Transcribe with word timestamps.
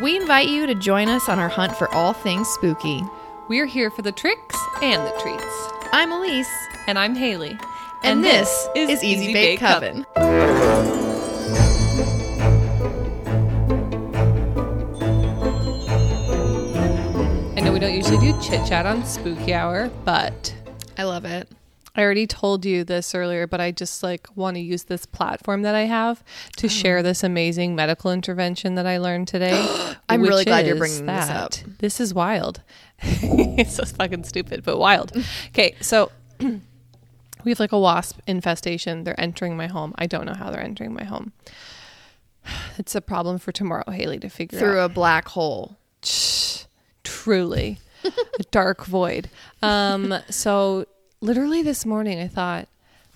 We 0.00 0.16
invite 0.16 0.48
you 0.48 0.66
to 0.66 0.74
join 0.74 1.08
us 1.08 1.28
on 1.28 1.38
our 1.38 1.48
hunt 1.48 1.74
for 1.76 1.92
all 1.92 2.12
things 2.12 2.48
spooky. 2.48 3.02
We're 3.48 3.66
here 3.66 3.90
for 3.90 4.02
the 4.02 4.12
tricks 4.12 4.56
and 4.80 5.04
the 5.04 5.10
treats. 5.20 5.44
I'm 5.92 6.12
Elise, 6.12 6.48
And 6.86 6.98
I'm 6.98 7.14
Haley. 7.16 7.58
and, 8.04 8.22
this, 8.22 8.68
is 8.76 9.02
Easy 9.02 9.32
Bake 9.32 9.58
Coven. 9.58 10.06
I 16.30 17.60
know 17.60 17.72
we 17.72 17.78
don't 17.78 17.94
usually 17.94 18.18
do 18.18 18.38
chit 18.40 18.66
chat 18.66 18.86
on 18.86 19.04
spooky 19.04 19.52
hour, 19.54 19.90
but 20.04 20.54
I 20.96 21.04
love 21.04 21.24
it. 21.24 21.48
I 21.98 22.02
already 22.02 22.28
told 22.28 22.64
you 22.64 22.84
this 22.84 23.12
earlier, 23.12 23.48
but 23.48 23.60
I 23.60 23.72
just 23.72 24.04
like 24.04 24.28
want 24.36 24.54
to 24.54 24.60
use 24.60 24.84
this 24.84 25.04
platform 25.04 25.62
that 25.62 25.74
I 25.74 25.80
have 25.86 26.22
to 26.58 26.66
Oh. 26.66 26.70
share 26.70 27.02
this 27.02 27.24
amazing 27.24 27.74
medical 27.74 28.12
intervention 28.12 28.76
that 28.76 28.86
I 28.86 28.98
learned 28.98 29.26
today. 29.26 29.66
I'm 30.08 30.22
really 30.22 30.44
glad 30.44 30.64
you're 30.64 30.76
bringing 30.76 31.06
this 31.06 31.28
up. 31.28 31.54
This 31.80 31.98
is 31.98 32.14
wild. 32.14 32.62
it's 33.02 33.74
so 33.74 33.84
fucking 33.84 34.22
stupid, 34.22 34.62
but 34.64 34.78
wild. 34.78 35.10
Okay, 35.48 35.74
so 35.80 36.12
we 36.40 37.50
have 37.50 37.58
like 37.58 37.72
a 37.72 37.78
wasp 37.80 38.20
infestation. 38.28 39.02
They're 39.02 39.20
entering 39.20 39.56
my 39.56 39.66
home. 39.66 39.92
I 39.98 40.06
don't 40.06 40.24
know 40.24 40.34
how 40.34 40.50
they're 40.50 40.62
entering 40.62 40.94
my 40.94 41.04
home. 41.04 41.32
It's 42.78 42.94
a 42.94 43.00
problem 43.00 43.38
for 43.38 43.50
tomorrow, 43.50 43.90
Haley, 43.90 44.20
to 44.20 44.28
figure 44.28 44.56
out. 44.56 44.62
Through 44.62 44.80
a 44.82 44.88
black 44.88 45.26
hole. 45.28 45.76
truly 47.02 47.78
a 48.04 48.42
dark 48.52 48.84
void 48.86 49.28
um 49.62 50.14
so 50.30 50.86
literally 51.20 51.62
this 51.62 51.84
morning 51.84 52.18
i 52.20 52.28
thought 52.28 52.68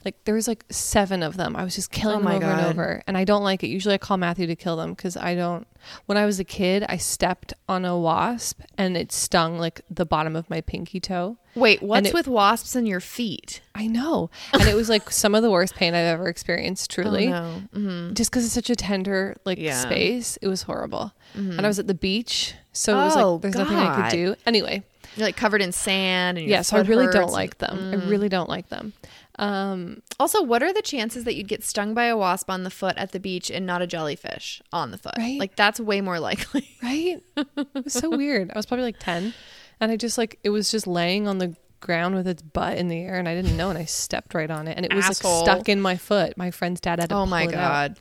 like 0.05 0.17
there 0.25 0.35
was 0.35 0.49
like 0.49 0.65
seven 0.69 1.23
of 1.23 1.37
them 1.37 1.55
i 1.55 1.63
was 1.63 1.77
just 1.77 1.93
killing 1.93 2.17
Oh 2.17 2.19
them 2.19 2.25
my 2.25 2.37
over 2.37 2.47
and 2.47 2.67
over 2.67 3.03
and 3.07 3.17
i 3.17 3.23
don't 3.25 3.45
like 3.45 3.63
it 3.63 3.69
usually 3.69 3.95
i 3.95 3.99
call 3.99 4.17
matthew 4.17 4.47
to 4.49 4.57
kill 4.57 4.77
them 4.77 4.91
because 4.95 5.17
i 5.17 5.35
don't 5.37 5.67
when 6.07 6.19
i 6.19 6.27
was 6.27 6.41
a 6.41 6.45
kid 6.45 6.85
i 6.89 6.97
stepped 6.97 7.55
on 7.69 7.85
a 7.85 7.97
wasp 7.97 8.61
and 8.77 8.97
it 8.97 9.13
stung 9.13 9.59
like 9.59 9.81
the 9.89 10.05
bottom 10.05 10.35
of 10.35 10.51
my 10.51 10.61
pinky 10.61 10.99
toe 10.99 11.37
Wait, 11.55 11.83
what's 11.83 12.09
it- 12.09 12.15
with 12.15 12.27
wasps 12.27 12.75
in 12.75 12.87
your 12.87 12.99
feet? 12.99 13.61
i 13.77 13.87
know 13.87 14.29
and 14.53 14.63
it 14.63 14.75
was 14.75 14.89
like 14.89 15.09
some 15.13 15.37
of 15.37 15.43
the 15.43 15.51
worst 15.51 15.77
pain 15.77 15.95
i've 15.95 16.07
ever 16.07 16.29
experienced 16.29 16.91
truly 16.91 17.29
Oh, 17.29 17.31
no. 17.31 17.63
Mhm. 17.81 18.15
just 18.15 18.31
because 18.33 18.45
it's 18.45 18.55
such 18.55 18.71
a 18.71 18.77
tender 18.77 19.37
like 19.45 19.59
Yeah. 19.59 19.75
Mm-hmm. 19.81 19.83
space 19.91 20.37
it 20.43 20.49
was 20.49 20.63
horrible 20.63 21.13
and 21.35 21.61
i 21.65 21.69
was 21.69 21.79
at 21.79 21.87
the 21.87 21.95
beach 21.95 22.55
so 22.73 22.93
it 22.99 23.05
was 23.05 23.17
Oh, 23.17 23.35
like 23.35 23.43
there's 23.43 23.55
nothing 23.55 23.77
i 23.77 23.95
could 24.11 24.17
do 24.17 24.35
anyway 24.47 24.83
You're 25.17 25.27
like 25.27 25.37
covered 25.37 25.61
in 25.63 25.73
sand 25.73 26.39
and 26.39 26.47
yeah 26.47 26.63
so 26.63 26.77
i 26.77 26.81
really 26.83 27.07
don't 27.07 27.25
and- 27.25 27.33
like 27.33 27.59
them 27.59 27.91
i 27.93 28.09
really 28.09 28.29
don't 28.29 28.49
like 28.49 28.69
them 28.69 28.93
um 29.39 30.03
Also, 30.21 30.43
what 30.43 30.63
are 30.63 30.73
the 30.75 30.83
chances 30.83 31.25
that 31.25 31.35
you'd 31.35 31.49
get 31.49 31.65
stung 31.65 31.95
by 31.95 32.05
a 32.05 32.17
wasp 32.17 32.51
on 32.51 32.65
the 32.65 32.71
foot 32.71 32.97
at 32.99 33.13
the 33.13 33.19
beach 33.21 33.51
and 33.51 33.65
not 33.65 33.81
a 33.81 33.87
jellyfish 33.87 34.61
on 34.75 34.91
the 34.91 34.99
foot? 34.99 35.15
Right. 35.17 35.41
Like 35.41 35.57
that's 35.57 35.81
way 35.81 36.03
more 36.03 36.21
likely. 36.21 36.69
right 36.83 37.23
it 37.37 37.69
was 37.85 37.95
so 37.95 38.11
weird 38.17 38.51
i 38.55 38.59
was 38.59 38.67
probably 38.67 38.85
like 38.85 38.99
10 38.99 39.33
and 39.81 39.91
i 39.91 39.97
just 39.97 40.19
like 40.19 40.39
it 40.45 40.51
was 40.51 40.71
just 40.71 40.87
laying 40.87 41.27
on 41.29 41.39
the 41.39 41.57
ground 41.81 42.15
with 42.15 42.29
its 42.29 42.43
butt 42.43 42.77
in 42.79 42.89
the 42.89 43.01
air 43.01 43.15
and 43.19 43.29
i 43.29 43.35
didn't 43.35 43.57
know 43.57 43.69
and 43.71 43.79
i 43.79 43.85
stepped 43.85 44.35
right 44.35 44.51
on 44.51 44.69
it 44.69 44.77
and 44.77 44.85
it 44.87 44.93
was 44.95 45.05
Asshole. 45.07 45.39
like 45.41 45.45
stuck 45.45 45.69
in 45.69 45.81
my 45.81 45.97
foot 45.97 46.37
my 46.37 46.51
friend's 46.51 46.81
dad 46.81 47.01
had 47.01 47.09
to 47.09 47.15
oh 47.17 47.27
my 47.27 47.45
pull 47.47 47.53
it 47.53 47.57
god. 47.57 47.97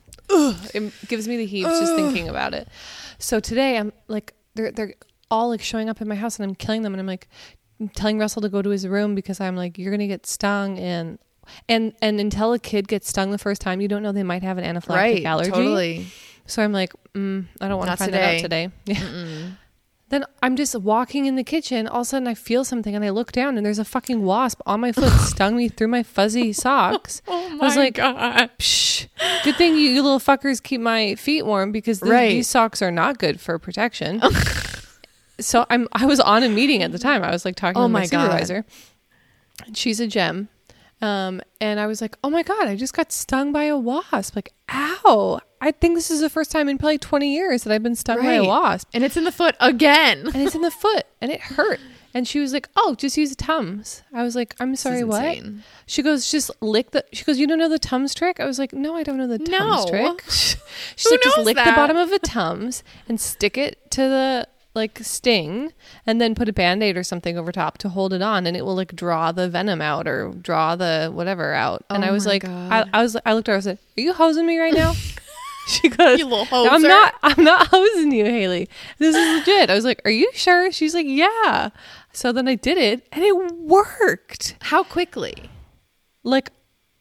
it 0.73 0.94
gives 1.08 1.28
me 1.28 1.38
the 1.38 1.45
heaves 1.45 1.70
just 1.80 1.95
thinking 1.95 2.30
about 2.30 2.54
it. 2.54 2.67
So 3.20 3.39
today 3.39 3.78
I'm 3.78 3.92
like 4.08 4.34
they're 4.56 4.72
they're 4.72 4.94
all 5.32 5.50
like 5.50 5.62
showing 5.64 5.90
up 5.90 6.02
in 6.02 6.08
my 6.08 6.16
house 6.16 6.38
and 6.40 6.48
I'm 6.48 6.54
killing 6.56 6.84
them 6.84 6.94
and 6.94 7.00
I'm 7.02 7.08
like 7.08 7.28
I'm 7.80 7.90
telling 7.90 8.20
Russell 8.20 8.44
to 8.44 8.50
go 8.50 8.62
to 8.62 8.70
his 8.70 8.88
room 8.88 9.16
because 9.16 9.40
I'm 9.42 9.56
like 9.56 9.80
you're 9.80 9.92
gonna 9.92 10.06
get 10.08 10.28
stung 10.28 10.78
and 10.78 11.18
and 11.68 11.94
and 12.02 12.20
until 12.20 12.54
a 12.54 12.60
kid 12.60 12.88
gets 12.88 13.10
stung 13.10 13.32
the 13.32 13.38
first 13.40 13.62
time 13.62 13.82
you 13.82 13.88
don't 13.88 14.04
know 14.04 14.12
they 14.12 14.22
might 14.23 14.44
have 14.44 14.60
an 14.60 14.64
anaphylactic 14.64 14.90
Right. 14.96 15.26
allergy. 15.26 15.50
Totally. 15.52 16.06
So 16.46 16.62
I'm 16.62 16.73
like 16.73 16.94
mm, 17.16 17.46
I 17.60 17.68
don't 17.68 17.80
want 17.80 17.90
to 17.90 17.98
find 17.98 18.14
that 18.14 18.36
out 18.36 18.42
today. 18.42 18.70
Yeah. 18.86 19.48
Then 20.10 20.26
I'm 20.44 20.58
just 20.58 20.76
walking 20.76 21.26
in 21.26 21.38
the 21.38 21.44
kitchen. 21.45 21.88
All 21.88 22.02
of 22.02 22.06
a 22.06 22.10
sudden, 22.10 22.28
I 22.28 22.34
feel 22.34 22.66
something, 22.66 22.94
and 22.94 23.06
I 23.06 23.12
look 23.12 23.32
down, 23.32 23.56
and 23.56 23.66
there's 23.66 23.80
a 23.80 23.86
fucking 23.86 24.23
wasp 24.23 24.60
on 24.66 24.82
my 24.82 24.92
foot, 24.92 25.10
stung 25.22 25.55
me 25.55 25.70
through 25.70 25.88
my 25.88 26.04
fuzzy 26.04 26.52
socks. 26.52 27.22
Oh 27.30 27.48
I 27.61 27.66
was 27.66 27.78
like, 27.78 27.94
god. 27.94 28.50
Psh, 28.60 29.08
good 29.45 29.55
thing 29.55 29.76
you, 29.76 29.84
you 29.89 30.02
little 30.04 30.20
fuckers 30.20 30.61
keep 30.61 30.82
my 30.82 31.16
feet 31.16 31.45
warm 31.45 31.72
because 31.72 32.02
th- 32.02 32.11
Right. 32.11 32.28
these 32.30 32.50
socks 32.50 32.82
are 32.82 32.92
not 32.92 33.20
good 33.20 33.39
for 33.39 33.58
protection. 33.58 34.20
So 35.42 35.66
I'm 35.70 35.88
I 35.92 36.06
was 36.06 36.20
on 36.20 36.44
a 36.44 36.50
meeting 36.50 36.84
at 36.84 36.92
the 36.92 37.00
time. 37.00 37.24
I 37.24 37.32
was 37.32 37.46
like 37.46 37.56
talking 37.56 37.82
Oh 37.82 37.86
to 37.86 37.90
my, 37.90 38.00
my 38.02 38.06
supervisor. 38.06 38.66
And 39.66 39.76
she's 39.78 40.00
a 40.00 40.08
gem. 40.08 40.50
Um, 41.02 41.42
and 41.60 41.80
I 41.80 41.88
was 41.88 42.00
like, 42.00 42.16
oh 42.24 42.30
my 42.30 42.44
God, 42.44 42.68
I 42.68 42.76
just 42.76 42.94
got 42.94 43.12
stung 43.12 43.52
by 43.52 43.64
a 43.64 43.78
wasp. 43.78 44.36
Like, 44.36 44.54
ow. 44.72 45.40
I 45.60 45.72
think 45.72 45.96
this 45.96 46.12
is 46.12 46.22
the 46.22 46.30
first 46.30 46.52
time 46.52 46.70
in 46.70 46.78
probably 46.78 47.00
20 47.00 47.34
years 47.34 47.64
that 47.64 47.74
I've 47.74 47.84
been 47.84 47.96
stung 47.96 48.20
by 48.22 48.34
a 48.34 48.44
wasp. 48.44 48.88
And 48.94 49.04
it's 49.04 49.18
in 49.18 49.24
the 49.24 49.32
foot 49.32 49.56
again. 49.60 50.28
And 50.28 50.38
it's 50.38 50.56
in 50.56 50.62
the 50.62 50.72
foot 50.72 51.06
and 51.20 51.32
it 51.32 51.42
hurt. 51.42 51.80
And 52.14 52.28
she 52.28 52.40
was 52.40 52.52
like, 52.52 52.68
"Oh, 52.76 52.94
just 52.96 53.16
use 53.18 53.34
Tums." 53.38 54.04
I 54.14 54.22
was 54.23 54.36
like, 54.36 54.54
"I'm 54.60 54.76
sorry, 54.76 55.06
what?" 55.06 55.40
She 55.86 56.02
goes, 56.02 56.30
"Just 56.30 56.52
lick 56.62 56.92
the." 56.92 57.06
She 57.14 57.23
goes, 57.23 57.38
"You 57.40 57.48
don't 57.48 57.58
know 57.58 57.70
the 57.70 57.80
Tums 57.80 58.14
trick?" 58.14 58.42
I 58.42 58.46
was 58.46 58.60
like, 58.60 58.73
"No, 58.73 58.98
I 58.98 59.04
don't 59.04 59.18
know 59.18 59.28
the 59.28 59.40
Tums 59.40 59.50
No. 59.50 59.86
trick." 59.88 60.23
She's 60.30 60.58
Who 61.06 61.12
like, 61.12 61.22
"Just 61.22 61.38
lick 61.38 61.56
the 61.56 61.72
bottom 61.73 61.96
of 61.96 62.12
a 62.12 62.20
Tums 62.20 62.84
and 63.08 63.20
stick 63.20 63.58
it 63.58 63.90
to 63.92 64.02
the 64.02 64.48
like 64.73 64.99
sting, 64.99 65.73
and 66.05 66.21
then 66.21 66.33
put 66.36 66.48
a 66.49 66.54
band 66.54 66.82
aid 66.83 66.95
or 66.98 67.04
something 67.04 67.37
over 67.37 67.52
top 67.52 67.77
to 67.80 67.89
hold 67.89 68.14
it 68.14 68.21
on, 68.21 68.48
and 68.48 68.55
it 68.55 68.65
will 68.65 68.76
like 68.76 68.95
draw 68.95 69.32
the 69.32 69.49
venom 69.49 69.82
out 69.82 70.08
or 70.08 70.32
draw 70.42 70.76
the 70.76 71.11
whatever 71.14 71.54
out." 71.54 71.83
and 71.89 72.04
Oh 72.04 72.08
I 72.08 72.11
was 72.11 72.26
like, 72.26 72.45
I, 72.45 72.86
I 72.93 73.02
was, 73.02 73.17
I 73.26 73.33
looked 73.33 73.49
at 73.49 73.52
her, 73.52 73.55
I 73.55 73.58
was 73.58 73.65
like, 73.65 73.80
"Are 73.98 74.02
you 74.02 74.14
hosing 74.14 74.45
me 74.45 74.58
right 74.60 74.73
now?" 74.73 74.93
she 75.67 75.89
goes, 75.89 76.20
You 76.20 76.26
little 76.26 76.45
hoser. 76.45 76.70
I'm 76.71 76.81
not. 76.81 77.15
I'm 77.21 77.43
not 77.43 77.67
hosing 77.71 78.11
you, 78.11 78.26
Haley. 78.26 78.70
This 78.98 79.15
is 79.15 79.39
legit. 79.39 79.70
I 79.70 79.76
was 79.76 79.86
like, 79.86 80.02
"Are 80.05 80.11
you 80.11 80.31
sure?" 80.33 80.71
She's 80.71 80.93
like, 80.93 81.05
"Yeah." 81.08 81.70
So 82.14 82.31
then 82.31 82.48
I 82.48 82.55
did 82.55 82.77
it, 82.77 83.08
and 83.11 83.23
it 83.23 83.36
worked 83.60 84.55
How 84.61 84.83
quickly? 84.83 85.49
like 86.23 86.52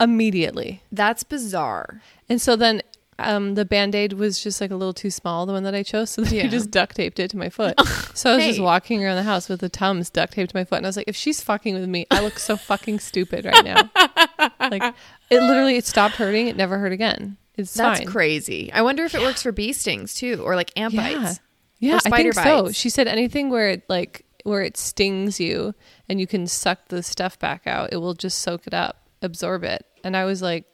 immediately. 0.00 0.82
That's 0.90 1.22
bizarre. 1.24 2.00
And 2.28 2.40
so 2.40 2.56
then 2.56 2.80
um, 3.28 3.54
the 3.54 3.64
band 3.64 3.94
aid 3.94 4.12
was 4.14 4.42
just 4.42 4.60
like 4.60 4.70
a 4.70 4.76
little 4.76 4.92
too 4.94 5.10
small, 5.10 5.46
the 5.46 5.52
one 5.52 5.62
that 5.64 5.74
I 5.74 5.82
chose. 5.82 6.10
So 6.10 6.22
then 6.22 6.34
Yeah. 6.34 6.46
just 6.48 6.70
duct 6.70 6.96
taped 6.96 7.18
it 7.18 7.30
to 7.30 7.36
my 7.36 7.48
foot. 7.50 7.74
So 8.12 8.32
I 8.32 8.36
was 8.36 8.44
just 8.44 8.60
walking 8.60 9.02
around 9.04 9.16
the 9.16 9.22
house 9.22 9.48
with 9.48 9.60
the 9.60 9.68
Tums 9.68 10.10
duct 10.10 10.32
taped 10.34 10.50
to 10.50 10.56
my 10.56 10.64
foot. 10.64 10.76
And 10.78 10.86
I 10.86 10.88
was 10.88 10.96
like, 10.96 11.08
if 11.08 11.16
she's 11.16 11.42
fucking 11.42 11.74
with 11.74 11.88
me, 11.88 12.06
I 12.10 12.20
look 12.20 12.38
so 12.38 12.56
fucking 12.56 12.98
stupid 12.98 13.44
right 13.46 13.64
now. 13.64 13.88
like 14.60 14.82
it 15.30 15.40
literally, 15.42 15.76
it 15.76 15.86
stopped 15.86 16.16
hurting. 16.16 16.48
It 16.48 16.56
never 16.56 16.78
hurt 16.78 16.92
again. 16.92 17.36
It's 17.56 17.72
That's 17.74 18.00
fine. 18.00 18.08
crazy. 18.08 18.70
I 18.72 18.82
wonder 18.82 19.04
if 19.04 19.14
it 19.14 19.22
works 19.22 19.42
for 19.42 19.52
bee 19.52 19.72
stings 19.72 20.12
too, 20.14 20.42
or 20.44 20.54
like 20.56 20.72
ant 20.78 20.92
Yeah. 20.92 21.14
bites. 21.22 21.40
Yeah, 21.78 21.94
I 21.94 21.98
spider 21.98 22.32
think 22.32 22.44
so. 22.44 22.72
She 22.72 22.90
said 22.90 23.08
anything 23.08 23.48
where 23.48 23.70
it 23.70 23.84
like 23.88 24.24
where 24.44 24.62
it 24.62 24.76
stings 24.76 25.38
you 25.40 25.74
and 26.08 26.20
you 26.20 26.26
can 26.26 26.46
suck 26.46 26.88
the 26.88 27.02
stuff 27.02 27.38
back 27.38 27.66
out, 27.66 27.90
it 27.92 27.98
will 27.98 28.14
just 28.14 28.38
soak 28.40 28.66
it 28.66 28.74
up, 28.74 29.08
absorb 29.22 29.64
it. 29.64 29.84
And 30.04 30.16
I 30.16 30.24
was 30.24 30.42
like, 30.42 30.64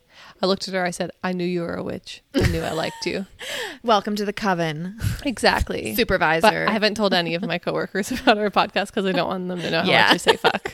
I 0.47 0.49
looked 0.49 0.69
at 0.69 0.75
her. 0.75 0.85
I 0.85 0.91
said, 0.93 1.11
I 1.25 1.33
knew 1.33 1.45
you 1.45 1.63
were 1.63 1.75
a 1.75 1.83
witch. 1.83 2.23
I 2.33 2.47
knew 2.53 2.61
I 2.63 2.71
liked 2.71 3.05
you. 3.05 3.27
Welcome 3.83 4.15
to 4.15 4.25
the 4.25 4.33
coven, 4.33 4.97
Exactly. 5.25 5.93
supervisor. 5.97 6.43
But 6.43 6.69
I 6.69 6.73
haven't 6.73 6.95
told 6.95 7.13
any 7.13 7.35
of 7.35 7.43
my 7.43 7.59
coworkers 7.59 8.13
about 8.21 8.39
our 8.39 8.49
podcast 8.49 8.87
because 8.87 9.07
I 9.07 9.11
don't 9.13 9.27
want 9.27 9.49
them 9.49 9.61
to 9.61 9.71
know 9.73 9.81
how 9.83 9.89
Yeah. 9.91 10.03
much 10.07 10.15
I 10.15 10.17
say 10.19 10.37
fuck. 10.37 10.73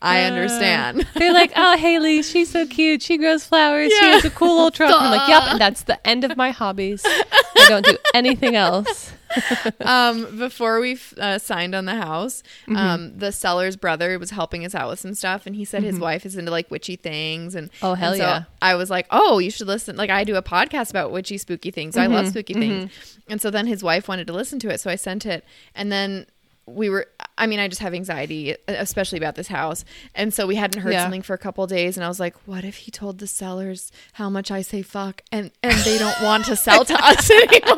I 0.00 0.22
understand. 0.22 1.00
Uh, 1.00 1.04
they're 1.16 1.32
like, 1.32 1.50
oh, 1.56 1.76
Haley, 1.76 2.22
she's 2.22 2.48
so 2.50 2.64
cute. 2.64 3.02
She 3.02 3.18
grows 3.18 3.44
flowers. 3.44 3.90
She 3.92 4.04
has 4.04 4.24
a 4.24 4.30
cool 4.30 4.56
old 4.56 4.74
truck. 4.74 4.94
I'm 4.96 5.10
like, 5.10 5.28
yep. 5.28 5.42
And 5.48 5.60
that's 5.60 5.82
the 5.82 6.04
end 6.06 6.22
of 6.22 6.36
my 6.36 6.52
hobbies. 6.52 7.02
I 7.04 7.66
don't 7.68 7.84
do 7.84 7.96
anything 8.14 8.54
else. 8.54 9.12
um, 9.80 10.38
before 10.38 10.80
we 10.80 10.98
uh, 11.18 11.38
signed 11.38 11.74
on 11.74 11.84
the 11.86 11.94
house, 11.96 12.42
Mm-hmm. 12.66 12.76
um, 12.76 13.18
the 13.18 13.32
seller's 13.32 13.76
brother 13.76 14.18
was 14.18 14.30
helping 14.30 14.64
us 14.64 14.74
out 14.74 14.88
with 14.90 15.00
some 15.00 15.14
stuff, 15.14 15.46
and 15.46 15.54
he 15.56 15.64
said 15.64 15.82
his 15.82 15.98
wife 15.98 16.24
is 16.26 16.36
into 16.36 16.50
like 16.50 16.70
witchy 16.70 16.96
things, 16.96 17.54
and 17.54 17.70
Mm-hmm. 17.72 17.86
Oh, 17.86 17.94
hell 17.94 18.12
and 18.12 18.18
so 18.20 18.26
yeah. 18.26 18.44
I 18.62 18.74
was 18.74 18.90
like, 18.90 19.06
oh, 19.10 19.38
you 19.38 19.50
should 19.50 19.66
listen. 19.66 19.96
Like 19.96 20.10
I 20.10 20.24
do 20.24 20.36
a 20.36 20.42
podcast 20.42 20.90
about 20.90 21.12
witchy, 21.12 21.38
spooky 21.38 21.70
things. 21.70 21.96
I 21.96 22.04
Mm-hmm. 22.06 22.14
love 22.14 22.28
spooky 22.28 22.54
things, 22.54 23.18
and 23.28 23.40
so 23.40 23.50
then 23.50 23.66
his 23.66 23.82
wife 23.82 24.08
wanted 24.08 24.26
to 24.28 24.32
listen 24.32 24.58
to 24.60 24.68
it, 24.70 24.80
so 24.80 24.90
I 24.90 24.96
sent 24.96 25.26
it, 25.26 25.44
and 25.74 25.90
then. 25.92 26.26
We 26.66 26.88
were, 26.88 27.06
I 27.36 27.46
mean, 27.46 27.58
I 27.60 27.68
just 27.68 27.82
have 27.82 27.92
anxiety, 27.92 28.56
especially 28.68 29.18
about 29.18 29.34
this 29.34 29.48
house. 29.48 29.84
And 30.14 30.32
so 30.32 30.46
we 30.46 30.54
hadn't 30.56 30.80
heard 30.80 30.94
Yeah. 30.94 31.02
something 31.02 31.20
for 31.20 31.34
a 31.34 31.38
couple 31.38 31.62
of 31.62 31.68
days. 31.68 31.98
And 31.98 32.04
I 32.04 32.08
was 32.08 32.18
like, 32.18 32.34
what 32.46 32.64
if 32.64 32.76
he 32.76 32.90
told 32.90 33.18
the 33.18 33.26
sellers 33.26 33.92
how 34.14 34.30
much 34.30 34.50
I 34.50 34.62
say 34.62 34.80
fuck 34.80 35.20
and, 35.30 35.50
and 35.62 35.76
they 35.80 35.98
don't 35.98 36.22
want 36.22 36.46
to 36.46 36.56
sell 36.56 36.84
to 36.86 36.94
us 36.94 37.30
anymore? 37.30 37.76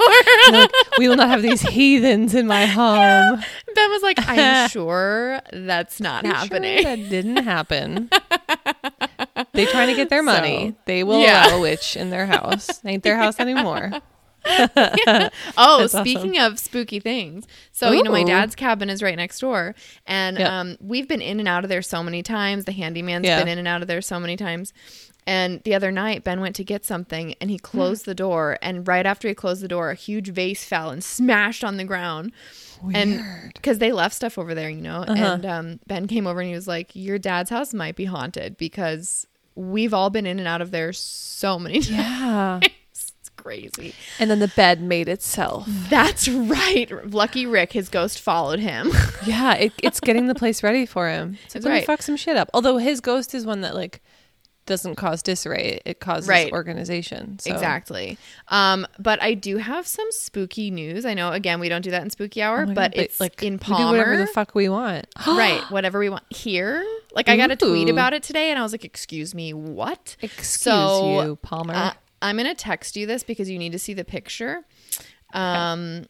Like, 0.51 0.71
we 0.99 1.09
will 1.09 1.17
not 1.17 1.29
have 1.31 1.43
these 1.43 1.63
heathens 1.63 2.35
in 2.35 2.47
my 2.47 2.67
home. 2.67 3.43
Ben 3.75 3.91
was 3.91 4.03
like, 4.03 4.19
I'm 4.29 4.69
sure 4.71 5.41
that's 5.53 6.01
not 6.01 6.25
you 6.25 6.33
happening. 6.33 6.83
Sure 6.83 6.97
that 6.97 7.11
didn't 7.11 7.39
happen. 7.39 8.09
they 9.53 9.67
trying 9.67 9.89
to 9.89 9.95
get 9.95 10.11
their 10.11 10.23
money. 10.23 10.71
So, 10.71 10.77
they 10.87 11.03
will 11.03 11.21
yeah. 11.21 11.49
allow 11.49 11.57
a 11.57 11.61
witch 11.61 11.97
in 11.97 12.11
their 12.11 12.27
house. 12.27 12.85
Ain't 12.85 13.03
their 13.03 13.17
house 13.17 13.41
anymore. 13.41 13.91
Oh, 15.57 15.79
That's 15.87 15.99
speaking 15.99 16.39
of 16.39 16.59
spooky 16.59 17.01
things. 17.01 17.47
So, 17.73 17.93
you 17.93 18.03
know, 18.03 18.11
my 18.13 18.25
dad's 18.25 18.55
cabin 18.55 18.91
is 18.91 19.03
right 19.03 19.17
next 19.17 19.41
door. 19.41 19.75
And 20.07 20.39
Yep. 20.39 20.51
um, 20.51 20.77
we've 20.81 21.09
been 21.09 21.21
in 21.23 21.39
and 21.41 21.49
out 21.49 21.65
of 21.65 21.69
there 21.71 21.83
so 21.83 22.03
many 22.03 22.23
times. 22.23 22.65
The 22.65 22.73
handyman's 22.73 23.27
Yeah. 23.27 23.39
been 23.39 23.49
in 23.49 23.59
and 23.59 23.69
out 23.69 23.83
of 23.83 23.89
there 23.89 24.01
so 24.03 24.19
many 24.21 24.37
times. 24.37 24.73
And 25.29 25.61
the 25.65 25.75
other 25.75 25.91
night, 25.91 26.23
Ben 26.23 26.41
went 26.41 26.55
to 26.57 26.65
get 26.65 26.85
something 26.85 27.35
and 27.41 27.51
he 27.51 27.59
closed 27.59 28.05
the 28.05 28.15
door. 28.15 28.59
And 28.63 28.87
right 28.87 29.05
after 29.05 29.27
he 29.27 29.35
closed 29.35 29.61
the 29.63 29.67
door, 29.69 29.91
a 29.91 29.95
huge 29.97 30.29
vase 30.29 30.65
fell 30.65 30.91
and 30.91 31.03
smashed 31.03 31.65
on 31.65 31.77
the 31.79 31.85
ground. 31.85 32.33
And 32.95 33.23
because 33.55 33.79
they 33.79 33.91
left 33.91 34.15
stuff 34.15 34.39
over 34.39 34.55
there, 34.55 34.71
you 34.71 34.81
know. 34.83 35.03
And 35.03 35.45
um, 35.47 35.81
Ben 35.87 36.07
came 36.07 36.27
over 36.29 36.41
and 36.41 36.49
he 36.49 36.55
was 36.55 36.69
like, 36.69 36.95
Your 36.95 37.19
dad's 37.19 37.51
house 37.51 37.75
might 37.75 37.97
be 37.97 38.05
haunted 38.05 38.57
because 38.57 39.27
we've 39.57 39.93
all 39.95 40.11
been 40.11 40.27
in 40.27 40.39
and 40.39 40.47
out 40.47 40.61
of 40.61 40.71
there 40.71 40.93
so 40.93 41.59
many 41.59 41.81
times. 41.81 41.89
Yeah. 41.91 42.61
Crazy. 43.47 43.95
and 44.19 44.31
then 44.31 44.39
the 44.41 44.49
bed 44.49 44.81
made 44.83 45.09
itself. 45.09 45.65
That's 45.89 46.29
right. 46.29 46.91
Lucky 47.13 47.47
Rick, 47.47 47.73
his 47.73 47.89
ghost 47.89 48.21
followed 48.21 48.59
him. 48.61 48.91
Yeah, 49.27 49.55
it, 49.55 49.73
it's 49.83 49.99
getting 50.01 50.27
the 50.29 50.35
place 50.37 50.63
ready 50.63 50.87
for 50.87 51.09
him. 51.09 51.37
It's 51.47 51.55
like, 51.57 51.65
let 51.65 51.75
me 51.75 51.85
fuck 51.85 52.03
some 52.03 52.17
shit 52.17 52.37
up. 52.37 52.49
Although 52.55 52.77
his 52.79 53.01
ghost 53.01 53.35
is 53.35 53.45
one 53.45 53.63
that 53.63 53.75
like 53.75 54.01
doesn't 54.67 54.95
cause 54.97 55.23
disarray; 55.23 55.81
it 55.85 55.99
causes 56.01 56.29
Right. 56.29 56.53
organization. 56.53 57.39
So. 57.41 57.53
Exactly. 57.53 58.19
Um, 58.49 58.87
but 58.99 59.21
I 59.23 59.35
do 59.35 59.57
have 59.59 59.87
some 59.87 60.07
spooky 60.11 60.71
news. 60.71 61.05
I 61.07 61.15
know, 61.15 61.33
again, 61.33 61.59
we 61.61 61.69
don't 61.69 61.83
do 61.83 61.91
that 61.93 62.03
in 62.03 62.11
spooky 62.11 62.43
hour, 62.43 62.63
Oh 62.63 62.67
my 62.67 62.75
but 62.75 62.95
God, 62.95 63.01
it's 63.03 63.19
like 63.21 63.43
in 63.43 63.55
we 63.55 63.59
Palmer. 63.59 63.85
do 63.85 63.91
whatever 63.99 64.17
the 64.17 64.27
fuck 64.29 64.55
we 64.55 64.69
want. 64.69 65.07
right. 65.27 65.63
Whatever 65.71 65.99
we 65.99 66.09
want 66.09 66.25
here. 66.31 66.85
Like 67.15 67.29
I 67.29 67.37
got 67.37 67.51
a 67.51 67.57
tweet 67.57 67.89
about 67.89 68.13
it 68.13 68.23
today 68.23 68.51
and 68.51 68.59
I 68.59 68.63
was 68.63 68.73
like, 68.73 68.85
excuse 68.85 69.35
me, 69.35 69.53
what? 69.53 70.17
Excuse 70.21 70.47
So, 70.63 71.23
you, 71.23 71.37
Palmer. 71.37 71.75
Uh, 71.75 71.93
I'm 72.27 72.37
going 72.37 72.49
to 72.49 72.55
text 72.55 72.97
you 72.97 73.07
this 73.07 73.23
because 73.23 73.49
you 73.49 73.59
need 73.59 73.73
to 73.73 73.79
see 73.79 73.95
the 73.95 74.05
picture. 74.05 74.65
Um, 75.33 76.07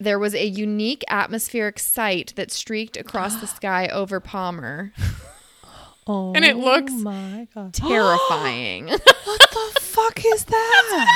There 0.00 0.18
was 0.18 0.34
a 0.34 0.44
unique 0.46 1.04
atmospheric 1.08 1.78
sight 1.78 2.32
that 2.36 2.50
streaked 2.50 2.96
across 2.96 3.36
the 3.40 3.46
sky 3.58 3.88
over 3.88 4.20
Palmer. 4.20 4.92
oh, 6.06 6.32
and 6.34 6.44
it 6.44 6.56
looks 6.56 6.92
my 6.92 7.46
god, 7.54 7.72
Terrifying. 7.74 8.86
what 8.88 9.04
the 9.04 9.80
fuck 9.80 10.24
is 10.24 10.44
that? 10.54 11.06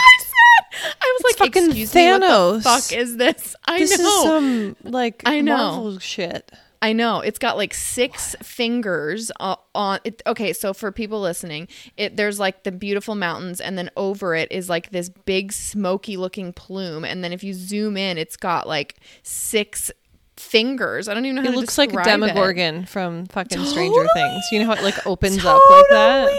I 1.01 1.19
was 1.19 1.33
It's 1.33 1.41
like, 1.41 1.49
fucking 1.53 1.67
excuse 1.71 1.95
me, 1.95 2.07
what 2.11 2.21
the 2.21 2.61
fuck 2.63 2.93
is 2.93 3.17
this? 3.17 3.57
I 3.67 3.79
this 3.81 3.99
know. 3.99 4.05
is 4.05 4.23
some 4.25 4.77
like 4.85 5.23
I 5.27 5.41
know. 5.41 5.57
Marvel 5.57 5.99
shit. 5.99 6.53
I 6.81 6.93
know 6.93 7.21
it's 7.21 7.39
got 7.39 7.57
like 7.57 7.75
six 7.75 8.37
fingers 8.43 9.33
uh, 9.41 9.57
on 9.75 9.99
it. 10.05 10.23
Okay, 10.27 10.53
so 10.53 10.73
for 10.73 10.93
people 10.93 11.21
listening, 11.21 11.67
it 11.97 12.17
there's 12.17 12.39
like 12.39 12.63
the 12.63 12.73
beautiful 12.73 13.15
mountains, 13.15 13.61
and 13.61 13.77
then 13.77 13.91
over 13.97 14.35
it 14.35 14.51
is 14.53 14.69
like 14.69 14.91
this 14.91 15.09
big 15.09 15.53
smoky 15.53 16.17
looking 16.17 16.53
plume, 16.53 17.05
and 17.05 17.25
then 17.25 17.33
if 17.33 17.43
you 17.43 17.53
zoom 17.53 17.97
in, 17.97 18.17
it's 18.19 18.37
got 18.37 18.69
like 18.69 18.97
six 19.23 19.91
fingers. 20.37 21.09
I 21.09 21.15
don't 21.15 21.25
even 21.25 21.37
know 21.37 21.43
how 21.43 21.49
It 21.49 21.53
to 21.53 21.59
looks 21.59 21.79
like 21.79 21.89
a 21.91 21.97
describe 21.97 22.07
it. 22.23 22.27
Demogorgon 22.27 22.85
from 22.87 23.27
fucking 23.27 23.65
Stranger 23.65 24.07
Things. 24.15 24.45
You 24.53 24.61
know 24.61 24.67
how 24.67 24.75
it 24.75 24.83
like 24.83 25.05
opens 25.07 25.45
up 25.45 25.61
like 25.71 25.85
that? 25.91 26.27
Totally. 26.27 26.39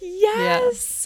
Yes. 0.00 1.05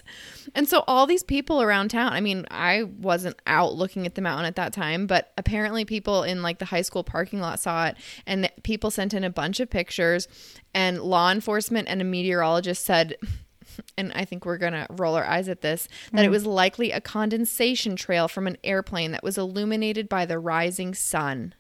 And 0.55 0.69
so 0.69 0.85
all 0.87 1.07
these 1.07 1.23
people 1.23 1.63
around 1.63 1.91
town, 1.91 2.13
I 2.13 2.21
mean, 2.21 2.47
I 2.51 2.85
wasn't 2.85 3.41
out 3.47 3.75
looking 3.75 4.07
at 4.07 4.15
the 4.15 4.23
mountain 4.23 4.47
at 4.47 4.57
that 4.57 4.73
time, 4.73 5.07
but 5.07 5.33
apparently 5.39 5.85
people 5.85 6.23
in 6.23 6.43
like 6.43 6.59
the 6.59 6.65
high 6.65 6.83
school 6.83 7.05
parking 7.05 7.41
lot 7.41 7.61
saw 7.61 7.87
it 7.87 7.97
and 8.27 8.51
people 8.63 8.91
sent 8.91 9.15
in 9.15 9.25
a 9.25 9.31
bunch 9.31 9.61
of 9.61 9.71
pictures 9.71 10.29
and 10.75 11.01
law 11.01 11.31
enforcement 11.31 11.89
and 11.89 12.01
a 12.01 12.05
meteorologist 12.05 12.85
said 12.85 13.17
and 13.97 14.13
I 14.15 14.25
think 14.25 14.45
we're 14.45 14.59
going 14.59 14.73
to 14.73 14.87
roll 14.91 15.15
our 15.15 15.25
eyes 15.25 15.49
at 15.49 15.61
this 15.61 15.89
that 16.13 16.25
it 16.25 16.29
hmm. 16.29 16.33
was 16.33 16.47
likely 16.47 16.93
a 16.93 17.01
condensation 17.01 17.97
trail 17.97 18.29
from 18.29 18.47
an 18.47 18.57
airplane 18.65 19.13
that 19.13 19.23
was 19.23 19.39
illuminated 19.39 20.09
by 20.09 20.27
the 20.27 20.39
rising 20.39 20.95
sun. 20.95 21.55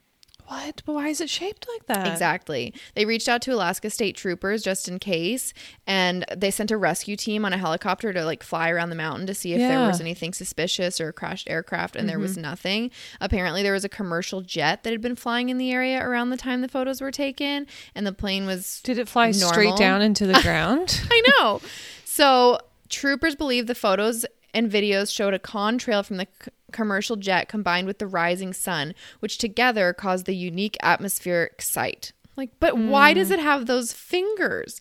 What? 0.50 0.82
But 0.84 0.92
why 0.94 1.08
is 1.08 1.20
it 1.20 1.30
shaped 1.30 1.66
like 1.72 1.86
that? 1.86 2.08
Exactly. 2.10 2.74
They 2.96 3.04
reached 3.04 3.28
out 3.28 3.40
to 3.42 3.54
Alaska 3.54 3.88
State 3.88 4.16
Troopers 4.16 4.62
just 4.64 4.88
in 4.88 4.98
case, 4.98 5.54
and 5.86 6.24
they 6.36 6.50
sent 6.50 6.72
a 6.72 6.76
rescue 6.76 7.14
team 7.14 7.44
on 7.44 7.52
a 7.52 7.56
helicopter 7.58 8.12
to 8.12 8.24
like 8.24 8.42
fly 8.42 8.68
around 8.70 8.90
the 8.90 8.96
mountain 8.96 9.26
to 9.28 9.34
see 9.34 9.52
if 9.52 9.58
there 9.60 9.78
was 9.86 10.00
anything 10.00 10.32
suspicious 10.32 11.00
or 11.00 11.08
a 11.08 11.12
crashed 11.12 11.48
aircraft, 11.48 11.94
and 11.94 12.08
there 12.08 12.18
was 12.18 12.32
Mm-hmm. 12.32 12.42
nothing. 12.42 12.90
Apparently, 13.20 13.62
there 13.62 13.72
was 13.74 13.84
a 13.84 13.88
commercial 13.88 14.40
jet 14.40 14.82
that 14.82 14.90
had 14.90 15.00
been 15.00 15.14
flying 15.16 15.50
in 15.50 15.58
the 15.58 15.70
area 15.70 16.04
around 16.04 16.30
the 16.30 16.36
time 16.36 16.62
the 16.62 16.68
photos 16.68 17.00
were 17.00 17.10
taken, 17.12 17.66
and 17.94 18.04
the 18.06 18.12
plane 18.12 18.44
was. 18.44 18.80
Did 18.82 18.98
it 18.98 19.08
fly 19.08 19.30
Normal. 19.30 19.48
straight 19.48 19.76
down 19.76 20.02
into 20.02 20.26
the 20.26 20.40
ground? 20.42 21.00
I 21.10 21.22
know. 21.38 21.60
So 22.04 22.58
troopers 22.88 23.36
believe 23.36 23.68
the 23.68 23.74
photos 23.76 24.26
and 24.52 24.68
videos 24.68 25.14
showed 25.14 25.32
a 25.32 25.38
contrail 25.38 26.04
from 26.04 26.16
the 26.16 26.26
commercial 26.70 27.16
jet 27.16 27.48
combined 27.48 27.86
with 27.86 27.98
the 27.98 28.06
rising 28.06 28.52
sun, 28.52 28.94
which 29.20 29.38
together 29.38 29.92
caused 29.92 30.26
the 30.26 30.34
unique 30.34 30.76
atmospheric 30.82 31.62
sight. 31.62 32.12
Like, 32.36 32.50
but 32.58 32.78
why 32.78 33.12
does 33.12 33.28
hmm. 33.28 33.34
it 33.34 33.40
have 33.40 33.66
those 33.66 33.92
fingers? 33.92 34.80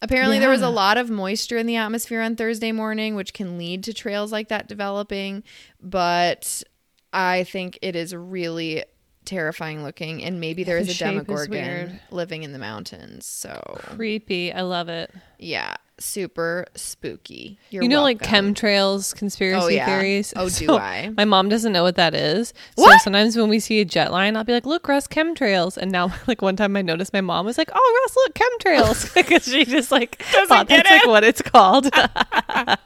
Apparently, 0.00 0.38
there 0.38 0.50
was 0.50 0.62
a 0.62 0.68
lot 0.68 0.96
of 0.96 1.10
moisture 1.10 1.58
in 1.58 1.66
the 1.66 1.76
atmosphere 1.76 2.22
on 2.22 2.36
Thursday 2.36 2.70
morning, 2.70 3.16
which 3.16 3.32
can 3.32 3.58
lead 3.58 3.82
to 3.84 3.92
trails 3.92 4.30
like 4.30 4.48
that 4.48 4.68
developing. 4.68 5.42
But 5.80 6.62
I 7.12 7.44
think 7.44 7.78
it 7.82 7.96
is 7.96 8.14
really 8.14 8.84
terrifying 9.24 9.82
looking, 9.82 10.22
and 10.22 10.40
maybe 10.40 10.62
there 10.62 10.78
is 10.78 10.86
the 10.86 10.92
a 10.92 10.94
shape 10.94 11.28
is 11.28 11.90
living 12.10 12.42
in 12.44 12.52
the 12.52 12.58
mountains. 12.58 13.26
So 13.26 13.60
Creepy. 13.78 14.52
I 14.52 14.62
love 14.62 14.88
it. 14.88 15.10
yeah, 15.38 15.76
super 16.00 16.66
spooky. 16.74 17.58
You're 17.70 17.82
you 17.82 17.88
know, 17.88 18.02
like 18.02 18.18
chemtrails 18.20 19.14
conspiracy 19.14 19.64
Oh, 19.64 19.68
yeah. 19.68 19.86
theories. 19.86 20.32
Oh, 20.36 20.48
do 20.60 20.72
I? 20.76 21.10
My 21.16 21.24
mom 21.24 21.48
doesn't 21.48 21.72
know 21.72 21.82
what 21.82 21.96
that 21.96 22.14
is. 22.14 22.48
So 22.76 22.84
What? 22.84 23.00
sometimes 23.02 23.36
when 23.36 23.48
we 23.48 23.58
see 23.60 23.80
a 23.80 23.84
jet 23.84 24.12
line, 24.12 24.36
I'll 24.36 24.44
be 24.44 24.52
like, 24.52 24.66
"Look, 24.66 24.86
Russ, 24.88 25.06
chemtrails." 25.08 25.76
And 25.76 25.90
now, 25.92 26.12
like 26.26 26.42
one 26.42 26.56
time, 26.56 26.76
I 26.76 26.82
noticed 26.82 27.12
my 27.12 27.20
mom 27.20 27.46
was 27.46 27.58
like, 27.58 27.70
"Oh, 27.74 28.02
Russ, 28.04 28.16
look, 28.16 28.34
chemtrails," 28.34 29.14
because 29.28 29.44
she 29.44 29.64
just 29.64 29.90
like 29.90 30.22
thought 30.22 30.68
get 30.68 30.84
that's 30.84 30.90
like 30.90 31.02
it. 31.04 31.08
what 31.08 31.24
it's 31.24 31.42
called. 31.42 31.86
uh, 31.92 32.76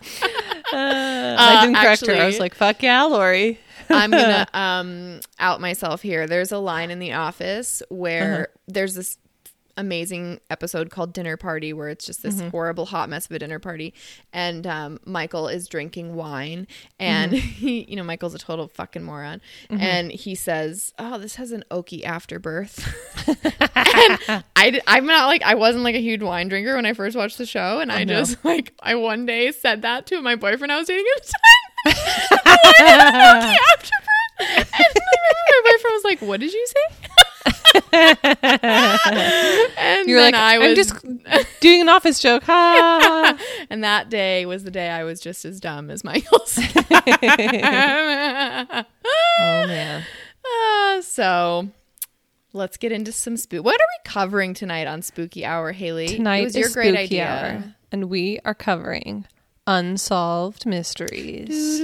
I 0.73 1.59
didn't 1.62 1.76
correct 1.76 2.06
her. 2.06 2.14
I 2.14 2.26
was 2.26 2.38
like, 2.38 2.55
"Fuck 2.55 2.82
yeah, 2.82 3.03
Lori." 3.05 3.59
I'm 3.91 4.11
gonna 4.11 4.47
um 4.55 5.20
out 5.38 5.61
myself 5.61 6.00
here. 6.03 6.26
There's 6.26 6.53
a 6.53 6.59
line 6.59 6.91
in 6.91 6.99
the 6.99 7.12
office 7.12 7.82
where 7.91 8.35
Uh-huh. 8.35 8.47
there's 8.69 8.94
this 8.94 9.19
amazing 9.76 10.40
episode 10.50 10.90
called 10.90 11.12
Dinner 11.12 11.36
Party 11.36 11.72
where 11.72 11.88
it's 11.88 12.04
just 12.06 12.22
this 12.22 12.36
Mm-hmm. 12.36 12.48
horrible 12.50 12.86
hot 12.86 13.08
mess 13.08 13.26
of 13.26 13.32
a 13.32 13.38
dinner 13.38 13.58
party. 13.58 13.94
And 14.32 14.66
um, 14.66 14.98
Michael 15.04 15.48
is 15.48 15.69
drinking 15.69 16.14
wine 16.14 16.66
and 16.98 17.32
Mm-hmm. 17.32 17.36
he 17.66 17.84
you 17.90 17.96
know 17.96 18.04
Michael's 18.04 18.34
a 18.34 18.38
total 18.38 18.69
fucking 18.69 19.02
moron. 19.02 19.40
And 19.70 20.10
he 20.12 20.34
says 20.34 20.92
oh 20.98 21.19
this 21.19 21.36
has 21.36 21.52
an 21.52 21.64
oaky 21.70 22.04
afterbirth. 22.04 22.86
And 23.94 24.42
I 24.56 24.80
I'm 24.86 25.06
not 25.06 25.26
like 25.26 25.42
I 25.42 25.54
wasn't 25.54 25.84
like 25.84 25.94
a 25.94 26.00
huge 26.00 26.22
wine 26.22 26.48
drinker 26.48 26.75
when 26.76 26.86
I 26.86 26.92
first 26.94 27.16
watched 27.16 27.36
the 27.38 27.44
show 27.46 27.80
and 27.80 27.92
I 27.92 28.04
no. 28.04 28.14
just 28.20 28.42
like 28.44 28.72
I 28.80 28.94
one 28.94 29.26
day 29.26 29.52
said 29.52 29.82
that 29.82 30.06
to 30.06 30.20
my 30.22 30.34
boyfriend 30.34 30.72
I 30.72 30.78
was 30.78 30.86
dating 30.88 31.04
at 31.16 31.22
the 31.25 31.32
time. 31.32 31.94
Oaky 32.46 33.56
afterbirth. 33.75 34.08
And 34.40 34.66
my 34.75 35.61
boyfriend 35.64 35.94
was 35.94 36.04
like 36.04 36.20
what 36.23 36.40
did 36.40 36.52
you 36.52 36.66
say 36.66 36.97
and 37.92 40.08
You're 40.08 40.20
then 40.20 40.32
like, 40.32 40.34
I 40.34 40.56
"I'm 40.56 40.61
was 40.62 40.75
just 40.76 40.94
doing 41.61 41.80
an 41.80 41.88
office 41.88 42.20
joke." 42.20 42.42
Ha. 42.44 43.38
and 43.70 43.82
that 43.84 44.11
day 44.11 44.46
was 44.46 44.64
the 44.64 44.70
day 44.70 44.90
I 44.90 45.04
was 45.04 45.20
just 45.20 45.44
as 45.44 45.61
dumb 45.61 45.90
as 45.90 46.04
Michael's. 46.04 46.58
oh 49.38 49.66
man. 49.66 50.04
Uh, 50.44 51.02
so 51.02 51.68
let's 52.52 52.76
get 52.76 52.92
into 52.92 53.12
some 53.12 53.37
spook. 53.37 53.64
What 53.64 53.80
are 53.80 53.84
we 53.84 54.11
covering 54.11 54.54
tonight 54.54 54.87
on 54.87 55.02
Spooky 55.02 55.44
Hour, 55.44 55.72
Haley? 55.72 56.08
Tonight 56.08 56.38
it 56.38 56.44
was 56.44 56.56
your 56.56 56.70
great 56.70 56.94
spooky 56.94 57.20
idea. 57.20 57.26
hour, 57.26 57.64
and 57.90 58.11
we 58.11 58.38
are 58.44 58.54
covering 58.54 59.26
unsolved 59.66 60.66
mysteries. 60.66 61.81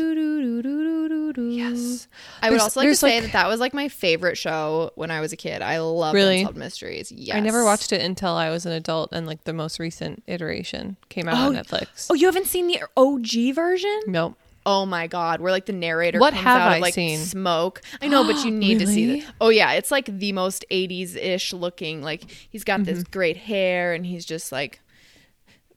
Yes. 1.41 2.09
I 2.43 2.51
would 2.51 2.53
There's- 2.55 2.63
also 2.63 2.81
like 2.81 2.85
to 2.85 2.89
there's, 2.89 2.99
say 2.99 3.15
like- 3.17 3.23
that 3.25 3.33
that 3.33 3.49
was 3.49 3.61
like 3.61 3.75
my 3.75 3.89
favorite 3.89 4.37
show 4.37 4.91
when 4.97 5.11
I 5.11 5.21
was 5.21 5.33
a 5.33 5.37
kid. 5.37 5.63
I 5.63 5.79
loved 5.79 6.15
Really? 6.15 6.39
Unsolved 6.41 6.59
Mysteries. 6.59 7.13
Yes. 7.13 7.37
I 7.37 7.41
never 7.41 7.65
watched 7.65 7.93
it 7.93 8.01
until 8.03 8.33
I 8.35 8.51
was 8.51 8.67
an 8.67 8.73
adult, 8.73 9.11
and 9.13 9.27
like 9.27 9.45
the 9.45 9.53
most 9.53 9.79
recent 9.79 10.23
iteration 10.27 10.97
came 11.09 11.29
out 11.29 11.35
on 11.37 11.57
Oh, 11.57 11.61
Netflix. 11.61 12.09
Oh, 12.11 12.15
you 12.15 12.27
haven't 12.27 12.47
seen 12.47 12.67
the 12.67 12.81
OG 12.97 13.53
version? 13.55 14.01
Nope. 14.07 14.37
Oh 14.67 14.85
my 14.85 15.07
god, 15.07 15.41
where 15.41 15.53
like 15.53 15.67
the 15.67 15.73
narrator 15.73 16.19
What 16.19 16.35
comes 16.35 16.45
have 16.45 16.61
out 16.61 16.73
I 16.73 16.77
of 16.77 16.83
like 16.83 16.95
seen? 16.95 17.19
smoke. 17.21 17.81
I 18.03 18.09
know, 18.09 18.25
but 18.25 18.45
you 18.45 18.51
need 18.65 18.81
to 18.81 18.87
see 18.87 19.07
Really? 19.07 19.21
that. 19.21 19.35
Oh 19.41 19.49
yeah, 19.49 19.73
it's 19.73 19.91
like 19.91 20.07
the 20.07 20.33
most 20.33 20.65
80s 20.71 21.17
ish 21.17 21.53
looking. 21.53 22.03
Like 22.03 22.25
he's 22.51 22.65
got 22.65 22.85
this 22.85 22.99
Mm-hmm. 23.01 23.11
great 23.13 23.37
hair 23.39 23.95
and 23.95 24.05
he's 24.05 24.25
just 24.27 24.53
like 24.53 24.81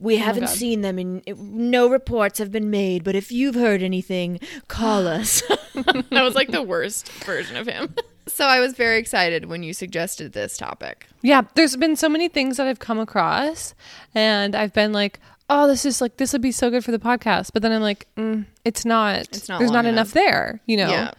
we 0.01 0.17
haven't 0.17 0.43
Oh 0.43 0.47
seen 0.47 0.81
them 0.81 0.97
and 0.97 1.23
no 1.37 1.87
reports 1.87 2.39
have 2.39 2.51
been 2.51 2.69
made, 2.69 3.03
but 3.03 3.15
if 3.15 3.31
you've 3.31 3.55
heard 3.55 3.81
anything, 3.81 4.39
call 4.67 5.07
us. 5.19 5.41
that 5.75 6.09
was 6.23 6.35
like 6.35 6.51
the 6.51 6.63
worst 6.63 7.09
version 7.23 7.55
of 7.55 7.67
him. 7.67 7.95
So 8.27 8.45
I 8.45 8.59
was 8.59 8.73
very 8.73 8.97
excited 8.99 9.45
when 9.45 9.61
you 9.63 9.73
suggested 9.73 10.31
this 10.31 10.55
topic. 10.55 11.07
Yeah, 11.21 11.41
there's 11.55 11.75
been 11.75 11.95
so 11.95 12.07
many 12.07 12.29
things 12.29 12.57
that 12.57 12.67
I've 12.67 12.79
come 12.79 12.99
across, 12.99 13.73
and 14.13 14.55
I've 14.55 14.73
been 14.73 14.93
like, 14.93 15.19
"Oh, 15.49 15.67
this 15.67 15.85
is 15.85 16.01
like 16.01 16.17
this 16.17 16.31
would 16.31 16.41
be 16.41 16.51
so 16.51 16.69
good 16.69 16.85
for 16.85 16.91
the 16.91 16.99
podcast," 16.99 17.49
but 17.51 17.61
then 17.63 17.71
I'm 17.71 17.81
like, 17.81 18.07
mm, 18.15 18.45
"It's 18.63 18.85
not. 18.85 19.21
It's 19.21 19.49
not 19.49 19.57
There's 19.57 19.71
not 19.71 19.85
enough 19.85 20.09
enough. 20.09 20.13
there." 20.13 20.61
You 20.67 20.77
know. 20.77 20.89
Yeah. 20.89 21.11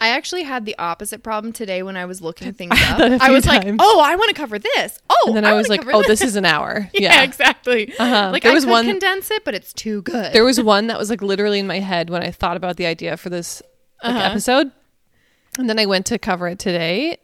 I 0.00 0.08
actually 0.08 0.42
had 0.42 0.64
the 0.64 0.76
opposite 0.78 1.22
problem 1.22 1.52
today 1.52 1.82
when 1.82 1.96
I 1.96 2.04
was 2.04 2.20
looking 2.20 2.52
things 2.52 2.72
up. 2.88 3.00
I 3.20 3.30
was 3.30 3.46
like, 3.46 3.64
"Oh, 3.78 4.00
I 4.04 4.16
want 4.16 4.28
to 4.30 4.34
cover 4.34 4.58
this." 4.58 4.98
Oh, 5.10 5.24
and 5.28 5.36
then 5.36 5.44
I, 5.44 5.54
was 5.54 5.68
like, 5.68 5.84
"Oh, 5.86 6.02
this 6.06 6.20
is 6.22 6.36
an 6.36 6.44
hour." 6.44 6.88
yeah, 6.94 7.14
Yeah. 7.14 7.22
exactly. 7.22 7.92
Uh-huh. 7.98 8.30
Like 8.32 8.42
There 8.42 8.52
I 8.52 8.54
was 8.54 8.66
one- 8.66 8.84
condense 8.86 9.30
it, 9.30 9.44
but 9.44 9.54
it's 9.54 9.72
too 9.72 10.02
good. 10.02 10.32
There 10.32 10.44
was 10.44 10.60
one 10.60 10.86
that 10.88 10.98
was 10.98 11.10
like 11.10 11.22
literally 11.22 11.58
in 11.58 11.66
my 11.66 11.78
head 11.80 12.10
when 12.10 12.22
I 12.22 12.30
thought 12.30 12.56
about 12.56 12.76
the 12.76 12.86
idea 12.86 13.16
for 13.16 13.30
this 13.30 13.62
like, 14.02 14.14
Uh-huh. 14.14 14.24
episode, 14.30 14.70
and 15.58 15.68
then 15.68 15.78
I 15.78 15.86
went 15.86 16.06
to 16.06 16.18
cover 16.18 16.48
it 16.48 16.58
today. 16.58 17.18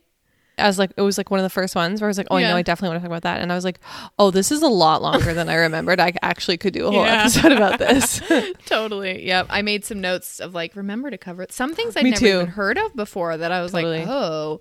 As 0.59 0.79
like 0.79 0.93
it 0.97 1.03
was 1.03 1.17
like 1.19 1.31
one 1.31 1.41
of 1.41 1.45
the 1.45 1.50
first 1.50 1.75
ones 1.75 2.00
where 2.00 2.09
I 2.09 2.11
was 2.11 2.19
like, 2.19 2.27
oh, 2.31 2.37
I 2.37 2.43
know, 2.43 2.57
I 2.57 2.62
definitely 2.62 2.95
want 2.95 3.03
to 3.03 3.09
talk 3.09 3.19
about 3.19 3.23
that, 3.23 3.41
and 3.41 3.50
I 3.50 3.55
was 3.55 3.65
like, 3.65 3.81
oh, 4.19 4.31
this 4.31 4.50
is 4.53 4.62
a 4.62 4.69
lot 4.69 5.00
longer 5.03 5.33
than 5.33 5.49
I 5.49 5.55
remembered. 5.55 6.00
I 6.00 6.12
actually 6.23 6.57
could 6.59 6.73
do 6.75 6.87
a 6.87 6.91
whole 6.91 7.05
Yeah. 7.05 7.21
episode 7.23 7.53
about 7.53 7.79
this. 7.79 8.21
totally. 8.67 9.25
Yep. 9.27 9.47
I 9.50 9.62
made 9.62 9.85
some 9.85 10.00
notes 10.00 10.41
of 10.41 10.55
like 10.55 10.75
remember 10.77 11.11
to 11.11 11.19
cover 11.19 11.43
it. 11.43 11.53
Some 11.53 11.75
things 11.75 11.97
I'd 11.97 12.05
Me 12.05 12.11
never 12.11 12.21
too. 12.21 12.27
even 12.29 12.47
heard 12.49 12.77
of 12.79 12.95
before 12.97 13.37
that 13.37 13.53
I 13.53 13.62
was 13.62 13.73
Totally. 13.73 14.00
like, 14.00 14.09
"Oh, 14.09 14.61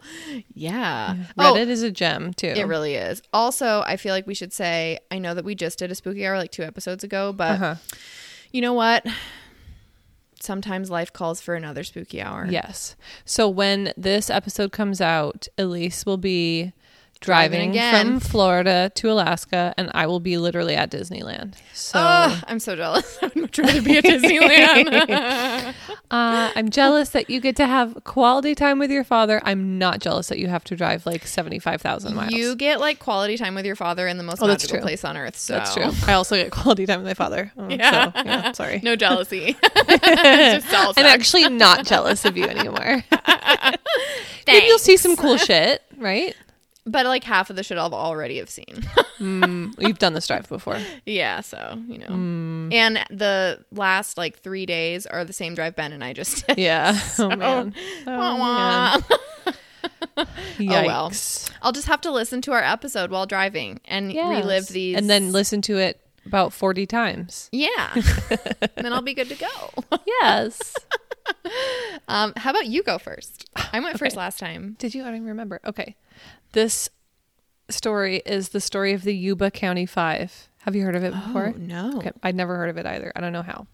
yeah." 0.54 1.16
Oh, 1.38 1.54
Reddit 1.56 1.68
is 1.68 1.84
a 1.84 1.92
gem 1.92 2.34
too. 2.34 2.48
It 2.56 2.66
really 2.68 2.96
is. 2.96 3.22
Also, 3.34 3.84
I 3.86 3.98
feel 3.98 4.14
like 4.14 4.28
we 4.28 4.34
should 4.34 4.54
say 4.54 5.00
I 5.12 5.20
know 5.20 5.34
that 5.34 5.46
we 5.46 5.56
just 5.56 5.80
did 5.80 5.92
a 5.92 5.96
spooky 5.96 6.26
hour 6.26 6.38
like 6.38 6.52
two 6.52 6.64
episodes 6.64 7.04
ago, 7.04 7.34
but 7.34 7.52
Uh-huh. 7.56 7.76
you 8.52 8.62
know 8.62 8.74
what? 8.74 9.06
Sometimes 10.40 10.90
life 10.90 11.12
calls 11.12 11.42
for 11.42 11.56
another 11.56 11.84
spooky 11.84 12.22
hour. 12.22 12.48
Yes. 12.50 12.96
So 13.26 13.50
when 13.50 13.94
this 13.98 14.30
episode 14.30 14.72
comes 14.72 15.02
out, 15.02 15.48
Elise 15.58 16.06
will 16.06 16.18
be 16.18 16.74
Driving 17.20 17.58
driving, 17.58 17.70
again. 17.72 18.06
from 18.06 18.20
Florida 18.20 18.92
to 18.96 19.12
Alaska, 19.12 19.74
and 19.78 19.90
I 19.94 20.06
will 20.08 20.20
be 20.20 20.38
literally 20.38 20.76
at 20.76 20.92
Disneyland. 20.92 21.56
So 21.74 22.00
Ugh, 22.00 22.44
I'm 22.48 22.60
so 22.60 22.76
jealous. 22.76 23.18
I 23.22 23.28
would 23.28 23.36
much 23.36 23.60
rather 23.60 23.82
be 23.82 23.98
at 23.98 24.04
Disneyland. 24.04 25.74
uh, 26.12 26.52
I'm 26.56 26.70
jealous 26.70 27.10
that 27.10 27.30
you 27.30 27.40
get 27.40 27.56
to 27.58 27.66
have 27.68 28.04
quality 28.04 28.56
time 28.56 28.80
with 28.80 28.92
your 28.92 29.04
father. 29.04 29.42
I'm 29.44 29.78
not 29.78 30.00
jealous 30.00 30.28
that 30.28 30.40
you 30.40 30.48
have 30.48 30.64
to 30.66 30.76
drive 30.76 31.06
like 31.06 31.26
75,000 31.28 32.16
miles. 32.16 32.32
you 32.32 32.56
get 32.56 32.80
like 32.80 33.00
quality 33.00 33.38
time 33.38 33.56
with 33.56 33.66
your 33.66 33.76
father 33.76 34.08
in 34.08 34.18
the 34.18 34.24
most 34.24 34.42
Oh, 34.42 34.48
magical 34.48 34.80
place 34.80 35.04
on 35.04 35.18
earth. 35.18 35.38
So 35.38 35.54
That's 35.54 35.74
true. 35.74 35.92
I 36.06 36.14
also 36.14 36.36
get 36.36 36.52
quality 36.52 36.86
time 36.86 37.00
with 37.00 37.08
my 37.08 37.14
father. 37.14 37.52
Oh, 37.58 37.68
Yeah. 37.78 38.12
So, 38.12 38.22
yeah, 38.26 38.52
sorry. 38.54 38.80
No 38.84 38.96
jealousy. 38.96 39.56
I'm 39.64 41.06
actually 41.06 41.50
not 41.50 41.86
jealous 41.86 42.26
of 42.26 42.38
you 42.38 42.46
anymore. 42.46 43.04
Maybe 44.48 44.66
you'll 44.68 44.80
see 44.80 44.98
some 44.98 45.16
cool 45.16 45.38
shit, 45.38 45.82
right? 45.98 46.36
But 46.88 47.06
like 47.06 47.24
half 47.24 47.50
of 47.50 47.56
the 47.56 47.64
shit 47.64 47.78
I've 47.78 47.94
already 47.94 48.38
have 48.38 48.50
seen. 48.50 48.84
Mm, 49.18 49.74
you've 49.80 49.98
done 49.98 50.14
this 50.14 50.28
drive 50.28 50.48
before. 50.48 50.78
yeah, 51.08 51.42
so 51.42 51.82
you 51.88 51.98
know. 51.98 52.06
Mm. 52.06 52.72
And 52.72 53.00
the 53.10 53.66
last 53.72 54.16
like 54.16 54.38
three 54.38 54.68
days 54.68 55.08
are 55.08 55.26
the 55.26 55.34
same 55.34 55.56
drive 55.56 55.76
Ben 55.76 55.92
and 55.92 56.04
I 56.04 56.14
just 56.14 56.46
did. 56.46 56.60
Yeah. 56.60 56.96
Oh, 57.18 57.30
man. 57.36 57.74
Wah, 58.06 58.38
wah. 58.38 58.98
Yikes. 60.60 60.86
well. 60.86 61.12
I'll 61.64 61.72
just 61.72 61.88
have 61.88 62.02
to 62.02 62.12
listen 62.12 62.42
to 62.44 62.52
our 62.52 62.62
episode 62.62 63.10
while 63.10 63.26
driving 63.26 63.80
and 63.86 64.10
relive 64.14 64.68
these. 64.68 64.96
And 64.96 65.10
then 65.10 65.32
listen 65.32 65.64
to 65.64 65.78
it 65.80 66.00
about 66.28 66.54
40 66.54 66.86
times. 66.86 67.50
yeah, 67.52 67.96
then 68.76 68.94
I'll 68.94 69.02
be 69.02 69.16
good 69.16 69.30
to 69.30 69.36
go. 69.36 69.98
Yes. 70.06 70.76
Um, 72.08 72.34
how 72.38 72.52
about 72.52 72.68
you 72.68 72.84
go 72.84 72.98
first? 73.00 73.50
I 73.74 73.80
went 73.80 73.98
first 74.00 74.16
last 74.16 74.38
time. 74.40 74.76
Did 74.78 74.94
you? 74.94 75.02
I 75.02 75.06
don't 75.08 75.16
even 75.16 75.28
remember. 75.28 75.60
Okay. 75.66 75.96
This 76.54 76.90
story 77.70 78.22
is 78.26 78.50
the 78.50 78.62
story 78.62 78.94
of 78.94 79.04
the 79.04 79.16
Yuba 79.16 79.52
County 79.52 79.86
Five. 79.86 80.50
Have 80.62 80.76
you 80.76 80.84
heard 80.84 80.96
of 80.96 81.04
it 81.04 81.14
oh, 81.16 81.28
before? 81.28 81.54
Oh, 81.56 81.58
no. 81.58 81.98
Okay. 81.98 82.12
I'd 82.24 82.36
never 82.36 82.56
heard 82.56 82.70
of 82.70 82.78
it 82.78 82.86
either. 82.86 83.12
I 83.16 83.22
don't 83.22 83.34
know 83.34 83.42
how. 83.44 83.68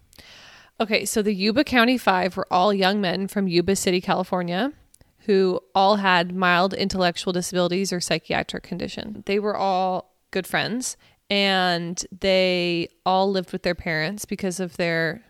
Okay. 0.80 1.04
So 1.04 1.22
the 1.22 1.34
Yuba 1.34 1.64
County 1.64 1.98
Five 1.98 2.36
were 2.36 2.46
all 2.50 2.72
young 2.72 3.00
men 3.00 3.28
from 3.28 3.48
Yuba 3.48 3.76
City, 3.76 4.00
California, 4.00 4.72
who 5.20 5.60
all 5.74 5.96
had 5.96 6.34
mild 6.34 6.74
intellectual 6.74 7.32
disabilities 7.32 7.92
or 7.92 8.00
psychiatric 8.00 8.62
condition. 8.62 9.22
They 9.26 9.38
were 9.38 9.56
all 9.56 10.14
good 10.30 10.46
friends 10.46 10.96
and 11.30 12.04
they 12.20 12.88
all 13.06 13.30
lived 13.30 13.52
with 13.52 13.62
their 13.62 13.74
parents 13.74 14.24
because 14.24 14.60
of 14.60 14.76
their 14.76 15.22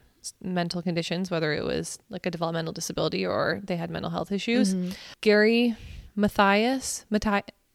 mental 0.43 0.83
conditions, 0.83 1.31
whether 1.31 1.53
it 1.53 1.65
was 1.65 1.99
like 2.09 2.27
a 2.27 2.31
developmental 2.31 2.73
disability 2.73 3.25
or 3.25 3.61
they 3.63 3.77
had 3.77 3.91
mental 3.91 4.11
health 4.11 4.33
issues. 4.33 4.75
Mm-hmm. 4.75 4.91
Gary 5.21 5.77
Mathias, 6.14 7.04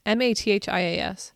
M 0.05 0.22
A 0.22 0.34
T 0.34 0.51
H 0.51 0.69
I 0.69 0.79
A 0.79 1.00
S. 1.00 1.34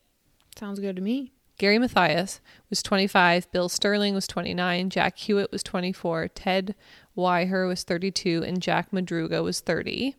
Sounds 0.56 0.80
good 0.80 0.96
to 0.96 1.02
me. 1.02 1.34
Gary 1.58 1.78
Mathias 1.78 2.42
was 2.70 2.82
25, 2.82 3.52
Bill 3.52 3.70
Sterling 3.70 4.16
was 4.16 4.28
29, 4.28 4.90
Jack 4.90 5.18
Huett 5.18 5.52
was 5.52 5.62
24, 5.62 6.30
Ted 6.30 6.76
Weiher 7.16 7.68
was 7.68 7.84
32, 7.84 8.44
and 8.44 8.62
Jack 8.62 8.92
Madruga 8.92 9.44
was 9.44 9.60
30. 9.60 10.16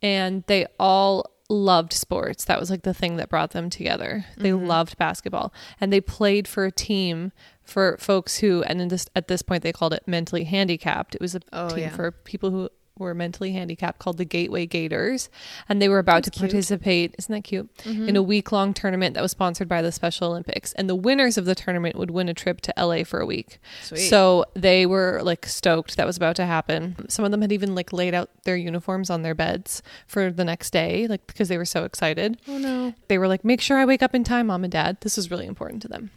And 0.00 0.44
they 0.46 0.66
all 0.80 1.30
loved 1.48 1.92
sports. 1.92 2.44
That 2.46 2.58
was 2.58 2.70
like 2.70 2.82
the 2.82 2.94
thing 2.94 3.16
that 3.16 3.28
brought 3.28 3.50
them 3.50 3.68
together. 3.68 4.24
They 4.36 4.50
mm-hmm. 4.50 4.66
loved 4.66 4.96
basketball. 4.96 5.52
And 5.80 5.92
they 5.92 6.00
played 6.00 6.48
for 6.48 6.64
a 6.64 6.72
team 6.72 7.32
for 7.62 7.96
folks 7.98 8.38
who 8.38 8.62
and 8.64 8.80
in 8.80 8.88
this 8.88 9.06
at 9.14 9.28
this 9.28 9.42
point 9.42 9.62
they 9.62 9.72
called 9.72 9.92
it 9.92 10.02
mentally 10.06 10.44
handicapped. 10.44 11.14
It 11.14 11.20
was 11.20 11.34
a 11.34 11.40
Oh, 11.52 11.68
team 11.68 11.78
yeah. 11.78 11.90
for 11.90 12.10
people 12.10 12.50
who 12.50 12.70
were 12.98 13.14
mentally 13.14 13.52
handicapped 13.52 13.98
called 13.98 14.18
the 14.18 14.24
Gateway 14.24 14.66
Gators. 14.66 15.28
And 15.68 15.80
they 15.80 15.88
were 15.88 15.98
about 15.98 16.24
to 16.24 16.30
participate, 16.30 17.14
isn't 17.18 17.32
that 17.32 17.44
cute? 17.44 17.74
Mm-hmm. 17.78 18.08
In 18.08 18.16
a 18.16 18.22
week 18.22 18.52
long 18.52 18.74
tournament 18.74 19.14
that 19.14 19.22
was 19.22 19.30
sponsored 19.30 19.68
by 19.68 19.82
the 19.82 19.92
Special 19.92 20.28
Olympics. 20.28 20.72
And 20.74 20.88
the 20.88 20.94
winners 20.94 21.38
of 21.38 21.44
the 21.44 21.54
tournament 21.54 21.96
would 21.96 22.10
win 22.10 22.28
a 22.28 22.34
trip 22.34 22.60
to 22.62 22.74
LA 22.76 23.04
for 23.04 23.20
a 23.20 23.26
week. 23.26 23.58
Sweet. 23.82 23.98
So 23.98 24.44
they 24.54 24.86
were 24.86 25.20
like 25.22 25.46
stoked 25.46 25.96
that 25.96 26.06
was 26.06 26.16
about 26.16 26.36
to 26.36 26.46
happen. 26.46 26.96
Some 27.08 27.24
of 27.24 27.30
them 27.30 27.42
had 27.42 27.52
even 27.52 27.74
like 27.74 27.92
laid 27.92 28.14
out 28.14 28.30
their 28.44 28.56
uniforms 28.56 29.10
on 29.10 29.22
their 29.22 29.34
beds 29.34 29.82
for 30.06 30.30
the 30.30 30.44
next 30.44 30.70
day, 30.72 31.06
like 31.06 31.26
because 31.26 31.48
they 31.48 31.58
were 31.58 31.64
so 31.64 31.84
excited. 31.84 32.38
Oh 32.46 32.58
no. 32.58 32.94
They 33.08 33.18
were 33.18 33.28
like, 33.28 33.44
make 33.44 33.60
sure 33.60 33.78
I 33.78 33.84
wake 33.84 34.02
up 34.02 34.14
in 34.14 34.24
time, 34.24 34.48
mom 34.48 34.64
and 34.64 34.72
dad. 34.72 34.98
This 35.00 35.16
was 35.16 35.30
really 35.30 35.46
important 35.46 35.82
to 35.82 35.88
them. 35.88 36.10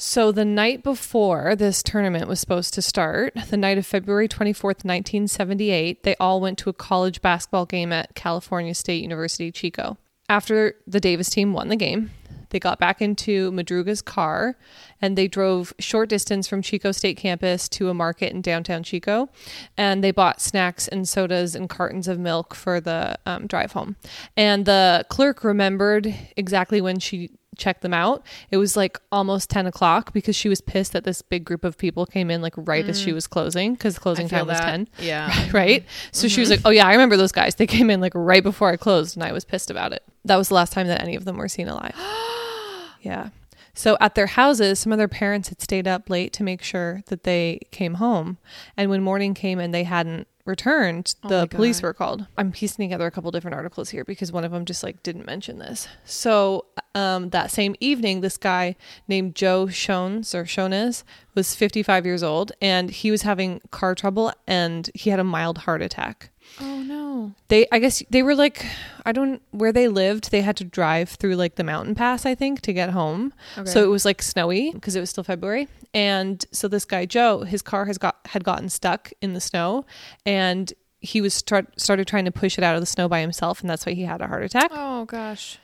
So 0.00 0.30
the 0.30 0.44
night 0.44 0.84
before 0.84 1.56
this 1.56 1.82
tournament 1.82 2.28
was 2.28 2.38
supposed 2.38 2.72
to 2.74 2.82
start, 2.82 3.34
the 3.50 3.56
night 3.56 3.78
of 3.78 3.84
February 3.84 4.28
24th, 4.28 4.84
1978, 4.84 6.04
they 6.04 6.14
all 6.20 6.40
went 6.40 6.56
to 6.58 6.70
a 6.70 6.72
college 6.72 7.20
basketball 7.20 7.66
game 7.66 7.92
at 7.92 8.14
California 8.14 8.74
State 8.74 9.02
University, 9.02 9.50
Chico. 9.50 9.98
After 10.28 10.76
the 10.86 11.00
Davis 11.00 11.28
team 11.28 11.52
won 11.52 11.66
the 11.66 11.74
game, 11.74 12.12
they 12.50 12.60
got 12.60 12.78
back 12.78 13.02
into 13.02 13.50
Madruga's 13.50 14.00
car 14.00 14.56
and 15.02 15.18
they 15.18 15.26
drove 15.26 15.72
short 15.80 16.08
distance 16.08 16.46
from 16.46 16.62
Chico 16.62 16.92
State 16.92 17.16
campus 17.16 17.68
to 17.70 17.88
a 17.90 17.94
market 17.94 18.32
in 18.32 18.40
downtown 18.40 18.84
Chico. 18.84 19.28
And 19.76 20.04
they 20.04 20.12
bought 20.12 20.40
snacks 20.40 20.86
and 20.86 21.08
sodas 21.08 21.56
and 21.56 21.68
cartons 21.68 22.06
of 22.06 22.20
milk 22.20 22.54
for 22.54 22.80
the 22.80 23.18
um, 23.26 23.48
drive 23.48 23.72
home. 23.72 23.96
And 24.36 24.64
the 24.64 25.04
clerk 25.08 25.42
remembered 25.42 26.14
exactly 26.36 26.80
when 26.80 27.00
she 27.00 27.30
checked 27.58 27.82
them 27.82 27.92
out. 27.92 28.24
It 28.50 28.56
was 28.56 28.76
like 28.76 28.98
almost 29.12 29.50
10 29.50 29.66
o'clock 29.66 30.12
because 30.12 30.34
she 30.34 30.48
was 30.48 30.60
pissed 30.60 30.92
that 30.92 31.04
this 31.04 31.20
big 31.20 31.44
group 31.44 31.64
of 31.64 31.76
people 31.76 32.06
came 32.06 32.30
in 32.30 32.40
like 32.40 32.54
right 32.56 32.88
as 32.88 32.98
she 33.00 33.10
mm. 33.10 33.14
was 33.14 33.26
closing 33.26 33.74
because 33.74 33.98
closing 33.98 34.26
I 34.26 34.28
feel 34.28 34.38
time 34.38 34.46
was 34.46 34.60
10 34.60 34.88
Yeah. 35.00 35.50
right? 35.52 35.84
So 36.12 36.28
she 36.28 36.40
was 36.40 36.48
mm-hmm. 36.48 36.58
like, 36.58 36.66
"Oh 36.66 36.70
yeah, 36.70 36.86
I 36.86 36.92
remember 36.92 37.16
those 37.16 37.32
guys. 37.32 37.56
They 37.56 37.66
came 37.66 37.90
in 37.90 38.00
like 38.00 38.12
right 38.14 38.42
before 38.42 38.70
I 38.70 38.76
closed, 38.76 39.16
and 39.16 39.24
I 39.24 39.32
was 39.32 39.44
pissed 39.44 39.70
about 39.70 39.92
it. 39.92 40.02
That 40.24 40.36
was 40.36 40.48
the 40.48 40.54
last 40.54 40.72
time 40.72 40.86
that 40.86 41.02
any 41.02 41.16
of 41.16 41.24
them 41.24 41.36
were 41.36 41.48
seen 41.48 41.68
alive." 41.68 41.94
yeah. 43.02 43.30
So 43.74 43.96
at 44.00 44.16
their 44.16 44.26
houses, 44.26 44.80
some 44.80 44.90
of 44.90 44.98
their 44.98 45.08
parents 45.08 45.50
had 45.50 45.60
stayed 45.60 45.86
up 45.86 46.10
late 46.10 46.32
to 46.32 46.42
make 46.42 46.62
sure 46.62 47.02
that 47.06 47.22
they 47.24 47.60
came 47.70 47.94
home, 47.94 48.38
and 48.76 48.90
when 48.90 49.02
morning 49.02 49.34
came 49.34 49.58
and 49.58 49.74
they 49.74 49.84
hadn't 49.84 50.26
returned, 50.48 51.14
Oh 51.22 51.28
the 51.28 51.46
police 51.46 51.82
were 51.82 51.92
called. 51.92 52.26
I'm 52.36 52.50
piecing 52.50 52.88
together 52.88 53.06
a 53.06 53.10
couple 53.10 53.30
different 53.30 53.54
articles 53.54 53.90
here 53.90 54.04
because 54.04 54.32
one 54.32 54.44
of 54.44 54.52
them 54.52 54.64
just 54.64 54.82
like 54.82 55.02
didn't 55.02 55.26
mention 55.26 55.58
this. 55.58 55.86
So 56.04 56.64
um, 56.94 57.30
that 57.30 57.50
same 57.50 57.76
evening, 57.80 58.20
this 58.20 58.36
guy 58.36 58.74
named 59.06 59.34
Joe 59.34 59.66
Schons 59.66 60.34
or 60.34 60.44
Schons 60.44 61.04
was 61.34 61.54
55 61.54 62.04
years 62.04 62.22
old, 62.22 62.52
and 62.60 62.90
he 62.90 63.10
was 63.10 63.22
having 63.22 63.60
car 63.70 63.94
trouble, 63.94 64.32
and 64.46 64.90
he 64.94 65.10
had 65.10 65.20
a 65.20 65.24
mild 65.24 65.58
heart 65.58 65.82
attack. 65.82 66.30
Oh 66.60 66.82
no. 66.82 67.32
They, 67.48 67.66
I 67.70 67.78
guess 67.78 68.02
they 68.10 68.22
were 68.22 68.34
like, 68.34 68.64
I 69.06 69.12
don't 69.12 69.40
where 69.50 69.72
they 69.72 69.88
lived. 69.88 70.30
They 70.30 70.40
had 70.42 70.56
to 70.58 70.64
drive 70.64 71.10
through 71.10 71.36
like 71.36 71.54
the 71.56 71.64
mountain 71.64 71.94
pass, 71.94 72.26
I 72.26 72.34
think, 72.34 72.60
to 72.62 72.72
get 72.72 72.90
home. 72.90 73.32
Okay. 73.56 73.70
So 73.70 73.84
it 73.84 73.88
was 73.88 74.04
like 74.04 74.22
snowy 74.22 74.72
because 74.72 74.96
it 74.96 75.00
was 75.00 75.10
still 75.10 75.24
February. 75.24 75.68
And 75.94 76.44
so 76.52 76.68
this 76.68 76.84
guy 76.84 77.06
Joe, 77.06 77.42
his 77.42 77.62
car 77.62 77.84
has 77.86 77.98
got 77.98 78.16
had 78.26 78.44
gotten 78.44 78.68
stuck 78.68 79.12
in 79.22 79.32
the 79.34 79.40
snow, 79.40 79.84
and 80.26 80.72
he 81.00 81.20
was 81.20 81.32
start, 81.32 81.80
started 81.80 82.06
trying 82.08 82.24
to 82.24 82.32
push 82.32 82.58
it 82.58 82.64
out 82.64 82.74
of 82.74 82.80
the 82.82 82.86
snow 82.86 83.08
by 83.08 83.20
himself, 83.20 83.60
and 83.60 83.70
that's 83.70 83.86
why 83.86 83.92
he 83.92 84.02
had 84.02 84.20
a 84.20 84.26
heart 84.26 84.42
attack. 84.42 84.70
Oh 84.74 85.04
gosh. 85.04 85.58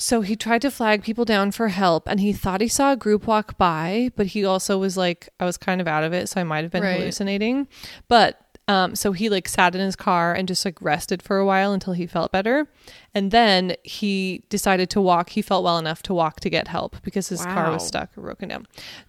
So 0.00 0.20
he 0.20 0.36
tried 0.36 0.62
to 0.62 0.70
flag 0.70 1.02
people 1.02 1.24
down 1.24 1.50
for 1.50 1.66
help 1.66 2.06
and 2.06 2.20
he 2.20 2.32
thought 2.32 2.60
he 2.60 2.68
saw 2.68 2.92
a 2.92 2.96
group 2.96 3.26
walk 3.26 3.58
by, 3.58 4.12
but 4.14 4.26
he 4.28 4.44
also 4.44 4.78
was 4.78 4.96
like, 4.96 5.28
I 5.40 5.44
was 5.44 5.56
kind 5.56 5.80
of 5.80 5.88
out 5.88 6.04
of 6.04 6.12
it, 6.12 6.28
so 6.28 6.40
I 6.40 6.44
might 6.44 6.62
have 6.62 6.70
been 6.70 6.84
Right. 6.84 7.00
hallucinating. 7.00 7.66
But 8.06 8.40
um, 8.68 8.94
so 8.94 9.12
he 9.12 9.30
like 9.30 9.48
sat 9.48 9.74
in 9.74 9.80
his 9.80 9.96
car 9.96 10.34
and 10.34 10.46
just 10.46 10.64
like 10.64 10.80
rested 10.82 11.22
for 11.22 11.38
a 11.38 11.46
while 11.46 11.72
until 11.72 11.94
he 11.94 12.06
felt 12.06 12.30
better. 12.30 12.68
And 13.14 13.30
then 13.30 13.74
he 13.82 14.44
decided 14.50 14.90
to 14.90 15.00
walk. 15.00 15.30
He 15.30 15.42
felt 15.42 15.64
well 15.64 15.78
enough 15.78 16.02
to 16.02 16.14
walk 16.14 16.40
to 16.40 16.50
get 16.50 16.68
help 16.68 16.96
because 17.02 17.28
his 17.28 17.44
car 17.44 17.72
was 17.72 17.86
stuck 17.86 18.16
or 18.16 18.20
broken 18.20 18.50
down. 18.50 18.66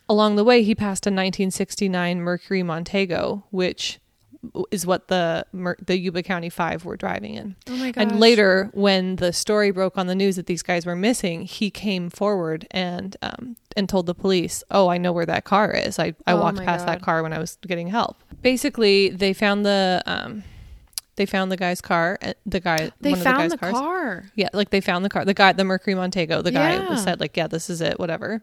Along 0.08 0.38
the 0.38 0.46
way, 0.46 0.64
he 0.64 0.74
passed 0.74 1.06
a 1.06 1.12
1969 1.12 2.22
Mercury 2.22 2.64
Montego, 2.64 3.44
which 3.52 4.00
is 4.72 4.86
what 4.86 5.08
the 5.08 5.46
the 5.86 5.98
Yuba 5.98 6.24
County 6.24 6.50
Five 6.50 6.86
were 6.86 6.96
driving 6.96 7.36
in. 7.36 7.56
Oh 7.68 7.76
my 7.76 7.92
god. 7.92 8.02
And 8.02 8.20
later, 8.20 8.70
when 8.74 9.18
the 9.18 9.34
story 9.34 9.72
broke 9.72 9.98
on 9.98 10.08
the 10.08 10.16
news 10.16 10.36
that 10.38 10.46
these 10.46 10.64
guys 10.64 10.86
were 10.86 10.96
missing, 10.96 11.44
he 11.44 11.70
came 11.70 12.10
forward 12.10 12.68
and 12.72 13.16
um, 13.22 13.58
and 13.76 13.90
told 13.90 14.06
the 14.06 14.16
police, 14.16 14.64
"Oh, 14.72 14.88
I 14.88 14.98
know 14.98 15.12
where 15.12 15.26
that 15.26 15.44
car 15.44 15.72
is. 15.72 16.00
I, 16.00 16.14
I 16.26 16.34
Oh 16.34 16.42
walked 16.42 16.60
past 16.60 16.86
that 16.86 17.02
car 17.02 17.22
when 17.22 17.34
I 17.34 17.40
was 17.40 17.58
getting 17.68 17.88
help." 17.88 18.24
Basically, 18.42 19.10
they 19.10 19.34
found 19.34 19.66
the 19.66 20.02
um, 20.06 20.44
they 21.20 21.26
found 21.28 21.52
the 21.52 21.58
guy's 21.58 21.82
car. 21.82 22.18
uh, 22.22 22.34
The 22.46 22.60
guy 22.62 22.92
they 23.02 23.12
one 23.12 23.20
found 23.20 23.44
of 23.44 23.50
the, 23.52 23.58
the, 23.58 23.60
cars. 23.60 23.74
car. 23.74 24.26
Yeah, 24.36 24.48
like 24.54 24.70
they 24.72 24.82
found 24.82 25.04
the 25.06 25.10
car. 25.10 25.26
The 25.26 25.34
guy, 25.34 25.52
the 25.54 25.64
Mercury 25.66 25.94
Montego, 25.94 26.42
the 26.42 26.52
guy 26.52 26.76
Yeah. 26.76 26.96
said 26.96 27.20
like, 27.20 27.36
"Yeah, 27.36 27.48
this 27.48 27.70
is 27.70 27.82
it." 27.82 28.00
Whatever. 28.00 28.42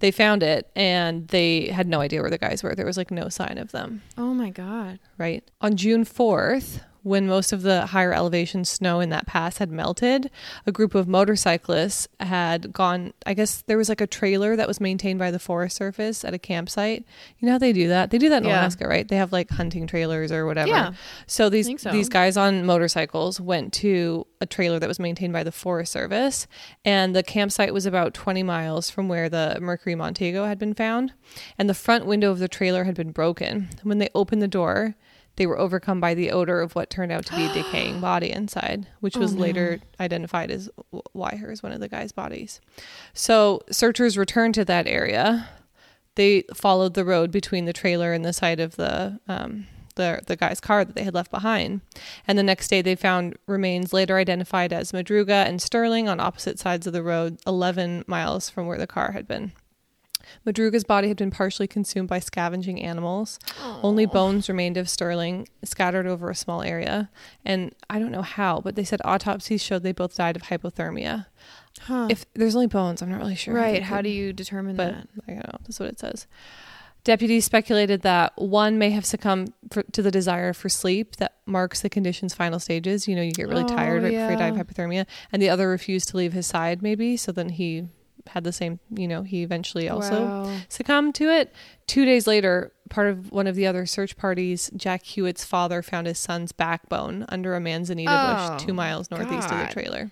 They 0.00 0.10
found 0.10 0.42
it, 0.42 0.70
and 0.76 1.26
they 1.28 1.68
had 1.68 1.88
no 1.88 2.00
idea 2.00 2.20
where 2.20 2.30
the 2.30 2.38
guys 2.38 2.62
were. 2.62 2.74
There 2.74 2.86
was 2.86 2.96
like 2.98 3.10
no 3.10 3.28
sign 3.30 3.56
of 3.58 3.72
them 3.72 4.02
Oh 4.16 4.34
my 4.34 4.50
god. 4.50 4.98
right? 5.16 5.42
On 5.62 5.74
June 5.76 6.04
4th, 6.04 6.80
when 7.08 7.26
most 7.26 7.52
of 7.52 7.62
the 7.62 7.86
higher 7.86 8.12
elevation 8.12 8.64
snow 8.64 9.00
in 9.00 9.08
that 9.10 9.26
pass 9.26 9.58
had 9.58 9.70
melted, 9.70 10.30
a 10.66 10.72
group 10.72 10.94
of 10.94 11.08
motorcyclists 11.08 12.08
had 12.20 12.72
gone. 12.72 13.12
I 13.26 13.34
guess 13.34 13.62
there 13.66 13.78
was 13.78 13.88
like 13.88 14.00
a 14.00 14.06
trailer 14.06 14.56
that 14.56 14.68
was 14.68 14.80
maintained 14.80 15.18
by 15.18 15.30
the 15.30 15.38
Forest 15.38 15.76
Service 15.76 16.24
at 16.24 16.34
a 16.34 16.38
campsite. 16.38 17.04
You 17.38 17.46
know 17.46 17.52
how 17.52 17.58
they 17.58 17.72
do 17.72 17.88
that? 17.88 18.10
They 18.10 18.18
do 18.18 18.28
that 18.28 18.42
in 18.42 18.48
Yeah. 18.48 18.60
Alaska, 18.60 18.86
right? 18.86 19.06
They 19.08 19.16
have 19.16 19.32
like 19.32 19.50
hunting 19.50 19.86
trailers 19.86 20.30
or 20.30 20.46
whatever. 20.46 20.68
Yeah. 20.68 20.92
So 21.26 21.48
these 21.48 21.68
so. 21.80 21.90
these 21.90 22.08
guys 22.08 22.36
on 22.36 22.66
motorcycles 22.66 23.40
went 23.40 23.72
to 23.74 24.26
a 24.40 24.46
trailer 24.46 24.78
that 24.78 24.88
was 24.88 25.00
maintained 25.00 25.32
by 25.32 25.42
the 25.42 25.52
Forest 25.52 25.92
Service, 25.92 26.46
and 26.84 27.16
the 27.16 27.22
campsite 27.22 27.72
was 27.74 27.86
about 27.86 28.14
20 28.14 28.42
miles 28.42 28.90
from 28.90 29.08
where 29.08 29.28
the 29.28 29.58
Mercury 29.60 29.94
Montego 29.94 30.44
had 30.44 30.58
been 30.58 30.74
found, 30.74 31.12
and 31.58 31.68
the 31.68 31.74
front 31.74 32.06
window 32.06 32.30
of 32.30 32.38
the 32.38 32.48
trailer 32.48 32.84
had 32.84 32.94
been 32.94 33.10
broken. 33.10 33.68
When 33.82 33.98
they 33.98 34.10
opened 34.14 34.42
the 34.42 34.48
door, 34.48 34.94
they 35.38 35.46
were 35.46 35.58
overcome 35.58 36.00
by 36.00 36.14
the 36.14 36.32
odor 36.32 36.60
of 36.60 36.74
what 36.74 36.90
turned 36.90 37.12
out 37.12 37.24
to 37.24 37.36
be 37.36 37.46
a 37.46 37.52
decaying 37.54 38.00
body 38.02 38.30
inside, 38.30 38.88
which 38.98 39.16
was 39.16 39.36
later 39.36 39.78
identified 40.00 40.50
as 40.50 40.68
Weiher, 40.92 41.62
one 41.62 41.72
of 41.72 41.80
the 41.80 41.88
guy's 41.88 42.10
bodies. 42.10 42.60
So 43.14 43.62
searchers 43.70 44.18
returned 44.18 44.54
to 44.56 44.64
that 44.64 44.88
area. 44.88 45.48
They 46.16 46.42
followed 46.52 46.94
the 46.94 47.04
road 47.04 47.30
between 47.30 47.66
the 47.66 47.72
trailer 47.72 48.12
and 48.12 48.24
the 48.24 48.32
side 48.32 48.58
of 48.58 48.74
the 48.74 49.20
um, 49.28 49.68
the 49.94 50.20
the 50.26 50.34
guy's 50.34 50.60
car 50.60 50.84
that 50.84 50.96
they 50.96 51.04
had 51.04 51.14
left 51.14 51.30
behind. 51.30 51.82
And 52.26 52.36
the 52.36 52.42
next 52.42 52.66
day, 52.66 52.82
they 52.82 52.96
found 52.96 53.36
remains 53.46 53.92
later 53.92 54.16
identified 54.16 54.72
as 54.72 54.90
Madruga 54.90 55.46
and 55.46 55.62
Sterling 55.62 56.08
on 56.08 56.18
opposite 56.18 56.58
sides 56.58 56.88
of 56.88 56.92
the 56.92 57.02
road, 57.02 57.38
11 57.46 58.04
miles 58.08 58.50
from 58.50 58.66
where 58.66 58.78
the 58.78 58.88
car 58.88 59.12
had 59.12 59.28
been. 59.28 59.52
Madruga's 60.44 60.84
body 60.84 61.08
had 61.08 61.16
been 61.16 61.30
partially 61.30 61.66
consumed 61.66 62.08
by 62.08 62.18
scavenging 62.18 62.82
animals. 62.82 63.38
Only 63.82 64.06
bones 64.06 64.48
remained 64.48 64.76
of 64.76 64.88
Sterling, 64.88 65.48
scattered 65.64 66.06
over 66.06 66.30
a 66.30 66.34
small 66.34 66.62
area. 66.62 67.10
And 67.44 67.74
I 67.90 67.98
don't 67.98 68.12
know 68.12 68.22
how, 68.22 68.60
but 68.60 68.74
they 68.76 68.84
said 68.84 69.00
autopsies 69.04 69.62
showed 69.62 69.82
they 69.82 69.92
both 69.92 70.16
died 70.16 70.36
of 70.36 70.42
hypothermia. 70.42 71.26
Huh. 71.82 72.08
If 72.10 72.26
there's 72.34 72.54
only 72.54 72.66
bones, 72.66 73.02
I'm 73.02 73.10
not 73.10 73.20
really 73.20 73.36
sure. 73.36 73.54
right. 73.54 73.74
they 73.74 73.80
How 73.80 74.02
do 74.02 74.08
you 74.08 74.32
determine 74.32 74.76
but 74.76 74.94
that? 74.94 75.08
I 75.28 75.32
don't 75.32 75.46
know. 75.46 75.58
That's 75.62 75.78
what 75.78 75.88
it 75.88 76.00
says. 76.00 76.26
Deputies 77.04 77.44
speculated 77.44 78.02
that 78.02 78.32
one 78.36 78.76
may 78.76 78.90
have 78.90 79.06
succumbed 79.06 79.52
for, 79.70 79.82
to 79.84 80.02
the 80.02 80.10
desire 80.10 80.52
for 80.52 80.68
sleep 80.68 81.16
that 81.16 81.36
marks 81.46 81.80
the 81.80 81.88
condition's 81.88 82.34
final 82.34 82.58
stages. 82.58 83.06
You 83.06 83.14
know, 83.16 83.22
you 83.22 83.30
get 83.32 83.48
really 83.48 83.62
Oh, 83.62 83.68
tired 83.68 84.02
right 84.02 84.10
before 84.10 84.32
you 84.32 84.36
die 84.36 84.48
of 84.48 84.56
hypothermia, 84.56 85.06
and 85.32 85.40
the 85.40 85.48
other 85.48 85.68
refused 85.68 86.08
to 86.08 86.16
leave 86.16 86.32
his 86.32 86.46
side. 86.46 86.82
Maybe 86.82 87.16
so. 87.16 87.32
Then 87.32 87.50
he 87.50 87.84
had 88.28 88.44
the 88.44 88.52
same. 88.52 88.78
You 88.94 89.08
know, 89.08 89.22
he 89.22 89.42
eventually 89.42 89.88
also 89.88 90.26
Wow. 90.26 90.56
succumbed 90.68 91.14
to 91.16 91.24
it. 91.30 91.52
Two 91.86 92.04
days 92.04 92.26
later, 92.26 92.72
part 92.90 93.08
of 93.08 93.30
one 93.32 93.46
of 93.46 93.54
the 93.56 93.66
other 93.66 93.86
search 93.86 94.16
parties, 94.16 94.70
Jack 94.76 95.02
Huett's 95.04 95.44
father 95.44 95.82
found 95.82 96.06
his 96.06 96.18
son's 96.18 96.52
backbone 96.52 97.24
under 97.28 97.54
a 97.54 97.60
manzanita 97.60 98.10
Oh, 98.10 98.50
bush 98.56 98.64
two 98.66 98.72
miles 98.74 99.10
northeast 99.10 99.50
of 99.50 99.58
the 99.66 99.72
trailer. 99.72 100.10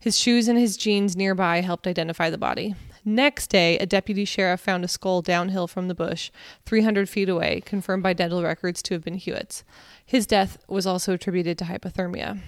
His 0.00 0.16
shoes 0.18 0.46
and 0.48 0.58
his 0.58 0.76
jeans 0.76 1.16
nearby 1.16 1.60
helped 1.60 1.86
identify 1.86 2.30
the 2.30 2.38
body. 2.38 2.74
Next 3.04 3.48
day, 3.48 3.78
a 3.78 3.86
deputy 3.86 4.24
sheriff 4.24 4.60
found 4.60 4.84
a 4.84 4.88
skull 4.88 5.22
downhill 5.22 5.66
from 5.66 5.88
the 5.88 5.94
bush, 5.94 6.30
300 6.66 7.08
feet 7.08 7.28
away, 7.28 7.62
confirmed 7.64 8.02
by 8.02 8.12
dental 8.12 8.42
records 8.42 8.82
to 8.82 8.94
have 8.94 9.02
been 9.04 9.14
Huett's. 9.18 9.64
His 10.04 10.26
death 10.26 10.58
was 10.68 10.86
also 10.86 11.14
attributed 11.14 11.56
to 11.58 11.64
hypothermia. 11.64 12.40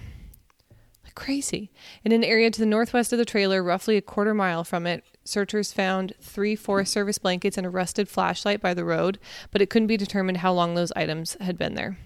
Crazy. 1.15 1.71
In 2.03 2.11
an 2.11 2.23
area 2.23 2.49
to 2.51 2.59
the 2.59 2.65
northwest 2.65 3.11
of 3.13 3.19
the 3.19 3.25
trailer, 3.25 3.61
roughly 3.63 3.97
a 3.97 4.01
quarter 4.01 4.33
mile 4.33 4.63
from 4.63 4.85
it, 4.87 5.03
searchers 5.23 5.71
found 5.73 6.13
three 6.21 6.55
Forest 6.55 6.91
Service 6.93 7.17
blankets 7.17 7.57
and 7.57 7.65
a 7.67 7.69
rusted 7.69 8.07
flashlight 8.09 8.61
by 8.61 8.73
the 8.73 8.85
road, 8.85 9.19
but 9.51 9.61
it 9.61 9.69
couldn't 9.69 9.87
be 9.87 9.97
determined 9.97 10.37
how 10.37 10.53
long 10.53 10.75
those 10.75 10.91
items 10.95 11.35
had 11.41 11.57
been 11.57 11.75
there. 11.75 11.97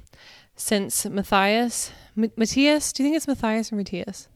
Since 0.56 1.06
Mathias, 1.06 1.91
M- 2.18 2.32
Mathias, 2.38 2.94
do 2.94 3.04
you 3.04 3.08
think 3.08 3.18
it's 3.18 3.28
Mathias 3.28 3.72
or 3.72 3.76
Mathias? 3.76 4.28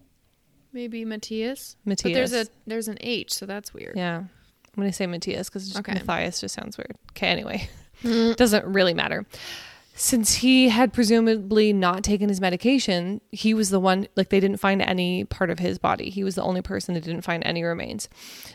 Maybe 0.73 1.03
Mathias. 1.05 1.77
Mathias. 1.85 2.03
But 2.03 2.13
there's 2.13 2.33
a 2.33 2.47
there's 2.67 2.87
an 2.87 2.97
H, 3.01 3.33
so 3.33 3.45
that's 3.45 3.73
weird. 3.73 3.95
Yeah. 3.95 4.17
I'm 4.17 4.27
going 4.75 4.89
to 4.89 4.93
say 4.93 5.07
Mathias 5.07 5.49
because 5.49 5.75
Okay. 5.77 5.93
Mathias 5.93 6.41
just 6.41 6.53
sounds 6.55 6.77
weird. 6.77 6.95
Okay, 7.11 7.27
anyway. 7.27 7.67
Doesn't 8.35 8.65
really 8.65 8.93
matter. 8.93 9.25
Since 10.01 10.35
he 10.35 10.69
had 10.69 10.93
presumably 10.93 11.73
not 11.73 12.05
taken 12.05 12.29
his 12.29 12.39
medication, 12.39 13.19
he 13.33 13.53
was 13.53 13.69
the 13.69 13.81
one, 13.81 14.07
like, 14.15 14.29
they 14.29 14.39
didn't 14.39 14.61
find 14.61 14.81
any 14.81 15.25
part 15.25 15.49
of 15.49 15.59
his 15.59 15.77
body. 15.77 16.09
He 16.09 16.23
was 16.23 16.35
the 16.35 16.41
only 16.41 16.61
person 16.61 16.93
that 16.93 17.03
didn't 17.03 17.23
find 17.23 17.43
any 17.45 17.63
remains. 17.63 18.07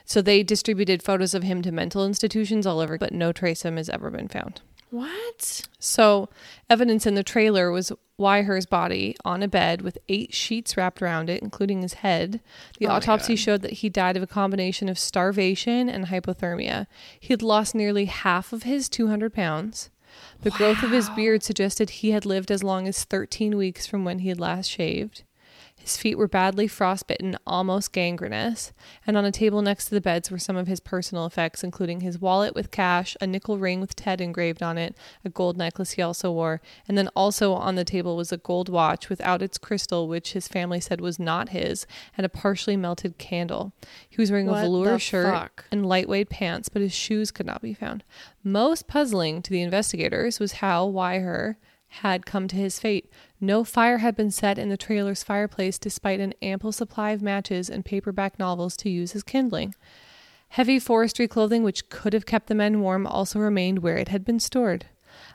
So 0.07 0.23
they 0.23 0.43
distributed 0.43 1.03
photos 1.03 1.35
of 1.35 1.43
him 1.43 1.61
to 1.61 1.71
mental 1.71 2.07
institutions 2.07 2.67
all 2.67 2.81
over, 2.81 2.97
but 2.97 3.13
no 3.13 3.31
trace 3.31 3.63
of 3.63 3.69
him 3.69 3.77
has 3.77 3.91
ever 3.91 4.11
been 4.11 4.27
found. 4.27 4.63
What? 4.89 5.69
So, 5.79 6.31
evidence 6.71 7.05
in 7.05 7.15
the 7.15 7.23
trailer 7.23 7.71
was 7.71 7.93
Weiher's 8.19 8.65
body 8.65 9.15
on 9.23 9.43
a 9.43 9.49
bed 9.49 9.83
with 9.83 9.99
eight 10.09 10.33
sheets 10.33 10.79
wrapped 10.79 11.03
around 11.03 11.29
it, 11.29 11.43
including 11.43 11.83
his 11.83 11.95
head. 11.95 12.41
The 12.79 12.87
Oh 12.87 12.93
autopsy 12.93 13.37
showed 13.37 13.61
that 13.61 13.73
he 13.75 13.91
died 13.91 14.17
of 14.17 14.23
a 14.23 14.27
combination 14.27 14.89
of 14.89 14.99
starvation 14.99 15.91
and 15.91 16.07
hypothermia. 16.07 16.87
He 17.21 17.35
had 17.35 17.43
lost 17.43 17.75
nearly 17.75 18.07
half 18.07 18.53
of 18.55 18.63
his 18.63 18.89
200 18.89 19.35
pounds. 19.35 19.91
The 20.45 20.51
growth 20.51 20.83
of 20.83 20.91
his 20.91 21.09
beard 21.09 21.43
suggested 21.43 21.89
he 21.89 22.11
had 22.11 22.27
lived 22.27 22.51
as 22.51 22.63
long 22.63 22.87
as 22.87 23.03
13 23.05 23.57
weeks 23.57 23.87
from 23.87 24.05
when 24.05 24.19
he 24.19 24.29
had 24.29 24.39
last 24.39 24.69
shaved. 24.69 25.23
His 25.85 25.99
feet 25.99 26.17
were 26.17 26.29
badly 26.29 26.67
frostbitten, 26.67 27.37
almost 27.47 27.93
gangrenous, 27.93 28.73
and 29.07 29.19
on 29.19 29.27
a 29.27 29.31
table 29.31 29.61
next 29.61 29.85
to 29.85 29.91
the 29.91 30.01
beds 30.01 30.31
were 30.31 30.39
some 30.39 30.57
of 30.57 30.67
his 30.67 30.81
personal 30.81 31.27
effects, 31.27 31.63
including 31.63 32.01
his 32.01 32.19
wallet 32.19 32.55
with 32.55 32.71
cash, 32.71 33.19
a 33.21 33.27
nickel 33.27 33.59
ring 33.59 33.83
with 33.83 33.95
Ted 33.95 34.23
engraved 34.23 34.63
on 34.63 34.79
it, 34.79 34.97
a 35.27 35.29
gold 35.29 35.59
necklace 35.59 35.91
he 35.91 36.01
also 36.01 36.33
wore, 36.33 36.63
and 36.89 36.97
then 36.97 37.09
also 37.09 37.53
on 37.53 37.75
the 37.75 37.85
table 37.85 38.17
was 38.17 38.33
a 38.33 38.39
gold 38.39 38.71
watch 38.71 39.11
without 39.11 39.43
its 39.43 39.59
crystal, 39.59 40.09
which 40.09 40.33
his 40.33 40.49
family 40.49 40.81
said 40.81 41.03
was 41.03 41.19
not 41.19 41.51
his, 41.51 41.87
and 42.17 42.25
a 42.25 42.31
partially 42.31 42.79
melted 42.79 43.19
candle. 43.19 43.75
He 44.09 44.17
was 44.17 44.31
wearing 44.31 44.47
What 44.47 44.61
a 44.61 44.63
velour 44.63 44.99
shirt 44.99 45.35
fuck? 45.35 45.67
and 45.71 45.85
lightweight 45.85 46.31
pants, 46.31 46.71
but 46.71 46.81
his 46.81 46.95
shoes 46.95 47.31
could 47.31 47.45
not 47.45 47.61
be 47.61 47.75
found. 47.75 48.05
Most 48.43 48.87
puzzling 48.89 49.43
to 49.43 49.51
the 49.51 49.61
investigators 49.61 50.41
was 50.41 50.53
how 50.53 50.89
Weiher 50.89 51.57
had 52.03 52.27
come 52.27 52.49
to 52.49 52.57
his 52.57 52.79
fate. 52.79 53.11
No 53.41 53.65
fire 53.65 53.99
had 53.99 54.17
been 54.17 54.31
set 54.31 54.59
in 54.59 54.69
the 54.69 54.77
trailer's 54.77 55.23
fireplace 55.23 55.79
despite 55.79 56.21
an 56.21 56.35
ample 56.43 56.73
supply 56.73 57.11
of 57.11 57.23
matches 57.23 57.71
and 57.71 57.85
paperback 57.85 58.39
novels 58.39 58.77
to 58.79 58.91
use 58.91 59.15
as 59.15 59.23
kindling. 59.23 59.75
Heavy 60.49 60.79
forestry 60.79 61.27
clothing, 61.27 61.63
which 61.63 61.89
could 61.89 62.13
have 62.13 62.27
kept 62.27 62.47
the 62.47 62.55
men 62.55 62.81
warm, 62.81 63.07
also 63.07 63.39
remained 63.39 63.81
where 63.81 63.97
it 63.97 64.09
had 64.09 64.25
been 64.25 64.39
stored. 64.39 64.87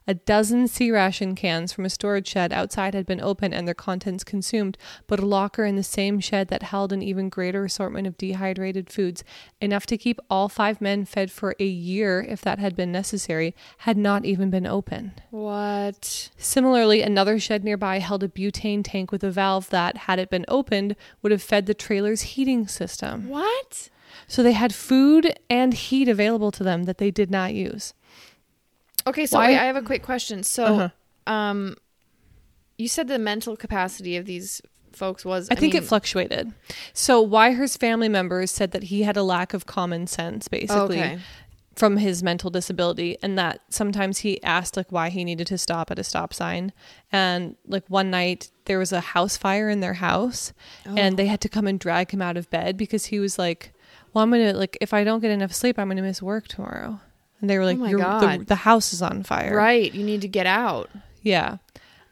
A 0.07 0.13
dozen 0.13 0.67
C 0.67 0.91
ration 0.91 1.35
cans 1.35 1.71
from 1.71 1.85
a 1.85 1.89
storage 1.89 2.27
shed 2.27 2.51
outside 2.51 2.93
had 2.93 3.05
been 3.05 3.21
opened 3.21 3.53
and 3.53 3.67
their 3.67 3.75
contents 3.75 4.23
consumed, 4.23 4.77
but 5.07 5.19
a 5.19 5.25
locker 5.25 5.65
in 5.65 5.75
the 5.75 5.83
same 5.83 6.19
shed 6.19 6.47
that 6.47 6.63
held 6.63 6.91
an 6.91 7.01
even 7.01 7.29
greater 7.29 7.65
assortment 7.65 8.07
of 8.07 8.17
dehydrated 8.17 8.89
foods, 8.89 9.23
enough 9.61 9.85
to 9.85 9.97
keep 9.97 10.19
all 10.29 10.49
five 10.49 10.81
men 10.81 11.05
fed 11.05 11.31
for 11.31 11.55
a 11.59 11.65
year 11.65 12.25
if 12.27 12.41
that 12.41 12.59
had 12.59 12.75
been 12.75 12.91
necessary, 12.91 13.55
had 13.79 13.97
not 13.97 14.25
even 14.25 14.49
been 14.49 14.65
opened. 14.65 15.21
What? 15.29 16.29
Similarly, 16.37 17.01
another 17.01 17.39
shed 17.39 17.63
nearby 17.63 17.99
held 17.99 18.23
a 18.23 18.27
butane 18.27 18.83
tank 18.83 19.11
with 19.11 19.23
a 19.23 19.31
valve 19.31 19.69
that, 19.69 19.97
had 19.97 20.19
it 20.19 20.29
been 20.29 20.45
opened, 20.47 20.95
would 21.21 21.31
have 21.31 21.43
fed 21.43 21.65
the 21.65 21.73
trailer's 21.73 22.21
heating 22.21 22.67
system. 22.67 23.29
What? 23.29 23.89
So 24.27 24.43
they 24.43 24.53
had 24.53 24.73
food 24.73 25.37
and 25.49 25.73
heat 25.73 26.07
available 26.07 26.51
to 26.51 26.63
them 26.63 26.83
that 26.83 26.97
they 26.97 27.11
did 27.11 27.29
not 27.29 27.53
use. 27.53 27.93
Okay, 29.07 29.25
so 29.25 29.39
wait, 29.39 29.57
I 29.57 29.63
have 29.65 29.75
a 29.75 29.81
quick 29.81 30.03
question. 30.03 30.43
So, 30.43 30.65
Uh-huh. 30.65 31.33
um, 31.33 31.75
you 32.77 32.87
said 32.87 33.07
the 33.07 33.19
mental 33.19 33.55
capacity 33.57 34.15
of 34.17 34.25
these 34.25 34.61
folks 34.93 35.23
was. 35.25 35.49
I, 35.51 35.55
think 35.55 35.73
mean, 35.73 35.83
it 35.83 35.85
fluctuated. 35.87 36.53
So 36.93 37.25
Weiher's 37.25 37.77
family 37.77 38.09
members 38.09 38.51
said 38.51 38.71
that 38.71 38.83
he 38.83 39.03
had 39.03 39.17
a 39.17 39.23
lack 39.23 39.53
of 39.53 39.65
common 39.65 40.07
sense, 40.07 40.47
basically, 40.47 40.99
Okay. 41.01 41.19
from 41.75 41.97
his 41.97 42.21
mental 42.23 42.49
disability, 42.49 43.17
and 43.21 43.37
that 43.37 43.61
sometimes 43.69 44.19
he 44.19 44.41
asked 44.43 44.75
like 44.77 44.91
why 44.91 45.09
he 45.09 45.23
needed 45.23 45.47
to 45.47 45.57
stop 45.57 45.91
at 45.91 45.99
a 45.99 46.03
stop 46.03 46.33
sign, 46.33 46.71
and 47.11 47.55
like 47.67 47.83
one 47.87 48.09
night 48.09 48.49
there 48.65 48.79
was 48.79 48.91
a 48.91 48.99
house 49.01 49.37
fire 49.37 49.69
in 49.69 49.79
their 49.79 49.95
house, 49.95 50.53
and 50.85 51.17
they 51.17 51.27
had 51.27 51.41
to 51.41 51.49
come 51.49 51.67
and 51.67 51.79
drag 51.79 52.11
him 52.11 52.21
out 52.21 52.37
of 52.37 52.49
bed 52.49 52.75
because 52.77 53.05
he 53.05 53.19
was 53.19 53.37
like, 53.39 53.73
"Well, 54.13 54.23
I'm 54.23 54.31
gonna 54.31 54.53
like 54.53 54.77
if 54.81 54.93
I 54.93 55.03
don't 55.03 55.19
get 55.21 55.31
enough 55.31 55.53
sleep, 55.53 55.77
I'm 55.79 55.87
gonna 55.89 56.01
miss 56.01 56.21
work 56.21 56.47
tomorrow." 56.47 56.99
And 57.41 57.49
they 57.49 57.57
were 57.57 57.65
like, 57.65 57.77
Oh 57.77 57.81
my 57.81 57.93
God. 57.93 58.41
The, 58.41 58.45
"The 58.45 58.55
house 58.55 58.93
is 58.93 59.01
on 59.01 59.23
fire." 59.23 59.55
Right. 59.55 59.93
You 59.93 60.03
need 60.03 60.21
to 60.21 60.27
get 60.27 60.45
out. 60.45 60.89
Yeah. 61.21 61.57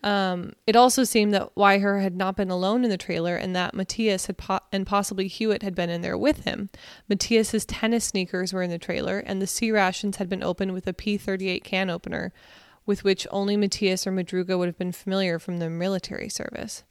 Um, 0.03 0.53
it 0.65 0.75
also 0.75 1.03
seemed 1.03 1.33
that 1.33 1.53
Weiher 1.55 2.01
had 2.01 2.15
not 2.15 2.37
been 2.37 2.51
alone 2.51 2.83
in 2.83 2.89
the 2.89 2.97
trailer 2.97 3.35
and 3.35 3.55
that 3.55 3.73
Mathias 3.73 4.27
had 4.27 4.37
po- 4.37 4.59
and 4.71 4.85
possibly 4.85 5.27
Huett 5.27 5.63
had 5.63 5.75
been 5.75 5.89
in 5.89 6.01
there 6.01 6.17
with 6.17 6.45
him. 6.45 6.69
Mathias's 7.09 7.65
tennis 7.65 8.05
sneakers 8.05 8.53
were 8.53 8.61
in 8.61 8.69
the 8.69 8.77
trailer 8.77 9.19
and 9.19 9.41
the 9.41 9.47
C 9.47 9.71
rations 9.71 10.17
had 10.17 10.29
been 10.29 10.43
opened 10.43 10.73
with 10.73 10.87
a 10.87 10.93
P38 10.93 11.63
can 11.63 11.89
opener 11.89 12.31
with 12.85 13.03
which 13.03 13.27
only 13.31 13.57
Mathias 13.57 14.07
or 14.07 14.11
Madruga 14.11 14.57
would 14.57 14.67
have 14.67 14.77
been 14.77 14.93
familiar 14.93 15.37
from 15.39 15.57
their 15.57 15.69
military 15.69 16.29
service. 16.29 16.83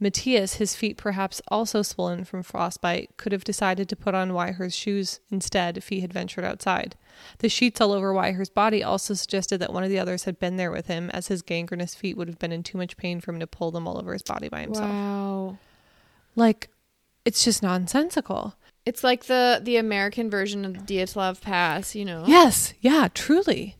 Mathias, 0.00 0.54
his 0.54 0.74
feet 0.74 0.96
perhaps 0.96 1.40
also 1.48 1.82
swollen 1.82 2.24
from 2.24 2.42
frostbite, 2.42 3.16
could 3.16 3.32
have 3.32 3.44
decided 3.44 3.88
to 3.88 3.96
put 3.96 4.14
on 4.14 4.32
Weiher's 4.32 4.74
shoes 4.74 5.20
instead 5.30 5.76
if 5.76 5.88
he 5.88 6.00
had 6.00 6.12
ventured 6.12 6.44
outside. 6.44 6.96
The 7.38 7.48
sheets 7.48 7.80
all 7.80 7.92
over 7.92 8.12
Weiher's 8.12 8.50
body 8.50 8.82
also 8.82 9.14
suggested 9.14 9.58
that 9.58 9.72
one 9.72 9.84
of 9.84 9.90
the 9.90 9.98
others 9.98 10.24
had 10.24 10.38
been 10.38 10.56
there 10.56 10.72
with 10.72 10.88
him, 10.88 11.10
as 11.10 11.28
his 11.28 11.42
gangrenous 11.42 11.94
feet 11.94 12.16
would 12.16 12.28
have 12.28 12.38
been 12.38 12.52
in 12.52 12.62
too 12.62 12.78
much 12.78 12.96
pain 12.96 13.20
for 13.20 13.32
him 13.32 13.40
to 13.40 13.46
pull 13.46 13.70
them 13.70 13.86
all 13.86 13.98
over 13.98 14.12
his 14.12 14.22
body 14.22 14.48
by 14.48 14.62
himself. 14.62 14.90
Wow. 14.90 15.58
Like, 16.34 16.68
it's 17.24 17.44
just 17.44 17.62
nonsensical. 17.62 18.56
It's 18.84 19.02
like 19.02 19.24
the 19.24 19.60
the 19.62 19.76
American 19.76 20.28
version 20.28 20.64
of 20.64 20.74
the 20.74 20.98
Dyatlov 20.98 21.40
Pass, 21.40 21.94
you 21.94 22.04
know. 22.04 22.24
Yes, 22.26 22.74
yeah, 22.80 23.08
truly. 23.14 23.76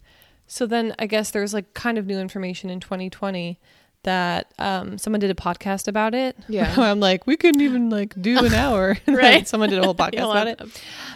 So 0.46 0.66
then 0.66 0.94
I 0.98 1.06
guess 1.06 1.30
there's 1.30 1.52
like 1.52 1.74
kind 1.74 1.98
of 1.98 2.06
new 2.06 2.18
information 2.18 2.70
in 2.70 2.80
2020 2.80 3.58
that 4.04 4.52
um, 4.58 4.96
someone 4.98 5.20
did 5.20 5.30
a 5.30 5.34
podcast 5.34 5.88
about 5.88 6.14
it. 6.14 6.36
Yeah. 6.48 6.72
I'm 6.78 7.00
like, 7.00 7.26
we 7.26 7.36
couldn't 7.36 7.60
even 7.60 7.90
like 7.90 8.14
do 8.20 8.38
an 8.44 8.54
hour. 8.54 8.96
Right. 9.06 9.46
someone 9.46 9.68
did 9.70 9.78
a 9.78 9.82
whole 9.82 9.94
podcast 9.94 10.30
about 10.30 10.46
it. 10.48 10.60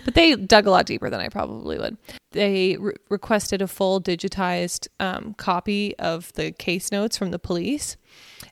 But 0.05 0.15
they 0.15 0.35
dug 0.37 0.67
a 0.67 0.71
lot 0.71 0.87
deeper 0.87 1.11
than 1.11 1.21
I 1.21 1.29
probably 1.29 1.79
would. 1.79 1.97
They 2.39 2.77
re- 2.77 2.95
requested 3.09 3.61
a 3.61 3.67
full 3.67 4.01
digitized 4.01 4.87
um, 5.01 5.35
copy 5.35 5.99
of 5.99 6.33
the 6.35 6.53
case 6.53 6.93
notes 6.93 7.19
from 7.19 7.33
the 7.33 7.39
police. 7.41 7.97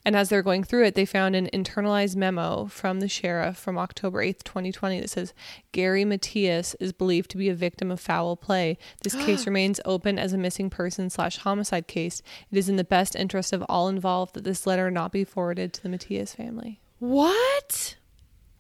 And 0.05 0.17
as 0.17 0.29
they're 0.29 0.43
going 0.43 0.65
through 0.65 0.87
it, 0.87 0.97
they 0.97 1.05
found 1.05 1.37
an 1.37 1.49
internalized 1.55 2.17
memo 2.17 2.67
from 2.67 2.99
the 2.99 3.07
sheriff 3.07 3.57
from 3.57 3.79
October 3.79 4.25
8th, 4.25 4.43
2020 4.43 5.03
that 5.03 5.11
says 5.11 5.33
Gary 5.71 6.05
Mathias 6.05 6.75
is 6.81 6.93
believed 6.93 7.31
to 7.31 7.37
be 7.37 7.49
a 7.49 7.55
victim 7.55 7.93
of 7.93 8.01
foul 8.01 8.35
play. 8.35 8.77
This 9.05 9.15
case 9.25 9.47
remains 9.47 9.81
open 9.85 10.19
as 10.19 10.33
a 10.33 10.39
missing 10.39 10.69
person 10.69 11.09
slash 11.09 11.37
homicide 11.37 11.87
case. 11.87 12.23
It 12.51 12.59
is 12.59 12.69
in 12.69 12.75
the 12.75 12.83
best 12.83 13.15
interest 13.15 13.53
of 13.53 13.65
all 13.69 13.87
involved 13.89 14.35
that 14.35 14.43
this 14.43 14.67
letter 14.67 14.91
not 14.91 15.13
be 15.13 15.23
forwarded 15.23 15.73
to 15.75 15.83
the 15.85 15.89
Mathias 15.89 16.35
family. 16.35 16.81
What? 16.99 17.95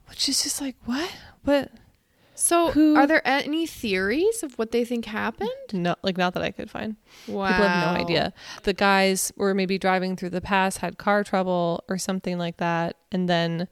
Which 0.08 0.28
is 0.28 0.44
just 0.44 0.60
like, 0.60 0.76
what? 0.84 1.10
What? 1.42 1.72
So, 2.36 2.70
Who- 2.70 2.96
are 2.96 3.06
there 3.06 3.26
any 3.26 3.66
theories 3.66 4.42
of 4.42 4.58
what 4.58 4.70
they 4.70 4.84
think 4.84 5.06
happened? 5.06 5.50
No, 5.72 5.96
like 6.02 6.16
not 6.16 6.34
that 6.34 6.42
I 6.42 6.50
could 6.50 6.70
find. 6.70 6.96
Wow. 7.26 7.48
People 7.48 7.66
have 7.68 7.94
no 7.94 8.00
idea. 8.02 8.32
The 8.62 8.74
guys 8.74 9.32
were 9.36 9.54
maybe 9.54 9.78
driving 9.78 10.16
through 10.16 10.30
the 10.30 10.40
pass, 10.40 10.76
had 10.78 10.98
car 10.98 11.24
trouble 11.24 11.82
or 11.88 11.98
something 11.98 12.38
like 12.38 12.58
that, 12.58 12.96
and 13.10 13.28
then, 13.28 13.68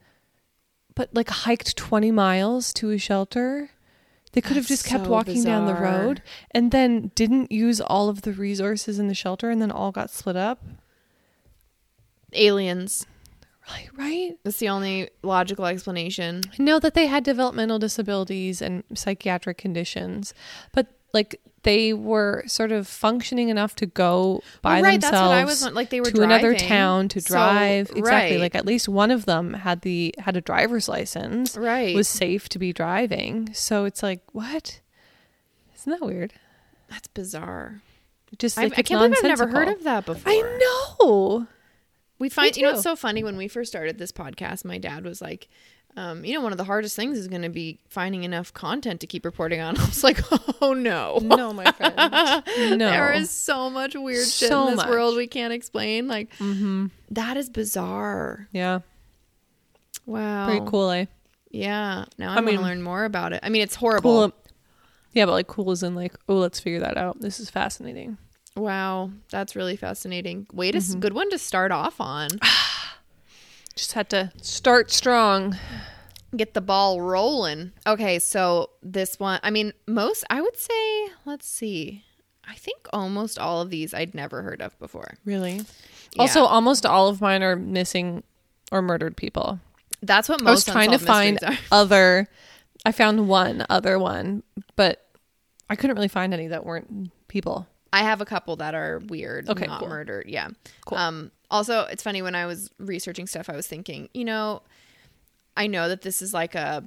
but 0.95 1.11
like 1.15 1.29
hiked 1.29 1.77
20 1.77 2.11
miles 2.11 2.73
to 2.75 2.91
a 2.91 2.99
shelter. 2.99 3.71
They 4.33 4.41
could 4.41 4.57
have 4.57 4.67
just 4.67 4.85
kept 4.85 5.05
so 5.05 5.11
walking 5.11 5.45
down 5.45 5.67
the 5.67 5.75
road 5.75 6.21
and 6.51 6.73
then 6.73 7.13
didn't 7.15 7.53
use 7.53 7.81
all 7.81 8.09
of 8.09 8.23
the 8.23 8.33
resources 8.33 8.99
in 8.99 9.07
the 9.07 9.15
shelter 9.15 9.49
and 9.49 9.63
then 9.63 9.71
all 9.71 9.93
got 9.93 10.11
split 10.11 10.35
up. 10.37 10.61
Aliens. 12.33 13.07
Right, 13.71 13.89
right. 13.97 14.39
That's 14.45 14.59
the 14.59 14.69
only 14.69 15.09
logical 15.23 15.65
explanation. 15.67 16.43
I 16.59 16.63
know 16.63 16.79
that 16.79 16.95
they 16.95 17.07
had 17.07 17.25
developmental 17.25 17.79
disabilities 17.79 18.61
and 18.61 18.85
psychiatric 18.95 19.57
conditions, 19.59 20.35
but 20.73 20.89
like 21.15 21.41
they 21.63 21.95
were 21.95 22.45
sort 22.47 22.73
of 22.73 22.87
functioning 22.87 23.49
enough 23.49 23.75
to 23.77 23.87
go 23.87 24.43
by 24.61 24.75
Well, 24.75 24.83
right, 24.83 25.01
themselves 25.01 25.13
that's 25.13 25.23
what 25.23 25.33
I 25.35 25.45
was 25.71 25.75
like. 25.75 25.89
They 25.89 26.01
were 26.01 26.11
to 26.11 26.23
another 26.23 26.55
town 26.55 27.09
to 27.09 27.23
So, 27.23 27.29
drive. 27.35 27.91
exactly. 27.97 28.03
right. 28.03 28.41
Like 28.41 28.55
at 28.55 28.67
least 28.67 28.87
one 28.87 29.11
of 29.11 29.25
them 29.25 29.55
had 29.55 29.81
the 29.81 30.15
had 30.19 30.37
a 30.37 30.43
driver's 30.43 30.87
license. 30.89 31.57
Right. 31.57 31.95
Was 31.97 32.07
safe 32.09 32.51
to 32.51 32.59
be 32.59 32.75
driving. 32.75 33.49
So 33.55 33.87
it's 33.87 34.03
like, 34.03 34.21
what? 34.33 34.81
Isn't 35.75 35.91
that 35.99 36.05
weird? 36.07 36.35
That's 36.91 37.09
bizarre. 37.09 37.81
Just 38.39 38.59
I, 38.59 38.65
like 38.65 38.73
I 38.73 38.81
it's 38.81 38.89
can't 38.91 39.01
believe 39.01 39.17
I've 39.19 39.39
never 39.39 39.47
heard 39.49 39.69
of 39.69 39.85
that 39.85 40.05
before. 40.05 40.31
I 40.31 40.59
know. 41.01 41.47
We 42.25 42.31
find 42.31 42.57
you 42.57 42.63
know 42.63 42.71
it's 42.71 42.83
so 42.83 42.97
funny 42.97 43.23
when 43.23 43.37
we 43.37 43.49
first 43.49 43.71
started 43.71 43.99
this 43.99 44.11
podcast. 44.11 44.65
My 44.65 44.79
dad 44.79 45.05
was 45.05 45.21
like, 45.21 45.47
um, 45.95 46.25
you 46.25 46.33
know, 46.33 46.41
one 46.41 46.53
of 46.53 46.59
the 46.59 46.65
hardest 46.65 46.97
things 46.97 47.19
is 47.19 47.29
going 47.29 47.43
to 47.43 47.51
be 47.51 47.81
finding 47.87 48.25
enough 48.25 48.51
content 48.55 49.03
to 49.03 49.07
keep 49.07 49.27
reporting 49.27 49.61
on. 49.61 49.77
I 49.79 49.85
was 49.85 50.03
like, 50.03 50.21
oh 50.63 50.73
no, 50.73 51.19
No, 51.23 51.53
my 51.53 51.71
friend. 51.73 51.95
No. 52.79 52.89
there 52.91 53.13
is 53.13 53.29
so 53.29 53.69
much 53.69 53.95
weird 53.95 54.27
shit 54.27 54.49
So 54.49 54.63
in 54.63 54.67
this 54.71 54.77
much. 54.79 54.89
world 54.89 55.17
we 55.17 55.27
can't 55.27 55.53
explain. 55.53 56.09
Like 56.09 56.35
Mm-hmm. 56.39 56.87
that 57.11 57.37
is 57.37 57.51
bizarre. 57.51 58.49
Yeah. 58.53 58.79
Wow, 60.07 60.47
Pretty 60.47 60.65
cool, 60.67 60.91
eh? 60.91 61.05
Yeah, 61.51 62.07
now 62.19 62.31
I, 62.31 62.33
I 62.33 62.35
want 62.37 62.47
mean- 62.47 62.57
to 62.57 62.63
learn 62.63 62.83
more 62.83 63.05
about 63.05 63.35
it. 63.35 63.41
I 63.43 63.51
mean, 63.51 63.61
it's 63.63 63.75
horrible. 63.75 64.31
Cool. 64.31 64.39
Yeah, 65.13 65.27
but 65.27 65.33
like 65.33 65.47
cool 65.47 65.71
is 65.73 65.83
in 65.83 65.95
like, 65.95 66.15
oh, 66.29 66.37
let's 66.37 66.59
figure 66.59 66.81
that 66.81 66.97
out. 66.97 67.21
This 67.21 67.39
is 67.39 67.51
fascinating. 67.51 68.17
Wow, 68.57 69.11
that's 69.31 69.57
really 69.57 69.77
fascinating. 69.77 70.47
Wait, 70.53 70.75
a 70.75 70.79
Mm-hmm. 70.79 71.01
good 71.01 71.13
one 71.13 71.31
to 71.31 71.39
start 71.39 71.73
off 71.73 72.01
on. 72.01 72.29
Just 73.75 73.93
had 73.95 74.09
to 74.11 74.31
start 74.41 74.93
strong. 74.93 75.57
Get 76.37 76.55
the 76.55 76.61
ball 76.61 77.01
rolling. 77.01 77.73
Okay, 77.87 78.19
so 78.21 78.71
this 78.83 79.19
one, 79.19 79.41
I 79.43 79.51
mean, 79.51 79.73
most, 79.89 80.25
I 80.31 80.41
would 80.41 80.57
say, 80.57 81.09
let's 81.25 81.49
see. 81.49 82.05
I 82.47 82.55
think 82.55 82.87
almost 82.93 83.39
all 83.39 83.61
of 83.63 83.71
these 83.71 83.93
I'd 83.95 84.15
never 84.15 84.43
heard 84.43 84.61
of 84.63 84.79
before. 84.79 85.15
Really? 85.25 85.57
Yeah. 85.57 85.63
Also, 86.21 86.45
almost 86.45 86.87
all 86.87 87.09
of 87.09 87.21
mine 87.21 87.43
are 87.43 87.57
missing 87.57 88.23
or 88.71 88.83
murdered 88.83 89.17
people. 89.17 89.59
That's 90.03 90.29
what 90.29 90.41
most 90.41 90.69
I 90.69 90.73
was 90.75 90.75
trying 90.87 90.91
to 90.97 91.05
find 91.05 91.39
other. 91.73 92.29
I 92.85 92.93
found 92.93 93.29
one 93.29 93.65
other 93.71 93.99
one, 93.99 94.43
but 94.77 95.05
I 95.71 95.75
couldn't 95.75 95.97
really 95.97 96.09
find 96.09 96.33
any 96.35 96.49
that 96.49 96.65
weren't 96.67 97.11
people. 97.29 97.67
I 97.95 98.03
have 98.03 98.21
a 98.21 98.25
couple 98.25 98.57
that 98.57 98.75
are 98.75 98.99
weird, 99.07 99.49
Okay, 99.49 99.67
not 99.67 99.81
cool. 99.81 99.89
murdered. 99.89 100.27
Yeah. 100.29 100.49
Cool. 100.87 100.99
Um, 100.99 101.31
also, 101.51 101.83
it's 101.91 102.03
funny 102.03 102.23
when 102.23 102.35
I 102.35 102.47
was 102.47 102.71
researching 102.79 103.27
stuff, 103.27 103.49
I 103.49 103.55
was 103.57 103.67
thinking, 103.67 104.09
you 104.15 104.25
know, 104.25 104.63
I 105.57 105.67
know 105.69 105.89
that 105.89 106.03
this 106.03 106.21
is 106.23 106.35
like 106.35 106.55
a 106.55 106.83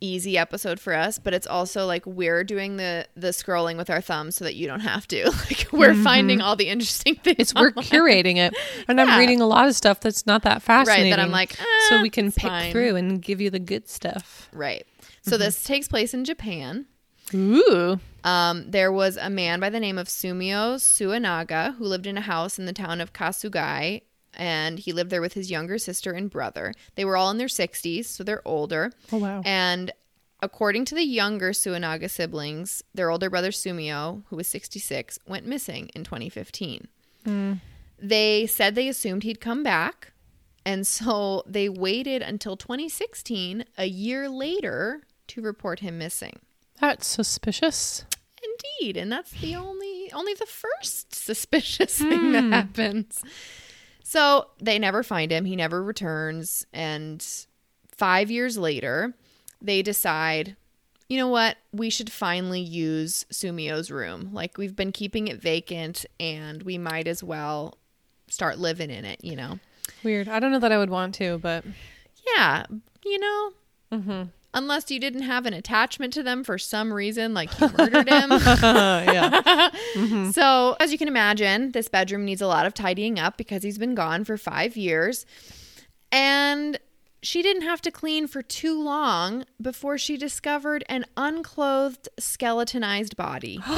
easy 0.00 0.36
episode 0.36 0.80
for 0.80 0.94
us, 0.94 1.18
but 1.20 1.32
it's 1.32 1.46
also 1.46 1.86
like 1.86 2.04
we're 2.06 2.42
doing 2.42 2.76
the 2.76 3.06
the 3.16 3.28
scrolling 3.28 3.76
with 3.76 3.88
our 3.88 4.00
thumbs 4.00 4.34
so 4.36 4.44
that 4.44 4.54
you 4.56 4.66
don't 4.66 4.80
have 4.80 5.06
to. 5.08 5.22
Like 5.50 5.66
we're 5.72 5.94
finding 5.94 6.40
all 6.40 6.56
the 6.56 6.68
interesting 6.68 7.14
things. 7.16 7.36
Mm-hmm. 7.36 7.40
It's 7.42 7.54
we're 7.54 7.68
online. 7.68 7.84
curating 7.84 8.36
it, 8.36 8.54
and 8.88 8.98
Yeah. 8.98 9.04
I'm 9.04 9.18
reading 9.18 9.40
a 9.40 9.46
lot 9.46 9.66
of 9.68 9.74
stuff 9.76 10.00
that's 10.00 10.26
not 10.26 10.42
that 10.42 10.62
fascinating. 10.62 11.10
Right, 11.10 11.16
that 11.16 11.22
I'm 11.22 11.30
like, 11.30 11.52
so 11.88 11.96
eh, 11.96 12.02
we 12.02 12.10
can 12.10 12.30
pick 12.32 12.42
fine. 12.50 12.72
through 12.72 12.96
and 12.96 13.20
give 13.22 13.40
you 13.40 13.50
the 13.50 13.58
good 13.60 13.88
stuff. 13.88 14.48
Right. 14.52 14.86
So 15.22 15.32
Mm-hmm. 15.32 15.40
this 15.42 15.62
takes 15.64 15.86
place 15.88 16.14
in 16.14 16.24
Japan. 16.24 16.86
Ooh, 17.34 17.98
Um, 18.24 18.70
there 18.70 18.92
was 18.92 19.16
a 19.16 19.28
man 19.30 19.58
by 19.60 19.68
the 19.70 19.80
name 19.80 19.98
of 19.98 20.06
Sumio 20.08 20.76
Suenaga 20.76 21.74
who 21.76 21.84
lived 21.84 22.06
in 22.06 22.16
a 22.16 22.20
house 22.22 22.58
in 22.58 22.66
the 22.66 22.72
town 22.72 23.00
of 23.00 23.12
Kasugai, 23.12 24.02
and 24.34 24.78
he 24.78 24.92
lived 24.92 25.10
there 25.10 25.20
with 25.20 25.32
his 25.34 25.50
younger 25.50 25.76
sister 25.78 26.12
and 26.12 26.30
brother. 26.30 26.72
They 26.94 27.04
were 27.04 27.16
all 27.16 27.30
in 27.30 27.38
their 27.38 27.48
60s, 27.48 28.04
so 28.06 28.22
they're 28.24 28.46
older. 28.46 28.92
oh 29.12 29.18
wow. 29.18 29.42
And 29.44 29.92
according 30.40 30.84
to 30.86 30.94
the 30.94 31.04
younger 31.04 31.50
Suenaga 31.50 32.08
siblings, 32.08 32.82
their 32.94 33.10
older 33.10 33.28
brother 33.28 33.50
Sumio, 33.50 34.22
who 34.28 34.36
was 34.36 34.46
66, 34.46 35.18
went 35.26 35.46
missing 35.46 35.90
in 35.94 36.04
2015. 36.04 36.86
They 37.98 38.46
said 38.46 38.74
they 38.74 38.88
assumed 38.88 39.22
he'd 39.22 39.40
come 39.40 39.62
back, 39.62 40.12
and 40.64 40.86
so 40.86 41.42
they 41.46 41.68
waited 41.68 42.22
until 42.22 42.56
2016, 42.56 43.64
a 43.78 43.86
year 43.86 44.28
later, 44.28 45.02
to 45.28 45.40
report 45.42 45.80
him 45.80 45.98
missing. 45.98 46.40
That's 46.82 47.06
suspicious. 47.06 48.04
Indeed, 48.42 48.96
and 48.96 49.10
that's 49.10 49.30
the 49.30 49.54
only 49.54 50.10
only 50.12 50.34
the 50.34 50.46
first 50.46 51.14
suspicious 51.24 51.96
thing 51.96 52.32
that 52.32 52.42
happens. 52.52 53.22
So 54.02 54.48
they 54.60 54.80
never 54.80 55.04
find 55.04 55.30
him. 55.30 55.44
He 55.44 55.54
never 55.54 55.80
returns, 55.80 56.66
and 56.72 57.24
five 57.86 58.32
years 58.32 58.58
later, 58.58 59.14
they 59.60 59.80
decide, 59.80 60.56
you 61.08 61.18
know 61.18 61.28
what? 61.28 61.56
We 61.72 61.88
should 61.88 62.10
finally 62.10 62.60
use 62.60 63.26
Sumio's 63.32 63.92
room. 63.92 64.30
Like 64.32 64.58
we've 64.58 64.74
been 64.74 64.90
keeping 64.90 65.28
it 65.28 65.40
vacant, 65.40 66.04
and 66.18 66.64
we 66.64 66.78
might 66.78 67.06
as 67.06 67.22
well 67.22 67.78
start 68.26 68.58
living 68.58 68.90
in 68.90 69.04
it. 69.04 69.24
You 69.24 69.36
know? 69.36 69.60
Weird. 70.02 70.26
I 70.28 70.40
don't 70.40 70.50
know 70.50 70.58
that 70.58 70.72
I 70.72 70.78
would 70.78 70.90
want 70.90 71.14
to, 71.16 71.38
but 71.38 71.64
Yeah, 72.34 72.64
you 73.04 73.18
know. 73.20 73.52
Mm-hmm. 73.92 74.22
Unless 74.54 74.90
you 74.90 75.00
didn't 75.00 75.22
have 75.22 75.46
an 75.46 75.54
attachment 75.54 76.12
to 76.12 76.22
them 76.22 76.44
for 76.44 76.58
some 76.58 76.92
reason, 76.92 77.32
like 77.32 77.58
you 77.58 77.70
murdered 77.78 78.08
him. 78.08 78.30
yeah. 78.62 79.70
So, 80.32 80.76
as 80.78 80.92
you 80.92 80.98
can 80.98 81.08
imagine, 81.08 81.72
this 81.72 81.88
bedroom 81.88 82.24
needs 82.24 82.40
a 82.42 82.46
lot 82.46 82.66
of 82.66 82.74
tidying 82.74 83.18
up 83.18 83.36
because 83.36 83.62
he's 83.62 83.78
been 83.78 83.94
gone 83.94 84.24
for 84.24 84.36
five 84.36 84.76
years. 84.76 85.24
And 86.10 86.78
she 87.22 87.42
didn't 87.42 87.62
have 87.62 87.80
to 87.82 87.90
clean 87.90 88.26
for 88.26 88.42
too 88.42 88.82
long 88.82 89.44
before 89.60 89.96
she 89.96 90.16
discovered 90.16 90.84
an 90.88 91.06
unclothed, 91.16 92.08
skeletonized 92.18 93.16
body. 93.16 93.58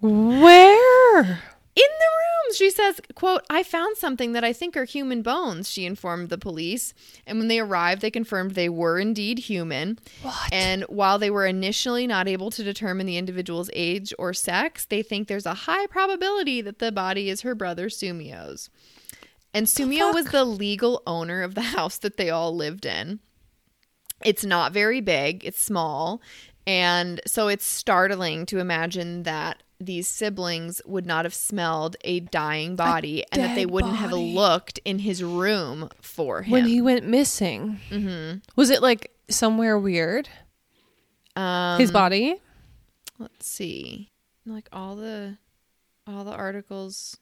Where? 0.00 1.22
In 1.76 1.90
the 1.98 2.10
bones, 2.14 2.33
she 2.54 2.70
says, 2.70 3.00
quote, 3.14 3.42
I 3.48 3.62
found 3.62 3.96
something 3.96 4.32
that 4.32 4.44
I 4.44 4.52
think 4.52 4.76
are 4.76 4.84
human 4.84 5.22
bones, 5.22 5.70
she 5.70 5.86
informed 5.86 6.28
the 6.28 6.38
police. 6.38 6.94
And 7.26 7.38
when 7.38 7.48
they 7.48 7.60
arrived, 7.60 8.02
they 8.02 8.10
confirmed 8.10 8.52
they 8.52 8.68
were 8.68 8.98
indeed 8.98 9.38
human. 9.38 9.98
What? 10.22 10.52
And 10.52 10.82
while 10.84 11.18
they 11.18 11.30
were 11.30 11.46
initially 11.46 12.06
not 12.06 12.28
able 12.28 12.50
to 12.50 12.64
determine 12.64 13.06
the 13.06 13.18
individual's 13.18 13.70
age 13.72 14.12
or 14.18 14.34
sex, 14.34 14.84
they 14.84 15.02
think 15.02 15.28
there's 15.28 15.46
a 15.46 15.54
high 15.54 15.86
probability 15.86 16.60
that 16.60 16.78
the 16.78 16.92
body 16.92 17.30
is 17.30 17.42
her 17.42 17.54
brother 17.54 17.88
Sumio's. 17.88 18.70
And 19.52 19.66
Sumio 19.66 20.12
was 20.12 20.26
the 20.26 20.44
legal 20.44 21.02
owner 21.06 21.42
of 21.42 21.54
the 21.54 21.62
house 21.76 21.98
that 21.98 22.16
they 22.16 22.30
all 22.30 22.54
lived 22.54 22.84
in. 22.84 23.20
It's 24.24 24.44
not 24.44 24.72
very 24.72 25.00
big, 25.00 25.44
it's 25.44 25.62
small. 25.62 26.20
And 26.66 27.20
so 27.26 27.48
it's 27.48 27.66
startling 27.66 28.46
to 28.46 28.58
imagine 28.58 29.24
that 29.24 29.62
these 29.80 30.06
siblings 30.08 30.80
would 30.86 31.04
not 31.06 31.24
have 31.24 31.34
smelled 31.34 31.96
a 32.02 32.20
dying 32.20 32.76
body 32.76 33.24
and 33.32 33.42
that 33.42 33.54
they 33.54 33.66
wouldn't 33.66 33.96
have 33.96 34.12
looked 34.12 34.78
in 34.84 35.00
his 35.00 35.22
room 35.22 35.90
for 36.00 36.42
him. 36.42 36.52
when 36.52 36.66
he 36.66 36.80
went 36.80 37.06
missing, 37.06 37.80
Mm-hmm. 37.90 38.38
was 38.56 38.70
it 38.70 38.80
like 38.82 39.10
somewhere 39.28 39.78
weird? 39.78 40.28
um, 41.36 41.80
His 41.80 41.90
body? 41.90 42.36
let's 43.18 43.46
see. 43.46 44.10
Like 44.46 44.68
all 44.72 44.94
the 44.96 45.38
all 46.06 46.24
the 46.24 46.32
articles 46.32 47.16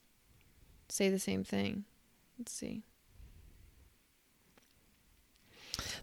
say 0.88 1.08
the 1.08 1.18
same 1.18 1.44
thing. 1.44 1.84
Let's 2.38 2.52
see. 2.52 2.82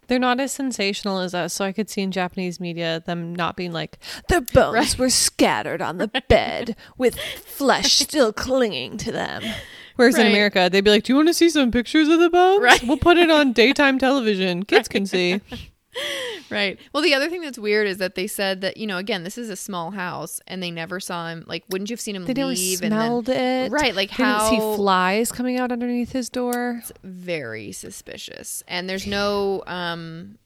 They're 0.10 0.19
not 0.19 0.39
as 0.41 0.52
sensational 0.52 1.19
as 1.19 1.34
us, 1.34 1.54
so 1.54 1.63
I 1.63 1.72
could 1.72 1.89
see 1.89 2.02
in 2.02 2.12
Japanese 2.12 2.60
media 2.60 3.02
them 3.06 3.34
not 3.34 3.56
being 3.56 3.72
like 3.72 3.98
their 4.28 4.41
bones 4.41 4.74
Right. 4.74 4.98
were 5.00 5.10
scattered 5.10 5.82
on 5.82 5.98
the 6.00 6.08
bed 6.28 6.76
with 6.98 7.17
flesh 7.17 8.00
still 8.00 8.34
clinging 8.34 8.98
to 8.98 9.12
them. 9.13 9.43
Whereas 9.95 10.17
in 10.17 10.28
America, 10.28 10.67
they'd 10.72 10.82
be 10.82 10.91
like, 10.91 11.04
"Do 11.04 11.13
you 11.13 11.17
want 11.17 11.28
to 11.30 11.34
see 11.34 11.50
some 11.50 11.72
pictures 11.72 12.08
of 12.10 12.19
the 12.19 12.30
bones? 12.30 12.62
Right. 12.62 12.82
We'll 12.84 12.98
put 12.98 13.17
it 13.17 13.30
on 13.30 13.54
daytime 13.63 14.00
television. 14.00 14.63
Kids 14.65 14.88
can 14.89 15.06
see." 15.06 15.39
Right. 16.52 16.80
Well, 16.93 17.04
the 17.04 17.13
other 17.13 17.30
thing 17.30 17.41
that's 17.41 17.60
weird 17.60 17.86
is 17.88 17.99
that 17.99 18.15
they 18.15 18.25
said 18.25 18.62
that 18.62 18.78
you 18.78 18.88
know 18.88 18.97
again 18.97 19.23
this 19.23 19.38
is 19.38 19.49
a 19.52 19.56
small 19.56 19.91
house 19.91 20.41
and 20.47 20.63
they 20.63 20.71
never 20.71 20.99
saw 20.99 21.28
him. 21.30 21.43
Like, 21.47 21.63
wouldn't 21.69 21.89
you 21.91 21.93
have 21.93 22.02
seen 22.02 22.15
him 22.15 22.25
They 22.25 22.34
never 22.34 22.49
leave? 22.49 22.82
and 22.82 22.91
then 22.91 22.99
smelled 22.99 23.30
it, 23.30 23.71
right, 23.71 23.93
like 23.95 24.10
They 24.15 24.23
how 24.23 24.49
didn't 24.49 24.62
see 24.71 24.75
flies 24.78 25.32
coming 25.32 25.60
out 25.60 25.71
underneath 25.71 26.12
his 26.12 26.30
door. 26.30 26.82
very 27.04 27.71
suspicious. 27.71 28.63
And 28.67 28.89
there's 28.89 29.06
no 29.06 29.63
um 29.67 30.39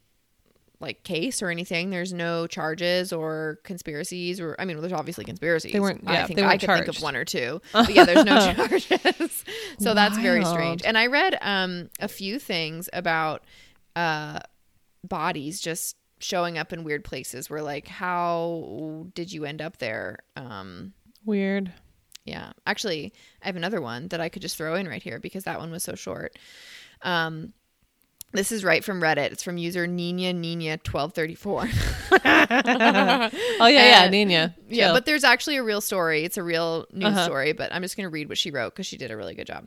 like 0.80 1.02
case 1.04 1.40
or 1.40 1.48
anything. 1.48 1.88
There's 1.88 2.12
no 2.12 2.46
charges 2.46 3.10
or 3.12 3.58
conspiracies 3.64 4.40
or 4.40 4.56
I 4.58 4.66
mean, 4.66 4.78
there's 4.80 4.92
obviously 4.92 5.24
conspiracies. 5.24 5.72
They 5.72 5.80
weren't- 5.80 6.04
I 6.06 6.12
yeah, 6.14 6.26
think 6.26 6.36
they 6.36 6.42
I 6.42 6.48
weren't 6.48 6.60
could 6.60 6.70
think 6.70 6.88
of 6.88 7.02
one 7.02 7.16
or 7.16 7.24
two. 7.24 7.62
But 7.72 7.94
yeah, 7.94 8.04
there's 8.04 8.24
no 8.26 8.52
charges. 8.54 9.44
so 9.78 9.94
that's 9.94 10.18
very 10.18 10.44
strange. 10.44 10.82
And 10.84 10.98
I 10.98 11.06
read 11.06 11.38
um 11.40 11.88
a 11.98 12.08
few 12.08 12.38
things 12.38 12.90
about 12.92 13.42
uh 13.96 14.40
bodies 15.04 15.60
just 15.60 15.96
showing 16.20 16.56
up 16.58 16.72
in 16.72 16.84
weird 16.84 17.04
places 17.04 17.50
where 17.50 17.60
like 17.62 17.86
how 17.86 19.06
did 19.14 19.32
you 19.32 19.44
end 19.44 19.60
up 19.62 19.76
there? 19.78 20.18
Um 20.36 20.92
Weird. 21.24 21.72
yeah. 22.24 22.52
Actually, 22.66 23.12
I 23.42 23.46
have 23.46 23.56
another 23.56 23.80
one 23.80 24.08
that 24.08 24.20
I 24.20 24.28
could 24.28 24.42
just 24.42 24.56
throw 24.56 24.74
in 24.74 24.86
right 24.88 25.02
here 25.02 25.18
because 25.18 25.44
that 25.44 25.58
one 25.58 25.70
was 25.70 25.82
so 25.82 25.94
short. 25.94 26.38
Um, 27.02 27.52
this 28.32 28.50
is 28.52 28.64
right 28.64 28.82
from 28.84 29.00
Reddit. 29.00 29.32
It's 29.32 29.42
from 29.42 29.56
user 29.58 29.86
Nina 29.86 30.32
Nina 30.32 30.76
twelve 30.78 31.12
thirty 31.14 31.34
four. 31.34 31.68
Oh 32.50 33.66
yeah, 33.66 34.02
yeah, 34.04 34.08
Nina. 34.08 34.54
Yeah, 34.68 34.92
but 34.92 35.06
there's 35.06 35.24
actually 35.24 35.56
a 35.56 35.62
real 35.62 35.80
story. 35.80 36.24
It's 36.24 36.36
a 36.36 36.42
real 36.42 36.86
news 36.92 37.08
Uh-huh. 37.10 37.24
story, 37.24 37.52
but 37.52 37.72
I'm 37.72 37.82
just 37.82 37.96
going 37.96 38.04
to 38.04 38.10
read 38.10 38.28
what 38.28 38.38
she 38.38 38.50
wrote 38.50 38.74
because 38.74 38.86
she 38.86 38.96
did 38.96 39.10
a 39.10 39.16
really 39.16 39.34
good 39.34 39.46
job. 39.46 39.66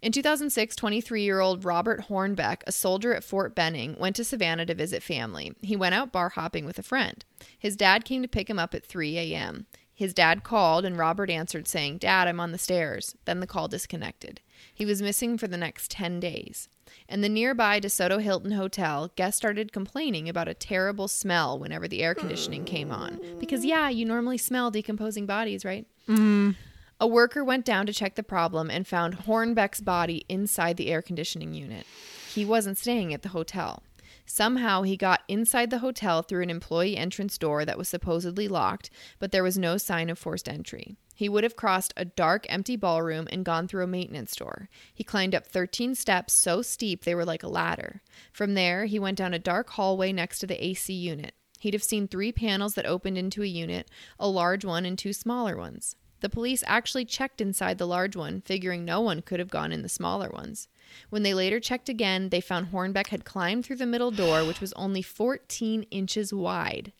In 0.00 0.12
2006, 0.12 0.76
23 0.76 1.22
year 1.22 1.40
old 1.40 1.64
Robert 1.64 2.08
Hornbeck, 2.08 2.62
a 2.66 2.72
soldier 2.72 3.14
at 3.14 3.24
Fort 3.24 3.54
Benning, 3.54 3.96
went 3.98 4.14
to 4.16 4.24
Savannah 4.24 4.66
to 4.66 4.74
visit 4.74 5.02
family. 5.02 5.54
He 5.60 5.74
went 5.74 5.94
out 5.94 6.12
bar 6.12 6.30
hopping 6.30 6.64
with 6.64 6.78
a 6.78 6.84
friend. 6.84 7.24
His 7.58 7.76
dad 7.76 8.04
came 8.04 8.22
to 8.22 8.28
pick 8.28 8.48
him 8.48 8.58
up 8.58 8.74
at 8.74 8.86
3 8.86 9.18
a.m. 9.18 9.66
His 9.92 10.14
dad 10.14 10.44
called, 10.44 10.84
and 10.84 10.96
Robert 10.96 11.28
answered, 11.28 11.66
saying, 11.66 11.98
Dad, 11.98 12.28
I'm 12.28 12.38
on 12.38 12.52
the 12.52 12.58
stairs. 12.58 13.16
Then 13.24 13.40
the 13.40 13.48
call 13.48 13.66
disconnected. 13.66 14.40
He 14.72 14.84
was 14.84 15.02
missing 15.02 15.36
for 15.36 15.48
the 15.48 15.56
next 15.56 15.90
10 15.90 16.20
days. 16.20 16.68
In 17.08 17.20
the 17.20 17.28
nearby 17.28 17.80
DeSoto 17.80 18.22
Hilton 18.22 18.52
Hotel, 18.52 19.10
guests 19.16 19.38
started 19.38 19.72
complaining 19.72 20.28
about 20.28 20.46
a 20.46 20.54
terrible 20.54 21.08
smell 21.08 21.58
whenever 21.58 21.88
the 21.88 22.04
air 22.04 22.14
conditioning 22.14 22.64
came 22.64 22.92
on. 22.92 23.18
Because, 23.40 23.64
yeah, 23.64 23.88
you 23.88 24.04
normally 24.04 24.38
smell 24.38 24.70
decomposing 24.70 25.26
bodies, 25.26 25.64
right? 25.64 25.84
Mm-hmm. 26.08 26.52
A 27.00 27.06
worker 27.06 27.44
went 27.44 27.64
down 27.64 27.86
to 27.86 27.92
check 27.92 28.16
the 28.16 28.24
problem 28.24 28.70
and 28.70 28.84
found 28.84 29.18
Hornbeck's 29.18 29.80
body 29.80 30.24
inside 30.28 30.76
the 30.76 30.88
air 30.88 31.00
conditioning 31.00 31.54
unit. 31.54 31.86
He 32.34 32.44
wasn't 32.44 32.76
staying 32.76 33.14
at 33.14 33.22
the 33.22 33.28
hotel. 33.28 33.84
Somehow 34.26 34.82
he 34.82 34.96
got 34.96 35.22
inside 35.28 35.70
the 35.70 35.78
hotel 35.78 36.22
through 36.22 36.42
an 36.42 36.50
employee 36.50 36.96
entrance 36.96 37.38
door 37.38 37.64
that 37.64 37.78
was 37.78 37.88
supposedly 37.88 38.48
locked, 38.48 38.90
but 39.20 39.30
there 39.30 39.44
was 39.44 39.56
no 39.56 39.78
sign 39.78 40.10
of 40.10 40.18
forced 40.18 40.48
entry. 40.48 40.96
He 41.14 41.28
would 41.28 41.44
have 41.44 41.56
crossed 41.56 41.94
a 41.96 42.04
dark, 42.04 42.46
empty 42.48 42.74
ballroom 42.74 43.28
and 43.30 43.44
gone 43.44 43.68
through 43.68 43.84
a 43.84 43.88
maintenance 43.88 44.34
door. 44.34 44.68
He 44.92 45.04
climbed 45.04 45.36
up 45.36 45.46
13 45.46 45.94
steps 45.94 46.32
so 46.32 46.62
steep 46.62 47.04
they 47.04 47.14
were 47.14 47.24
like 47.24 47.44
a 47.44 47.48
ladder. 47.48 48.02
From 48.32 48.54
there, 48.54 48.86
he 48.86 48.98
went 48.98 49.18
down 49.18 49.34
a 49.34 49.38
dark 49.38 49.70
hallway 49.70 50.12
next 50.12 50.40
to 50.40 50.46
the 50.48 50.62
AC 50.62 50.92
unit. 50.92 51.34
He'd 51.60 51.74
have 51.74 51.82
seen 51.82 52.06
three 52.08 52.32
panels 52.32 52.74
that 52.74 52.86
opened 52.86 53.18
into 53.18 53.42
a 53.42 53.46
unit, 53.46 53.88
a 54.18 54.28
large 54.28 54.64
one 54.64 54.84
and 54.84 54.98
two 54.98 55.12
smaller 55.12 55.56
ones. 55.56 55.96
The 56.20 56.28
police 56.28 56.64
actually 56.66 57.04
checked 57.04 57.40
inside 57.40 57.78
the 57.78 57.86
large 57.86 58.16
one, 58.16 58.40
figuring 58.40 58.84
no 58.84 59.00
one 59.00 59.22
could 59.22 59.38
have 59.38 59.50
gone 59.50 59.72
in 59.72 59.82
the 59.82 59.88
smaller 59.88 60.30
ones. 60.30 60.68
When 61.10 61.22
they 61.22 61.34
later 61.34 61.60
checked 61.60 61.88
again, 61.88 62.30
they 62.30 62.40
found 62.40 62.68
Hornbeck 62.68 63.08
had 63.08 63.24
climbed 63.24 63.64
through 63.64 63.76
the 63.76 63.86
middle 63.86 64.10
door, 64.10 64.44
which 64.44 64.60
was 64.60 64.72
only 64.72 65.02
14 65.02 65.84
inches 65.90 66.32
wide. 66.32 66.92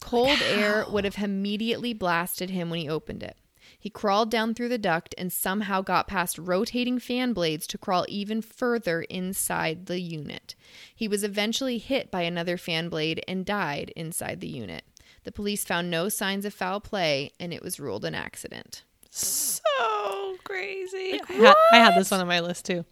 Cold 0.00 0.40
air 0.42 0.84
would 0.90 1.04
have 1.04 1.18
immediately 1.18 1.92
blasted 1.92 2.50
him 2.50 2.70
when 2.70 2.80
he 2.80 2.88
opened 2.88 3.22
it. 3.22 3.36
He 3.78 3.88
crawled 3.88 4.30
down 4.30 4.54
through 4.54 4.68
the 4.68 4.78
duct 4.78 5.14
and 5.16 5.32
somehow 5.32 5.80
got 5.80 6.08
past 6.08 6.38
rotating 6.38 6.98
fan 6.98 7.32
blades 7.32 7.66
to 7.68 7.78
crawl 7.78 8.04
even 8.08 8.42
further 8.42 9.02
inside 9.02 9.86
the 9.86 10.00
unit. 10.00 10.54
He 10.94 11.08
was 11.08 11.24
eventually 11.24 11.78
hit 11.78 12.10
by 12.10 12.22
another 12.22 12.56
fan 12.56 12.88
blade 12.88 13.22
and 13.26 13.46
died 13.46 13.92
inside 13.96 14.40
the 14.40 14.48
unit. 14.48 14.84
The 15.24 15.32
police 15.32 15.64
found 15.64 15.90
no 15.90 16.08
signs 16.08 16.44
of 16.44 16.54
foul 16.54 16.80
play 16.80 17.32
and 17.38 17.52
it 17.52 17.62
was 17.62 17.78
ruled 17.78 18.04
an 18.04 18.14
accident. 18.14 18.84
so 19.10 20.36
crazy. 20.44 21.20
I, 21.28 21.32
had, 21.32 21.54
I 21.72 21.76
had 21.78 21.94
this 21.94 22.10
one 22.10 22.20
on 22.20 22.26
my 22.28 22.40
list 22.40 22.64
too. 22.64 22.84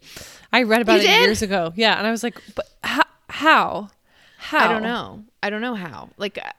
I 0.53 0.63
read 0.63 0.81
about 0.81 1.01
You 1.01 1.07
it 1.07 1.11
did? 1.11 1.21
years 1.21 1.41
ago. 1.41 1.73
Yeah, 1.75 1.97
and 1.97 2.05
I 2.07 2.11
was 2.11 2.23
like, 2.23 2.39
but 2.55 2.67
how? 2.83 3.03
How? 3.29 3.89
How? 4.37 4.65
I 4.69 4.73
don't 4.73 4.83
know. 4.83 5.23
I 5.43 5.49
don't 5.49 5.61
know 5.61 5.75
how. 5.75 6.09
Like 6.17 6.37
uh, 6.37 6.51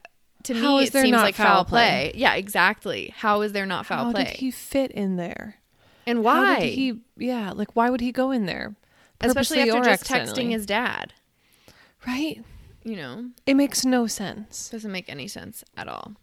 to 0.44 0.54
How 0.54 0.76
me, 0.78 0.82
is 0.84 0.88
it 0.90 0.92
there 0.92 1.02
seems 1.02 1.12
not 1.12 1.22
like 1.22 1.34
foul 1.34 1.46
foul 1.46 1.64
play. 1.66 2.12
Yeah, 2.14 2.34
exactly. 2.34 3.12
How 3.16 3.40
is 3.42 3.52
there 3.52 3.66
not 3.66 3.86
foul 3.86 4.06
How 4.06 4.10
play? 4.12 4.24
did 4.24 4.36
he 4.36 4.50
fit 4.50 4.90
in 4.90 5.16
there? 5.16 5.56
and 6.06 6.18
How 6.18 6.22
why? 6.24 6.60
did 6.60 6.72
he? 6.74 7.00
Yeah, 7.16 7.52
like 7.52 7.74
why 7.76 7.90
would 7.90 8.00
he 8.00 8.12
go 8.12 8.30
in 8.30 8.46
there? 8.46 8.74
Especially 9.20 9.60
after 9.70 9.82
just 9.84 10.04
texting 10.04 10.50
his 10.50 10.64
dad. 10.66 11.12
right. 12.06 12.42
You 12.84 12.96
know, 12.96 13.30
It 13.46 13.54
makes 13.54 13.84
no 13.84 14.06
sense. 14.06 14.70
doesn't 14.70 14.90
make 14.92 15.08
any 15.08 15.28
sense 15.28 15.62
at 15.76 15.86
all. 15.88 16.14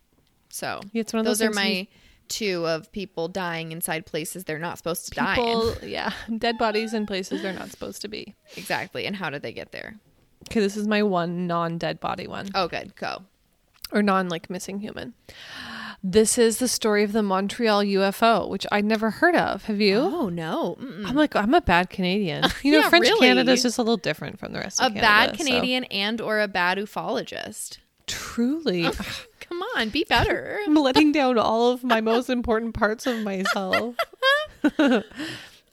So 0.49 0.81
it's 0.93 1.13
one 1.13 1.19
of 1.19 1.25
those 1.25 1.39
those 1.39 1.49
are 1.49 1.53
my 1.53 1.87
two 2.29 2.65
of 2.67 2.91
people 2.91 3.27
dying 3.27 3.71
inside 3.71 4.05
places 4.05 4.43
they're 4.43 4.57
not 4.59 4.77
supposed 4.77 5.05
to 5.05 5.11
die 5.11 5.37
in. 5.39 5.73
Yeah, 5.89 6.11
dead 6.37 6.57
bodies 6.57 6.93
in 6.93 7.05
places 7.05 7.41
they're 7.41 7.53
not 7.53 7.69
supposed 7.69 8.01
to 8.01 8.07
be. 8.07 8.35
Exactly. 8.55 9.05
And 9.05 9.15
how 9.15 9.29
did 9.29 9.43
they 9.43 9.53
get 9.53 9.71
there? 9.71 9.95
Okay, 10.49 10.59
this 10.59 10.75
is 10.77 10.87
my 10.87 11.03
one 11.03 11.47
non-dead 11.47 11.99
body 11.99 12.27
one. 12.27 12.49
Oh, 12.55 12.67
good. 12.67 12.95
Go. 12.95 13.23
or 13.91 14.01
non 14.01 14.29
like 14.29 14.49
missing 14.49 14.79
human. 14.79 15.13
This 16.03 16.37
is 16.37 16.59
the 16.59 16.67
story 16.67 17.03
of 17.03 17.11
the 17.11 17.23
Montreal 17.23 17.83
UFO, 17.83 18.47
which 18.49 18.65
I'd 18.71 18.85
never 18.85 19.09
heard 19.09 19.35
of. 19.35 19.65
Have 19.65 19.81
you? 19.81 19.97
Oh 19.97 20.29
no. 20.29 20.77
Mm-mm. 20.79 21.05
I'm 21.07 21.15
like, 21.15 21.35
I'm 21.35 21.53
a 21.53 21.61
bad 21.61 21.89
Canadian. 21.89 22.43
You 22.63 22.71
know, 22.73 22.79
Yeah, 22.79 22.89
French 22.89 23.05
really. 23.07 23.27
Canada 23.27 23.51
is 23.51 23.63
just 23.63 23.77
a 23.77 23.81
little 23.81 23.97
different 23.97 24.39
from 24.39 24.53
the 24.53 24.59
rest 24.59 24.79
A 24.79 24.85
of 24.85 24.93
Canada. 24.93 24.99
A 24.99 25.09
bad 25.09 25.29
so- 25.31 25.43
Canadian 25.43 25.83
and 25.85 26.21
or 26.21 26.39
a 26.39 26.47
bad 26.47 26.77
ufologist. 26.77 27.77
Truly. 28.05 28.83
Come 29.41 29.61
on, 29.75 29.89
be 29.89 30.05
better. 30.05 30.59
I'm 30.65 30.75
letting 30.75 31.11
down 31.11 31.37
all 31.37 31.71
of 31.71 31.83
my 31.83 31.99
most 31.99 32.29
important 32.29 32.73
parts 32.73 33.05
of 33.05 33.21
myself. 33.23 33.95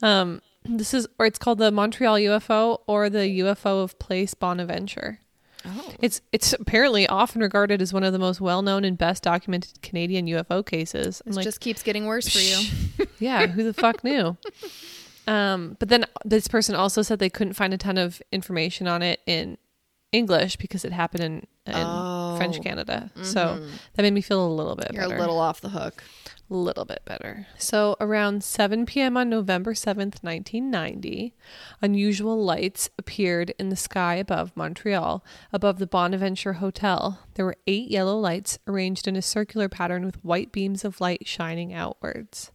um, 0.02 0.40
this 0.64 0.94
is, 0.94 1.06
or 1.18 1.26
it's 1.26 1.38
called 1.38 1.58
the 1.58 1.70
Montreal 1.70 2.16
UFO 2.16 2.80
or 2.86 3.08
the 3.10 3.40
UFO 3.40 3.84
of 3.84 3.98
Place 3.98 4.34
Bonaventure. 4.34 5.20
Oh. 5.66 5.92
It's 6.00 6.20
it's 6.32 6.52
apparently 6.52 7.06
often 7.06 7.40
regarded 7.40 7.80
as 7.80 7.92
one 7.92 8.04
of 8.04 8.12
the 8.12 8.18
most 8.18 8.40
well 8.40 8.62
known 8.62 8.84
and 8.84 8.98
best 8.98 9.22
documented 9.22 9.80
Canadian 9.82 10.26
UFO 10.26 10.64
cases. 10.64 11.22
It 11.26 11.34
like, 11.34 11.44
just 11.44 11.60
keeps 11.60 11.82
getting 11.82 12.06
worse 12.06 12.28
for 12.28 12.38
you. 12.38 13.06
yeah, 13.18 13.46
who 13.46 13.64
the 13.64 13.74
fuck 13.74 14.04
knew? 14.04 14.36
Um, 15.26 15.76
but 15.78 15.88
then 15.88 16.04
this 16.24 16.48
person 16.48 16.74
also 16.74 17.00
said 17.00 17.18
they 17.18 17.30
couldn't 17.30 17.54
find 17.54 17.72
a 17.72 17.78
ton 17.78 17.96
of 17.96 18.20
information 18.30 18.86
on 18.86 19.00
it 19.00 19.20
in 19.26 19.56
English 20.14 20.56
because 20.56 20.84
it 20.84 20.92
happened 20.92 21.24
in, 21.24 21.34
in 21.66 22.36
French 22.36 22.58
Oh. 22.58 22.62
Canada. 22.62 23.10
So 23.22 23.40
mm-hmm. 23.40 23.68
that 23.94 24.02
made 24.02 24.12
me 24.12 24.20
feel 24.20 24.46
a 24.46 24.48
little 24.48 24.76
bit 24.76 24.92
You're 24.92 25.02
better. 25.02 25.16
a 25.16 25.20
little 25.20 25.38
off 25.40 25.60
the 25.60 25.70
hook. 25.70 26.02
A 26.50 26.54
little 26.54 26.84
bit 26.84 27.00
better. 27.06 27.46
So 27.58 27.96
around 28.00 28.44
7 28.44 28.84
p.m. 28.84 29.16
on 29.16 29.30
November 29.30 29.72
7th, 29.72 30.22
1990, 30.22 31.34
unusual 31.80 32.44
lights 32.44 32.90
appeared 32.98 33.54
in 33.58 33.70
the 33.70 33.76
sky 33.76 34.16
above 34.16 34.52
Montreal, 34.54 35.24
above 35.52 35.78
the 35.78 35.86
Bonaventure 35.86 36.54
Hotel. 36.54 37.18
There 37.34 37.46
were 37.46 37.56
eight 37.66 37.90
yellow 37.90 38.18
lights 38.18 38.58
arranged 38.66 39.08
in 39.08 39.16
a 39.16 39.22
circular 39.22 39.68
pattern 39.70 40.04
with 40.04 40.22
white 40.22 40.52
beams 40.52 40.84
of 40.84 41.00
light 41.00 41.26
shining 41.26 41.72
outwards. 41.72 42.52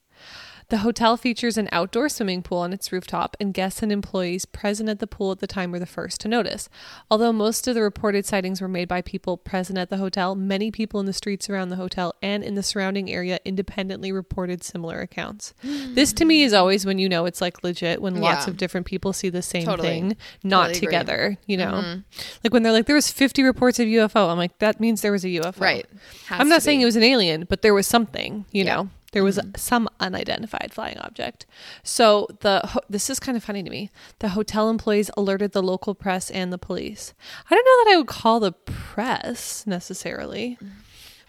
The 0.69 0.77
hotel 0.79 1.17
features 1.17 1.57
an 1.57 1.67
outdoor 1.71 2.09
swimming 2.09 2.43
pool 2.43 2.59
on 2.59 2.73
its 2.73 2.91
rooftop, 2.91 3.35
and 3.39 3.55
guests 3.55 3.81
and 3.81 3.91
employees 3.91 4.45
present 4.45 4.87
at 4.87 4.99
the 4.99 5.07
pool 5.07 5.31
at 5.31 5.39
the 5.39 5.47
time 5.47 5.71
were 5.71 5.79
the 5.79 5.87
first 5.87 6.21
to 6.21 6.27
notice. 6.27 6.69
Although 7.09 7.33
most 7.33 7.67
of 7.67 7.73
the 7.73 7.81
reported 7.81 8.23
sightings 8.25 8.61
were 8.61 8.67
made 8.67 8.87
by 8.87 9.01
people 9.01 9.35
present 9.35 9.79
at 9.79 9.89
the 9.89 9.97
hotel, 9.97 10.35
many 10.35 10.69
people 10.69 10.99
in 10.99 11.07
the 11.07 11.13
streets 11.13 11.49
around 11.49 11.69
the 11.69 11.75
hotel 11.75 12.13
and 12.21 12.43
in 12.43 12.53
the 12.53 12.61
surrounding 12.61 13.09
area 13.11 13.39
independently 13.43 14.11
reported 14.11 14.63
similar 14.63 14.99
accounts. 15.01 15.55
Hmm. 15.63 15.95
this 15.95 16.13
to 16.13 16.23
me 16.25 16.43
is 16.43 16.53
always 16.53 16.85
when 16.85 16.99
you 16.99 17.09
know 17.09 17.25
it's 17.25 17.41
like 17.41 17.63
legit, 17.63 17.99
when 17.99 18.15
lots 18.21 18.45
Yeah. 18.45 18.51
of 18.51 18.57
different 18.57 18.85
people 18.85 19.11
see 19.11 19.29
the 19.29 19.41
same 19.41 19.65
Totally. 19.65 19.87
thing, 19.87 20.17
not 20.43 20.67
Totally 20.67 20.77
agree. 20.77 20.85
together, 20.87 21.37
you 21.47 21.57
know? 21.57 21.71
Mm-hmm. 21.83 21.99
Like 22.43 22.53
when 22.53 22.61
they're 22.61 22.71
like, 22.71 22.85
there 22.85 22.95
was 22.95 23.09
50 23.11 23.41
reports 23.41 23.79
of 23.79 23.87
UFO. 23.87 24.29
I'm 24.29 24.37
like, 24.37 24.59
that 24.59 24.79
means 24.79 25.01
there 25.01 25.11
was 25.11 25.25
a 25.25 25.29
UFO. 25.29 25.59
Right. 25.59 25.87
Has 26.27 26.39
I'm 26.39 26.47
not 26.49 26.61
saying 26.61 26.77
be. 26.79 26.83
it 26.83 26.85
was 26.85 26.95
an 26.95 27.03
alien, 27.03 27.45
but 27.49 27.63
there 27.63 27.73
was 27.73 27.87
something, 27.87 28.45
you 28.51 28.63
Yeah. 28.65 28.75
know. 28.75 28.89
There 29.11 29.23
was 29.23 29.39
some 29.57 29.87
unidentified 29.99 30.71
flying 30.71 30.97
object. 30.99 31.45
So 31.83 32.27
the 32.41 32.61
ho- 32.63 32.81
this 32.89 33.09
is 33.09 33.19
kind 33.19 33.35
of 33.35 33.43
funny 33.43 33.63
to 33.63 33.69
me. 33.69 33.89
The 34.19 34.29
hotel 34.29 34.69
employees 34.69 35.09
alerted 35.17 35.51
the 35.53 35.63
local 35.63 35.95
press 35.95 36.29
and 36.29 36.53
the 36.53 36.57
police. 36.59 37.13
I 37.49 37.55
don't 37.55 37.65
know 37.65 37.83
that 37.85 37.93
I 37.95 37.97
would 37.97 38.07
call 38.07 38.39
the 38.39 38.51
press 38.51 39.65
necessarily. 39.65 40.57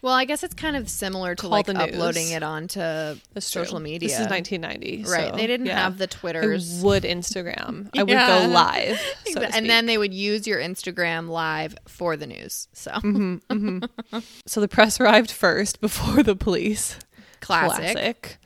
Well, 0.03 0.13
I 0.15 0.25
guess 0.25 0.41
it's 0.41 0.55
kind 0.55 0.75
of 0.75 0.89
similar 0.89 1.35
to 1.35 1.41
Call 1.43 1.51
like 1.51 1.69
uploading 1.69 2.29
it 2.31 2.41
onto 2.41 2.79
That's 2.79 3.45
social 3.45 3.77
true. 3.77 3.83
media. 3.83 4.09
This 4.09 4.19
is 4.19 4.27
1990, 4.27 5.03
Right. 5.07 5.29
so, 5.29 5.35
they 5.35 5.45
didn't 5.45 5.67
yeah. 5.67 5.77
have 5.83 5.99
the 5.99 6.05
I 6.05 6.07
Twitters. 6.07 6.81
would 6.83 7.03
Instagram. 7.03 7.87
I 7.95 8.01
would 8.01 8.09
go 8.11 8.47
live, 8.51 8.99
so 9.27 9.41
to 9.41 9.55
and 9.55 9.69
then 9.69 9.85
they 9.85 9.99
would 9.99 10.11
use 10.13 10.47
your 10.47 10.59
Instagram 10.59 11.29
live 11.29 11.75
for 11.87 12.17
the 12.17 12.25
news. 12.25 12.67
So 12.73 12.89
Mm-hmm. 12.93 14.17
so 14.47 14.59
the 14.59 14.67
press 14.67 14.99
arrived 14.99 15.29
first 15.29 15.79
before 15.81 16.23
the 16.23 16.35
police. 16.35 16.97
Classic. 17.41 17.93
Classic. 17.93 18.37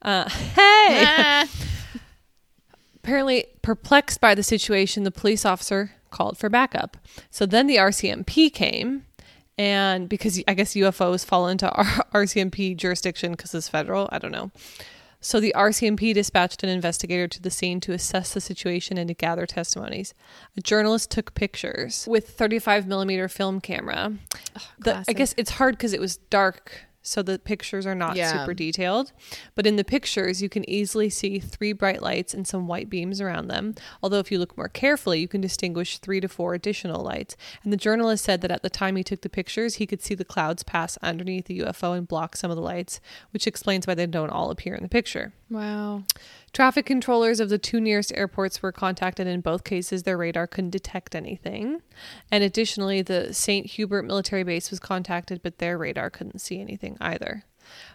Uh, 0.00 0.28
hey. 0.28 1.04
Ah. 1.06 1.48
Apparently, 2.96 3.46
perplexed 3.62 4.20
by 4.20 4.34
the 4.34 4.44
situation, 4.44 5.02
the 5.02 5.10
police 5.10 5.44
officer 5.44 5.92
called 6.10 6.38
for 6.38 6.48
backup. 6.48 6.96
So 7.30 7.46
then 7.46 7.66
the 7.66 7.76
RCMP 7.76 8.52
came, 8.52 9.06
and 9.58 10.08
because 10.08 10.40
I 10.46 10.54
guess 10.54 10.74
UFOs 10.74 11.24
fall 11.24 11.48
into 11.48 11.68
our 11.70 11.84
RCMP 12.14 12.76
jurisdiction 12.76 13.32
because 13.32 13.54
it's 13.54 13.68
federal, 13.68 14.08
I 14.12 14.18
don't 14.18 14.30
know. 14.30 14.52
So 15.24 15.38
the 15.38 15.54
RCMP 15.56 16.12
dispatched 16.14 16.64
an 16.64 16.68
investigator 16.68 17.28
to 17.28 17.40
the 17.40 17.50
scene 17.50 17.78
to 17.80 17.92
assess 17.92 18.34
the 18.34 18.40
situation 18.40 18.98
and 18.98 19.06
to 19.06 19.14
gather 19.14 19.46
testimonies. 19.46 20.14
A 20.56 20.60
journalist 20.60 21.12
took 21.12 21.34
pictures 21.34 22.06
with 22.08 22.30
35 22.30 22.88
millimeter 22.88 23.28
film 23.28 23.60
camera. 23.60 24.14
The, 24.80 25.04
I 25.06 25.12
guess 25.12 25.32
it's 25.36 25.52
hard 25.52 25.76
because 25.76 25.92
it 25.92 26.00
was 26.00 26.16
dark, 26.16 26.86
so 27.02 27.22
the 27.22 27.38
pictures 27.38 27.84
are 27.86 27.94
not 27.94 28.16
Yeah. 28.16 28.32
super 28.32 28.54
detailed. 28.54 29.12
But 29.54 29.66
in 29.66 29.76
the 29.76 29.84
pictures, 29.84 30.40
you 30.40 30.48
can 30.48 30.68
easily 30.68 31.10
see 31.10 31.38
three 31.38 31.72
bright 31.72 32.00
lights 32.00 32.32
and 32.32 32.46
some 32.46 32.66
white 32.68 32.88
beams 32.88 33.20
around 33.20 33.48
them. 33.48 33.74
Although, 34.02 34.18
if 34.20 34.30
you 34.30 34.38
look 34.38 34.56
more 34.56 34.68
carefully, 34.68 35.20
you 35.20 35.28
can 35.28 35.40
distinguish 35.40 35.98
three 35.98 36.20
to 36.20 36.28
four 36.28 36.54
additional 36.54 37.02
lights. 37.02 37.36
And 37.64 37.72
the 37.72 37.76
journalist 37.76 38.24
said 38.24 38.40
that 38.42 38.50
at 38.50 38.62
the 38.62 38.70
time 38.70 38.96
he 38.96 39.02
took 39.04 39.22
the 39.22 39.28
pictures, 39.28 39.76
he 39.76 39.86
could 39.86 40.00
see 40.02 40.14
the 40.14 40.24
clouds 40.24 40.62
pass 40.62 40.96
underneath 41.02 41.46
the 41.46 41.58
UFO 41.60 41.96
and 41.96 42.06
block 42.06 42.36
some 42.36 42.50
of 42.50 42.56
the 42.56 42.62
lights, 42.62 43.00
which 43.32 43.46
explains 43.46 43.86
why 43.86 43.94
they 43.94 44.06
don't 44.06 44.30
all 44.30 44.50
appear 44.50 44.74
in 44.74 44.82
the 44.82 44.88
picture. 44.88 45.32
Wow. 45.50 46.04
Traffic 46.52 46.84
controllers 46.84 47.40
of 47.40 47.48
the 47.48 47.56
two 47.56 47.80
nearest 47.80 48.12
airports 48.14 48.62
were 48.62 48.72
contacted. 48.72 49.26
In 49.26 49.40
both 49.40 49.64
cases, 49.64 50.02
their 50.02 50.18
radar 50.18 50.46
couldn't 50.46 50.70
detect 50.70 51.14
anything. 51.14 51.80
And 52.30 52.44
additionally, 52.44 53.00
the 53.00 53.32
St. 53.32 53.66
Hubert 53.66 54.02
military 54.02 54.44
base 54.44 54.70
was 54.70 54.78
contacted, 54.78 55.42
but 55.42 55.58
their 55.58 55.78
radar 55.78 56.10
couldn't 56.10 56.40
see 56.40 56.60
anything 56.60 56.98
either. 57.00 57.44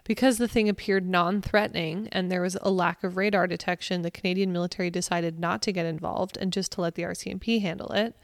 Because 0.03 0.37
the 0.37 0.47
thing 0.47 0.69
appeared 0.69 1.07
non 1.07 1.41
threatening 1.41 2.07
and 2.11 2.31
there 2.31 2.41
was 2.41 2.57
a 2.61 2.69
lack 2.69 3.03
of 3.03 3.17
radar 3.17 3.47
detection, 3.47 4.01
the 4.01 4.11
Canadian 4.11 4.51
military 4.51 4.89
decided 4.89 5.39
not 5.39 5.61
to 5.63 5.71
get 5.71 5.85
involved 5.85 6.37
and 6.37 6.53
just 6.53 6.71
to 6.73 6.81
let 6.81 6.95
the 6.95 7.03
RCMP 7.03 7.61
handle 7.61 7.91
it. 7.91 8.15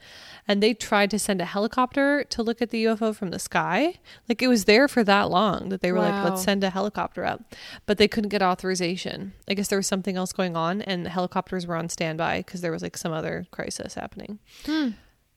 And 0.48 0.62
they 0.62 0.74
tried 0.74 1.10
to 1.10 1.18
send 1.18 1.40
a 1.40 1.44
helicopter 1.44 2.24
to 2.24 2.42
look 2.42 2.62
at 2.62 2.70
the 2.70 2.84
UFO 2.84 3.14
from 3.14 3.30
the 3.30 3.38
sky. 3.38 3.94
Like 4.28 4.42
it 4.42 4.48
was 4.48 4.64
there 4.64 4.88
for 4.88 5.04
that 5.04 5.30
long 5.30 5.68
that 5.68 5.80
they 5.80 5.92
were 5.92 6.00
like, 6.00 6.24
let's 6.24 6.42
send 6.42 6.64
a 6.64 6.70
helicopter 6.70 7.24
up. 7.24 7.54
But 7.86 7.98
they 7.98 8.08
couldn't 8.08 8.30
get 8.30 8.42
authorization. 8.42 9.32
I 9.48 9.54
guess 9.54 9.68
there 9.68 9.78
was 9.78 9.86
something 9.86 10.16
else 10.16 10.32
going 10.32 10.56
on 10.56 10.82
and 10.82 11.04
the 11.04 11.10
helicopters 11.10 11.66
were 11.66 11.76
on 11.76 11.88
standby 11.88 12.38
because 12.38 12.60
there 12.60 12.72
was 12.72 12.82
like 12.82 12.96
some 12.96 13.12
other 13.12 13.46
crisis 13.50 13.94
happening. 13.94 14.38
Hmm. 14.64 14.90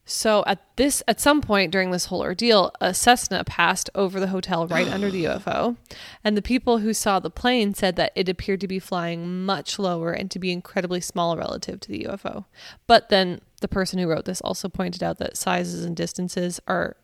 So 0.10 0.46
at 0.48 0.60
this 0.78 1.04
at 1.06 1.20
some 1.20 1.42
point 1.42 1.72
during 1.72 1.92
this 1.92 2.06
whole 2.06 2.22
ordeal, 2.22 2.72
a 2.80 2.94
Cessna 2.94 3.44
passed 3.44 3.90
over 3.94 4.22
the 4.22 4.28
hotel 4.28 4.66
right 4.66 4.88
under 4.88 5.12
the 5.12 5.24
UFO, 5.26 5.76
and 6.24 6.38
the 6.38 6.42
people 6.42 6.78
who 6.78 6.94
saw 6.94 7.20
the 7.20 7.30
plane 7.30 7.74
said 7.74 7.98
that 7.98 8.14
it 8.16 8.30
appeared 8.30 8.62
to 8.62 8.70
be 8.70 8.80
flying 8.80 9.46
much 9.46 9.78
lower 9.78 10.14
and 10.14 10.32
to 10.32 10.40
be 10.40 10.54
incredibly 10.54 11.02
small 11.02 11.36
relative 11.38 11.82
to 11.82 11.90
the 11.90 12.06
UFO. 12.06 12.46
But 12.88 13.10
then 13.10 13.42
the 13.60 13.68
person 13.68 14.00
who 14.00 14.08
wrote 14.08 14.24
this 14.24 14.40
also 14.42 14.70
pointed 14.70 15.04
out 15.04 15.18
that 15.18 15.36
sizes 15.36 15.84
and 15.84 15.96
distances 15.96 16.62
are 16.68 16.96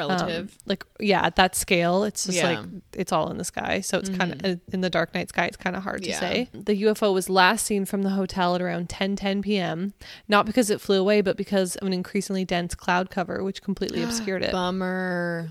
um, 0.00 0.08
Relative. 0.10 0.58
like 0.66 0.84
yeah, 1.00 1.24
at 1.24 1.36
that 1.36 1.54
scale, 1.54 2.04
it's 2.04 2.24
just 2.26 2.38
Yeah. 2.38 2.60
like 2.60 2.68
it's 2.92 3.12
all 3.12 3.30
in 3.30 3.38
the 3.38 3.44
sky. 3.44 3.80
So 3.80 3.98
it's 3.98 4.08
kind 4.08 4.32
of 4.44 4.60
in 4.72 4.80
the 4.80 4.90
dark 4.90 5.14
night 5.14 5.28
sky. 5.28 5.46
It's 5.46 5.56
kind 5.56 5.76
of 5.76 5.82
hard 5.82 6.04
Yeah. 6.04 6.14
to 6.14 6.18
say. 6.20 6.48
The 6.52 6.74
UFO 6.82 7.12
was 7.12 7.28
last 7.28 7.64
seen 7.66 7.84
from 7.84 8.02
the 8.02 8.10
hotel 8.10 8.54
at 8.54 8.62
around 8.62 8.88
10 8.88 9.16
10 9.16 9.42
p.m. 9.42 9.94
Not 10.28 10.46
because 10.46 10.70
it 10.70 10.80
flew 10.80 11.00
away, 11.00 11.20
but 11.20 11.36
because 11.36 11.76
of 11.76 11.86
an 11.86 11.92
increasingly 11.92 12.44
dense 12.44 12.74
cloud 12.74 13.10
cover, 13.10 13.42
which 13.42 13.62
completely 13.62 14.02
obscured 14.04 14.42
it. 14.42 14.52
Bummer. 14.52 15.48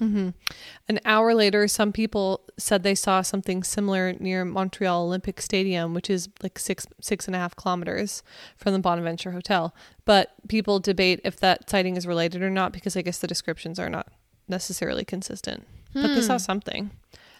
An 0.89 0.99
hour 1.05 1.33
later, 1.33 1.67
some 1.67 1.91
people 1.93 2.41
said 2.57 2.83
they 2.83 2.95
saw 2.95 3.21
something 3.21 3.63
similar 3.63 4.13
near 4.13 4.43
Montreal 4.45 5.05
Olympic 5.05 5.41
Stadium, 5.41 5.93
which 5.93 6.09
is 6.09 6.29
like 6.41 6.59
six 6.59 6.85
six 7.01 7.25
and 7.27 7.35
a 7.35 7.39
half 7.39 7.55
kilometers 7.55 8.21
from 8.57 8.73
the 8.73 8.79
Bonaventure 8.79 9.31
Hotel. 9.31 9.73
But 10.05 10.33
people 10.49 10.79
debate 10.79 11.21
if 11.23 11.39
that 11.39 11.69
sighting 11.69 11.95
is 11.95 12.05
related 12.05 12.41
or 12.41 12.49
not 12.49 12.73
because 12.73 12.97
I 12.97 13.01
guess 13.01 13.19
the 13.19 13.27
descriptions 13.27 13.79
are 13.79 13.89
not 13.89 14.07
necessarily 14.47 15.03
consistent. 15.05 15.65
But 15.93 16.15
they 16.15 16.21
saw 16.21 16.37
something. 16.37 16.89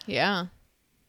Yeah. 0.06 0.46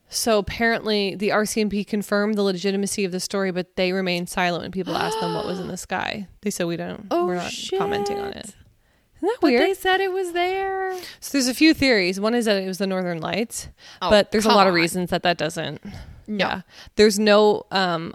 So 0.09 0.37
apparently, 0.39 1.15
the 1.15 1.29
RCMP 1.29 1.85
confirmed 1.85 2.35
the 2.35 2.41
legitimacy 2.43 3.05
of 3.05 3.11
the 3.11 3.19
story, 3.19 3.51
but 3.51 3.75
they 3.75 3.91
remained 3.91 4.29
silent 4.29 4.61
when 4.63 4.71
people 4.71 4.95
asked 4.95 5.19
them 5.19 5.33
what 5.33 5.45
was 5.45 5.59
in 5.59 5.67
the 5.67 5.77
sky. 5.89 6.27
They 6.41 6.49
said, 6.51 6.65
"We 6.67 6.77
don't. 6.77 7.07
Oh, 7.11 7.25
we're 7.25 7.35
not 7.35 7.51
commenting 7.77 8.17
on 8.19 8.29
it." 8.33 8.45
Isn't 9.17 9.27
that 9.29 9.37
But 9.41 9.47
weird? 9.47 9.61
they 9.61 9.73
said 9.73 10.01
it 10.01 10.11
was 10.11 10.33
there. 10.33 10.93
So 11.19 11.31
there's 11.31 11.47
a 11.47 11.53
few 11.53 11.73
theories. 11.73 12.19
One 12.19 12.35
is 12.35 12.45
that 12.45 12.61
it 12.61 12.67
was 12.67 12.77
the 12.77 12.87
Northern 12.87 13.19
Lights, 13.19 13.69
Oh, 14.01 14.09
but 14.09 14.31
there's 14.31 14.45
a 14.45 14.49
lot 14.49 14.67
of 14.67 14.73
reasons 14.73 15.09
that 15.09 15.23
that 15.23 15.37
doesn't. 15.37 15.83
No. 16.27 16.45
Yeah, 16.47 16.61
there's 16.95 17.17
no 17.19 17.65
um, 17.71 18.13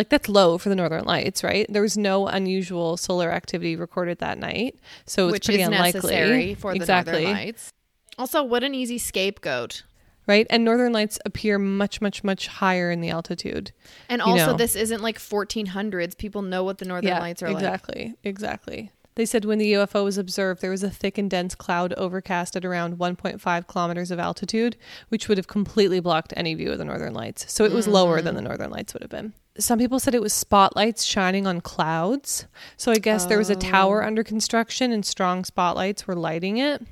like 0.00 0.08
that's 0.08 0.28
low 0.30 0.56
for 0.56 0.70
the 0.70 0.74
Northern 0.74 1.04
Lights, 1.04 1.44
right? 1.44 1.66
There 1.68 1.82
was 1.82 1.98
no 1.98 2.26
unusual 2.26 2.96
solar 2.96 3.30
activity 3.30 3.76
recorded 3.76 4.18
that 4.18 4.38
night, 4.38 4.78
so 5.04 5.26
it's 5.26 5.32
which 5.32 5.44
pretty 5.44 5.62
unlikely. 5.62 6.00
necessary 6.00 6.54
for 6.54 6.72
the 6.72 6.76
exactly 6.76 7.24
Northern 7.24 7.32
Lights. 7.32 7.72
Also, 8.18 8.42
what 8.42 8.64
an 8.64 8.74
easy 8.74 8.96
scapegoat. 8.96 9.82
right. 10.26 10.46
And 10.48 10.64
Northern 10.64 10.92
Lights 10.92 11.18
appear 11.26 11.58
much, 11.58 12.00
much, 12.00 12.24
much 12.24 12.46
higher 12.46 12.90
in 12.90 13.02
the 13.02 13.10
altitude. 13.10 13.72
And 14.08 14.22
also, 14.22 14.52
know. 14.52 14.56
this 14.56 14.74
isn't 14.74 15.02
like 15.02 15.18
1400s. 15.18 16.16
People 16.16 16.40
know 16.40 16.64
what 16.64 16.78
the 16.78 16.86
Northern 16.86 17.18
Lights 17.18 17.42
are 17.42 17.48
like. 17.48 17.56
exactly, 17.56 18.14
exactly. 18.24 18.90
They 19.16 19.26
said 19.26 19.44
when 19.44 19.58
the 19.58 19.72
UFO 19.74 20.04
was 20.04 20.16
observed, 20.16 20.62
there 20.62 20.70
was 20.70 20.82
a 20.82 20.90
thick 20.90 21.18
and 21.18 21.28
dense 21.28 21.54
cloud 21.54 21.92
overcast 21.94 22.56
at 22.56 22.64
around 22.64 22.98
1.5 22.98 23.66
kilometers 23.66 24.10
of 24.10 24.18
altitude, 24.18 24.76
which 25.08 25.28
would 25.28 25.36
have 25.36 25.48
completely 25.48 26.00
blocked 26.00 26.32
any 26.36 26.54
view 26.54 26.72
of 26.72 26.78
the 26.78 26.84
northern 26.84 27.12
lights. 27.12 27.52
So 27.52 27.64
it 27.64 27.72
was 27.72 27.86
lower 27.88 28.16
mm-hmm. 28.16 28.26
than 28.26 28.34
the 28.36 28.42
northern 28.42 28.70
lights 28.70 28.94
would 28.94 29.02
have 29.02 29.10
been. 29.10 29.34
Some 29.60 29.78
people 29.78 30.00
said 30.00 30.14
it 30.14 30.22
was 30.22 30.32
spotlights 30.32 31.04
shining 31.04 31.46
on 31.46 31.60
clouds. 31.60 32.46
So 32.76 32.92
I 32.92 32.98
guess 32.98 33.26
there 33.26 33.38
was 33.38 33.50
a 33.50 33.56
tower 33.56 34.02
oh. 34.02 34.06
under 34.06 34.24
construction 34.24 34.92
and 34.92 35.04
strong 35.04 35.44
spotlights 35.44 36.06
were 36.06 36.14
lighting 36.14 36.58
it. 36.58 36.82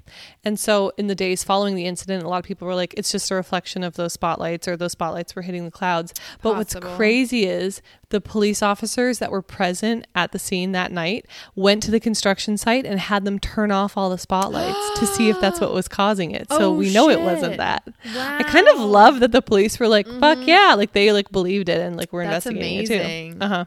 And 0.44 0.58
so 0.58 0.92
in 0.96 1.08
the 1.08 1.14
days 1.14 1.44
following 1.44 1.75
the 1.75 1.87
incident, 1.87 2.23
a 2.23 2.29
lot 2.29 2.38
of 2.38 2.44
people 2.44 2.66
were 2.66 2.75
like, 2.75 2.94
it's 2.96 3.10
just 3.10 3.31
a 3.31 3.35
reflection 3.35 3.83
of 3.83 3.94
those 3.94 4.12
spotlights 4.12 4.69
or 4.69 4.77
those 4.77 4.92
spotlights 4.92 5.35
were 5.35 5.42
hitting 5.42 5.64
the 5.64 5.71
clouds. 5.71 6.14
But 6.42 6.54
Possible. 6.54 6.88
what's 6.88 6.96
crazy 6.96 7.44
is 7.44 7.83
the 8.10 8.21
police 8.21 8.62
officers 8.62 9.19
that 9.19 9.31
were 9.31 9.42
present 9.42 10.06
at 10.14 10.33
the 10.33 10.38
scene 10.38 10.73
that 10.73 10.90
night 10.90 11.27
went 11.54 11.83
to 11.83 11.90
the 11.90 12.00
construction 12.00 12.56
site 12.56 12.87
and 12.87 12.98
had 12.98 13.25
them 13.25 13.38
turn 13.38 13.71
off 13.71 13.96
all 13.96 14.08
the 14.08 14.19
spotlights 14.19 14.98
to 14.98 15.06
see 15.06 15.29
if 15.29 15.38
that's 15.40 15.60
what 15.60 15.75
was 15.75 15.88
causing 15.88 16.31
it. 16.31 16.48
So 16.50 16.69
Oh, 16.69 16.73
we 16.73 16.92
know 16.92 17.10
it 17.10 17.21
wasn't 17.21 17.52
shit. 17.52 17.58
that. 17.58 17.88
I 18.16 18.42
kind 18.44 18.69
of 18.69 18.79
love 18.79 19.21
that 19.21 19.33
the 19.33 19.42
police 19.42 19.79
were 19.79 19.88
like, 19.88 20.06
"Fuck 20.06 20.38
mm-hmm. 20.38 20.48
yeah!" 20.48 20.75
Like 20.77 20.92
they 20.92 21.12
like 21.12 21.31
believed 21.31 21.69
it 21.69 21.81
and 21.81 21.96
like 21.96 22.12
we're 22.12 22.25
That's 22.25 22.46
investigating 22.46 22.58
amazing. 22.59 23.33
too. 23.35 23.38
Uh 23.40 23.48
huh. 23.48 23.65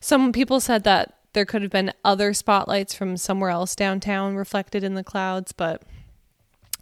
Some 0.00 0.32
people 0.32 0.60
said 0.60 0.84
that 0.84 1.14
there 1.32 1.44
could 1.44 1.62
have 1.62 1.70
been 1.70 1.92
other 2.04 2.32
spotlights 2.32 2.94
from 2.94 3.16
somewhere 3.16 3.50
else 3.50 3.74
downtown 3.76 4.36
reflected 4.36 4.82
in 4.82 4.94
the 4.94 5.04
clouds, 5.04 5.52
but 5.52 5.82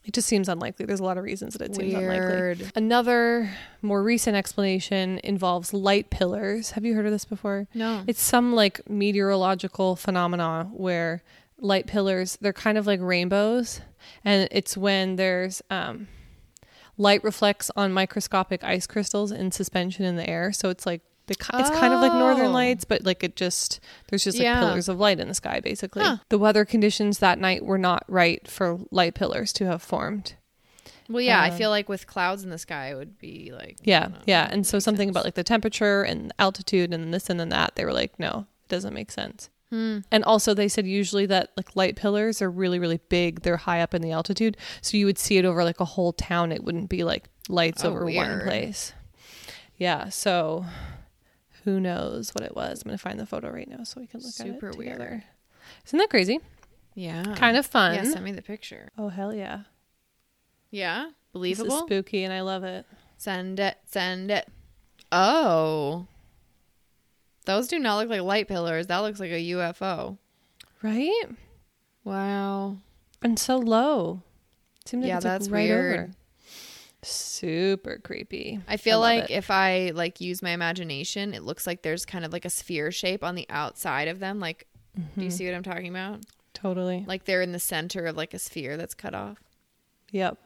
it 0.04 0.14
just 0.14 0.28
seems 0.28 0.48
unlikely. 0.48 0.86
There's 0.86 1.00
a 1.00 1.04
lot 1.04 1.18
of 1.18 1.24
reasons 1.24 1.54
that 1.54 1.62
it 1.62 1.74
seems 1.74 1.92
unlikely. 1.94 2.26
Another 2.76 3.50
more 3.82 4.02
recent 4.02 4.36
explanation 4.36 5.20
involves 5.24 5.74
light 5.74 6.10
pillars. 6.10 6.72
Have 6.72 6.84
you 6.84 6.94
heard 6.94 7.06
of 7.06 7.12
this 7.12 7.24
before? 7.24 7.66
No. 7.74 8.04
It's 8.06 8.22
some 8.22 8.54
like 8.54 8.88
meteorological 8.88 9.96
phenomena 9.96 10.70
where 10.72 11.22
light 11.58 11.86
pillars, 11.88 12.38
they're 12.40 12.52
kind 12.52 12.78
of 12.78 12.86
like 12.86 13.00
rainbows. 13.02 13.80
And 14.24 14.46
it's 14.52 14.76
when 14.76 15.16
there's 15.16 15.60
um, 15.70 16.06
light 16.96 17.24
reflects 17.24 17.70
on 17.74 17.92
microscopic 17.92 18.62
ice 18.62 18.86
crystals 18.86 19.32
in 19.32 19.50
suspension 19.50 20.04
in 20.04 20.14
the 20.14 20.28
air. 20.30 20.52
So 20.52 20.68
it's 20.68 20.86
like, 20.86 21.02
it's 21.28 21.70
kind 21.70 21.92
of 21.92 22.00
like 22.00 22.12
northern 22.12 22.46
Oh. 22.46 22.50
lights, 22.52 22.84
but 22.84 23.04
like 23.04 23.22
it 23.24 23.36
just, 23.36 23.80
there's 24.08 24.24
just 24.24 24.38
like 24.38 24.44
Yeah. 24.44 24.60
pillars 24.60 24.88
of 24.88 24.98
light 24.98 25.18
in 25.20 25.28
the 25.28 25.34
sky, 25.34 25.60
basically. 25.60 26.02
Huh. 26.04 26.18
The 26.28 26.38
weather 26.38 26.64
conditions 26.64 27.18
that 27.18 27.38
night 27.38 27.64
were 27.64 27.78
not 27.78 28.04
right 28.08 28.46
for 28.48 28.78
light 28.90 29.14
pillars 29.14 29.52
to 29.54 29.66
have 29.66 29.82
formed. 29.82 30.34
Well, 31.08 31.22
yeah, 31.22 31.40
I 31.40 31.50
Uh, 31.50 31.56
feel 31.56 31.70
like 31.70 31.88
with 31.88 32.06
clouds 32.06 32.42
in 32.42 32.50
the 32.50 32.58
sky, 32.58 32.90
it 32.90 32.94
would 32.96 33.18
be 33.18 33.52
like 33.52 33.76
Yeah, 33.84 34.08
know, 34.08 34.18
yeah. 34.26 34.48
And 34.50 34.66
so 34.66 34.78
something 34.78 35.06
sense. 35.08 35.12
about 35.14 35.24
like 35.24 35.34
the 35.34 35.44
temperature 35.44 36.02
and 36.02 36.32
altitude 36.38 36.92
and 36.92 37.14
this 37.14 37.30
and 37.30 37.38
then 37.38 37.48
that, 37.50 37.76
they 37.76 37.84
were 37.84 37.92
like, 37.92 38.18
no, 38.18 38.46
it 38.64 38.68
doesn't 38.68 38.92
make 38.94 39.10
sense. 39.12 39.48
Hmm. 39.70 39.98
And 40.12 40.22
also 40.24 40.54
they 40.54 40.68
said 40.68 40.86
usually 40.86 41.26
that 41.26 41.50
like 41.56 41.74
light 41.76 41.96
pillars 41.96 42.40
are 42.40 42.50
really, 42.50 42.78
really 42.78 43.00
big. 43.08 43.42
They're 43.42 43.56
high 43.56 43.80
up 43.82 43.94
in 43.94 44.02
the 44.02 44.12
altitude. 44.12 44.56
So 44.80 44.96
you 44.96 45.06
would 45.06 45.18
see 45.18 45.38
it 45.38 45.44
over 45.44 45.64
like 45.64 45.80
a 45.80 45.84
whole 45.84 46.12
town. 46.12 46.52
It 46.52 46.62
wouldn't 46.62 46.88
be 46.88 47.02
like 47.04 47.24
lights 47.48 47.84
Oh, 47.84 47.90
over 47.90 48.04
one 48.06 48.40
place. 48.42 48.92
Yeah. 49.76 50.08
So 50.08 50.66
who 51.66 51.78
knows 51.80 52.34
what 52.34 52.42
it 52.42 52.56
was? 52.56 52.80
I'm 52.82 52.88
gonna 52.88 52.96
find 52.96 53.20
the 53.20 53.26
photo 53.26 53.50
right 53.52 53.68
now 53.68 53.84
so 53.84 54.00
we 54.00 54.06
can 54.06 54.20
look 54.20 54.32
Super 54.32 54.68
at 54.68 54.74
it 54.74 54.78
weird. 54.78 54.92
together. 54.92 55.24
Isn't 55.86 55.98
that 55.98 56.08
crazy? 56.08 56.40
yeah, 56.94 57.34
Kind 57.36 57.58
of 57.58 57.66
fun. 57.66 57.94
Yeah, 57.96 58.04
send 58.04 58.24
me 58.24 58.32
the 58.32 58.40
picture. 58.40 58.90
oh 58.96 59.08
hell 59.10 59.34
yeah. 59.34 59.64
Yeah, 60.70 61.04
This 61.04 61.10
is 61.10 61.32
believable. 61.32 61.78
spooky 61.86 62.24
and 62.24 62.32
I 62.32 62.40
love 62.40 62.64
it. 62.64 62.86
Send 63.18 63.60
it. 63.60 63.76
Send 63.84 64.30
it. 64.30 64.48
Oh, 65.12 66.06
those 67.44 67.68
do 67.68 67.78
not 67.78 67.96
look 67.98 68.08
like 68.08 68.20
light 68.22 68.48
pillars. 68.48 68.86
That 68.88 68.98
looks 68.98 69.20
like 69.20 69.30
a 69.30 69.50
UFO. 69.52 70.18
Right? 70.82 71.24
Wow. 72.04 72.78
And 73.22 73.38
so 73.38 73.56
low. 73.56 74.22
Seems 74.84 75.02
like 75.02 75.08
Yeah, 75.08 75.14
like, 75.16 75.22
that's 75.24 75.48
right 75.48 75.68
weird. 75.68 75.94
over. 75.98 76.10
Super 77.06 77.98
creepy. 78.02 78.60
I 78.66 78.76
feel 78.76 78.98
love 79.00 79.04
like 79.20 79.30
it. 79.30 79.34
if 79.34 79.50
I 79.50 79.92
like 79.94 80.20
use 80.20 80.42
my 80.42 80.50
imagination, 80.50 81.34
it 81.34 81.42
looks 81.42 81.66
like 81.66 81.82
there's 81.82 82.04
kind 82.04 82.24
of 82.24 82.32
like 82.32 82.44
a 82.44 82.50
sphere 82.50 82.90
shape 82.90 83.22
on 83.22 83.34
the 83.36 83.46
outside 83.48 84.08
of 84.08 84.18
them. 84.18 84.40
Like, 84.40 84.66
do 84.94 85.02
Mm-hmm. 85.02 85.20
you 85.22 85.30
see 85.30 85.46
what 85.46 85.54
I'm 85.54 85.62
talking 85.62 85.88
about? 85.88 86.20
totally. 86.54 87.04
Like 87.06 87.24
they're 87.26 87.42
in 87.42 87.52
the 87.52 87.58
center 87.60 88.06
of 88.06 88.16
like 88.16 88.32
a 88.32 88.38
sphere 88.38 88.78
that's 88.78 88.94
cut 88.94 89.14
off, 89.14 89.36
Yep. 90.10 90.38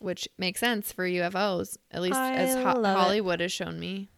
which 0.00 0.28
makes 0.36 0.58
sense 0.58 0.90
for 0.90 1.06
UFOs, 1.06 1.78
at 1.92 2.02
least 2.02 2.16
I 2.18 2.34
as 2.34 2.54
Ho- 2.56 2.80
love 2.80 2.96
it. 2.96 3.00
Hollywood 3.00 3.38
has 3.40 3.52
shown 3.52 3.78
me. 3.78 4.08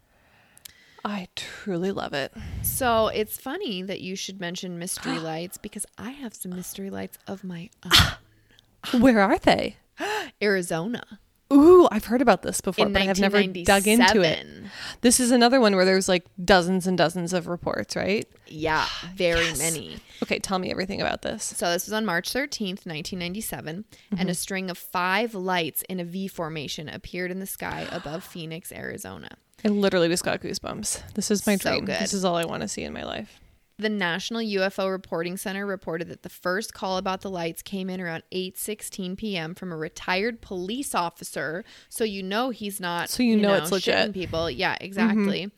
I 1.05 1.29
truly 1.37 1.93
love 1.93 2.15
it. 2.15 2.33
So 2.63 3.09
it's 3.09 3.37
funny 3.37 3.83
that 3.83 4.01
you 4.01 4.17
should 4.17 4.41
mention 4.41 4.79
mystery 4.79 5.19
lights 5.21 5.59
because 5.59 5.85
I 5.99 6.11
have 6.13 6.33
some 6.33 6.57
mystery 6.57 6.89
lights 6.89 7.19
of 7.27 7.45
my 7.45 7.69
own. 8.95 9.03
Where 9.03 9.21
are 9.21 9.39
they? 9.39 9.77
Arizona 10.43 11.21
Ooh, 11.53 11.87
I've 11.93 12.07
heard 12.07 12.23
about 12.23 12.43
this 12.43 12.61
before, 12.61 12.87
in 12.87 12.93
but 12.93 13.03
I 13.03 13.05
have 13.05 13.21
never 13.21 13.43
dug 13.43 13.87
into 13.87 14.23
it. 14.23 14.47
This 15.03 15.21
is 15.21 15.31
another 15.31 15.61
one 15.61 15.77
where 15.77 15.85
there's 15.85 16.09
like 16.09 16.25
dozens 16.43 16.87
and 16.87 16.97
dozens 16.97 17.33
of 17.33 17.47
reports, 17.47 17.95
right? 17.97 18.27
Yeah, 18.47 18.87
very 19.15 19.45
Yes. 19.45 19.59
many. 19.59 19.99
Okay, 20.23 20.39
tell 20.39 20.59
me 20.59 20.71
everything 20.71 21.01
about 21.01 21.23
this. 21.23 21.45
So 21.45 21.71
this 21.71 21.87
was 21.87 21.93
on 21.93 22.07
March 22.07 22.33
13th, 22.33 22.87
1997, 22.87 23.85
and 24.11 24.21
a 24.21 24.25
mm-hmm. 24.25 24.33
string 24.33 24.71
of 24.71 24.79
five 24.79 25.35
lights 25.35 25.83
in 25.83 26.01
a 26.01 26.05
V 26.05 26.29
formation 26.29 26.89
appeared 26.89 27.31
in 27.31 27.41
the 27.41 27.47
sky 27.47 27.87
above 27.93 28.25
Phoenix, 28.25 28.73
Arizona. 28.73 29.29
I 29.65 29.69
literally 29.69 30.09
just 30.09 30.25
got 30.25 30.41
goosebumps. 30.41 31.15
This 31.15 31.31
is 31.31 31.47
my 31.47 31.57
So 31.57 31.71
dream. 31.73 31.85
good. 31.85 32.01
This 32.01 32.15
is 32.15 32.25
all 32.25 32.37
I 32.37 32.45
want 32.45 32.63
to 32.63 32.69
see 32.69 32.83
in 32.85 32.93
my 32.93 33.05
life. 33.05 33.41
The 33.77 33.89
National 33.89 34.41
UFO 34.41 34.91
Reporting 34.91 35.37
Center 35.37 35.67
reported 35.67 36.09
that 36.09 36.23
the 36.23 36.29
first 36.29 36.73
call 36.75 36.97
about 36.97 37.23
the 37.23 37.31
lights 37.31 37.61
came 37.61 37.91
in 37.91 38.01
around 38.01 38.23
8:16 38.33 39.17
p.m. 39.17 39.55
from 39.55 39.73
a 39.73 39.77
retired 39.77 40.41
police 40.41 40.95
officer, 40.95 41.65
so 41.89 42.05
you 42.05 42.23
know 42.23 42.51
he's 42.51 42.81
not 42.81 43.11
So 43.11 43.25
you 43.25 43.37
know 43.37 43.55
it's 43.55 43.71
shitting 43.71 43.73
legit. 43.73 43.95
Mm-hmm. 43.97 44.13
people. 44.13 44.51
Yeah, 44.51 44.77
exactly. 44.81 45.51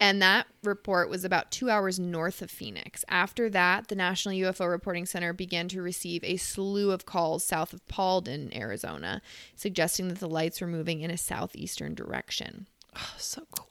And 0.00 0.22
that 0.22 0.46
report 0.62 1.10
was 1.10 1.24
about 1.24 1.50
2 1.50 1.70
hours 1.70 1.98
north 1.98 2.40
of 2.40 2.52
Phoenix. 2.52 3.04
After 3.08 3.50
that, 3.50 3.88
the 3.88 3.96
National 3.96 4.32
UFO 4.34 4.70
Reporting 4.70 5.06
Center 5.06 5.32
began 5.32 5.66
to 5.68 5.82
receive 5.82 6.22
a 6.22 6.36
slew 6.36 6.92
of 6.92 7.04
calls 7.04 7.42
south 7.42 7.72
of 7.72 7.84
Paulden, 7.88 8.56
Arizona, 8.56 9.20
suggesting 9.56 10.06
that 10.06 10.20
the 10.20 10.28
lights 10.28 10.60
were 10.60 10.68
moving 10.68 11.00
in 11.00 11.10
a 11.10 11.18
southeastern 11.18 11.96
direction. 11.96 12.68
Oh, 12.94 13.14
so 13.16 13.42
cool. 13.50 13.66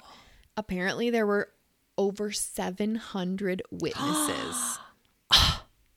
Apparently, 0.57 1.09
there 1.09 1.25
were 1.25 1.49
over 1.97 2.31
700 2.31 3.61
witnesses. 3.71 4.79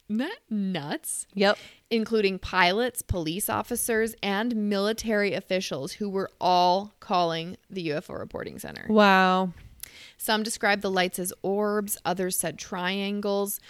Isn't 0.08 0.18
that 0.18 0.38
nuts? 0.48 1.26
Yep. 1.34 1.58
Including 1.90 2.38
pilots, 2.38 3.02
police 3.02 3.48
officers, 3.48 4.16
and 4.22 4.68
military 4.68 5.34
officials 5.34 5.92
who 5.92 6.08
were 6.08 6.30
all 6.40 6.92
calling 6.98 7.56
the 7.68 7.88
UFO 7.90 8.18
reporting 8.18 8.58
center. 8.58 8.86
Wow. 8.88 9.52
Some 10.16 10.42
described 10.42 10.82
the 10.82 10.90
lights 10.90 11.18
as 11.18 11.32
orbs, 11.42 11.96
others 12.04 12.36
said 12.36 12.58
triangles, 12.58 13.60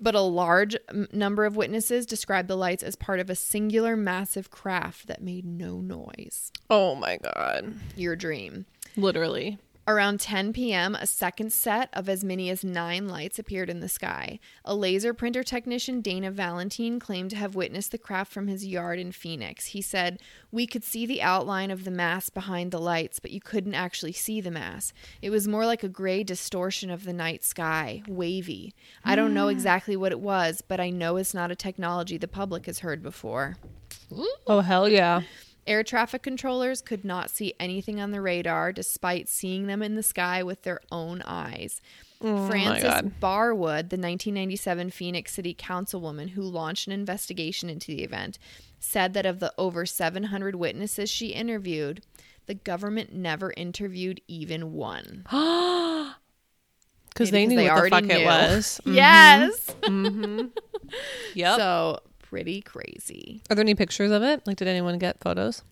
but 0.00 0.14
a 0.14 0.20
large 0.20 0.76
number 1.12 1.44
of 1.44 1.56
witnesses 1.56 2.06
described 2.06 2.48
the 2.48 2.56
lights 2.56 2.82
as 2.82 2.96
part 2.96 3.20
of 3.20 3.30
a 3.30 3.34
singular 3.34 3.96
massive 3.96 4.50
craft 4.50 5.06
that 5.06 5.22
made 5.22 5.44
no 5.44 5.80
noise. 5.80 6.52
Oh 6.70 6.94
my 6.94 7.18
god. 7.18 7.74
Your 7.96 8.16
dream. 8.16 8.66
Literally. 8.96 9.58
Around 9.88 10.20
10 10.20 10.52
p.m., 10.52 10.94
a 10.94 11.06
second 11.06 11.50
set 11.50 11.88
of 11.94 12.10
as 12.10 12.22
many 12.22 12.50
as 12.50 12.62
nine 12.62 13.08
lights 13.08 13.38
appeared 13.38 13.70
in 13.70 13.80
the 13.80 13.88
sky. 13.88 14.38
A 14.62 14.74
laser 14.74 15.14
printer 15.14 15.42
technician, 15.42 16.02
Dana 16.02 16.30
Valentine, 16.30 17.00
claimed 17.00 17.30
to 17.30 17.36
have 17.36 17.54
witnessed 17.54 17.92
the 17.92 17.96
craft 17.96 18.30
from 18.30 18.48
his 18.48 18.66
yard 18.66 18.98
in 18.98 19.12
Phoenix. 19.12 19.68
He 19.68 19.80
said, 19.80 20.20
We 20.52 20.66
could 20.66 20.84
see 20.84 21.06
the 21.06 21.22
outline 21.22 21.70
of 21.70 21.84
the 21.84 21.90
mass 21.90 22.28
behind 22.28 22.70
the 22.70 22.78
lights, 22.78 23.18
but 23.18 23.30
you 23.30 23.40
couldn't 23.40 23.72
actually 23.72 24.12
see 24.12 24.42
the 24.42 24.50
mass. 24.50 24.92
It 25.22 25.30
was 25.30 25.48
more 25.48 25.64
like 25.64 25.82
a 25.82 25.88
gray 25.88 26.22
distortion 26.22 26.90
of 26.90 27.04
the 27.04 27.14
night 27.14 27.42
sky, 27.42 28.02
wavy. 28.06 28.74
I 29.06 29.16
don't 29.16 29.32
know 29.32 29.46
mm. 29.46 29.52
exactly 29.52 29.96
what 29.96 30.12
it 30.12 30.20
was, 30.20 30.60
but 30.60 30.80
I 30.80 30.90
know 30.90 31.16
it's 31.16 31.32
not 31.32 31.50
a 31.50 31.56
technology 31.56 32.18
the 32.18 32.28
public 32.28 32.66
has 32.66 32.80
heard 32.80 33.02
before. 33.02 33.56
Oh 34.46 34.60
hell 34.60 34.86
yeah. 34.86 35.22
Air 35.68 35.84
traffic 35.84 36.22
controllers 36.22 36.80
could 36.80 37.04
not 37.04 37.28
see 37.28 37.52
anything 37.60 38.00
on 38.00 38.10
the 38.10 38.22
radar 38.22 38.72
despite 38.72 39.28
seeing 39.28 39.66
them 39.66 39.82
in 39.82 39.96
the 39.96 40.02
sky 40.02 40.42
with 40.42 40.62
their 40.62 40.80
own 40.90 41.22
eyes. 41.26 41.82
Oh 42.22 42.48
Frances 42.48 43.12
Barwood, 43.20 43.90
the 43.90 43.96
1997 43.96 44.90
Phoenix 44.90 45.34
City 45.34 45.54
Councilwoman 45.54 46.30
who 46.30 46.42
launched 46.42 46.86
an 46.86 46.94
investigation 46.94 47.68
into 47.68 47.88
the 47.88 48.02
event, 48.02 48.38
said 48.80 49.12
that 49.12 49.26
of 49.26 49.40
the 49.40 49.52
over 49.58 49.84
700 49.84 50.54
witnesses 50.54 51.10
she 51.10 51.28
interviewed, 51.28 52.02
the 52.46 52.54
government 52.54 53.12
never 53.12 53.52
interviewed 53.56 54.20
even 54.26 54.72
one. 54.72 55.24
Because 57.10 57.32
they 57.32 57.46
knew 57.46 57.68
what 57.68 57.82
the 57.82 57.90
fuck 57.90 58.04
it 58.04 58.18
knew. 58.18 58.24
was. 58.24 58.80
Mm-hmm. 58.84 58.94
Yes. 58.94 59.66
Mm-hmm. 59.82 60.46
Yep. 61.34 61.58
So 61.58 62.00
pretty 62.30 62.60
crazy. 62.60 63.42
Are 63.50 63.54
there 63.54 63.62
any 63.62 63.74
pictures 63.74 64.10
of 64.10 64.22
it? 64.22 64.46
Like, 64.46 64.56
did 64.56 64.68
anyone 64.68 64.98
get 64.98 65.20
photos? 65.20 65.62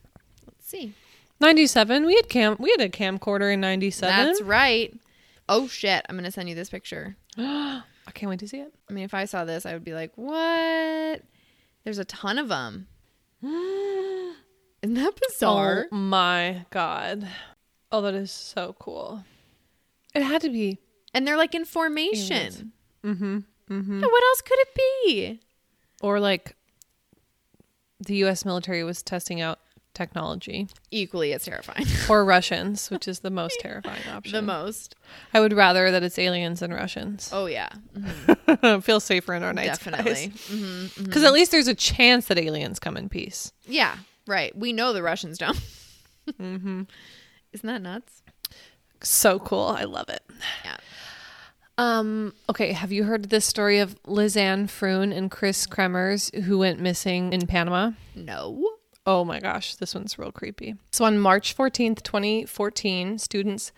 Let's 0.47 0.67
see. 0.67 0.95
Ninety-seven. 1.41 2.07
We 2.07 2.15
had 2.15 2.29
cam. 2.29 2.57
We 2.59 2.71
had 2.71 2.81
a 2.81 2.89
camcorder 2.89 3.53
in 3.53 3.61
ninety-seven. 3.61 4.27
That's 4.27 4.41
right. 4.41 4.95
Oh 5.49 5.69
shit! 5.69 6.05
I'm 6.09 6.17
gonna 6.17 6.31
send 6.31 6.49
you 6.49 6.55
this 6.55 6.71
picture. 6.71 7.17
I 7.39 7.83
can't 8.15 8.31
wait 8.31 8.41
to 8.41 8.49
see 8.49 8.61
it. 8.61 8.73
I 8.89 8.93
mean, 8.93 9.05
if 9.05 9.13
I 9.15 9.27
saw 9.27 9.45
this, 9.45 9.67
I 9.67 9.75
would 9.75 9.85
be 9.85 9.93
like, 9.93 10.13
"What?" 10.17 11.23
There's 11.85 11.99
a 11.99 12.05
ton 12.05 12.39
of 12.39 12.49
them. 12.49 12.89
Isn't 13.43 14.95
that 14.95 15.13
bizarre? 15.29 15.87
Oh 15.93 15.97
my 15.97 16.65
god. 16.71 17.29
Oh, 17.93 18.01
that 18.03 18.15
is 18.15 18.31
so 18.31 18.75
cool. 18.79 19.25
It 20.15 20.23
had 20.23 20.41
to 20.43 20.49
be. 20.51 20.79
And 21.13 21.27
they're 21.27 21.37
like 21.37 21.55
in 21.55 21.65
formation. 21.65 22.73
Mm-hmm. 23.05 23.39
Mm-hmm. 23.71 24.01
Yeah, 24.01 24.07
what 24.07 24.25
else 24.25 24.43
could 24.43 24.59
it 24.59 24.69
be? 24.75 25.41
Or 26.07 26.21
like, 26.21 26.55
the 27.99 28.15
U.S. 28.19 28.45
military 28.45 28.85
was 28.85 29.03
testing 29.03 29.41
out 29.41 29.59
technology, 29.93 30.69
Equally 30.93 31.33
as 31.33 31.45
terrifying. 31.45 31.85
or 32.09 32.25
Russians, 32.25 32.93
which 32.93 33.09
is 33.09 33.21
the 33.21 33.31
most 33.31 33.59
terrifying 33.59 34.07
option. 34.13 34.33
the 34.33 34.43
most. 34.43 34.95
I 35.35 35.41
would 35.41 35.53
rather 35.53 35.91
that 35.91 36.05
it's 36.05 36.17
aliens 36.17 36.61
than 36.61 36.73
Russians. 36.73 37.31
Oh 37.33 37.47
yeah, 37.47 37.71
mm-hmm. 37.99 38.79
Feel 38.83 39.01
safer 39.01 39.35
in 39.35 39.43
our 39.43 39.53
night 39.53 39.67
definitely. 39.67 40.29
Because 40.29 40.41
mm-hmm, 40.49 41.03
mm-hmm. 41.03 41.25
at 41.25 41.33
least 41.33 41.51
there's 41.51 41.67
a 41.67 41.75
chance 41.75 42.27
that 42.27 42.39
aliens 42.39 42.79
come 42.79 42.97
in 42.97 43.09
peace. 43.09 43.53
Yeah, 43.67 43.97
right. 44.29 44.57
We 44.57 44.73
know 44.73 44.93
the 44.93 45.03
Russians 45.03 45.39
don't. 45.39 45.61
Mm-hmm. 46.31 46.83
Isn't 47.53 47.67
that 47.67 47.83
nuts? 47.83 48.23
So 49.03 49.41
cool. 49.41 49.75
I 49.77 49.85
love 49.85 50.09
it. 50.09 50.23
Yeah. 50.65 50.77
Um, 51.79 52.33
okay, 52.49 52.73
have 52.73 52.91
you 52.91 53.05
heard 53.05 53.29
this 53.29 53.45
story 53.45 53.79
of 53.79 54.03
Lisanne 54.05 54.69
Froon 54.69 55.13
and 55.13 55.31
Kris 55.31 55.67
Kremers 55.67 56.35
who 56.45 56.59
went 56.59 56.81
missing 56.81 57.33
in 57.33 57.47
Panama? 57.47 57.93
No. 58.15 58.71
Oh 59.05 59.25
my 59.25 59.41
gosh, 59.41 59.77
this 59.77 59.95
one's 59.95 60.19
real 60.19 60.33
creepy. 60.33 60.75
So 60.91 61.05
on 61.05 61.19
March 61.19 61.57
14th, 61.57 62.03
2014, 62.03 63.19
students 63.19 63.73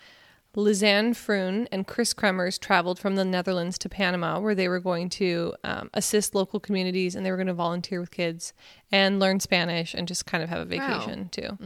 Lisanne 0.56 1.14
Froon 1.14 1.68
and 1.70 1.86
Kris 1.86 2.12
Kremers 2.12 2.58
traveled 2.58 2.98
from 2.98 3.14
the 3.14 3.24
Netherlands 3.24 3.78
to 3.78 3.88
Panama, 3.88 4.40
where 4.40 4.54
they 4.56 4.68
were 4.68 4.80
going 4.80 5.08
to 5.10 5.54
um, 5.62 5.88
assist 5.94 6.34
local 6.34 6.58
communities 6.58 7.14
and 7.14 7.24
they 7.24 7.30
were 7.30 7.36
going 7.36 7.46
to 7.46 7.54
volunteer 7.54 8.00
with 8.00 8.10
kids 8.10 8.52
and 8.90 9.20
learn 9.20 9.38
Spanish 9.38 9.94
and 9.94 10.08
just 10.08 10.26
kind 10.26 10.42
of 10.42 10.48
have 10.48 10.60
a 10.60 10.64
vacation 10.64 11.28
too. 11.28 11.58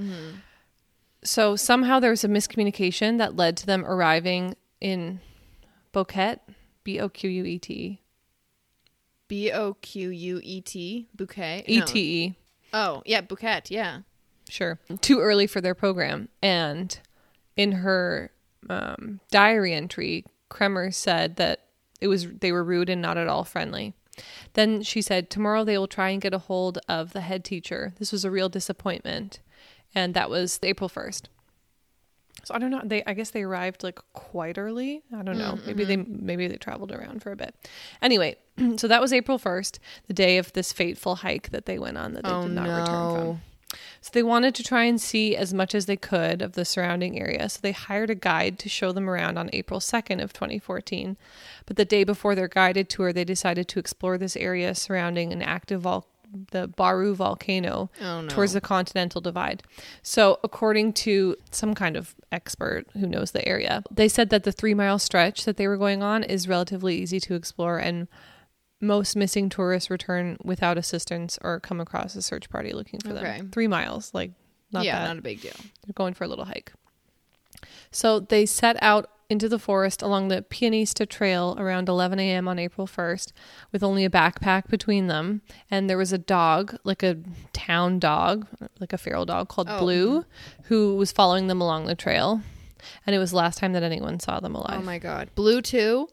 So 1.24 1.56
somehow 1.56 2.00
there 2.00 2.10
was 2.10 2.24
a 2.24 2.28
miscommunication 2.28 3.16
that 3.18 3.34
led 3.36 3.56
to 3.58 3.66
them 3.66 3.84
arriving 3.86 4.56
in 4.80 5.20
Boquete, 5.92 6.40
B 6.84 7.00
O 7.00 7.08
Q 7.08 7.30
U 7.30 7.44
E 7.44 7.58
T 7.58 8.00
B 9.28 9.50
O 9.50 9.74
Q 9.74 10.10
U 10.10 10.40
E 10.42 10.60
T 10.60 11.08
bouquet. 11.14 11.64
E. 11.66 11.80
T 11.82 12.24
E. 12.24 12.36
Oh 12.72 13.02
yeah, 13.06 13.20
bouquet. 13.20 13.62
Yeah. 13.68 14.00
Sure. 14.48 14.78
Too 15.00 15.20
early 15.20 15.46
for 15.46 15.60
their 15.60 15.74
program. 15.74 16.28
And 16.42 16.98
in 17.56 17.72
her 17.72 18.30
um, 18.68 19.20
diary 19.30 19.72
entry, 19.72 20.24
Kremer 20.50 20.90
said 20.90 21.36
that 21.36 21.60
it 22.00 22.08
was 22.08 22.28
they 22.28 22.52
were 22.52 22.64
rude 22.64 22.90
and 22.90 23.00
not 23.00 23.16
at 23.16 23.28
all 23.28 23.44
friendly. 23.44 23.94
Then 24.52 24.82
she 24.82 25.00
said, 25.00 25.30
Tomorrow 25.30 25.64
they 25.64 25.78
will 25.78 25.86
try 25.86 26.10
and 26.10 26.20
get 26.20 26.34
a 26.34 26.38
hold 26.38 26.78
of 26.88 27.12
the 27.12 27.22
head 27.22 27.44
teacher. 27.44 27.94
This 27.98 28.12
was 28.12 28.24
a 28.24 28.30
real 28.30 28.48
disappointment. 28.48 29.40
And 29.94 30.14
that 30.14 30.30
was 30.30 30.58
April 30.62 30.88
1st. 30.88 31.22
So 32.44 32.54
I 32.54 32.58
don't 32.58 32.70
know. 32.70 32.80
They 32.84 33.02
I 33.06 33.14
guess 33.14 33.30
they 33.30 33.42
arrived 33.42 33.82
like 33.82 34.00
quite 34.12 34.58
early. 34.58 35.02
I 35.16 35.22
don't 35.22 35.38
know. 35.38 35.52
Mm-hmm. 35.52 35.66
Maybe 35.66 35.84
they 35.84 35.96
maybe 35.96 36.48
they 36.48 36.56
traveled 36.56 36.92
around 36.92 37.22
for 37.22 37.30
a 37.32 37.36
bit. 37.36 37.54
Anyway, 38.00 38.36
so 38.76 38.88
that 38.88 39.00
was 39.00 39.12
April 39.12 39.38
1st, 39.38 39.78
the 40.08 40.14
day 40.14 40.38
of 40.38 40.52
this 40.52 40.72
fateful 40.72 41.16
hike 41.16 41.50
that 41.50 41.66
they 41.66 41.78
went 41.78 41.98
on 41.98 42.14
that 42.14 42.24
they 42.24 42.30
Oh, 42.30 42.42
did 42.42 42.52
not 42.52 42.68
return 42.80 42.84
from. 43.26 43.40
So 44.02 44.10
they 44.12 44.22
wanted 44.22 44.54
to 44.56 44.62
try 44.62 44.84
and 44.84 45.00
see 45.00 45.34
as 45.34 45.54
much 45.54 45.74
as 45.74 45.86
they 45.86 45.96
could 45.96 46.42
of 46.42 46.52
the 46.52 46.64
surrounding 46.64 47.18
area. 47.18 47.48
So 47.48 47.60
they 47.62 47.72
hired 47.72 48.10
a 48.10 48.14
guide 48.14 48.58
to 48.58 48.68
show 48.68 48.92
them 48.92 49.08
around 49.08 49.38
on 49.38 49.48
April 49.52 49.80
2nd 49.80 50.22
of 50.22 50.32
2014. 50.34 51.16
But 51.64 51.76
the 51.76 51.84
day 51.86 52.04
before 52.04 52.34
their 52.34 52.48
guided 52.48 52.90
tour, 52.90 53.12
they 53.14 53.24
decided 53.24 53.68
to 53.68 53.78
explore 53.78 54.18
this 54.18 54.36
area 54.36 54.74
surrounding 54.74 55.32
an 55.32 55.40
active 55.40 55.82
vol- 55.82 56.06
the 56.50 56.66
Baru 56.68 57.14
volcano 57.14 57.90
Oh, 58.00 58.22
no. 58.22 58.28
towards 58.28 58.52
the 58.54 58.60
continental 58.60 59.20
divide. 59.20 59.62
So 60.02 60.38
according 60.42 60.94
to 60.94 61.36
some 61.50 61.74
kind 61.74 61.96
of 61.96 62.14
expert 62.30 62.86
who 62.94 63.06
knows 63.06 63.32
the 63.32 63.46
area, 63.46 63.82
they 63.90 64.08
said 64.08 64.30
that 64.30 64.44
the 64.44 64.52
3-mile 64.52 64.98
stretch 64.98 65.44
that 65.44 65.56
they 65.56 65.68
were 65.68 65.76
going 65.76 66.02
on 66.02 66.22
is 66.24 66.48
relatively 66.48 66.96
easy 66.96 67.20
to 67.20 67.34
explore 67.34 67.78
and 67.78 68.08
most 68.80 69.14
missing 69.14 69.48
tourists 69.48 69.90
return 69.90 70.36
without 70.42 70.76
assistance 70.76 71.38
or 71.42 71.60
come 71.60 71.80
across 71.80 72.16
a 72.16 72.22
search 72.22 72.50
party 72.50 72.72
looking 72.72 72.98
for 73.00 73.10
Okay. 73.12 73.38
them. 73.38 73.50
Three 73.50 73.68
miles, 73.68 74.12
like 74.12 74.32
not 74.72 74.84
yeah, 74.84 74.98
bad. 75.00 75.06
not 75.08 75.18
a 75.18 75.22
big 75.22 75.40
deal. 75.40 75.52
They're 75.86 75.92
going 75.94 76.14
for 76.14 76.24
a 76.24 76.28
little 76.28 76.46
hike. 76.46 76.72
So 77.90 78.20
they 78.20 78.46
set 78.46 78.76
out 78.82 79.08
into 79.32 79.48
the 79.48 79.58
forest 79.58 80.02
along 80.02 80.28
the 80.28 80.42
Pianista 80.42 81.08
Trail 81.08 81.56
around 81.58 81.88
11 81.88 82.20
a.m. 82.20 82.46
on 82.46 82.58
April 82.58 82.86
1st 82.86 83.32
with 83.72 83.82
only 83.82 84.04
a 84.04 84.10
backpack 84.10 84.68
between 84.68 85.08
them. 85.08 85.42
And 85.70 85.90
there 85.90 85.98
was 85.98 86.12
a 86.12 86.18
dog, 86.18 86.76
like 86.84 87.02
a 87.02 87.16
town 87.52 87.98
dog, 87.98 88.46
like 88.78 88.92
a 88.92 88.98
feral 88.98 89.24
dog 89.24 89.48
called 89.48 89.68
Oh. 89.70 89.78
Blue, 89.78 90.20
mm-hmm. 90.20 90.62
who 90.64 90.94
was 90.96 91.10
following 91.10 91.48
them 91.48 91.60
along 91.60 91.86
the 91.86 91.94
trail. 91.96 92.42
And 93.06 93.16
it 93.16 93.18
was 93.18 93.30
the 93.30 93.36
last 93.38 93.58
time 93.58 93.72
that 93.72 93.82
anyone 93.82 94.20
saw 94.20 94.38
them 94.38 94.54
oh 94.54 94.60
alive. 94.60 94.80
Oh 94.80 94.82
my 94.84 94.98
god. 94.98 95.30
Blue 95.34 95.60
too. 95.62 96.08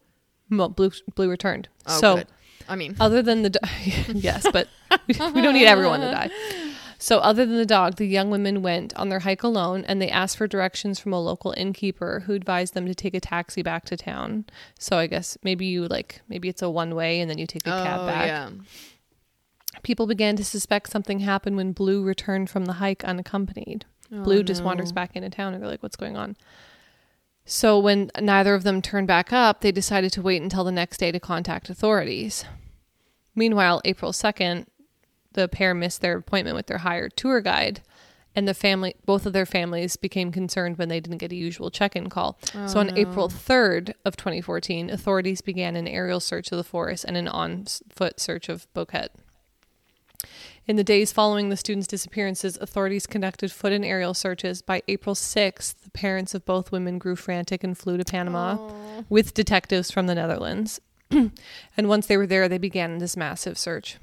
Mo- 0.49 0.69
Blue, 0.69 0.91
Blue 1.13 1.29
returned. 1.29 1.67
Oh, 1.85 1.99
so 1.99 2.15
good. 2.17 2.27
I 2.67 2.75
mean, 2.75 2.95
other 2.99 3.21
than 3.21 3.41
the 3.41 3.49
do- 3.49 3.59
yes, 4.13 4.45
but 4.51 4.67
we 5.07 5.13
don't 5.41 5.53
need 5.53 5.67
everyone 5.67 6.01
to 6.01 6.11
die. 6.11 6.29
So 7.01 7.19
other 7.19 7.45
than 7.45 7.55
the 7.55 7.65
dog, 7.65 7.95
the 7.95 8.05
young 8.05 8.29
women 8.29 8.61
went 8.61 8.93
on 8.97 9.07
their 9.07 9.21
hike 9.21 9.41
alone 9.41 9.85
and 9.87 10.01
they 10.01 10.09
asked 10.09 10.35
for 10.35 10.47
directions 10.47 10.99
from 10.99 11.13
a 11.13 11.21
local 11.21 11.53
innkeeper 11.55 12.23
who 12.25 12.33
advised 12.33 12.73
them 12.73 12.85
to 12.87 12.93
take 12.93 13.13
a 13.13 13.21
taxi 13.21 13.61
back 13.61 13.85
to 13.85 13.95
town. 13.95 14.45
So 14.77 14.97
I 14.97 15.07
guess 15.07 15.37
maybe 15.41 15.65
you 15.65 15.87
like 15.87 16.21
maybe 16.27 16.49
it's 16.49 16.61
a 16.61 16.69
one 16.69 16.93
way 16.95 17.21
and 17.21 17.29
then 17.29 17.37
you 17.37 17.47
take 17.47 17.65
a 17.65 17.71
cab 17.71 18.01
oh 18.01 18.05
back. 18.05 18.27
yeah. 18.27 18.49
People 19.81 20.07
began 20.07 20.35
to 20.35 20.43
suspect 20.43 20.91
something 20.91 21.19
happened 21.19 21.55
when 21.55 21.71
Blue 21.71 22.03
returned 22.03 22.49
from 22.49 22.65
the 22.65 22.73
hike 22.73 23.05
unaccompanied. 23.05 23.85
Oh, 24.13 24.23
Blue 24.23 24.43
just 24.43 24.63
wanders 24.63 24.91
back 24.91 25.15
into 25.15 25.29
town 25.29 25.53
and 25.53 25.63
they're 25.63 25.69
like, 25.69 25.81
what's 25.81 25.95
going 25.95 26.17
on? 26.17 26.35
So 27.45 27.79
when 27.79 28.11
neither 28.19 28.53
of 28.55 28.63
them 28.63 28.81
turned 28.81 29.07
back 29.07 29.31
up, 29.31 29.61
they 29.61 29.71
decided 29.71 30.11
to 30.13 30.21
wait 30.21 30.41
until 30.41 30.65
the 30.65 30.71
next 30.71 30.97
day 30.97 31.13
to 31.13 31.19
contact 31.19 31.69
authorities. 31.69 32.43
Meanwhile, 33.35 33.81
April 33.85 34.11
2nd, 34.11 34.65
the 35.33 35.47
pair 35.47 35.73
missed 35.73 36.01
their 36.01 36.17
appointment 36.17 36.55
with 36.55 36.67
their 36.67 36.79
hired 36.79 37.15
tour 37.15 37.41
guide, 37.41 37.81
and 38.35 38.47
the 38.47 38.53
family 38.53 38.95
both 39.05 39.25
of 39.25 39.33
their 39.33 39.45
families 39.45 39.95
became 39.97 40.31
concerned 40.31 40.77
when 40.77 40.89
they 40.89 40.99
didn't 40.99 41.17
get 41.17 41.31
a 41.31 41.35
usual 41.35 41.69
check-in 41.71 42.09
call. 42.09 42.37
so 42.67 42.79
on 42.79 42.91
oh, 42.91 42.95
April 42.95 43.27
3rd 43.27 43.93
of 44.05 44.15
2014, 44.15 44.89
authorities 44.89 45.41
began 45.41 45.75
an 45.75 45.87
aerial 45.87 46.19
search 46.19 46.51
of 46.51 46.57
the 46.57 46.63
forest 46.63 47.05
and 47.05 47.17
an 47.17 47.27
on-foot 47.27 48.19
search 48.19 48.49
of 48.49 48.71
Boquete. 48.73 49.09
In 50.67 50.75
the 50.75 50.83
days 50.83 51.11
following 51.11 51.49
the 51.49 51.57
students' 51.57 51.87
disappearances, 51.87 52.57
authorities 52.61 53.07
conducted 53.07 53.51
foot 53.51 53.73
and 53.73 53.83
aerial 53.83 54.13
searches. 54.13 54.61
By 54.61 54.83
April 54.87 55.15
6th, 55.15 55.81
the 55.81 55.89
parents 55.89 56.35
of 56.35 56.45
both 56.45 56.71
women 56.71 56.99
grew 56.99 57.15
frantic 57.15 57.63
and 57.63 57.75
flew 57.75 57.97
to 57.97 58.05
Panama 58.05 58.57
oh. 58.59 59.05
with 59.09 59.33
detectives 59.33 59.89
from 59.89 60.05
the 60.05 60.13
Netherlands. 60.13 60.79
and 61.11 61.31
once 61.75 62.05
they 62.05 62.17
were 62.17 62.27
there, 62.27 62.47
they 62.47 62.59
began 62.59 62.99
this 62.99 63.17
massive 63.17 63.57
search. 63.57 63.97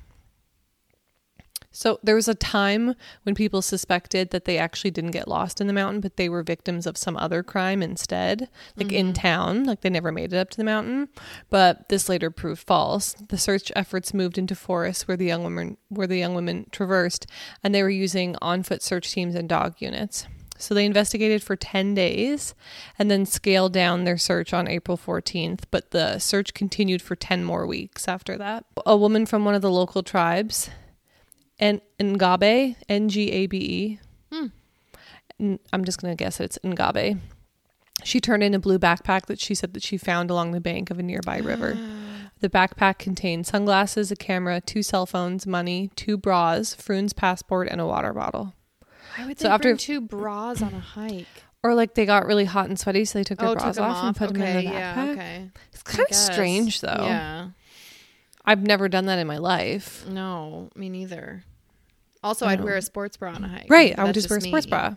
So 1.77 2.01
there 2.03 2.14
was 2.14 2.27
a 2.27 2.35
time 2.35 2.95
when 3.24 3.35
people 3.35 3.61
suspected 3.61 4.31
that 4.31 4.47
they 4.47 4.57
actually 4.57 4.91
didn't 4.93 5.11
get 5.11 5.29
lost 5.29 5.61
in 5.61 5.66
the 5.66 5.74
mountain, 5.74 6.01
but 6.01 6.16
they 6.16 6.31
were 6.31 6.43
victims 6.43 6.87
of 6.87 6.97
some 6.97 7.18
other 7.18 7.43
crime 7.43 7.83
instead, 7.83 8.49
like 8.77 8.93
in 8.93 9.09
mm-hmm. 9.09 9.12
town, 9.12 9.64
like 9.64 9.83
they 9.83 9.91
never 9.91 10.11
made 10.11 10.33
it 10.33 10.39
up 10.39 10.49
to 10.49 10.57
the 10.57 10.64
mountain. 10.64 11.11
But 11.51 11.91
this 11.91 12.09
later 12.09 12.31
proved 12.31 12.66
false. 12.66 13.12
The 13.29 13.37
search 13.37 13.70
efforts 13.77 14.14
moved 14.14 14.39
into 14.39 14.55
forests 14.55 15.07
where 15.07 15.18
the 15.18 15.27
young 15.27 15.45
women 15.45 15.77
where 15.91 16.07
the 16.07 16.16
young 16.16 16.35
women 16.35 16.64
traversed, 16.72 17.27
and 17.62 17.74
they 17.74 17.83
were 17.83 17.91
using 17.91 18.37
on-foot 18.41 18.83
search 18.83 19.12
teams 19.12 19.35
and 19.35 19.47
dog 19.47 19.74
units. 19.79 20.27
So 20.57 20.74
they 20.74 20.87
investigated 20.87 21.43
for 21.43 21.57
10 21.57 21.93
days 21.93 22.55
and 22.99 23.11
then 23.11 23.27
scaled 23.27 23.74
down 23.74 24.05
their 24.05 24.16
search 24.16 24.55
on 24.55 24.66
April 24.66 24.97
14th, 24.97 25.64
but 25.70 25.91
the 25.91 26.18
search 26.20 26.55
continued 26.55 27.03
for 27.03 27.16
10 27.16 27.45
more 27.45 27.66
weeks 27.66 28.09
after 28.09 28.39
that. 28.39 28.64
A 28.87 28.97
woman 28.97 29.27
from 29.27 29.45
one 29.45 29.55
of 29.55 29.61
the 29.61 29.70
local 29.70 30.03
tribes, 30.03 30.70
and 31.59 31.80
Ngabe, 31.98 32.76
N 32.88 33.09
G 33.09 33.30
A 33.32 33.46
B 33.46 33.59
E. 33.59 33.98
Hmm. 34.32 34.46
N- 35.40 35.59
I'm 35.72 35.84
just 35.84 36.00
going 36.00 36.16
to 36.16 36.22
guess 36.22 36.38
that 36.38 36.44
it's 36.44 36.59
Ngabe. 36.64 37.18
She 38.04 38.20
turned 38.20 38.42
in 38.42 38.54
a 38.54 38.59
blue 38.59 38.78
backpack 38.78 39.26
that 39.26 39.40
she 39.40 39.54
said 39.54 39.72
that 39.74 39.82
she 39.82 39.96
found 39.96 40.30
along 40.30 40.52
the 40.52 40.61
bank 40.61 40.90
of 40.90 40.98
a 40.98 41.02
nearby 41.02 41.38
river. 41.38 41.76
The 42.40 42.50
backpack 42.50 42.98
contained 42.98 43.46
sunglasses, 43.46 44.11
a 44.11 44.16
camera, 44.16 44.61
two 44.61 44.82
cell 44.82 45.07
phones, 45.07 45.46
money, 45.46 45.90
two 45.96 46.18
bras, 46.18 46.74
Froon's 46.74 47.14
passport, 47.14 47.66
and 47.70 47.80
a 47.80 47.86
water 47.86 48.12
bottle. 48.12 48.52
Why 49.16 49.24
would 49.26 49.40
So 49.40 49.48
after- 49.48 49.70
bring 49.70 49.78
two 49.78 50.02
bras 50.02 50.61
on 50.61 50.74
a 50.74 50.78
hike? 50.80 51.26
Or 51.62 51.74
like 51.74 51.94
they 51.94 52.04
got 52.04 52.26
really 52.26 52.44
hot 52.44 52.68
and 52.68 52.78
sweaty, 52.78 53.07
so 53.07 53.18
they 53.18 53.24
took 53.24 53.38
their 53.38 53.48
oh, 53.48 53.54
bras 53.54 53.64
took 53.64 53.74
them 53.76 53.84
off, 53.90 54.04
and 54.04 54.14
put 54.16 54.28
okay, 54.32 54.38
them 54.38 54.48
in 54.48 54.57
the 54.66 54.70
yeah, 54.70 54.94
backpack. 54.94 55.12
okay. 55.14 55.50
It's 55.72 55.82
I 55.86 55.90
kind 55.90 56.00
of 56.02 56.09
guess. 56.09 56.26
strange, 56.26 56.80
though. 56.82 56.96
Yeah. 57.00 57.48
I've 58.47 58.62
never 58.62 58.88
done 58.88 59.07
that 59.07 59.18
in 59.18 59.26
my 59.26 59.38
life. 59.38 60.07
No, 60.07 60.70
me 60.76 60.88
neither. 60.88 61.44
Also, 62.22 62.47
I'd 62.47 62.62
wear 62.62 62.76
a 62.76 62.82
sports 62.82 63.16
bra 63.16 63.34
on 63.34 63.44
a 63.44 63.49
hike. 63.49 63.66
Right. 63.68 63.99
I 63.99 64.05
would 64.05 64.14
just 64.14 64.30
wear 64.30 64.38
a 64.38 64.42
me. 64.42 64.49
sports 64.49 64.66
bra. 64.66 64.94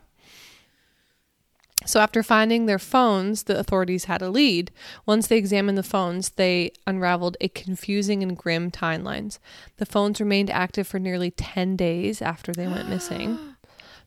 So 1.86 2.00
after 2.00 2.24
finding 2.24 2.66
their 2.66 2.80
phones, 2.80 3.44
the 3.44 3.58
authorities 3.58 4.06
had 4.06 4.22
a 4.22 4.30
lead. 4.30 4.72
Once 5.06 5.28
they 5.28 5.38
examined 5.38 5.78
the 5.78 5.84
phones, 5.84 6.30
they 6.32 6.72
unraveled 6.86 7.38
a 7.40 7.48
confusing 7.48 8.22
and 8.22 8.38
grim 8.38 8.70
timelines. 8.70 9.40
The 9.78 9.86
phones 9.86 10.20
remained 10.20 10.50
active 10.50 10.88
for 10.88 11.00
nearly 11.00 11.32
10 11.32 11.78
days 11.78 12.22
after 12.22 12.52
they 12.52 12.68
went 12.68 12.90
missing. 12.90 13.40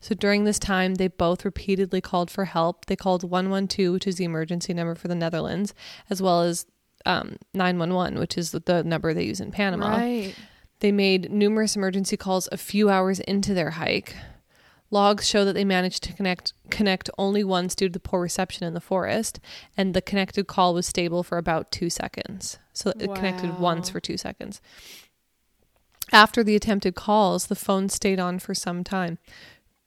So 0.05 0.17
during 0.17 0.43
this 0.43 0.59
time, 0.59 0.97
they 0.97 1.07
both 1.07 1.45
repeatedly 1.45 2.01
called 2.01 2.29
for 2.29 2.47
help. 2.47 2.87
They 2.87 2.97
called 2.97 3.23
112, 3.23 3.93
which 3.93 4.07
is 4.09 4.17
the 4.17 4.25
emergency 4.25 4.75
number 4.75 4.97
for 4.97 5.07
the 5.07 5.15
Netherlands, 5.15 5.75
as 6.11 6.21
well 6.21 6.43
as 6.43 6.67
um, 7.07 7.37
911, 7.55 8.19
which 8.19 8.37
is 8.39 8.53
the 8.53 8.83
number 8.85 9.15
they 9.15 9.25
use 9.25 9.41
in 9.41 9.51
Panama. 9.51 9.97
Right. 9.97 10.35
They 10.81 10.93
made 10.93 11.31
numerous 11.31 11.77
emergency 11.77 12.17
calls 12.17 12.49
a 12.51 12.57
few 12.57 12.91
hours 12.91 13.21
into 13.21 13.55
their 13.55 13.71
hike. 13.71 14.17
Logs 14.91 15.27
show 15.27 15.45
that 15.45 15.55
they 15.55 15.65
managed 15.65 16.03
to 16.03 16.13
connect 16.13 16.53
connect 16.71 17.09
only 17.17 17.43
once 17.45 17.75
due 17.75 17.89
to 17.89 17.93
the 17.93 18.01
poor 18.01 18.21
reception 18.21 18.67
in 18.67 18.75
the 18.75 18.81
forest, 18.81 19.41
and 19.77 19.95
the 19.95 20.03
connected 20.03 20.47
call 20.47 20.75
was 20.75 20.87
stable 20.87 21.23
for 21.23 21.39
about 21.39 21.73
two 21.73 21.89
seconds. 21.89 22.59
So 22.75 22.93
it 22.99 23.15
connected 23.15 23.59
once 23.59 23.89
for 23.89 24.01
two 24.01 24.19
seconds. 24.19 24.61
After 26.13 26.45
the 26.45 26.57
attempted 26.57 26.95
calls, 26.95 27.47
the 27.47 27.55
phone 27.55 27.89
stayed 27.89 28.21
on 28.21 28.39
for 28.39 28.55
some 28.55 28.85
time. 28.85 29.19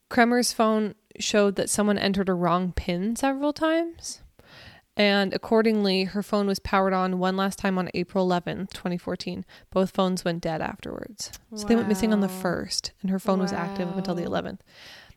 Kremer's 0.09 0.53
phone 0.53 0.95
showed 1.19 1.55
that 1.55 1.69
someone 1.69 1.97
entered 1.97 2.29
a 2.29 2.33
wrong 2.33 2.71
pin 2.71 3.15
several 3.15 3.53
times. 3.53 4.21
And 4.97 5.33
accordingly, 5.33 6.05
her 6.05 6.23
phone 6.23 6.47
was 6.47 6.59
powered 6.59 6.93
on 6.93 7.19
one 7.19 7.35
last 7.35 7.59
time 7.59 7.77
on 7.77 7.89
April 7.93 8.27
11th, 8.27 8.71
2014. 8.71 9.43
Both 9.71 9.91
phones 9.91 10.23
went 10.23 10.41
dead 10.41 10.61
afterwards. 10.61 11.31
So 11.55 11.67
they 11.67 11.75
went 11.75 11.89
missing 11.89 12.13
on 12.13 12.21
the 12.21 12.27
1st, 12.27 12.91
and 13.01 13.11
her 13.11 13.19
phone 13.19 13.39
was 13.39 13.51
active 13.51 13.89
up 13.89 13.97
until 13.97 14.15
the 14.15 14.23
11th. 14.23 14.59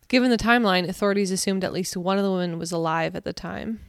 Given 0.09 0.31
the 0.31 0.37
timeline, 0.39 0.89
authorities 0.89 1.31
assumed 1.31 1.63
at 1.63 1.73
least 1.73 1.97
one 1.97 2.19
of 2.19 2.25
the 2.25 2.33
women 2.33 2.59
was 2.59 2.73
alive 2.73 3.15
at 3.15 3.23
the 3.25 3.33
time, 3.33 3.81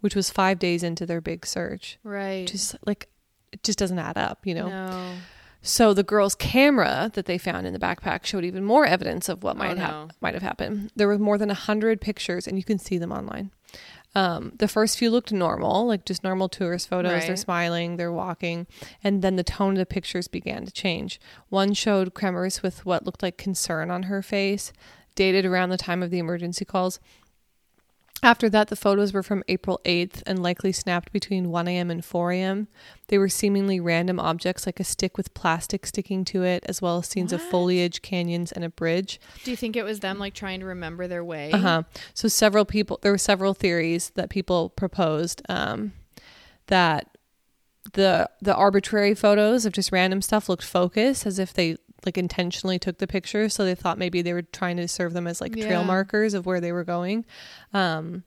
which 0.00 0.14
was 0.14 0.28
five 0.28 0.58
days 0.58 0.82
into 0.82 1.06
their 1.06 1.22
big 1.22 1.46
search. 1.46 1.98
Right. 2.02 2.46
Just 2.46 2.76
like, 2.86 3.08
it 3.52 3.62
just 3.62 3.78
doesn't 3.78 3.98
add 3.98 4.18
up, 4.18 4.46
you 4.46 4.54
know? 4.54 4.68
No. 4.68 5.12
So 5.62 5.94
the 5.94 6.02
girl's 6.02 6.34
camera 6.34 7.10
that 7.14 7.24
they 7.24 7.38
found 7.38 7.66
in 7.66 7.72
the 7.72 7.78
backpack 7.78 8.26
showed 8.26 8.44
even 8.44 8.62
more 8.64 8.84
evidence 8.84 9.30
of 9.30 9.42
what 9.42 9.56
Oh, 9.56 9.58
might 9.60 9.78
have 9.78 9.90
no. 9.90 10.08
might 10.20 10.34
have 10.34 10.42
happened. 10.42 10.90
There 10.94 11.08
were 11.08 11.18
more 11.18 11.38
than 11.38 11.50
a 11.50 11.54
hundred 11.54 12.02
pictures, 12.02 12.46
and 12.46 12.58
you 12.58 12.64
can 12.64 12.78
see 12.78 12.98
them 12.98 13.10
online. 13.12 13.50
Um, 14.14 14.52
the 14.58 14.68
first 14.68 14.96
few 14.96 15.10
looked 15.10 15.32
normal, 15.32 15.86
like 15.86 16.04
just 16.04 16.22
normal 16.22 16.48
tourist 16.48 16.88
photos. 16.88 17.10
They're 17.26 17.36
smiling, 17.36 17.96
they're 17.96 18.12
walking, 18.12 18.66
and 19.02 19.22
then 19.22 19.36
the 19.36 19.42
tone 19.44 19.72
of 19.72 19.78
the 19.78 19.86
pictures 19.86 20.28
began 20.28 20.64
to 20.64 20.72
change. 20.72 21.20
One 21.48 21.74
showed 21.74 22.14
Kremers 22.14 22.62
with 22.62 22.86
what 22.86 23.04
looked 23.04 23.22
like 23.22 23.36
concern 23.36 23.90
on 23.90 24.04
her 24.04 24.22
face, 24.22 24.72
dated 25.16 25.44
around 25.44 25.70
the 25.70 25.76
time 25.76 26.02
of 26.02 26.10
the 26.10 26.18
emergency 26.18 26.64
calls. 26.64 27.00
After 28.22 28.48
that, 28.48 28.68
the 28.68 28.76
photos 28.76 29.12
were 29.12 29.22
from 29.22 29.44
April 29.48 29.80
8th 29.84 30.22
and 30.26 30.42
likely 30.42 30.72
snapped 30.72 31.12
between 31.12 31.50
1 31.50 31.68
a.m. 31.68 31.90
and 31.90 32.02
4 32.02 32.32
a.m. 32.32 32.68
They 33.08 33.18
were 33.18 33.28
seemingly 33.28 33.80
random 33.80 34.18
objects 34.18 34.64
like 34.64 34.80
a 34.80 34.84
stick 34.84 35.18
with 35.18 35.34
plastic 35.34 35.84
sticking 35.84 36.24
to 36.26 36.42
it, 36.42 36.64
as 36.66 36.80
well 36.80 36.98
as 36.98 37.06
scenes 37.08 37.34
of 37.34 37.42
foliage, 37.42 38.00
canyons, 38.00 38.50
and 38.50 38.64
a 38.64 38.70
bridge. 38.70 39.20
Do 39.44 39.50
you 39.50 39.58
think 39.58 39.76
it 39.76 39.84
was 39.84 40.00
them 40.00 40.18
like 40.18 40.32
trying 40.32 40.60
to 40.60 40.66
remember 40.66 41.06
their 41.06 41.22
way? 41.22 41.52
Uh 41.52 41.58
huh. 41.58 41.82
So 42.14 42.28
several 42.28 42.64
people, 42.64 42.98
there 43.02 43.12
were 43.12 43.18
several 43.18 43.52
theories 43.52 44.10
that 44.14 44.30
people 44.30 44.70
proposed 44.70 45.42
um, 45.50 45.92
that 46.68 47.14
the 47.92 48.30
the 48.40 48.54
arbitrary 48.54 49.14
photos 49.14 49.66
of 49.66 49.74
just 49.74 49.92
random 49.92 50.22
stuff 50.22 50.48
looked 50.48 50.64
focused, 50.64 51.26
as 51.26 51.38
if 51.38 51.52
they 51.52 51.76
like 52.06 52.18
intentionally 52.18 52.78
took 52.78 52.98
the 52.98 53.06
pictures. 53.06 53.54
So 53.54 53.64
they 53.64 53.74
thought 53.74 53.98
maybe 53.98 54.22
they 54.22 54.32
were 54.32 54.42
trying 54.42 54.76
to 54.78 54.88
serve 54.88 55.12
them 55.12 55.26
as 55.26 55.40
like 55.40 55.52
trail 55.52 55.84
markers 55.84 56.34
of 56.34 56.46
where 56.46 56.60
they 56.60 56.72
were 56.72 56.84
going. 56.84 57.24
Um, 57.72 58.24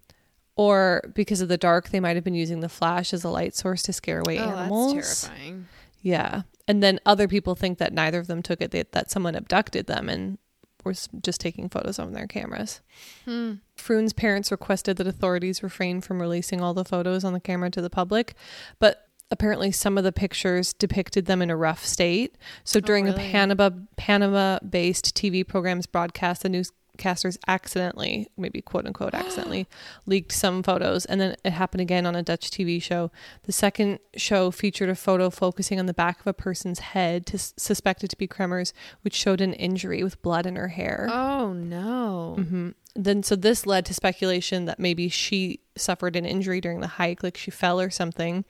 or 0.56 1.04
because 1.14 1.42
of 1.42 1.50
the 1.50 1.58
dark, 1.58 1.90
they 1.90 2.00
might 2.00 2.16
have 2.16 2.24
been 2.24 2.34
using 2.34 2.62
the 2.62 2.70
flash 2.70 3.14
as 3.14 3.24
a 3.24 3.30
light 3.30 3.56
source 3.56 3.84
to 3.84 3.94
scare 3.94 4.22
away 4.22 4.40
Oh, 4.40 4.50
animals. 4.50 4.94
that's 4.96 5.28
terrifying. 5.28 5.68
Yeah. 6.02 6.42
And 6.68 6.82
then 6.82 7.00
other 7.06 7.28
people 7.28 7.56
think 7.56 7.78
that 7.78 7.94
neither 7.94 8.20
of 8.20 8.28
them 8.28 8.42
took 8.42 8.62
it, 8.62 8.72
that, 8.72 8.92
that 8.92 9.12
someone 9.12 9.36
abducted 9.36 9.88
them 9.88 10.10
and 10.10 10.38
was 10.84 11.10
just 11.22 11.40
taking 11.42 11.70
photos 11.70 12.00
on 12.00 12.14
their 12.14 12.28
cameras. 12.28 12.82
Hmm. 13.26 13.56
Froon's 13.76 14.14
parents 14.14 14.52
requested 14.52 14.98
that 14.98 15.08
authorities 15.08 15.62
refrain 15.62 16.02
from 16.02 16.22
releasing 16.22 16.62
all 16.62 16.74
the 16.74 16.86
photos 16.86 17.24
on 17.24 17.34
the 17.34 17.40
camera 17.40 17.70
to 17.72 17.82
the 17.82 17.90
public, 17.90 18.34
but 18.80 19.07
apparently 19.32 19.72
some 19.72 19.98
of 19.98 20.04
the 20.04 20.12
pictures 20.12 20.74
depicted 20.74 21.26
them 21.26 21.42
in 21.42 21.50
a 21.50 21.56
rough 21.56 21.86
state. 21.86 22.38
So 22.64 22.78
oh, 22.78 22.82
during 22.82 23.08
a 23.08 23.12
really? 23.12 23.32
Panama 23.32 23.70
Panama 23.96 24.60
based 24.60 25.16
TV 25.16 25.48
program's 25.48 25.86
broadcast, 25.86 26.44
the 26.44 26.50
newscasters 26.98 27.38
accidentally, 27.48 28.28
maybe 28.38 28.62
quote 28.62 28.86
unquote 28.86 29.14
accidentally, 29.14 29.68
leaked 30.06 30.32
some 30.32 30.64
photos 30.64 31.06
and 31.06 31.20
then 31.22 31.36
it 31.44 31.52
happened 31.52 31.82
again 31.82 32.06
on 32.06 32.16
a 32.16 32.24
Dutch 32.24 32.50
TV 32.50 32.82
show. 32.82 33.12
The 33.44 33.52
second 33.52 34.00
show 34.16 34.52
featured 34.52 34.90
a 34.90 34.96
photo 34.96 35.30
focusing 35.30 35.80
on 35.80 35.86
the 35.86 35.94
back 35.94 36.20
of 36.20 36.28
a 36.28 36.34
person's 36.34 36.80
head 36.80 37.26
to, 37.28 37.38
suspected 37.38 38.10
to 38.10 38.18
be 38.18 38.28
Kremers, 38.28 38.74
which 39.02 39.16
showed 39.16 39.42
an 39.42 39.54
injury 39.54 40.04
with 40.04 40.22
blood 40.22 40.46
in 40.46 40.56
her 40.56 40.70
hair. 40.70 41.08
Oh 41.12 41.54
no. 41.54 42.36
hmm 42.38 42.70
Then, 42.96 43.24
so 43.24 43.36
this 43.36 43.66
led 43.66 43.86
to 43.86 43.94
speculation 43.94 44.66
that 44.66 44.80
maybe 44.80 45.10
she 45.10 45.62
suffered 45.76 46.16
an 46.16 46.26
injury 46.26 46.62
during 46.62 46.82
the 46.82 46.88
hike, 46.88 47.24
like 47.24 47.38
she 47.38 47.52
fell 47.52 47.80
or 47.80 47.90
something. 47.90 48.46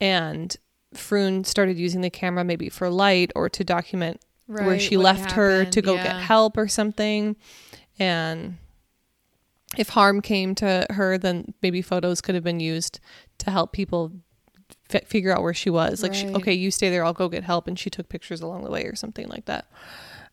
And 0.00 0.56
Froon 0.94 1.44
started 1.44 1.78
using 1.78 2.00
the 2.00 2.10
camera 2.10 2.44
maybe 2.44 2.68
for 2.68 2.88
light 2.88 3.32
or 3.34 3.48
to 3.48 3.64
document 3.64 4.20
where 4.46 4.78
she 4.78 4.96
left 4.96 5.32
her 5.32 5.64
to 5.64 5.82
go 5.82 5.94
yeah. 5.94 6.04
get 6.04 6.16
help 6.16 6.56
or 6.56 6.68
something. 6.68 7.36
And 7.98 8.58
if 9.76 9.90
harm 9.90 10.20
came 10.20 10.54
to 10.56 10.86
her, 10.90 11.18
then 11.18 11.54
maybe 11.62 11.82
photos 11.82 12.20
could 12.20 12.34
have 12.34 12.44
been 12.44 12.60
used 12.60 13.00
to 13.38 13.50
help 13.50 13.72
people 13.72 14.12
f- 14.92 15.06
figure 15.06 15.32
out 15.32 15.42
where 15.42 15.54
she 15.54 15.70
was. 15.70 16.02
Like, 16.02 16.14
she, 16.14 16.28
okay, 16.28 16.52
you 16.52 16.70
stay 16.70 16.90
there, 16.90 17.04
I'll 17.04 17.12
go 17.12 17.28
get 17.28 17.44
help. 17.44 17.66
And 17.66 17.78
she 17.78 17.90
took 17.90 18.08
pictures 18.08 18.40
along 18.40 18.64
the 18.64 18.70
way 18.70 18.84
or 18.84 18.94
something 18.94 19.28
like 19.28 19.46
that. 19.46 19.66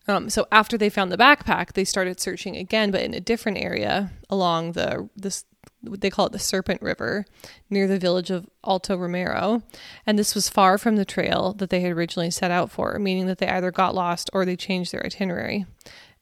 Um, 0.07 0.29
so 0.29 0.47
after 0.51 0.77
they 0.77 0.89
found 0.89 1.11
the 1.11 1.17
backpack, 1.17 1.73
they 1.73 1.83
started 1.83 2.19
searching 2.19 2.55
again, 2.57 2.91
but 2.91 3.01
in 3.01 3.13
a 3.13 3.19
different 3.19 3.59
area 3.59 4.11
along 4.29 4.73
the 4.73 5.09
this 5.15 5.45
they 5.83 6.09
call 6.11 6.27
it 6.27 6.31
the 6.31 6.39
Serpent 6.39 6.81
River 6.81 7.25
near 7.69 7.87
the 7.87 7.97
village 7.97 8.29
of 8.29 8.47
Alto 8.65 8.95
Romero, 8.95 9.63
and 10.05 10.17
this 10.17 10.35
was 10.35 10.47
far 10.47 10.77
from 10.77 10.95
the 10.95 11.05
trail 11.05 11.53
that 11.53 11.71
they 11.71 11.81
had 11.81 11.91
originally 11.91 12.29
set 12.29 12.51
out 12.51 12.69
for, 12.69 12.97
meaning 12.99 13.25
that 13.25 13.39
they 13.39 13.47
either 13.47 13.71
got 13.71 13.95
lost 13.95 14.29
or 14.31 14.45
they 14.45 14.55
changed 14.55 14.91
their 14.91 15.03
itinerary. 15.03 15.65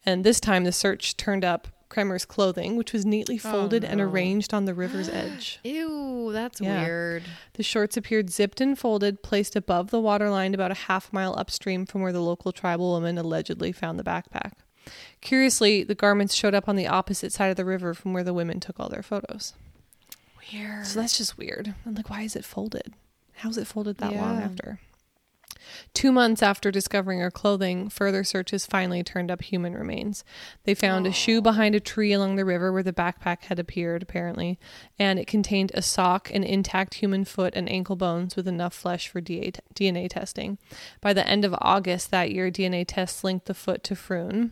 And 0.09 0.23
this 0.23 0.39
time, 0.39 0.63
the 0.63 0.71
search 0.71 1.15
turned 1.17 1.45
up 1.45 1.67
Kremer's 1.87 2.25
clothing, 2.25 2.75
which 2.77 2.93
was 2.93 3.05
neatly 3.05 3.35
oh, 3.43 3.51
folded 3.51 3.83
and 3.83 3.99
no. 3.99 4.05
arranged 4.05 4.53
on 4.55 4.65
the 4.65 4.73
river's 4.73 5.07
edge. 5.23 5.59
Ew, 5.63 6.31
that's 6.31 6.59
Yeah. 6.59 6.83
weird. 6.83 7.23
The 7.53 7.63
shorts 7.63 7.95
appeared 7.95 8.31
zipped 8.31 8.59
and 8.59 8.77
folded, 8.77 9.21
placed 9.21 9.55
above 9.55 9.91
the 9.91 9.99
waterline 9.99 10.55
about 10.55 10.71
a 10.71 10.75
half 10.87 11.13
mile 11.13 11.35
upstream 11.37 11.85
from 11.85 12.01
where 12.01 12.11
the 12.11 12.21
local 12.21 12.51
tribal 12.51 12.91
woman 12.91 13.17
allegedly 13.19 13.71
found 13.71 13.99
the 13.99 14.03
backpack. 14.03 14.53
Curiously, 15.21 15.83
the 15.83 15.93
garments 15.95 16.33
showed 16.33 16.55
up 16.55 16.67
on 16.67 16.75
the 16.75 16.87
opposite 16.87 17.31
side 17.31 17.49
of 17.51 17.55
the 17.55 17.65
river 17.65 17.93
from 17.93 18.13
where 18.13 18.23
the 18.23 18.33
women 18.33 18.59
took 18.59 18.79
all 18.79 18.89
their 18.89 19.03
photos. 19.03 19.53
Weird. 20.51 20.87
So 20.87 20.99
that's 20.99 21.17
just 21.19 21.37
weird. 21.37 21.75
I'm 21.85 21.93
like, 21.93 22.09
why 22.09 22.23
is 22.23 22.35
it 22.35 22.45
folded? 22.45 22.93
How's 23.35 23.57
it 23.57 23.67
folded 23.67 23.97
that 23.99 24.13
long 24.15 24.41
after? 24.41 24.79
Two 25.93 26.11
months 26.11 26.41
after 26.41 26.71
discovering 26.71 27.19
her 27.19 27.31
clothing, 27.31 27.89
further 27.89 28.23
searches 28.23 28.65
finally 28.65 29.03
turned 29.03 29.29
up 29.29 29.41
human 29.41 29.73
remains. 29.73 30.23
They 30.63 30.73
found 30.73 31.05
a 31.05 31.11
shoe 31.11 31.41
behind 31.41 31.75
a 31.75 31.79
tree 31.79 32.13
along 32.13 32.35
the 32.35 32.45
river 32.45 32.71
where 32.71 32.83
the 32.83 32.93
backpack 32.93 33.43
had 33.43 33.59
appeared, 33.59 34.01
apparently, 34.01 34.57
and 34.97 35.19
it 35.19 35.27
contained 35.27 35.71
a 35.73 35.81
sock, 35.81 36.31
an 36.33 36.43
intact 36.43 36.95
human 36.95 37.25
foot, 37.25 37.53
and 37.55 37.69
ankle 37.69 37.95
bones 37.95 38.35
with 38.35 38.47
enough 38.47 38.73
flesh 38.73 39.07
for 39.07 39.21
DNA 39.21 40.09
testing. 40.09 40.57
By 41.01 41.13
the 41.13 41.27
end 41.27 41.45
of 41.45 41.55
August 41.59 42.11
that 42.11 42.31
year, 42.31 42.49
DNA 42.49 42.85
tests 42.87 43.23
linked 43.23 43.45
the 43.45 43.53
foot 43.53 43.83
to 43.85 43.95
Froon, 43.95 44.51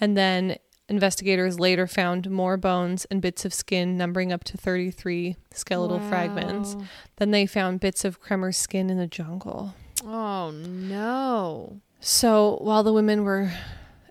and 0.00 0.16
then 0.16 0.56
investigators 0.88 1.60
later 1.60 1.86
found 1.86 2.30
more 2.30 2.56
bones 2.56 3.04
and 3.06 3.20
bits 3.20 3.44
of 3.44 3.52
skin, 3.52 3.96
numbering 3.96 4.32
up 4.32 4.42
to 4.44 4.56
33 4.56 5.36
skeletal 5.52 6.00
fragments. 6.00 6.76
Then 7.16 7.30
they 7.30 7.46
found 7.46 7.80
bits 7.80 8.04
of 8.04 8.22
Kremer's 8.22 8.56
skin 8.56 8.88
in 8.88 8.96
the 8.96 9.06
jungle. 9.06 9.74
Oh 10.04 10.50
no. 10.50 11.80
So 12.00 12.58
while 12.60 12.82
the 12.82 12.92
women 12.92 13.24
were 13.24 13.52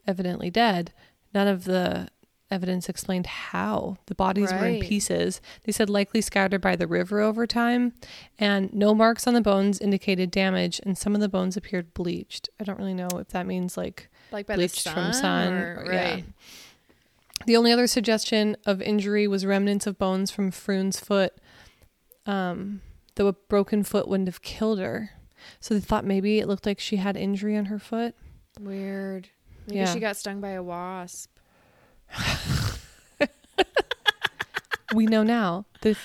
evidently 0.05 0.49
dead, 0.49 0.91
none 1.33 1.47
of 1.47 1.63
the 1.65 2.09
evidence 2.49 2.87
explained 2.87 3.25
how 3.27 3.97
the 4.05 4.15
bodies 4.15 4.51
were 4.53 4.65
in 4.65 4.79
pieces. 4.81 5.41
They 5.63 5.71
said 5.73 5.89
likely 5.89 6.21
scattered 6.21 6.61
by 6.61 6.75
the 6.77 6.87
river 6.87 7.19
over 7.19 7.45
time, 7.45 7.93
and 8.39 8.71
no 8.73 8.95
marks 8.95 9.27
on 9.27 9.33
the 9.33 9.41
bones 9.41 9.79
indicated 9.81 10.31
damage, 10.31 10.79
and 10.83 10.97
some 10.97 11.13
of 11.15 11.19
the 11.21 11.27
bones 11.29 11.57
appeared 11.57 11.93
bleached. 11.93 12.49
I 12.59 12.63
don't 12.63 12.79
really 12.79 12.93
know 12.93 13.09
if 13.17 13.29
that 13.29 13.45
means 13.47 13.75
like 13.77 14.09
Like 14.31 14.47
bleached 14.47 14.83
the 14.85 14.91
from 14.91 15.11
sun, 15.11 15.13
sun. 15.13 15.53
or- 15.53 15.83
or- 15.85 15.93
yeah. 15.93 16.13
right? 16.13 16.25
The 17.45 17.55
only 17.57 17.71
other 17.71 17.85
suggestion 17.87 18.57
of 18.65 18.81
injury 18.81 19.27
was 19.27 19.45
remnants 19.45 19.85
of 19.85 19.97
bones 19.97 20.31
from 20.31 20.49
Froon's 20.51 20.99
foot. 20.99 21.33
Um, 22.25 22.81
though 23.15 23.27
a 23.27 23.33
broken 23.33 23.83
foot 23.83 24.07
wouldn't 24.07 24.27
have 24.27 24.41
killed 24.41 24.79
her. 24.79 25.11
So 25.59 25.73
they 25.73 25.79
thought 25.79 26.05
maybe 26.05 26.39
it 26.39 26.47
looked 26.47 26.65
like 26.65 26.79
she 26.79 26.97
had 26.97 27.15
injury 27.17 27.55
on 27.57 27.65
her 27.65 27.79
foot. 27.79 28.15
Weird. 28.59 29.29
Maybe 29.67 29.79
Yeah. 29.79 29.93
she 29.93 29.99
got 29.99 30.15
stung 30.17 30.41
by 30.41 30.49
a 30.51 30.63
wasp. 30.63 31.31
We 34.95 35.05
know 35.05 35.21
now 35.21 35.65
that 35.81 35.97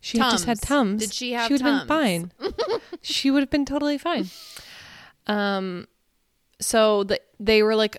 she 0.00 0.16
had 0.18 0.30
just 0.30 0.46
had 0.46 0.58
Tums. 0.62 1.02
tums. 1.02 1.02
Did 1.02 1.12
she 1.14 1.32
have 1.32 1.48
She 1.48 1.52
would 1.54 1.60
have 1.60 1.80
been 1.80 1.88
fine. 1.88 2.32
she 3.02 3.30
would 3.30 3.40
have 3.40 3.50
been 3.50 3.66
totally 3.66 3.98
fine. 3.98 4.30
Um, 5.26 5.86
so 6.58 7.04
the, 7.04 7.20
they 7.38 7.62
were 7.62 7.76
like 7.76 7.98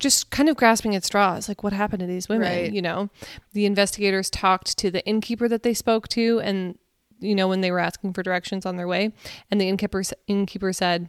just 0.00 0.30
kind 0.30 0.48
of 0.48 0.56
grasping 0.56 0.96
at 0.96 1.04
straws 1.04 1.48
like 1.48 1.62
what 1.62 1.72
happened 1.72 2.00
to 2.00 2.06
these 2.06 2.28
women 2.28 2.48
Right. 2.48 2.72
you 2.72 2.82
know 2.82 3.10
the 3.52 3.64
investigators 3.64 4.28
talked 4.28 4.76
to 4.78 4.90
the 4.90 5.06
innkeeper 5.06 5.46
that 5.48 5.62
they 5.62 5.72
spoke 5.72 6.08
to 6.08 6.40
and 6.40 6.76
you 7.20 7.34
know 7.34 7.48
when 7.48 7.60
they 7.60 7.70
were 7.70 7.78
asking 7.78 8.12
for 8.12 8.22
directions 8.22 8.64
on 8.66 8.76
their 8.76 8.88
way 8.88 9.12
and 9.50 9.60
the 9.60 9.68
innkeeper 9.68 10.02
innkeeper 10.26 10.72
said 10.72 11.08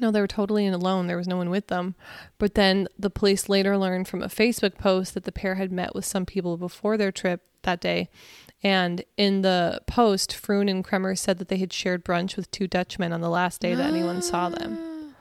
no 0.00 0.10
they 0.10 0.20
were 0.20 0.26
totally 0.26 0.66
alone 0.66 1.06
there 1.06 1.16
was 1.16 1.28
no 1.28 1.36
one 1.36 1.50
with 1.50 1.66
them 1.68 1.94
but 2.38 2.54
then 2.54 2.86
the 2.98 3.10
police 3.10 3.48
later 3.48 3.76
learned 3.76 4.06
from 4.06 4.22
a 4.22 4.28
facebook 4.28 4.76
post 4.78 5.14
that 5.14 5.24
the 5.24 5.32
pair 5.32 5.56
had 5.56 5.72
met 5.72 5.94
with 5.94 6.04
some 6.04 6.24
people 6.26 6.56
before 6.56 6.96
their 6.96 7.10
trip 7.12 7.42
that 7.62 7.80
day 7.80 8.08
and 8.62 9.04
in 9.16 9.42
the 9.42 9.80
post 9.86 10.34
froon 10.34 10.68
and 10.68 10.84
kremer 10.84 11.14
said 11.14 11.38
that 11.38 11.48
they 11.48 11.58
had 11.58 11.72
shared 11.72 12.04
brunch 12.04 12.36
with 12.36 12.50
two 12.50 12.66
dutchmen 12.68 13.12
on 13.12 13.20
the 13.20 13.28
last 13.30 13.60
day 13.60 13.74
that 13.74 13.90
anyone 13.90 14.22
saw 14.22 14.48
them 14.48 15.14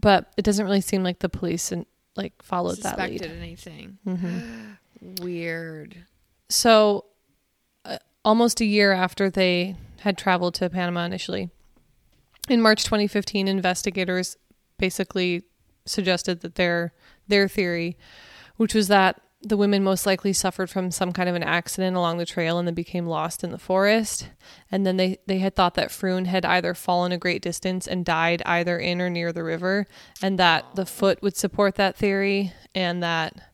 but 0.00 0.32
it 0.36 0.42
doesn't 0.42 0.64
really 0.64 0.80
seem 0.80 1.02
like 1.02 1.18
the 1.20 1.28
police 1.28 1.70
and 1.72 1.86
like 2.16 2.40
followed 2.42 2.76
that 2.78 2.96
Suspected 2.96 3.22
lead. 3.22 3.38
anything. 3.42 3.98
hmm 4.04 5.18
Weird. 5.22 5.96
So, 6.48 7.04
almost 8.24 8.60
a 8.60 8.64
year 8.64 8.92
after 8.92 9.30
they 9.30 9.76
had 10.00 10.18
traveled 10.18 10.54
to 10.54 10.70
Panama 10.70 11.04
initially. 11.04 11.50
In 12.48 12.60
March 12.60 12.84
2015, 12.84 13.48
investigators 13.48 14.36
basically 14.78 15.44
suggested 15.86 16.40
that 16.40 16.56
their 16.56 16.92
their 17.26 17.48
theory, 17.48 17.96
which 18.56 18.74
was 18.74 18.88
that 18.88 19.20
the 19.44 19.56
women 19.56 19.84
most 19.84 20.06
likely 20.06 20.32
suffered 20.32 20.70
from 20.70 20.90
some 20.90 21.12
kind 21.12 21.28
of 21.28 21.34
an 21.34 21.42
accident 21.42 21.96
along 21.96 22.16
the 22.16 22.26
trail 22.26 22.58
and 22.58 22.66
then 22.66 22.74
became 22.74 23.06
lost 23.06 23.44
in 23.44 23.50
the 23.50 23.58
forest. 23.58 24.30
And 24.70 24.86
then 24.86 24.96
they, 24.96 25.18
they 25.26 25.38
had 25.38 25.54
thought 25.54 25.74
that 25.74 25.90
Froon 25.90 26.24
had 26.24 26.46
either 26.46 26.72
fallen 26.74 27.12
a 27.12 27.18
great 27.18 27.42
distance 27.42 27.86
and 27.86 28.04
died 28.04 28.42
either 28.46 28.78
in 28.78 29.00
or 29.00 29.10
near 29.10 29.32
the 29.32 29.44
river, 29.44 29.86
and 30.22 30.38
that 30.38 30.74
the 30.74 30.86
foot 30.86 31.20
would 31.22 31.36
support 31.36 31.74
that 31.74 31.96
theory, 31.96 32.52
and 32.74 33.02
that 33.02 33.53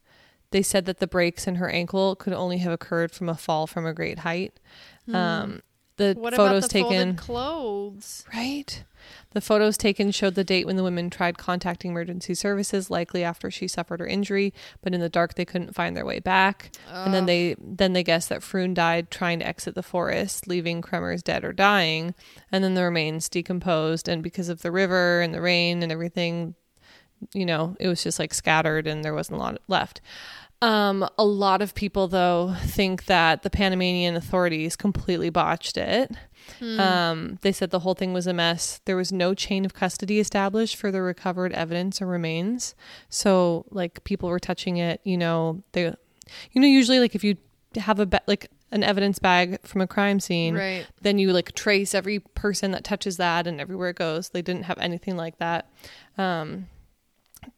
they 0.50 0.62
said 0.62 0.84
that 0.86 0.98
the 0.98 1.06
breaks 1.06 1.46
in 1.46 1.56
her 1.56 1.68
ankle 1.68 2.16
could 2.16 2.32
only 2.32 2.58
have 2.58 2.72
occurred 2.72 3.12
from 3.12 3.28
a 3.28 3.36
fall 3.36 3.66
from 3.66 3.86
a 3.86 3.94
great 3.94 4.20
height. 4.20 4.58
Um, 5.12 5.62
the 5.96 6.14
What 6.18 6.34
photos 6.34 6.64
about 6.64 6.70
the 6.70 6.82
taken. 6.82 7.16
clothes? 7.16 8.24
Right. 8.34 8.84
The 9.32 9.40
photos 9.40 9.76
taken 9.76 10.10
showed 10.10 10.34
the 10.34 10.44
date 10.44 10.66
when 10.66 10.76
the 10.76 10.82
women 10.82 11.10
tried 11.10 11.36
contacting 11.38 11.90
emergency 11.90 12.34
services, 12.34 12.90
likely 12.90 13.22
after 13.24 13.50
she 13.50 13.66
suffered 13.68 14.00
her 14.00 14.06
injury, 14.06 14.52
but 14.82 14.94
in 14.94 15.00
the 15.00 15.08
dark 15.08 15.34
they 15.34 15.44
couldn't 15.44 15.74
find 15.74 15.96
their 15.96 16.04
way 16.06 16.20
back. 16.20 16.72
And 16.90 17.12
then 17.12 17.26
they 17.26 17.54
then 17.58 17.92
they 17.92 18.02
guessed 18.02 18.28
that 18.30 18.42
Froon 18.42 18.74
died 18.74 19.10
trying 19.10 19.38
to 19.40 19.46
exit 19.46 19.74
the 19.74 19.82
forest, 19.82 20.46
leaving 20.48 20.80
Kremers 20.82 21.22
dead 21.22 21.44
or 21.44 21.52
dying, 21.52 22.14
and 22.52 22.62
then 22.64 22.74
the 22.74 22.82
remains 22.82 23.28
decomposed 23.28 24.08
and 24.08 24.22
because 24.22 24.48
of 24.48 24.62
the 24.62 24.72
river 24.72 25.20
and 25.20 25.34
the 25.34 25.40
rain 25.40 25.82
and 25.82 25.92
everything, 25.92 26.54
you 27.34 27.44
know, 27.46 27.76
it 27.80 27.88
was 27.88 28.02
just 28.02 28.18
like 28.18 28.32
scattered 28.34 28.86
and 28.86 29.04
there 29.04 29.14
wasn't 29.14 29.36
a 29.36 29.40
lot 29.40 29.58
left. 29.68 30.00
Um, 30.62 31.08
a 31.16 31.24
lot 31.24 31.62
of 31.62 31.74
people, 31.74 32.06
though, 32.06 32.54
think 32.64 33.06
that 33.06 33.42
the 33.42 33.48
Panamanian 33.50 34.14
authorities 34.14 34.76
completely 34.76 35.30
botched 35.30 35.78
it. 35.78 36.10
Um, 36.60 37.38
they 37.42 37.52
said 37.52 37.70
the 37.70 37.78
whole 37.80 37.94
thing 37.94 38.12
was 38.12 38.26
a 38.26 38.34
mess. 38.34 38.80
There 38.84 38.96
was 38.96 39.10
no 39.12 39.32
chain 39.34 39.64
of 39.64 39.72
custody 39.72 40.18
established 40.20 40.76
for 40.76 40.90
the 40.90 41.00
recovered 41.00 41.52
evidence 41.52 42.02
or 42.02 42.06
remains. 42.06 42.74
So, 43.08 43.64
like, 43.70 44.04
people 44.04 44.28
were 44.28 44.38
touching 44.40 44.76
it. 44.76 45.00
You 45.04 45.16
know, 45.16 45.62
they, 45.72 45.84
you 46.52 46.60
know, 46.60 46.66
usually, 46.66 46.98
like, 47.00 47.14
if 47.14 47.24
you 47.24 47.36
have 47.76 47.98
a 48.00 48.06
ba- 48.06 48.20
like 48.26 48.50
an 48.72 48.82
evidence 48.82 49.18
bag 49.18 49.60
from 49.66 49.80
a 49.80 49.86
crime 49.86 50.20
scene, 50.20 50.54
Right. 50.56 50.86
then 51.00 51.18
you 51.18 51.32
like 51.32 51.52
trace 51.52 51.94
every 51.94 52.18
person 52.18 52.72
that 52.72 52.84
touches 52.84 53.16
that 53.16 53.46
and 53.46 53.60
everywhere 53.60 53.90
it 53.90 53.96
goes. 53.96 54.28
They 54.30 54.42
didn't 54.42 54.64
have 54.64 54.78
anything 54.78 55.16
like 55.16 55.38
that. 55.38 55.70
Um, 56.18 56.66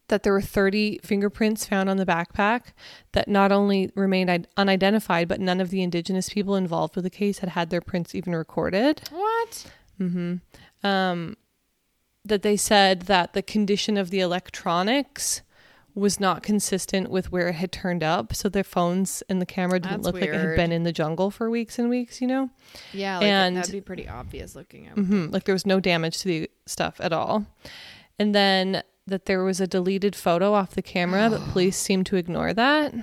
that 0.08 0.22
there 0.22 0.32
were 0.32 0.40
30 0.40 1.00
fingerprints 1.02 1.66
found 1.66 1.88
on 1.88 1.96
the 1.96 2.06
backpack 2.06 2.72
that 3.12 3.28
not 3.28 3.52
only 3.52 3.90
remained 3.94 4.46
unidentified, 4.56 5.28
but 5.28 5.40
none 5.40 5.60
of 5.60 5.70
the 5.70 5.82
indigenous 5.82 6.28
people 6.28 6.54
involved 6.56 6.94
with 6.96 7.04
the 7.04 7.10
case 7.10 7.38
had 7.38 7.50
had 7.50 7.70
their 7.70 7.80
prints 7.80 8.14
even 8.14 8.34
recorded. 8.34 9.02
What? 9.10 9.70
Mm-hmm. 10.00 10.36
Um, 10.86 11.36
that 12.24 12.42
they 12.42 12.56
said 12.56 13.02
that 13.02 13.32
the 13.32 13.42
condition 13.42 13.96
of 13.96 14.10
the 14.10 14.20
electronics 14.20 15.42
was 15.94 16.18
not 16.18 16.42
consistent 16.42 17.10
with 17.10 17.30
where 17.30 17.48
it 17.48 17.54
had 17.56 17.70
turned 17.70 18.02
up. 18.02 18.34
So 18.34 18.48
their 18.48 18.64
phones 18.64 19.22
and 19.28 19.42
the 19.42 19.46
camera 19.46 19.78
didn't 19.78 19.98
That's 20.02 20.06
look 20.06 20.14
like 20.14 20.24
it 20.30 20.34
had 20.34 20.56
been 20.56 20.72
in 20.72 20.84
the 20.84 20.92
jungle 20.92 21.30
for 21.30 21.50
weeks 21.50 21.78
and 21.78 21.90
weeks, 21.90 22.20
you 22.22 22.26
know? 22.26 22.48
Yeah, 22.94 23.18
like 23.18 23.26
And- 23.26 23.56
that'd 23.58 23.72
be 23.72 23.82
pretty 23.82 24.08
obvious 24.08 24.54
looking 24.56 24.86
at. 24.86 24.94
hmm 24.94 25.26
Like 25.26 25.44
there 25.44 25.52
was 25.54 25.66
no 25.66 25.80
damage 25.80 26.18
to 26.20 26.28
the 26.28 26.50
stuff 26.64 26.96
at 27.00 27.12
all. 27.12 27.44
And 28.18 28.34
then 28.34 28.82
that 29.06 29.26
there 29.26 29.42
was 29.44 29.60
a 29.60 29.66
deleted 29.66 30.14
photo 30.14 30.52
off 30.52 30.70
the 30.70 30.82
camera, 30.82 31.28
but 31.30 31.40
police 31.52 31.76
seemed 31.76 32.06
to 32.06 32.16
ignore 32.16 32.52
that. 32.52 32.94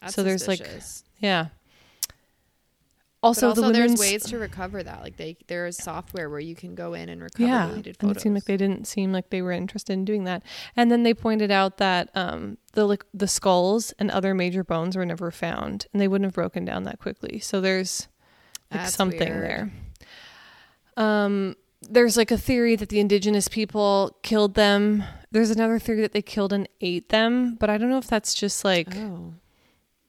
That's 0.00 0.14
so 0.14 0.22
there's, 0.22 0.46
like, 0.46 0.58
suspicious. 0.58 1.04
Yeah. 1.18 1.46
But 3.20 3.28
Also, 3.28 3.48
also 3.48 3.62
the 3.62 3.72
there's 3.72 3.98
ways 3.98 4.22
to 4.26 4.38
recover 4.38 4.80
that. 4.80 5.02
Like 5.02 5.16
they 5.16 5.36
there 5.48 5.66
is 5.66 5.76
software 5.76 6.30
where 6.30 6.38
you 6.38 6.54
can 6.54 6.76
go 6.76 6.94
in 6.94 7.08
and 7.08 7.20
recover 7.20 7.48
yeah, 7.48 7.66
deleted 7.66 7.96
and 8.00 8.12
it 8.12 8.20
seemed 8.20 8.36
like 8.36 8.44
they 8.44 8.56
didn't 8.56 8.86
seem 8.86 9.12
like 9.12 9.30
they 9.30 9.42
were 9.42 9.50
interested 9.50 9.92
in 9.94 10.04
doing 10.04 10.22
that. 10.24 10.44
And 10.76 10.88
then 10.88 11.02
they 11.02 11.14
pointed 11.14 11.50
out 11.50 11.78
that 11.78 12.10
um, 12.14 12.58
the 12.74 12.84
like 12.86 13.04
the 13.12 13.26
skulls 13.26 13.92
and 13.98 14.08
other 14.12 14.34
major 14.34 14.62
bones 14.62 14.96
were 14.96 15.04
never 15.04 15.32
found, 15.32 15.86
and 15.92 16.00
they 16.00 16.06
wouldn't 16.06 16.26
have 16.26 16.34
broken 16.34 16.64
down 16.64 16.84
that 16.84 17.00
quickly. 17.00 17.40
So 17.40 17.60
there's 17.60 18.06
like 18.70 18.82
That's 18.82 18.94
something 18.94 19.18
weird. 19.18 19.42
there. 19.42 19.72
Um, 20.96 21.56
there's 21.82 22.16
like 22.16 22.30
a 22.30 22.38
theory 22.38 22.76
that 22.76 22.88
the 22.88 23.00
indigenous 23.00 23.48
people 23.48 24.16
killed 24.22 24.54
them. 24.54 25.04
There's 25.30 25.50
another 25.50 25.78
theory 25.78 26.00
that 26.00 26.12
they 26.12 26.22
killed 26.22 26.52
and 26.52 26.68
ate 26.80 27.10
them, 27.10 27.54
but 27.56 27.70
I 27.70 27.78
don't 27.78 27.90
know 27.90 27.98
if 27.98 28.08
that's 28.08 28.34
just 28.34 28.64
like 28.64 28.88
oh, 28.96 29.34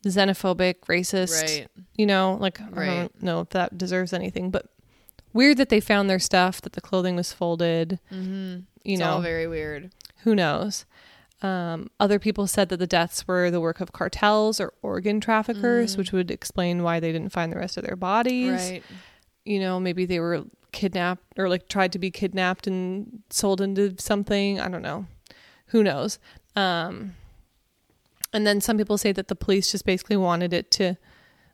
xenophobic, 0.05 0.81
racist. 0.87 1.41
right. 1.41 1.67
You 1.95 2.05
know, 2.05 2.37
like 2.39 2.59
I 2.61 2.85
don't 2.85 3.23
know 3.23 3.41
if 3.41 3.49
that 3.49 3.77
deserves 3.77 4.13
anything, 4.13 4.49
but 4.49 4.67
weird 5.33 5.57
that 5.57 5.69
they 5.69 5.79
found 5.79 6.09
their 6.09 6.19
stuff, 6.19 6.61
that 6.61 6.73
the 6.73 6.81
clothing 6.81 7.15
was 7.15 7.33
folded. 7.33 7.99
Mm-hmm. 8.11 8.59
You 8.83 8.93
it's 8.93 8.99
know, 8.99 9.11
all 9.13 9.21
very 9.21 9.47
weird. 9.47 9.91
who 10.23 10.35
knows? 10.35 10.85
Um, 11.41 11.89
other 11.99 12.19
people 12.19 12.47
said 12.47 12.67
that 12.69 12.77
the 12.77 12.87
deaths 12.87 13.25
were 13.27 13.49
the 13.49 13.61
work 13.61 13.79
of 13.79 13.93
cartels 13.93 14.59
or 14.59 14.73
organ 14.81 15.21
traffickers, 15.21 15.95
which 15.97 16.11
would 16.11 16.31
explain 16.31 16.83
why 16.83 16.99
they 16.99 17.13
didn't 17.13 17.31
find 17.31 17.51
the 17.51 17.57
rest 17.57 17.77
of 17.77 17.85
their 17.85 17.95
bodies. 17.95 18.51
Right. 18.51 18.83
You 19.45 19.59
know, 19.59 19.79
maybe 19.79 20.05
they 20.05 20.19
were 20.19 20.43
kidnapped 20.71 21.23
or 21.37 21.49
like 21.49 21.67
tried 21.67 21.91
to 21.93 21.99
be 21.99 22.11
kidnapped 22.11 22.67
and 22.67 23.23
sold 23.29 23.61
into 23.61 23.95
something. 23.97 24.59
I 24.59 24.67
don't 24.67 24.81
know. 24.81 25.05
Who 25.67 25.83
knows? 25.83 26.19
Um, 26.55 27.15
and 28.33 28.45
then 28.45 28.61
some 28.61 28.77
people 28.77 28.97
say 28.97 29.11
that 29.11 29.27
the 29.27 29.35
police 29.35 29.71
just 29.71 29.85
basically 29.85 30.17
wanted 30.17 30.53
it 30.53 30.71
to 30.71 30.97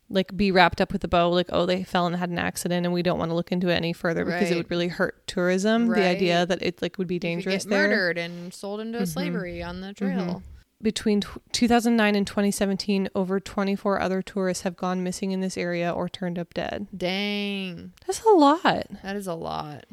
like 0.10 0.36
be 0.38 0.52
wrapped 0.52 0.80
up 0.80 0.94
with 0.94 1.04
a 1.04 1.08
bow 1.08 1.32
like 1.32 1.48
oh 1.52 1.66
they 1.66 1.84
fell 1.84 2.06
and 2.06 2.16
had 2.16 2.30
an 2.30 2.38
accident 2.38 2.86
and 2.86 2.94
we 2.94 3.02
don't 3.02 3.18
want 3.18 3.32
to 3.32 3.36
look 3.36 3.52
into 3.52 3.70
it 3.70 3.74
any 3.74 3.92
further 3.92 4.24
because 4.24 4.52
it 4.52 4.56
would 4.56 4.70
really 4.70 4.88
hurt 4.88 5.26
tourism 5.26 5.88
the 5.88 6.06
idea 6.06 6.46
that 6.46 6.62
it 6.62 6.80
like 6.80 7.00
would 7.00 7.08
be 7.08 7.16
You 7.16 7.20
could 7.20 7.28
dangerous 7.28 7.64
get 7.64 7.70
there 7.72 7.88
murdered 7.88 8.18
and 8.20 8.54
sold 8.54 8.82
into 8.82 9.04
slavery 9.08 9.64
on 9.64 9.82
the 9.82 9.94
trail. 9.94 10.44
Between 10.86 11.20
t- 11.22 11.28
2009 11.52 12.16
and 12.16 12.26
2017 12.28 13.10
over 13.16 13.40
24 13.40 14.00
other 14.00 14.22
tourists 14.22 14.64
have 14.64 14.78
gone 14.78 15.04
missing 15.04 15.32
in 15.32 15.42
this 15.42 15.58
area 15.58 15.92
or 15.92 16.08
turned 16.08 16.38
up 16.40 16.54
dead 16.54 16.88
Dang, 16.96 17.92
that's 18.06 18.22
a 18.24 18.30
lot 18.30 18.88
that 19.04 19.16
is 19.18 19.28
a 19.28 19.34
lot. 19.34 19.84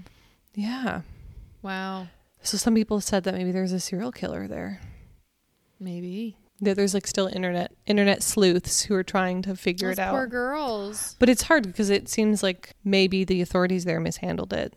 yeah 0.55 1.01
Wow. 1.63 2.09
so 2.43 2.57
some 2.59 2.75
people 2.75 3.01
said 3.01 3.25
that 3.25 3.35
maybe 3.35 3.51
there's 3.53 3.73
a 3.73 3.81
serial 3.81 4.13
killer 4.13 4.47
there 4.47 4.81
Maybe 5.81 6.37
that 6.61 6.77
there's 6.77 6.95
like 6.95 7.07
still 7.09 7.27
internet 7.27 7.73
internet 7.87 8.23
sleuths 8.23 8.83
who 8.83 8.95
are 8.95 9.03
trying 9.03 9.43
to 9.43 9.57
figure 9.57 9.89
Those 9.89 9.99
it 9.99 10.03
out 10.03 10.13
poor 10.13 10.27
girls. 10.29 11.17
but 11.19 11.29
it's 11.29 11.43
hard 11.43 11.67
because 11.67 11.91
it 11.91 12.09
seems 12.09 12.43
like 12.43 12.75
maybe 12.85 13.25
the 13.25 13.41
authorities 13.41 13.85
there 13.85 13.99
mishandled 13.99 14.53
it 14.53 14.73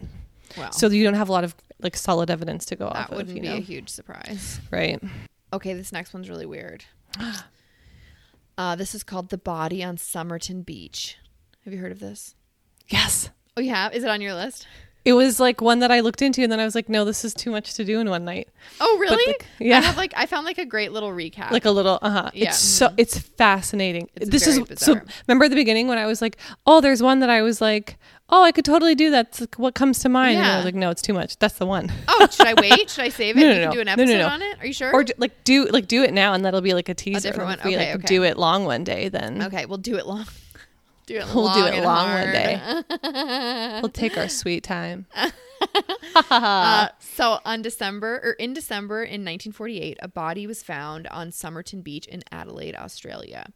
Wow. 0.57 0.69
so 0.71 0.87
you 0.87 1.03
don't 1.03 1.13
have 1.15 1.29
a 1.29 1.31
lot 1.31 1.43
of 1.43 1.53
like 1.79 1.95
solid 1.97 2.31
evidence 2.31 2.65
to 2.67 2.75
go 2.77 2.85
that 2.85 2.95
off 2.95 3.03
of 3.05 3.09
That 3.11 3.17
wouldn't 3.17 3.35
you 3.35 3.41
be 3.41 3.47
know 3.49 3.57
a 3.57 3.59
huge 3.59 3.89
surprise. 3.89 4.59
right 4.71 4.99
Okay, 5.55 5.73
this 5.73 5.91
next 5.91 6.13
one's 6.13 6.29
really 6.29 6.45
weird. 6.45 6.85
uh, 8.57 8.75
this 8.75 8.95
is 8.95 9.03
called 9.03 9.29
The 9.29 9.37
Body 9.37 9.83
on 9.83 9.97
Somerton 9.97 10.61
Beach. 10.61 11.17
Have 11.63 11.73
you 11.73 11.79
heard 11.79 11.91
of 11.91 11.99
this? 11.99 12.35
yes 12.87 13.31
Oh, 13.57 13.61
you 13.61 13.71
have? 13.71 13.93
Is 13.95 14.03
it 14.03 14.09
on 14.09 14.21
your 14.21 14.33
list? 14.35 14.67
it 15.05 15.13
was 15.13 15.39
like 15.39 15.61
one 15.61 15.79
that 15.79 15.91
i 15.91 15.99
looked 15.99 16.21
into 16.23 16.41
and 16.41 16.51
then 16.51 16.59
i 16.59 16.65
was 16.65 16.73
like 16.73 16.89
no 16.89 17.05
this 17.05 17.23
is 17.23 17.31
too 17.33 17.51
much 17.51 17.75
to 17.75 17.85
do 17.85 17.99
in 17.99 18.09
one 18.09 18.25
night 18.25 18.47
Oh, 18.81 18.97
really? 18.99 19.35
the- 19.59 19.65
yeah. 19.65 19.77
I 19.77 19.81
have 19.81 19.97
like 19.97 20.13
I 20.17 20.25
found 20.25 20.45
like 20.45 20.57
a 20.57 20.65
great 20.65 20.91
little 20.91 21.11
recap. 21.11 21.51
like 21.51 21.65
a 21.65 21.69
little 21.71 21.99
uh-huh 22.01 22.31
Yeah. 22.33 22.49
it's 22.49 22.57
so 22.59 22.91
it's 22.97 23.17
fascinating 23.19 24.09
It's 24.15 24.29
this 24.31 24.47
is 24.47 24.59
bizarre. 24.59 24.97
so 24.97 25.01
remember 25.27 25.45
at 25.45 25.49
the 25.49 25.55
beginning 25.55 25.87
when 25.87 25.99
i 25.99 26.05
was 26.07 26.21
like 26.23 26.37
oh 26.65 26.81
there's 26.81 27.03
one 27.03 27.19
that 27.19 27.29
i 27.29 27.41
was 27.43 27.61
like 27.61 27.97
oh 28.29 28.43
i 28.43 28.51
could 28.51 28.65
totally 28.65 28.95
do 28.95 29.11
that 29.11 29.27
It's 29.39 29.57
what 29.57 29.75
comes 29.75 29.99
to 29.99 30.09
mind 30.09 30.37
and 30.37 30.45
i 30.45 30.49
Yeah. 30.49 30.55
was 30.57 30.65
like 30.65 30.75
no 30.75 30.89
it's 30.89 31.01
too 31.01 31.13
much 31.13 31.37
that's 31.37 31.55
the 31.55 31.65
one 31.65 31.91
oh, 32.07 32.27
should 32.31 32.47
I 32.47 32.53
wait? 32.59 32.89
Should 32.95 33.03
I 33.05 33.09
save 33.09 33.37
it? 33.37 33.39
No, 33.41 33.45
no, 33.47 33.53
you 33.53 33.59
can 33.59 33.65
no. 33.69 33.71
do 33.73 33.79
an 33.81 33.85
No, 33.87 33.95
no, 33.95 34.01
episode 34.03 34.17
no. 34.17 34.27
on 34.27 34.41
it. 34.41 34.57
Are 34.59 34.65
you 34.65 34.73
sure? 34.73 34.93
or 34.93 35.05
like 35.17 35.43
do 35.43 35.65
like 35.67 35.87
do 35.87 36.03
it 36.03 36.13
now 36.13 36.33
and 36.33 36.43
that'll 36.45 36.61
be 36.61 36.73
like 36.73 36.89
a 36.89 36.93
teaser 36.93 37.19
different 37.29 37.49
one? 37.49 37.59
we 37.69 37.75
Okay, 37.75 37.87
like 37.93 37.95
okay. 37.99 38.07
do 38.07 38.23
it 38.23 38.37
long 38.37 38.65
one 38.65 38.83
day 38.83 39.09
then 39.09 39.41
okay, 39.43 39.65
we'll 39.65 39.77
do 39.77 39.95
it 39.97 40.05
long. 40.07 40.25
Do 41.07 41.17
it 41.17 41.25
We'll 41.35 41.43
long 41.45 41.59
do 41.59 41.65
it 41.67 41.73
and 41.75 41.85
long 41.85 42.09
one 42.09 42.31
day. 42.31 43.79
we'll 43.81 43.89
take 43.91 44.17
our 44.17 44.27
sweet 44.29 44.63
time 44.63 45.05
Uh, 46.31 46.87
so 46.97 47.39
on 47.43 47.61
December 47.61 48.21
or 48.23 48.31
in 48.33 48.53
December 48.53 49.03
in 49.03 49.21
1948, 49.21 49.97
a 50.01 50.07
body 50.07 50.47
was 50.47 50.63
found 50.63 51.07
on 51.07 51.29
Somerton 51.31 51.81
Beach 51.81 52.05
in 52.07 52.23
Adelaide, 52.31 52.75
Australia. 52.75 53.47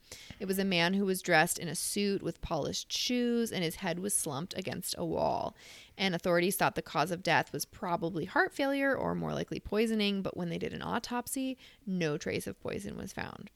It 0.41 0.45
was 0.45 0.59
a 0.59 0.65
man 0.65 0.93
who 0.93 1.05
was 1.05 1.21
dressed 1.21 1.57
in 1.57 1.67
a 1.69 1.75
suit 1.75 2.21
with 2.21 2.41
polished 2.41 2.91
shoes 2.91 3.51
and 3.51 3.63
his 3.63 3.75
head 3.75 3.99
was 3.99 4.13
slumped 4.13 4.57
against 4.57 4.93
a 4.97 5.05
wall. 5.05 5.55
And 5.97 6.13
authorities 6.13 6.57
thought 6.57 6.75
the 6.75 6.81
cause 6.81 7.11
of 7.11 7.23
death 7.23 7.53
was 7.53 7.63
probably 7.65 8.25
heart 8.25 8.53
failure 8.53 8.93
or 8.95 9.15
more 9.15 9.33
likely 9.33 9.59
poisoning, 9.61 10.21
but 10.21 10.35
when 10.35 10.49
they 10.49 10.57
did 10.57 10.73
an 10.73 10.81
autopsy, 10.81 11.57
no 11.87 12.17
trace 12.17 12.45
of 12.45 12.59
poison 12.59 12.97
was 12.97 13.13
found. 13.13 13.49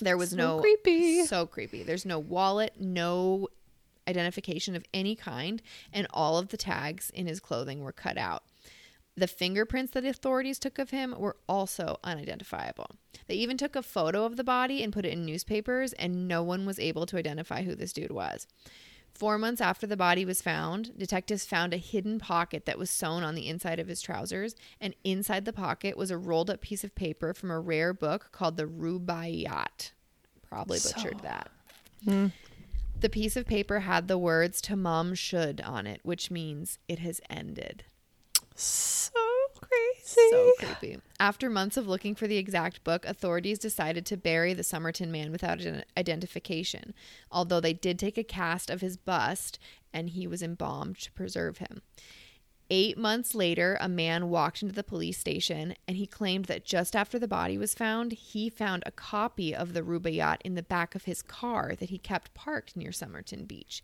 There 0.00 0.16
was 0.16 0.30
So 0.30 0.36
no 0.36 0.60
creepy. 0.60 1.24
so 1.26 1.46
creepy. 1.46 1.84
There's 1.84 2.04
no 2.04 2.18
wallet, 2.18 2.74
no 2.80 3.48
identification 4.08 4.74
of 4.76 4.84
any 4.92 5.14
kind, 5.14 5.62
and 5.92 6.06
all 6.10 6.38
of 6.38 6.48
the 6.48 6.56
tags 6.56 7.10
in 7.10 7.26
his 7.26 7.40
clothing 7.40 7.80
were 7.80 7.92
cut 7.92 8.18
out. 8.18 8.42
The 9.16 9.26
fingerprints 9.28 9.92
that 9.92 10.04
authorities 10.04 10.58
took 10.58 10.78
of 10.78 10.90
him 10.90 11.14
were 11.16 11.36
also 11.48 11.98
unidentifiable. 12.02 12.96
They 13.28 13.36
even 13.36 13.56
took 13.56 13.76
a 13.76 13.82
photo 13.82 14.24
of 14.24 14.36
the 14.36 14.42
body 14.42 14.82
and 14.82 14.92
put 14.92 15.04
it 15.04 15.12
in 15.12 15.24
newspapers, 15.24 15.92
and 15.92 16.26
no 16.26 16.42
one 16.42 16.66
was 16.66 16.80
able 16.80 17.06
to 17.06 17.16
identify 17.16 17.62
who 17.62 17.76
this 17.76 17.92
dude 17.92 18.10
was. 18.10 18.48
Four 19.12 19.38
months 19.38 19.60
after 19.60 19.86
the 19.86 19.96
body 19.96 20.24
was 20.24 20.42
found, 20.42 20.98
detectives 20.98 21.46
found 21.46 21.72
a 21.72 21.76
hidden 21.76 22.18
pocket 22.18 22.64
that 22.66 22.78
was 22.78 22.90
sewn 22.90 23.22
on 23.22 23.36
the 23.36 23.48
inside 23.48 23.78
of 23.78 23.86
his 23.86 24.02
trousers, 24.02 24.56
and 24.80 24.96
inside 25.04 25.44
the 25.44 25.52
pocket 25.52 25.96
was 25.96 26.10
a 26.10 26.18
rolled 26.18 26.50
up 26.50 26.60
piece 26.60 26.82
of 26.82 26.96
paper 26.96 27.32
from 27.32 27.52
a 27.52 27.60
rare 27.60 27.94
book 27.94 28.30
called 28.32 28.56
the 28.56 28.66
Rubaiyat. 28.66 29.92
Probably 30.42 30.80
butchered 30.80 31.18
So- 31.20 31.22
that. 31.22 31.50
Hmm. 32.04 32.26
The 33.04 33.10
piece 33.10 33.36
of 33.36 33.44
paper 33.44 33.80
had 33.80 34.08
the 34.08 34.16
words 34.16 34.62
Tamám 34.62 35.14
Shud" 35.14 35.60
on 35.60 35.86
it, 35.86 36.00
which 36.04 36.30
means 36.30 36.78
it 36.88 37.00
has 37.00 37.20
ended. 37.28 37.84
So 38.54 39.12
crazy. 39.60 40.30
So 40.30 40.52
creepy. 40.58 40.96
After 41.20 41.50
months 41.50 41.76
of 41.76 41.86
looking 41.86 42.14
for 42.14 42.26
the 42.26 42.38
exact 42.38 42.82
book, 42.82 43.04
authorities 43.04 43.58
decided 43.58 44.06
to 44.06 44.16
bury 44.16 44.54
the 44.54 44.64
Somerton 44.64 45.12
man 45.12 45.32
without 45.32 45.58
ident- 45.58 45.84
identification, 45.98 46.94
although 47.30 47.60
they 47.60 47.74
did 47.74 47.98
take 47.98 48.16
a 48.16 48.24
cast 48.24 48.70
of 48.70 48.80
his 48.80 48.96
bust 48.96 49.58
and 49.92 50.08
he 50.08 50.26
was 50.26 50.42
embalmed 50.42 50.98
to 51.00 51.12
preserve 51.12 51.58
him. 51.58 51.82
Eight 52.70 52.96
months 52.96 53.34
later, 53.34 53.76
a 53.80 53.88
man 53.88 54.30
walked 54.30 54.62
into 54.62 54.74
the 54.74 54.82
police 54.82 55.18
station 55.18 55.74
and 55.86 55.96
he 55.96 56.06
claimed 56.06 56.46
that 56.46 56.64
just 56.64 56.96
after 56.96 57.18
the 57.18 57.28
body 57.28 57.58
was 57.58 57.74
found, 57.74 58.12
he 58.12 58.48
found 58.48 58.82
a 58.86 58.90
copy 58.90 59.54
of 59.54 59.74
the 59.74 59.82
Rubaiyat 59.82 60.38
in 60.44 60.54
the 60.54 60.62
back 60.62 60.94
of 60.94 61.04
his 61.04 61.22
car 61.22 61.74
that 61.78 61.90
he 61.90 61.98
kept 61.98 62.32
parked 62.32 62.76
near 62.76 62.90
Somerton 62.90 63.44
Beach. 63.44 63.82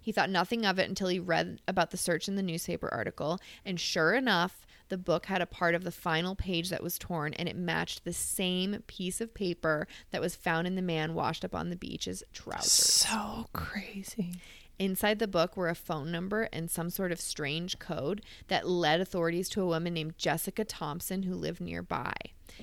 He 0.00 0.12
thought 0.12 0.30
nothing 0.30 0.66
of 0.66 0.78
it 0.78 0.88
until 0.88 1.08
he 1.08 1.18
read 1.18 1.60
about 1.66 1.90
the 1.90 1.96
search 1.96 2.26
in 2.26 2.34
the 2.34 2.42
newspaper 2.42 2.92
article, 2.92 3.38
and 3.64 3.78
sure 3.78 4.14
enough, 4.14 4.66
the 4.88 4.98
book 4.98 5.26
had 5.26 5.40
a 5.40 5.46
part 5.46 5.74
of 5.74 5.84
the 5.84 5.92
final 5.92 6.34
page 6.34 6.68
that 6.70 6.82
was 6.82 6.98
torn, 6.98 7.32
and 7.34 7.48
it 7.48 7.56
matched 7.56 8.04
the 8.04 8.12
same 8.12 8.82
piece 8.88 9.20
of 9.20 9.32
paper 9.32 9.86
that 10.10 10.20
was 10.20 10.34
found 10.34 10.66
in 10.66 10.74
the 10.74 10.82
man 10.82 11.14
washed 11.14 11.44
up 11.44 11.54
on 11.54 11.70
the 11.70 11.76
beach's 11.76 12.22
trousers. 12.32 12.72
So 12.72 13.46
crazy. 13.52 14.34
Inside 14.78 15.18
the 15.18 15.28
book 15.28 15.56
were 15.56 15.68
a 15.68 15.74
phone 15.74 16.10
number 16.10 16.48
and 16.52 16.70
some 16.70 16.90
sort 16.90 17.12
of 17.12 17.20
strange 17.20 17.78
code 17.78 18.22
that 18.48 18.66
led 18.66 19.00
authorities 19.00 19.48
to 19.50 19.62
a 19.62 19.66
woman 19.66 19.94
named 19.94 20.18
Jessica 20.18 20.64
Thomson 20.64 21.22
who 21.22 21.34
lived 21.34 21.60
nearby. 21.60 22.14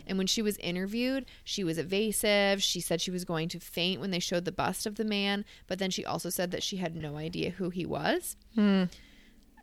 And 0.06 0.18
when 0.18 0.28
she 0.28 0.42
was 0.42 0.58
interviewed, 0.58 1.26
she 1.44 1.64
was 1.64 1.78
evasive. 1.78 2.62
She 2.62 2.82
said 2.82 3.02
she 3.02 3.12
was 3.12 3.26
going 3.26 3.50
to 3.50 3.60
faint 3.60 4.02
when 4.02 4.12
they 4.12 4.20
showed 4.20 4.46
the 4.46 4.52
bust 4.52 4.86
of 4.86 4.96
the 4.96 5.06
man, 5.06 5.46
but 5.68 5.80
then 5.80 5.92
she 5.92 6.06
also 6.06 6.30
said 6.30 6.52
that 6.52 6.64
she 6.64 6.78
had 6.78 6.96
no 6.96 7.18
idea 7.18 7.52
who 7.52 7.70
he 7.70 7.86
was. 7.86 8.36
Hmm. 8.56 8.86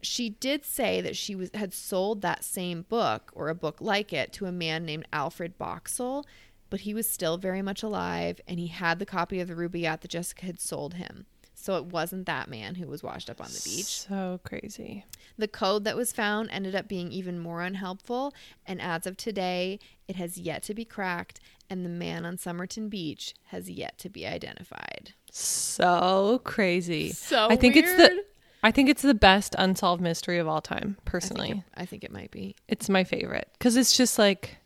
She 0.03 0.31
did 0.31 0.65
say 0.65 1.01
that 1.01 1.17
she 1.17 1.35
was 1.35 1.51
had 1.55 1.73
sold 1.73 2.23
that 2.23 2.45
same 2.45 2.83
book 2.83 3.33
or 3.35 3.49
a 3.49 3.55
book 3.55 3.81
like 3.81 4.13
it 4.13 4.33
to 4.35 4.47
a 4.47 4.53
man 4.53 4.85
named 4.85 5.09
Alfred 5.13 5.59
Boxall, 5.59 6.25
but 6.71 6.81
he 6.81 6.95
was 6.95 7.09
still 7.09 7.39
very 7.39 7.63
much 7.63 7.83
alive 7.83 8.41
and 8.47 8.59
he 8.59 8.69
had 8.69 8.99
the 8.99 9.07
copy 9.07 9.41
of 9.41 9.49
the 9.49 9.55
Rubaiyat 9.55 10.03
that 10.03 10.11
Jessica 10.11 10.47
had 10.47 10.61
sold 10.61 10.95
him. 10.95 11.27
So 11.67 11.75
it 11.79 11.87
wasn't 11.87 12.27
that 12.27 12.49
man 12.49 12.77
who 12.77 12.87
was 12.87 13.03
washed 13.03 13.29
up 13.29 13.41
on 13.41 13.49
the 13.49 13.61
beach. 13.65 13.87
So 14.07 14.39
crazy. 14.45 15.05
The 15.37 15.49
code 15.49 15.83
that 15.83 15.97
was 15.97 16.13
found 16.13 16.49
ended 16.53 16.77
up 16.77 16.87
being 16.87 17.11
even 17.11 17.41
more 17.41 17.61
unhelpful, 17.61 18.33
and 18.65 18.81
as 18.81 19.05
of 19.05 19.17
today, 19.17 19.81
it 20.07 20.15
has 20.15 20.39
yet 20.39 20.63
to 20.63 20.75
be 20.75 20.85
cracked, 20.85 21.41
and 21.69 21.85
the 21.85 21.89
man 21.89 22.25
on 22.25 22.39
Somerton 22.39 22.89
Beach 22.89 23.35
has 23.47 23.69
yet 23.69 23.99
to 23.99 24.09
be 24.09 24.25
identified. 24.25 25.15
So 25.33 26.41
crazy. 26.45 27.11
So 27.11 27.49
I 27.51 27.57
think 27.57 27.75
it's 27.75 27.93
the 27.97 28.25
I 28.63 28.71
think 28.71 28.89
it's 28.89 29.03
the 29.03 29.13
best 29.13 29.57
unsolved 29.59 30.01
mystery 30.01 30.39
of 30.39 30.47
all 30.47 30.61
time, 30.61 30.79
I 30.79 30.85
think, 30.85 31.05
personally. 31.05 31.51
it, 31.51 31.59
I 31.75 31.85
think 31.85 32.05
it 32.05 32.13
might 32.13 32.31
be. 32.31 32.55
It's 32.69 32.89
my 32.89 33.03
favorite 33.03 33.49
cuz 33.59 33.75
it's 33.75 33.97
just 33.97 34.21
like 34.21 34.59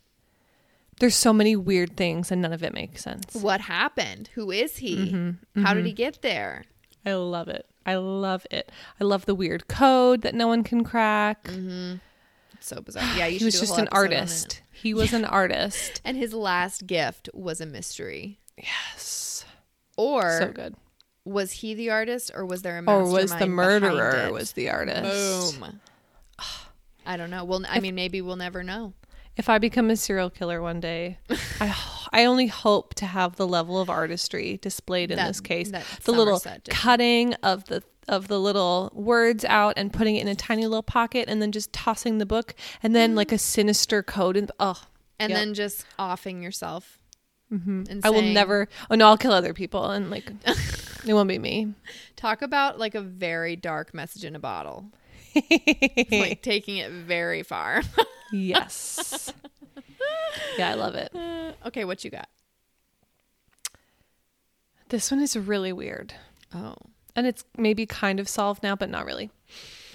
there's 0.99 1.15
so 1.15 1.33
many 1.33 1.55
weird 1.55 1.97
things 1.97 2.31
and 2.31 2.43
none 2.43 2.53
of 2.53 2.61
it 2.61 2.75
makes 2.75 3.01
sense. 3.01 3.33
What 3.33 3.61
happened? 3.61 4.29
Who 4.35 4.51
is 4.51 4.77
he? 4.77 4.95
Mm-hmm, 4.97 5.63
How 5.63 5.73
did 5.73 5.87
he 5.87 5.93
get 5.93 6.21
there? 6.21 6.65
I 7.05 7.13
love 7.13 7.47
it. 7.47 7.65
I 7.85 7.95
love 7.95 8.45
it. 8.51 8.71
I 8.99 9.03
love 9.03 9.25
the 9.25 9.35
weird 9.35 9.67
code 9.67 10.21
that 10.21 10.35
no 10.35 10.47
one 10.47 10.63
can 10.63 10.83
crack. 10.83 11.45
Mm-hmm. 11.45 11.95
It's 12.53 12.67
so 12.67 12.81
bizarre. 12.81 13.03
Yeah, 13.17 13.25
you 13.25 13.39
he 13.39 13.45
was 13.45 13.59
just 13.59 13.77
an 13.77 13.87
episode 13.87 13.97
on 13.97 14.11
it. 14.11 14.15
artist. 14.17 14.61
He 14.71 14.93
was 14.93 15.13
an 15.13 15.25
artist. 15.25 16.01
And 16.05 16.15
his 16.17 16.33
last 16.33 16.85
gift 16.85 17.29
was 17.33 17.59
a 17.59 17.65
mystery. 17.65 18.39
Yes. 18.57 19.45
Or 19.97 20.39
so 20.39 20.51
good. 20.51 20.75
was 21.25 21.51
he 21.51 21.73
the 21.73 21.89
artist, 21.89 22.31
or 22.33 22.45
was 22.45 22.61
there 22.61 22.77
a 22.77 22.83
Or 22.83 23.03
was 23.05 23.35
the 23.35 23.47
murderer 23.47 24.31
was 24.31 24.51
the 24.53 24.69
artist? 24.69 25.59
Boom. 25.59 25.81
I 27.05 27.17
don't 27.17 27.31
know. 27.31 27.43
Well, 27.43 27.63
I 27.67 27.79
mean, 27.79 27.95
maybe 27.95 28.21
we'll 28.21 28.35
never 28.35 28.63
know. 28.63 28.93
If 29.37 29.49
I 29.49 29.57
become 29.59 29.89
a 29.89 29.95
serial 29.95 30.29
killer 30.29 30.61
one 30.61 30.79
day, 30.79 31.17
I 31.59 31.73
I 32.13 32.25
only 32.25 32.47
hope 32.47 32.93
to 32.95 33.05
have 33.05 33.37
the 33.37 33.47
level 33.47 33.79
of 33.79 33.89
artistry 33.89 34.57
displayed 34.61 35.09
in 35.11 35.17
That- 35.17 35.27
this 35.27 35.39
case. 35.39 35.71
The 36.03 36.11
little 36.11 36.39
did. 36.39 36.65
cutting 36.69 37.33
of 37.35 37.65
the 37.65 37.83
of 38.07 38.27
the 38.27 38.39
little 38.39 38.91
words 38.93 39.45
out 39.45 39.75
and 39.77 39.93
putting 39.93 40.15
it 40.17 40.21
in 40.21 40.27
a 40.27 40.35
tiny 40.35 40.63
little 40.65 40.83
pocket 40.83 41.25
and 41.29 41.41
then 41.41 41.51
just 41.51 41.71
tossing 41.71 42.17
the 42.17 42.25
book 42.25 42.55
and 42.83 42.93
then 42.95 43.15
like 43.15 43.31
a 43.31 43.37
sinister 43.37 44.03
code 44.03 44.35
and 44.35 44.51
oh 44.59 44.81
And 45.19 45.29
Yep. 45.29 45.39
then 45.39 45.53
just 45.53 45.85
offing 45.99 46.41
yourself. 46.41 46.97
Mm-hmm. 47.53 47.83
And 47.89 48.05
I 48.05 48.09
will 48.09 48.21
never 48.23 48.67
oh 48.89 48.95
no 48.95 49.07
I'll 49.07 49.17
kill 49.17 49.33
other 49.33 49.53
people 49.53 49.85
and 49.91 50.09
like 50.09 50.29
it 51.05 51.13
won't 51.13 51.29
be 51.29 51.37
me. 51.39 51.73
talk 52.17 52.41
about 52.41 52.79
like 52.79 52.95
a 52.95 53.01
very 53.01 53.55
dark 53.55 53.93
message 53.93 54.25
in 54.25 54.35
a 54.35 54.39
bottle. 54.39 54.85
like 56.11 56.41
taking 56.43 56.77
it 56.77 56.91
very 56.91 57.43
far. 57.43 57.81
yes. 58.31 59.33
Yeah, 60.57 60.69
I 60.71 60.73
love 60.75 60.95
it. 60.95 61.11
Uh, 61.13 61.51
okay, 61.67 61.83
what 61.85 62.03
you 62.03 62.09
got? 62.09 62.27
This 64.89 65.11
one 65.11 65.21
is 65.21 65.35
really 65.37 65.71
weird. 65.73 66.13
Oh, 66.53 66.75
And 67.15 67.27
it's 67.27 67.43
maybe 67.57 67.85
kind 67.85 68.19
of 68.19 68.27
solved 68.27 68.63
now, 68.63 68.75
but 68.75 68.89
not 68.89 69.05
really. 69.05 69.29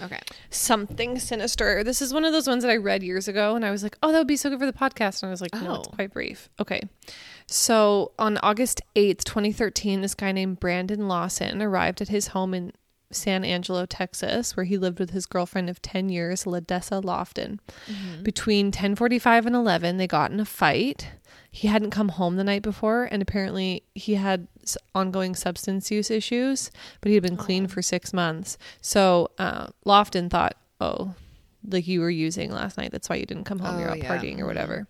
okay. 0.02 0.20
something 0.50 1.18
sinister. 1.18 1.82
This 1.84 2.00
is 2.02 2.12
one 2.14 2.24
of 2.24 2.32
those 2.32 2.46
ones 2.46 2.62
that 2.64 2.70
I 2.70 2.76
read 2.76 3.02
years 3.02 3.28
ago 3.28 3.56
and 3.56 3.64
I 3.64 3.70
was 3.70 3.82
like, 3.82 3.96
oh, 4.02 4.12
that 4.12 4.18
would 4.18 4.26
be 4.26 4.36
so 4.36 4.50
good 4.50 4.58
for 4.58 4.66
the 4.66 4.72
podcast. 4.72 5.22
And 5.22 5.28
I 5.28 5.32
was 5.32 5.40
like, 5.40 5.54
no, 5.54 5.76
it's 5.76 5.88
Oh. 5.88 5.92
quite 5.92 6.12
brief. 6.12 6.48
Okay. 6.60 6.80
So 7.46 8.12
on 8.18 8.38
August 8.38 8.80
8th, 8.94 9.24
2013, 9.24 10.00
this 10.02 10.14
guy 10.14 10.32
named 10.32 10.60
Brandon 10.60 11.08
Lawson 11.08 11.60
arrived 11.62 12.00
at 12.00 12.08
his 12.08 12.28
home 12.28 12.54
in 12.54 12.72
San 13.10 13.44
Angelo, 13.44 13.86
Texas, 13.86 14.56
where 14.56 14.64
he 14.64 14.76
lived 14.78 14.98
with 14.98 15.10
his 15.10 15.26
girlfriend 15.26 15.70
of 15.70 15.80
10 15.82 16.08
years, 16.08 16.44
Ladessa 16.44 17.02
Lofton. 17.02 17.58
Between 18.22 18.66
1045 18.66 19.46
and 19.46 19.54
11, 19.56 19.96
they 19.96 20.06
got 20.06 20.30
in 20.32 20.40
a 20.40 20.44
fight. 20.44 21.08
He 21.50 21.68
hadn't 21.68 21.90
come 21.90 22.10
home 22.10 22.36
the 22.36 22.44
night 22.44 22.62
before, 22.62 23.04
and 23.04 23.22
apparently 23.22 23.82
he 23.94 24.14
had 24.16 24.48
ongoing 24.94 25.34
substance 25.34 25.90
use 25.90 26.10
issues, 26.10 26.70
but 27.00 27.08
he 27.08 27.14
had 27.14 27.22
been 27.22 27.36
clean 27.36 27.66
for 27.66 27.80
six 27.80 28.12
months. 28.12 28.58
So 28.80 29.30
uh, 29.38 29.68
Lofton 29.86 30.28
thought, 30.28 30.56
oh, 30.80 31.14
like 31.68 31.86
you 31.86 32.00
were 32.00 32.10
using 32.10 32.50
last 32.50 32.76
night. 32.76 32.92
That's 32.92 33.08
why 33.08 33.16
you 33.16 33.26
didn't 33.26 33.44
come 33.44 33.58
home. 33.60 33.78
You're 33.80 33.88
Oh, 33.88 33.92
out 33.92 33.98
yeah. 33.98 34.18
partying 34.18 34.38
or 34.40 34.46
whatever. 34.46 34.86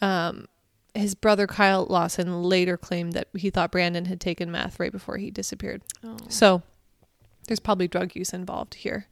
Um, 0.00 0.46
his 0.94 1.14
brother 1.14 1.46
Kyle 1.46 1.84
Lawson 1.86 2.42
later 2.42 2.76
claimed 2.76 3.12
that 3.14 3.28
he 3.36 3.50
thought 3.50 3.72
Brandon 3.72 4.04
had 4.06 4.20
taken 4.20 4.50
meth 4.50 4.78
right 4.80 4.92
before 4.92 5.16
he 5.18 5.30
disappeared. 5.30 5.82
Oh. 6.04 6.16
So 6.28 6.62
there's 7.46 7.60
probably 7.60 7.88
drug 7.88 8.14
use 8.14 8.32
involved 8.32 8.74
here. 8.74 9.06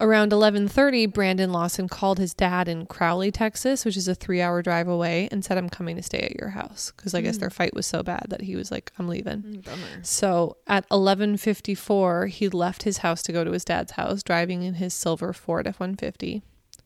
Around 0.00 0.32
11:30, 0.32 1.06
Brandon 1.12 1.52
Lawson 1.52 1.88
called 1.88 2.18
his 2.18 2.34
dad 2.34 2.66
in 2.66 2.84
Crowley, 2.86 3.30
Texas, 3.30 3.84
which 3.84 3.96
is 3.96 4.08
a 4.08 4.16
3-hour 4.16 4.60
drive 4.60 4.88
away, 4.88 5.28
and 5.30 5.44
said 5.44 5.56
I'm 5.56 5.68
coming 5.68 5.94
to 5.94 6.02
stay 6.02 6.18
at 6.18 6.38
your 6.38 6.50
house 6.50 6.90
cuz 6.90 7.14
I 7.14 7.20
guess 7.20 7.36
mm. 7.36 7.40
their 7.40 7.50
fight 7.50 7.74
was 7.74 7.86
so 7.86 8.02
bad 8.02 8.26
that 8.28 8.42
he 8.42 8.56
was 8.56 8.72
like 8.72 8.92
I'm 8.98 9.06
leaving. 9.06 9.42
Mm, 9.42 9.64
Bummer. 9.64 10.02
So 10.02 10.56
at 10.66 10.88
11:54, 10.88 12.26
he 12.26 12.48
left 12.48 12.82
his 12.82 12.98
house 12.98 13.22
to 13.22 13.32
go 13.32 13.44
to 13.44 13.52
his 13.52 13.64
dad's 13.64 13.92
house, 13.92 14.24
driving 14.24 14.62
in 14.64 14.74
his 14.74 14.94
silver 14.94 15.32
Ford 15.32 15.66
F150. 15.66 16.42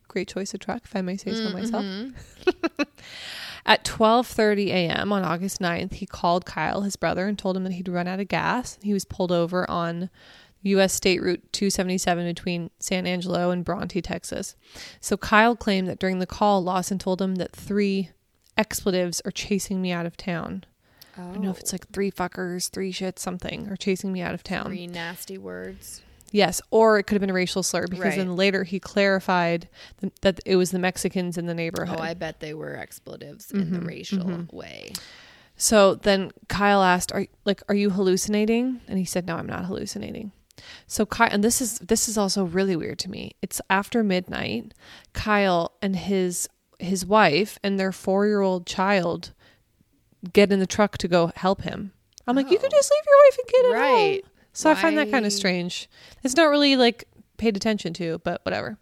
Great 0.09 0.29
choice 0.29 0.53
of 0.53 0.61
truck, 0.61 0.83
if 0.85 0.95
I 0.95 1.01
may 1.01 1.17
say 1.17 1.33
so 1.33 1.49
mm, 1.49 1.55
myself. 1.55 1.85
Mm-hmm. 1.85 2.83
at 3.67 3.85
12:30 3.85 4.69
a.m. 4.69 5.13
on 5.13 5.25
August 5.25 5.61
9th, 5.61 5.95
he 5.95 6.07
called 6.07 6.45
Kyle, 6.45 6.83
his 6.83 6.97
brother, 6.97 7.27
and 7.27 7.39
told 7.39 7.57
him 7.57 7.65
that 7.65 7.73
he'd 7.73 7.89
run 7.89 8.07
out 8.07 8.21
of 8.21 8.29
gas. 8.29 8.79
He 8.83 8.93
was 8.93 9.07
pulled 9.07 9.33
over 9.33 9.69
on 9.71 10.11
U.S. 10.63 10.93
State 10.93 11.23
Route 11.23 11.53
277 11.53 12.27
between 12.27 12.71
San 12.79 13.07
Angelo 13.07 13.51
and 13.51 13.65
Bronte, 13.65 14.03
Texas. 14.03 14.57
So 15.01 15.17
Kyle 15.17 15.57
claimed 15.57 15.89
that 15.89 15.99
during 15.99 16.19
the 16.19 16.27
call, 16.27 16.63
Lawson 16.63 16.99
told 16.99 17.23
him 17.23 17.37
that 17.37 17.55
three 17.55 18.11
expletives 18.57 19.21
are 19.25 19.31
chasing 19.31 19.81
me 19.81 19.93
out 19.93 20.07
of 20.07 20.17
town. 20.17 20.65
I 21.17 21.23
don't 21.23 21.43
know 21.43 21.51
if 21.51 21.59
it's 21.59 21.73
like 21.73 21.87
oh. 21.89 21.93
three 21.93 22.11
fuckers, 22.11 22.71
three 22.71 22.93
shits, 22.93 23.19
something, 23.19 23.69
are 23.69 23.77
chasing 23.77 24.13
me 24.13 24.21
out 24.21 24.35
of 24.35 24.43
town. 24.43 24.67
Three 24.67 24.87
nasty 24.87 25.39
words. 25.39 26.03
Yes, 26.31 26.61
or 26.71 26.99
it 26.99 27.05
could 27.05 27.15
have 27.15 27.21
been 27.21 27.31
a 27.31 27.35
racial 27.35 27.63
slur 27.63 27.87
because 27.87 28.05
Right. 28.05 28.19
then 28.19 28.37
later 28.37 28.65
he 28.65 28.79
clarified 28.79 29.69
th- 30.01 30.13
that 30.21 30.41
it 30.45 30.57
was 30.57 30.71
the 30.71 30.79
Mexicans 30.79 31.39
in 31.39 31.47
the 31.47 31.55
neighborhood. 31.55 31.99
Oh, 31.99 32.03
I 32.03 32.15
bet 32.15 32.41
they 32.41 32.55
were 32.55 32.77
expletives 32.77 33.51
in 33.51 33.71
the 33.71 33.79
mm-hmm, 33.79 33.87
racial 33.87 34.25
mm-hmm. 34.25 34.57
way. 34.57 34.93
so 35.57 35.95
then 35.95 36.31
Kyle 36.49 36.83
asked, 36.83 37.13
"Are 37.13 37.27
like 37.45 37.63
are 37.69 37.75
you 37.75 37.91
hallucinating?" 37.91 38.81
And 38.87 38.99
he 38.99 39.05
said, 39.05 39.27
"No, 39.27 39.37
I'm 39.37 39.47
not 39.47 39.65
hallucinating." 39.65 40.33
So 40.87 41.07
Kyle, 41.07 41.29
and 41.31 41.43
this 41.45 41.61
is 41.61 41.79
this 41.81 42.09
is 42.09 42.17
also 42.19 42.45
really 42.45 42.77
weird 42.77 42.99
to 43.01 43.11
me. 43.11 43.33
It's 43.43 43.61
after 43.71 44.03
midnight. 44.05 44.75
Kyle 45.13 45.73
and 45.83 45.97
his 45.97 46.49
his 46.79 47.05
wife 47.05 47.59
and 47.63 47.79
their 47.79 47.93
four 47.93 48.27
year 48.27 48.41
old 48.41 48.67
child 48.67 49.33
get 50.33 50.53
in 50.53 50.59
the 50.61 50.67
truck 50.67 50.99
to 50.99 51.09
go 51.09 51.33
help 51.37 51.63
him. 51.63 51.93
I'm 52.27 52.37
like, 52.37 52.51
you 52.51 52.59
could 52.59 52.73
Oh. 52.73 52.77
just 52.77 52.91
leave 52.91 53.05
your 53.07 53.17
wife 53.27 53.39
and 53.39 53.49
kid 53.49 53.65
at 53.67 53.73
Right. 53.81 54.23
home. 54.25 54.31
So 54.53 54.71
I 54.71 54.75
find 54.75 54.99
that 54.99 55.11
kind 55.11 55.25
of 55.25 55.33
strange. 55.33 55.89
It's 56.25 56.35
not 56.37 56.47
really 56.51 56.75
like 56.77 57.05
paid 57.37 57.57
attention 57.57 57.93
to, 57.95 58.21
but 58.25 58.45
whatever. 58.45 58.77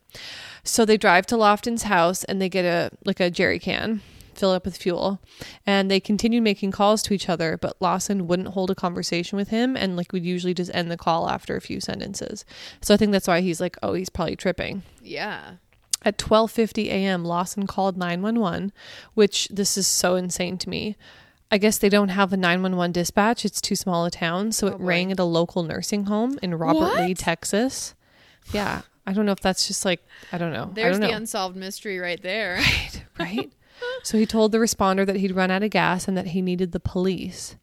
So 0.64 0.84
they 0.86 0.96
drive 0.96 1.26
to 1.26 1.36
Lofton's 1.36 1.82
house 1.82 2.24
and 2.24 2.40
they 2.40 2.48
get 2.48 2.64
a 2.64 2.90
like 3.04 3.20
a 3.20 3.30
jerry 3.30 3.58
can, 3.58 4.00
fill 4.36 4.50
up 4.50 4.64
with 4.64 4.76
fuel, 4.76 5.20
and 5.66 5.90
they 5.90 6.00
continued 6.00 6.42
making 6.42 6.70
calls 6.70 7.02
to 7.02 7.14
each 7.14 7.28
other. 7.28 7.56
But 7.56 7.76
Lawson 7.80 8.26
wouldn't 8.26 8.48
hold 8.48 8.70
a 8.70 8.74
conversation 8.74 9.36
with 9.36 9.48
him, 9.48 9.76
and 9.76 9.96
like 9.96 10.12
would 10.12 10.24
usually 10.24 10.54
just 10.54 10.70
end 10.74 10.90
the 10.90 10.96
call 10.96 11.28
after 11.28 11.56
a 11.56 11.60
few 11.60 11.80
sentences. 11.80 12.44
So 12.82 12.94
I 12.94 12.96
think 12.96 13.12
that's 13.12 13.28
why 13.28 13.40
he's 13.40 13.60
like, 13.60 13.76
oh, 13.82 13.94
he's 13.94 14.10
probably 14.10 14.36
tripping. 14.36 14.82
Yeah. 15.02 15.54
At 16.04 16.18
12:50 16.18 16.86
a.m., 16.86 17.24
Lawson 17.24 17.66
called 17.66 17.96
911, 17.96 18.72
which 19.14 19.48
this 19.48 19.76
is 19.76 19.86
so 19.88 20.14
insane 20.14 20.58
to 20.58 20.68
me. 20.68 20.96
I 21.50 21.58
guess 21.58 21.78
they 21.78 21.88
don't 21.88 22.08
have 22.08 22.32
a 22.32 22.36
911 22.36 22.92
dispatch. 22.92 23.44
It's 23.44 23.60
too 23.60 23.76
small 23.76 24.04
a 24.04 24.10
town, 24.10 24.52
so 24.52 24.66
Oh, 24.66 24.70
it 24.70 24.78
boy. 24.78 24.84
rang 24.84 25.12
at 25.12 25.18
a 25.18 25.24
local 25.24 25.62
nursing 25.62 26.04
home 26.06 26.38
in 26.42 26.54
Robert 26.56 26.96
Lee, 26.96 27.14
Texas. 27.14 27.94
Yeah, 28.52 28.82
I 29.06 29.12
don't 29.12 29.26
know 29.26 29.32
if 29.32 29.40
that's 29.40 29.66
just 29.68 29.84
like 29.84 30.04
I 30.32 30.38
don't 30.38 30.52
know. 30.52 30.68
I 30.70 30.74
There's 30.74 30.98
don't 30.98 31.08
the 31.08 31.16
unsolved 31.16 31.56
mystery 31.56 31.98
right 31.98 32.20
there. 32.22 32.56
right, 32.56 33.04
right. 33.18 33.52
so 34.02 34.18
he 34.18 34.26
told 34.26 34.52
the 34.52 34.58
responder 34.58 35.04
that 35.06 35.16
he'd 35.16 35.34
run 35.34 35.50
out 35.50 35.62
of 35.62 35.70
gas 35.70 36.08
and 36.08 36.16
that 36.16 36.28
he 36.28 36.42
needed 36.42 36.72
the 36.72 36.80
police. 36.80 37.56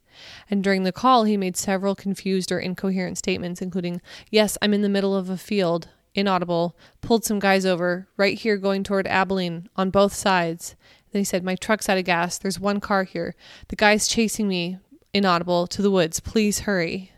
And 0.49 0.63
during 0.63 0.83
the 0.83 0.91
call, 0.91 1.23
he 1.23 1.37
made 1.37 1.57
several 1.57 1.95
confused 1.95 2.51
or 2.51 2.59
incoherent 2.59 3.17
statements, 3.17 3.61
including, 3.61 4.01
Yes, 4.29 4.57
I'm 4.61 4.73
in 4.73 4.81
the 4.81 4.89
middle 4.89 5.15
of 5.15 5.29
a 5.29 5.37
field, 5.37 5.89
inaudible, 6.13 6.75
pulled 7.01 7.25
some 7.25 7.39
guys 7.39 7.65
over, 7.65 8.07
right 8.17 8.37
here 8.37 8.57
going 8.57 8.83
toward 8.83 9.07
Abilene, 9.07 9.69
on 9.75 9.89
both 9.89 10.13
sides. 10.13 10.75
Then 11.11 11.19
he 11.21 11.23
said, 11.23 11.43
My 11.43 11.55
truck's 11.55 11.89
out 11.89 11.97
of 11.97 12.05
gas. 12.05 12.37
There's 12.37 12.59
one 12.59 12.79
car 12.79 13.03
here. 13.03 13.35
The 13.69 13.75
guy's 13.75 14.07
chasing 14.07 14.47
me, 14.47 14.77
inaudible, 15.13 15.67
to 15.67 15.81
the 15.81 15.91
woods. 15.91 16.19
Please 16.19 16.61
hurry. 16.61 17.12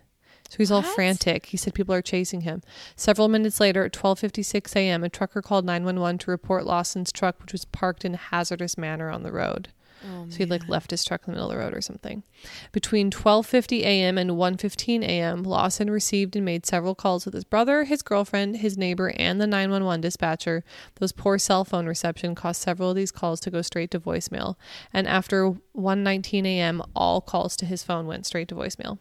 So 0.56 0.60
he's 0.60 0.72
all 0.72 0.84
What? 0.84 0.96
frantic. 0.96 1.48
He 1.48 1.58
said 1.58 1.74
people 1.74 1.94
are 1.94 2.02
chasing 2.02 2.42
him. 2.42 2.62
Several 2.96 3.28
minutes 3.28 3.60
later, 3.60 3.84
at 3.84 3.92
12:56 3.92 4.74
a.m., 4.78 5.04
a 5.04 5.10
trucker 5.10 5.42
called 5.42 5.66
911 5.66 6.20
to 6.20 6.32
report 6.32 6.66
Lawson's 6.66 7.12
truck, 7.12 7.42
which 7.42 7.52
was 7.52 7.66
parked 7.66 8.06
in 8.06 8.14
a 8.14 8.18
hazardous 8.18 8.78
manner 8.78 9.10
on 9.10 9.24
the 9.24 9.34
road. 9.34 9.68
Oh, 10.06 10.26
So 10.30 10.38
he'd 10.38 10.50
like 10.50 10.68
left 10.68 10.92
his 10.92 11.04
truck 11.04 11.22
in 11.26 11.32
the 11.32 11.36
middle 11.36 11.50
of 11.50 11.58
the 11.58 11.64
road 11.64 11.74
or 11.74 11.82
something. 11.82 12.24
Between 12.72 13.10
12:50 13.10 13.82
a.m. 13.82 14.18
and 14.18 14.32
1:15 14.32 15.04
a.m., 15.04 15.44
Lawson 15.44 15.90
received 15.90 16.36
and 16.36 16.46
made 16.46 16.66
several 16.66 16.96
calls 16.96 17.26
with 17.26 17.34
his 17.34 17.44
brother, 17.44 17.86
his 17.86 18.02
girlfriend, 18.02 18.58
his 18.58 18.78
neighbor, 18.78 19.14
and 19.18 19.42
the 19.42 19.48
911 19.48 20.02
dispatcher. 20.02 20.64
Those 21.00 21.12
poor 21.12 21.38
cell 21.38 21.66
phone 21.66 21.86
reception 21.86 22.36
caused 22.36 22.62
several 22.62 22.92
of 22.92 22.96
these 22.96 23.12
calls 23.12 23.40
to 23.42 23.52
go 23.52 23.62
straight 23.62 23.92
to 23.92 24.00
voicemail. 24.00 24.56
And 24.94 25.08
after 25.08 25.52
1:19 25.76 26.46
a.m., 26.46 26.82
all 26.96 27.22
calls 27.22 27.56
to 27.58 27.66
his 27.66 27.84
phone 27.84 28.08
went 28.08 28.26
straight 28.26 28.48
to 28.50 28.56
voicemail. 28.56 29.00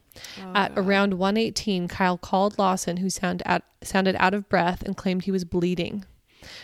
At 0.54 0.72
oh, 0.76 0.82
around 0.82 1.14
1:18, 1.14 1.88
Kyle 1.88 2.18
called 2.18 2.58
Lawson, 2.58 2.98
who 2.98 3.10
sound 3.10 3.42
at, 3.44 3.62
sounded 3.82 4.16
out 4.18 4.34
of 4.34 4.48
breath 4.48 4.82
and 4.82 4.96
claimed 4.96 5.24
he 5.24 5.30
was 5.30 5.44
bleeding. 5.44 6.04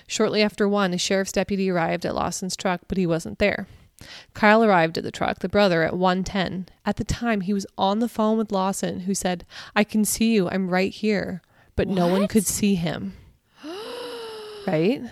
Shortly 0.07 0.43
after 0.43 0.69
1, 0.69 0.93
a 0.93 0.99
sheriff's 0.99 1.33
deputy 1.33 1.71
arrived 1.71 2.05
at 2.05 2.15
Lawson's 2.15 2.57
truck, 2.57 2.83
but 2.89 2.99
he 2.99 3.07
wasn't 3.07 3.39
there. 3.39 3.67
Kyle 4.35 4.65
arrived 4.65 4.99
at 4.99 5.05
the 5.05 5.11
truck, 5.11 5.41
the 5.41 5.49
brother, 5.49 5.83
at 5.83 5.95
1:10. 5.95 6.67
At 6.85 6.97
the 6.97 7.05
time, 7.05 7.43
he 7.43 7.53
was 7.53 7.67
on 7.77 8.01
the 8.01 8.09
phone 8.09 8.39
with 8.39 8.53
Lawson, 8.53 9.01
who 9.01 9.15
said, 9.15 9.45
"I 9.75 9.85
can 9.85 10.05
see 10.05 10.35
you. 10.35 10.49
I'm 10.49 10.71
right 10.71 10.93
here." 10.93 11.43
But 11.77 11.89
no 11.89 12.09
one 12.09 12.29
could 12.29 12.47
see 12.47 12.75
him. 12.75 13.15
right? 14.67 15.03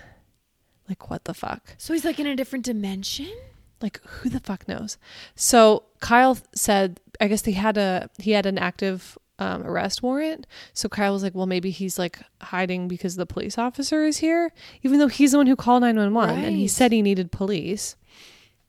Like 0.89 1.11
what 1.11 1.25
the 1.25 1.35
fuck? 1.35 1.75
So 1.79 1.93
he's 1.93 2.05
like 2.05 2.19
in 2.19 2.27
a 2.27 2.37
different 2.37 2.65
dimension? 2.65 3.33
Like 3.81 4.01
who 4.05 4.29
the 4.29 4.41
fuck 4.41 4.67
knows? 4.67 4.99
So 5.35 5.85
Kyle 6.01 6.39
said, 6.55 7.01
I 7.21 7.29
guess 7.29 7.45
he 7.45 7.53
had 7.53 7.77
a 7.77 8.11
he 8.19 8.33
had 8.33 8.47
an 8.47 8.59
active 8.59 9.17
um, 9.39 9.63
arrest 9.63 10.03
warrant. 10.03 10.47
So 10.73 10.89
Kyle 10.89 11.13
was 11.13 11.23
like, 11.23 11.35
well, 11.35 11.47
maybe 11.47 11.71
he's 11.71 11.99
like 11.99 12.19
hiding 12.43 12.89
because 12.89 13.17
the 13.17 13.27
police 13.27 13.57
officer 13.57 14.05
is 14.05 14.19
here, 14.19 14.53
even 14.83 14.99
though 14.99 15.09
he's 15.09 15.33
the 15.33 15.39
one 15.39 15.47
who 15.47 15.57
called 15.57 15.83
nine 15.83 15.97
one 15.97 16.15
one, 16.15 16.31
and 16.31 16.57
he 16.57 16.67
said 16.67 16.93
he 16.93 17.03
needed 17.03 17.31
police. 17.31 17.97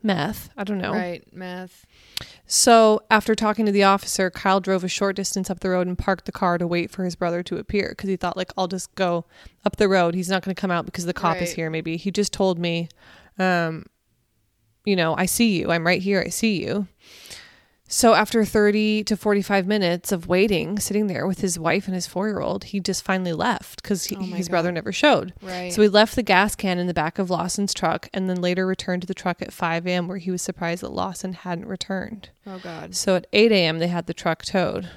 Meth, 0.01 0.49
I 0.55 0.63
don't 0.63 0.77
know. 0.77 0.93
Right, 0.93 1.23
meth. 1.33 1.85
So 2.45 3.01
after 3.11 3.35
talking 3.35 3.65
to 3.65 3.71
the 3.71 3.83
officer, 3.83 4.29
Kyle 4.29 4.59
drove 4.61 4.83
a 4.83 4.87
short 4.87 5.15
distance 5.15 5.49
up 5.49 5.59
the 5.59 5.69
road 5.69 5.87
and 5.87 5.97
parked 5.97 6.25
the 6.25 6.31
car 6.31 6.57
to 6.57 6.65
wait 6.65 6.89
for 6.89 7.03
his 7.03 7.15
brother 7.15 7.43
to 7.43 7.57
appear 7.57 7.89
because 7.89 8.09
he 8.09 8.15
thought 8.15 8.37
like 8.37 8.51
I'll 8.57 8.67
just 8.67 8.93
go 8.95 9.25
up 9.65 9.75
the 9.75 9.89
road. 9.89 10.15
He's 10.15 10.29
not 10.29 10.43
going 10.43 10.55
to 10.55 10.59
come 10.59 10.71
out 10.71 10.85
because 10.85 11.05
the 11.05 11.13
cop 11.13 11.41
is 11.41 11.51
here. 11.51 11.69
Maybe 11.69 11.97
he 11.97 12.11
just 12.11 12.31
told 12.31 12.57
me, 12.57 12.87
um, 13.37 13.85
you 14.85 14.95
know, 14.95 15.15
I 15.17 15.25
see 15.25 15.59
you. 15.59 15.71
I'm 15.71 15.85
right 15.85 16.01
here. 16.01 16.23
I 16.25 16.29
see 16.29 16.63
you. 16.63 16.87
So 17.91 18.13
after 18.13 18.45
30 18.45 19.03
to 19.05 19.17
45 19.17 19.65
minutes 19.65 20.11
of 20.11 20.27
waiting, 20.27 20.77
sitting 20.77 21.07
there 21.07 21.25
with 21.25 21.41
his 21.41 21.57
wife 21.57 21.87
and 21.87 21.95
his 21.95 22.05
four 22.05 22.27
year 22.27 22.39
old, 22.39 22.65
he 22.65 22.79
just 22.79 23.03
finally 23.03 23.33
left 23.33 23.81
because 23.81 24.07
Oh 24.15 24.19
his 24.21 24.47
God. 24.47 24.51
brother 24.51 24.71
never 24.71 24.91
showed. 24.91 25.33
Right. 25.41 25.73
So 25.73 25.81
he 25.81 25.87
left 25.87 26.15
the 26.15 26.21
gas 26.21 26.55
can 26.55 26.77
in 26.77 26.85
the 26.85 26.93
back 26.93 27.17
of 27.17 27.31
Lawson's 27.31 27.73
truck 27.73 28.07
and 28.13 28.29
then 28.29 28.41
later 28.41 28.67
returned 28.67 29.01
to 29.01 29.07
the 29.07 29.15
truck 29.15 29.41
at 29.41 29.51
5 29.51 29.87
a.m. 29.87 30.07
where 30.07 30.19
he 30.19 30.29
was 30.29 30.43
surprised 30.43 30.83
that 30.83 30.91
Lawson 30.91 31.33
hadn't 31.33 31.65
returned. 31.67 32.29
oh 32.45 32.59
God. 32.59 32.93
So 32.95 33.15
at 33.15 33.25
8 33.33 33.51
a.m., 33.51 33.79
they 33.79 33.87
had 33.87 34.05
the 34.05 34.13
truck 34.13 34.45
towed. 34.45 34.87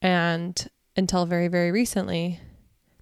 And 0.00 0.68
until 0.96 1.26
very, 1.26 1.46
very 1.46 1.70
recently, 1.70 2.40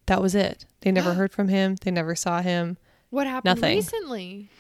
that 0.04 0.20
was 0.20 0.34
it. 0.34 0.66
They 0.82 0.92
never 0.92 1.14
heard 1.14 1.32
from 1.32 1.48
him. 1.48 1.76
They 1.80 1.90
never 1.90 2.14
saw 2.14 2.42
him. 2.42 2.76
What 3.08 3.26
happened 3.26 3.58
Nothing. 3.60 3.76
recently? 3.78 4.50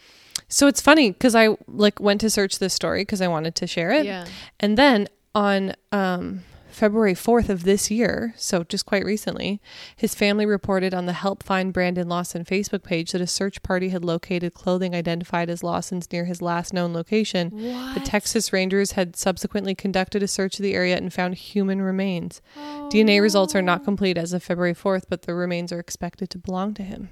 So 0.50 0.66
it's 0.66 0.80
funny 0.80 1.12
because 1.12 1.34
I 1.34 1.56
like 1.66 1.98
went 2.00 2.20
to 2.22 2.28
search 2.28 2.58
this 2.58 2.74
story 2.74 3.02
because 3.02 3.22
I 3.22 3.28
wanted 3.28 3.54
to 3.54 3.66
share 3.66 3.90
it. 3.92 4.04
Yeah. 4.04 4.26
And 4.58 4.76
then 4.76 5.08
on 5.32 5.74
um, 5.92 6.42
February 6.70 7.14
4th 7.14 7.48
of 7.48 7.62
this 7.62 7.88
year, 7.88 8.34
so 8.36 8.64
just 8.64 8.84
quite 8.84 9.04
recently, 9.04 9.60
his 9.94 10.14
family 10.14 10.44
reported 10.44 10.92
on 10.92 11.06
the 11.06 11.12
Help 11.12 11.44
Find 11.44 11.72
Brandon 11.72 12.08
Lawson 12.08 12.44
Facebook 12.44 12.82
page 12.82 13.12
that 13.12 13.20
a 13.20 13.28
search 13.28 13.62
party 13.62 13.90
had 13.90 14.04
located 14.04 14.54
clothing 14.54 14.92
identified 14.94 15.48
as 15.48 15.62
Lawson's 15.62 16.10
near 16.10 16.24
his 16.24 16.42
last 16.42 16.72
known 16.72 16.92
location. 16.92 17.50
What? 17.50 17.94
The 17.94 18.00
Texas 18.00 18.52
Rangers 18.52 18.92
had 18.92 19.14
subsequently 19.14 19.76
conducted 19.76 20.22
a 20.22 20.28
search 20.28 20.58
of 20.58 20.64
the 20.64 20.74
area 20.74 20.96
and 20.96 21.12
found 21.12 21.36
human 21.36 21.80
remains. 21.80 22.42
Oh, 22.56 22.88
DNA 22.92 23.22
results 23.22 23.54
are 23.54 23.62
not 23.62 23.84
complete 23.84 24.18
as 24.18 24.32
of 24.32 24.42
February 24.42 24.74
4th, 24.74 25.04
but 25.08 25.22
the 25.22 25.34
remains 25.34 25.72
are 25.72 25.78
expected 25.80 26.28
to 26.30 26.38
belong 26.38 26.74
to 26.74 26.82
him. 26.82 27.10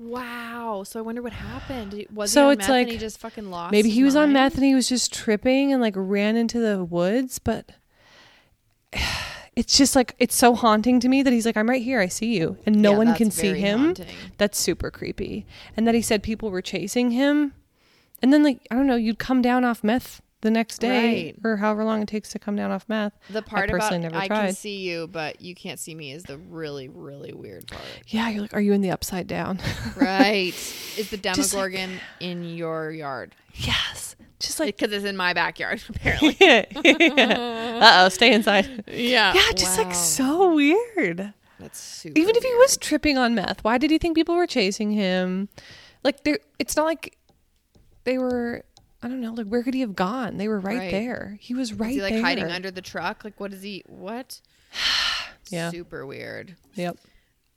Wow. 0.00 0.82
So 0.86 0.98
I 0.98 1.02
wonder 1.02 1.20
what 1.20 1.32
happened. 1.32 2.06
Was 2.12 2.32
So 2.32 2.48
it's 2.50 2.60
meth 2.60 2.68
like- 2.70 2.82
and 2.84 2.92
he 2.92 2.98
just 2.98 3.18
fucking 3.18 3.50
lost? 3.50 3.72
Maybe 3.72 3.90
he 3.90 4.02
was 4.02 4.16
on 4.16 4.32
meth 4.32 4.54
and 4.54 4.64
he 4.64 4.74
was 4.74 4.88
just 4.88 5.12
tripping 5.12 5.72
and 5.72 5.80
like 5.82 5.94
ran 5.96 6.36
into 6.36 6.58
the 6.58 6.82
woods, 6.82 7.38
but 7.38 7.72
it's 9.56 9.76
just 9.76 9.94
like 9.94 10.14
it's 10.18 10.34
so 10.34 10.54
haunting 10.54 11.00
to 11.00 11.08
me 11.08 11.22
that 11.22 11.32
he's 11.32 11.44
like, 11.46 11.56
I'm 11.56 11.68
right 11.68 11.82
here, 11.82 12.00
I 12.00 12.06
see 12.08 12.36
you, 12.36 12.56
and 12.66 12.80
no 12.80 12.92
Yeah, 12.92 12.98
one 12.98 13.14
can 13.14 13.30
see 13.30 13.52
him. 13.54 13.78
haunting. 13.80 14.06
That's 14.38 14.58
super 14.58 14.90
creepy. 14.90 15.46
And 15.76 15.86
that 15.86 15.94
he 15.94 16.02
said 16.02 16.22
people 16.22 16.50
were 16.50 16.62
chasing 16.62 17.10
him, 17.10 17.52
and 18.22 18.32
then 18.32 18.42
like 18.42 18.66
I 18.70 18.76
don't 18.76 18.86
know, 18.86 18.96
you'd 18.96 19.18
come 19.18 19.42
down 19.42 19.64
off 19.64 19.84
meth 19.84 20.22
the 20.42 20.50
next 20.50 20.78
day 20.78 21.34
Right. 21.42 21.50
or 21.52 21.56
however 21.58 21.84
long 21.84 22.00
it 22.02 22.08
takes 22.08 22.30
to 22.30 22.38
come 22.38 22.56
down 22.56 22.70
off 22.70 22.84
meth. 22.88 23.12
The 23.28 23.42
part 23.42 23.68
about 23.68 23.80
personally 23.80 24.02
never 24.02 24.16
I 24.16 24.26
tried. 24.26 24.46
can 24.46 24.54
see 24.54 24.78
you, 24.78 25.06
but 25.06 25.40
you 25.40 25.54
can't 25.54 25.78
see 25.78 25.94
me 25.94 26.12
is 26.12 26.22
the 26.24 26.38
really, 26.38 26.88
really 26.88 27.32
weird 27.32 27.66
part. 27.68 27.82
Yeah, 28.08 28.28
you're 28.30 28.42
like, 28.42 28.54
are 28.54 28.60
you 28.60 28.72
in 28.72 28.80
the 28.80 28.90
upside 28.90 29.26
down? 29.26 29.60
right. 29.96 30.54
Is 30.96 31.10
the 31.10 31.16
Just 31.18 31.52
like- 31.54 31.72
Demogorgon 31.72 32.00
in 32.20 32.44
your 32.56 32.90
yard? 32.90 33.34
yes, 33.54 34.16
just 34.38 34.58
like 34.60 34.76
Because 34.78 34.92
it's 34.94 35.04
in 35.04 35.16
my 35.16 35.34
backyard, 35.34 35.82
apparently. 35.88 36.36
uh 36.76 38.04
oh, 38.04 38.08
stay 38.08 38.32
inside. 38.32 38.84
yeah. 38.86 39.32
Yeah, 39.34 39.52
just 39.54 39.78
Wow. 39.78 39.84
like 39.84 39.94
so 39.94 40.54
weird. 40.54 41.32
That's 41.58 41.78
super 41.78 42.18
Even 42.18 42.34
if 42.36 42.42
he 42.42 42.54
was 42.54 42.76
tripping 42.78 43.18
on 43.18 43.34
meth, 43.34 43.62
why 43.62 43.76
did 43.76 43.90
he 43.90 43.98
think 43.98 44.16
people 44.16 44.34
were 44.34 44.46
chasing 44.46 44.92
him? 44.92 45.48
Like 46.02 46.24
there 46.24 46.38
it's 46.58 46.76
not 46.76 46.86
like 46.86 47.18
they 48.04 48.16
were 48.16 48.64
I 49.02 49.08
don't 49.08 49.20
know, 49.20 49.32
like 49.32 49.46
where 49.46 49.62
could 49.62 49.74
he 49.74 49.80
have 49.80 49.94
gone? 49.96 50.36
They 50.36 50.46
were 50.48 50.60
right, 50.60 50.78
Right. 50.78 50.90
there. 50.90 51.38
He 51.40 51.54
was 51.54 51.72
right 51.72 51.90
Is 51.90 51.96
he 51.96 52.02
like 52.02 52.12
there. 52.14 52.22
hiding 52.22 52.50
under 52.50 52.70
the 52.70 52.82
truck? 52.82 53.24
Like 53.24 53.38
what 53.40 53.52
is 53.52 53.62
he 53.62 53.82
what? 53.86 54.40
Yeah. 55.50 55.70
Super 55.72 56.06
weird. 56.06 56.54
Yep. 56.76 56.96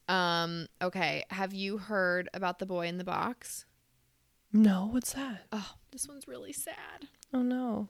Um, 0.09 0.65
okay. 0.81 1.25
Have 1.29 1.53
you 1.53 1.77
heard 1.77 2.27
about 2.33 2.57
the 2.57 2.65
boy 2.65 2.87
in 2.87 2.97
the 2.97 3.03
box? 3.03 3.65
No, 4.51 4.89
what's 4.91 5.13
that? 5.13 5.43
Oh, 5.51 5.73
this 5.91 6.07
one's 6.07 6.27
really 6.27 6.53
sad. 6.53 7.07
Oh 7.33 7.43
no. 7.43 7.89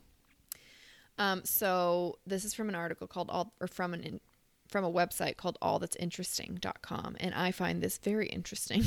Um, 1.18 1.42
so 1.46 2.18
this 2.28 2.44
is 2.44 2.54
from 2.54 2.68
an 2.70 2.76
article 2.76 3.08
called 3.08 3.30
all 3.30 3.54
or 3.62 3.68
from 3.68 3.94
an 3.94 4.04
in, 4.04 4.20
from 4.68 4.84
a 4.84 4.92
website 4.92 5.38
called 5.38 5.58
allthat'sinteresting.com 5.62 7.16
and 7.20 7.34
I 7.36 7.52
find 7.52 7.82
this 7.82 7.98
very 7.98 8.28
interesting. 8.28 8.84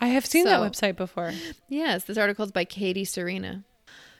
I 0.00 0.08
have 0.08 0.24
seen 0.26 0.46
that 0.46 0.60
website 0.60 0.96
before. 0.96 1.32
yes, 1.68 2.04
this 2.04 2.16
article 2.18 2.44
is 2.44 2.50
by 2.52 2.64
Katie 2.64 3.04
Serena. 3.04 3.62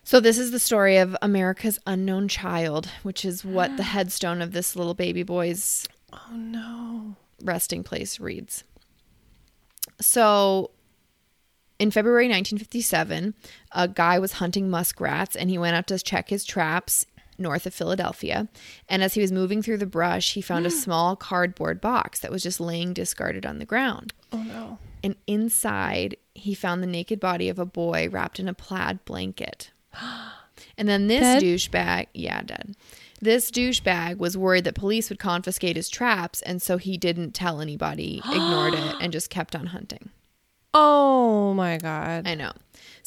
So 0.02 0.20
this 0.20 0.38
is 0.38 0.50
the 0.50 0.58
story 0.58 0.96
of 0.96 1.16
America's 1.22 1.78
unknown 1.86 2.28
child, 2.28 2.88
which 3.02 3.24
is 3.24 3.44
what 3.44 3.76
the 3.76 3.82
ah. 3.82 3.86
headstone 3.86 4.42
of 4.42 4.52
this 4.52 4.74
little 4.74 4.94
baby 4.94 5.22
boy's 5.22 5.86
Oh 6.12 6.34
no. 6.34 7.16
resting 7.42 7.84
place 7.84 8.18
reads. 8.18 8.64
So, 10.00 10.70
in 11.78 11.90
February 11.90 12.24
1957, 12.24 13.34
a 13.72 13.88
guy 13.88 14.18
was 14.18 14.32
hunting 14.32 14.70
muskrats 14.70 15.36
and 15.36 15.50
he 15.50 15.58
went 15.58 15.76
out 15.76 15.86
to 15.88 15.98
check 15.98 16.28
his 16.28 16.44
traps 16.44 17.06
north 17.38 17.66
of 17.66 17.74
Philadelphia. 17.74 18.48
And 18.88 19.02
as 19.02 19.14
he 19.14 19.20
was 19.20 19.32
moving 19.32 19.62
through 19.62 19.78
the 19.78 19.86
brush, 19.86 20.34
he 20.34 20.42
found 20.42 20.66
a 20.66 20.70
small 20.84 21.16
cardboard 21.16 21.80
box 21.80 22.20
that 22.20 22.30
was 22.30 22.42
just 22.42 22.60
laying 22.60 22.92
discarded 22.92 23.46
on 23.46 23.58
the 23.58 23.64
ground. 23.64 24.12
Oh 24.32 24.42
no. 24.42 24.78
And 25.02 25.16
inside, 25.26 26.16
he 26.34 26.54
found 26.54 26.82
the 26.82 26.86
naked 26.86 27.18
body 27.20 27.48
of 27.48 27.58
a 27.58 27.64
boy 27.64 28.08
wrapped 28.10 28.38
in 28.38 28.48
a 28.48 28.54
plaid 28.54 29.04
blanket. 29.04 29.70
And 30.76 30.88
then 30.88 31.08
this 31.08 31.20
Dead? 31.20 31.42
douchebag, 31.42 32.06
yeah, 32.14 32.42
dead. 32.42 32.74
This 33.20 33.50
douchebag 33.50 34.16
was 34.16 34.36
worried 34.36 34.64
that 34.64 34.74
police 34.74 35.10
would 35.10 35.18
confiscate 35.18 35.76
his 35.76 35.90
traps, 35.90 36.40
and 36.42 36.62
so 36.62 36.78
he 36.78 36.96
didn't 36.96 37.32
tell 37.32 37.60
anybody, 37.60 38.22
ignored 38.24 38.72
it, 38.72 38.96
and 39.00 39.12
just 39.12 39.28
kept 39.28 39.54
on 39.54 39.66
hunting. 39.66 40.08
Oh 40.72 41.52
my 41.52 41.76
god. 41.76 42.26
I 42.26 42.34
know. 42.34 42.52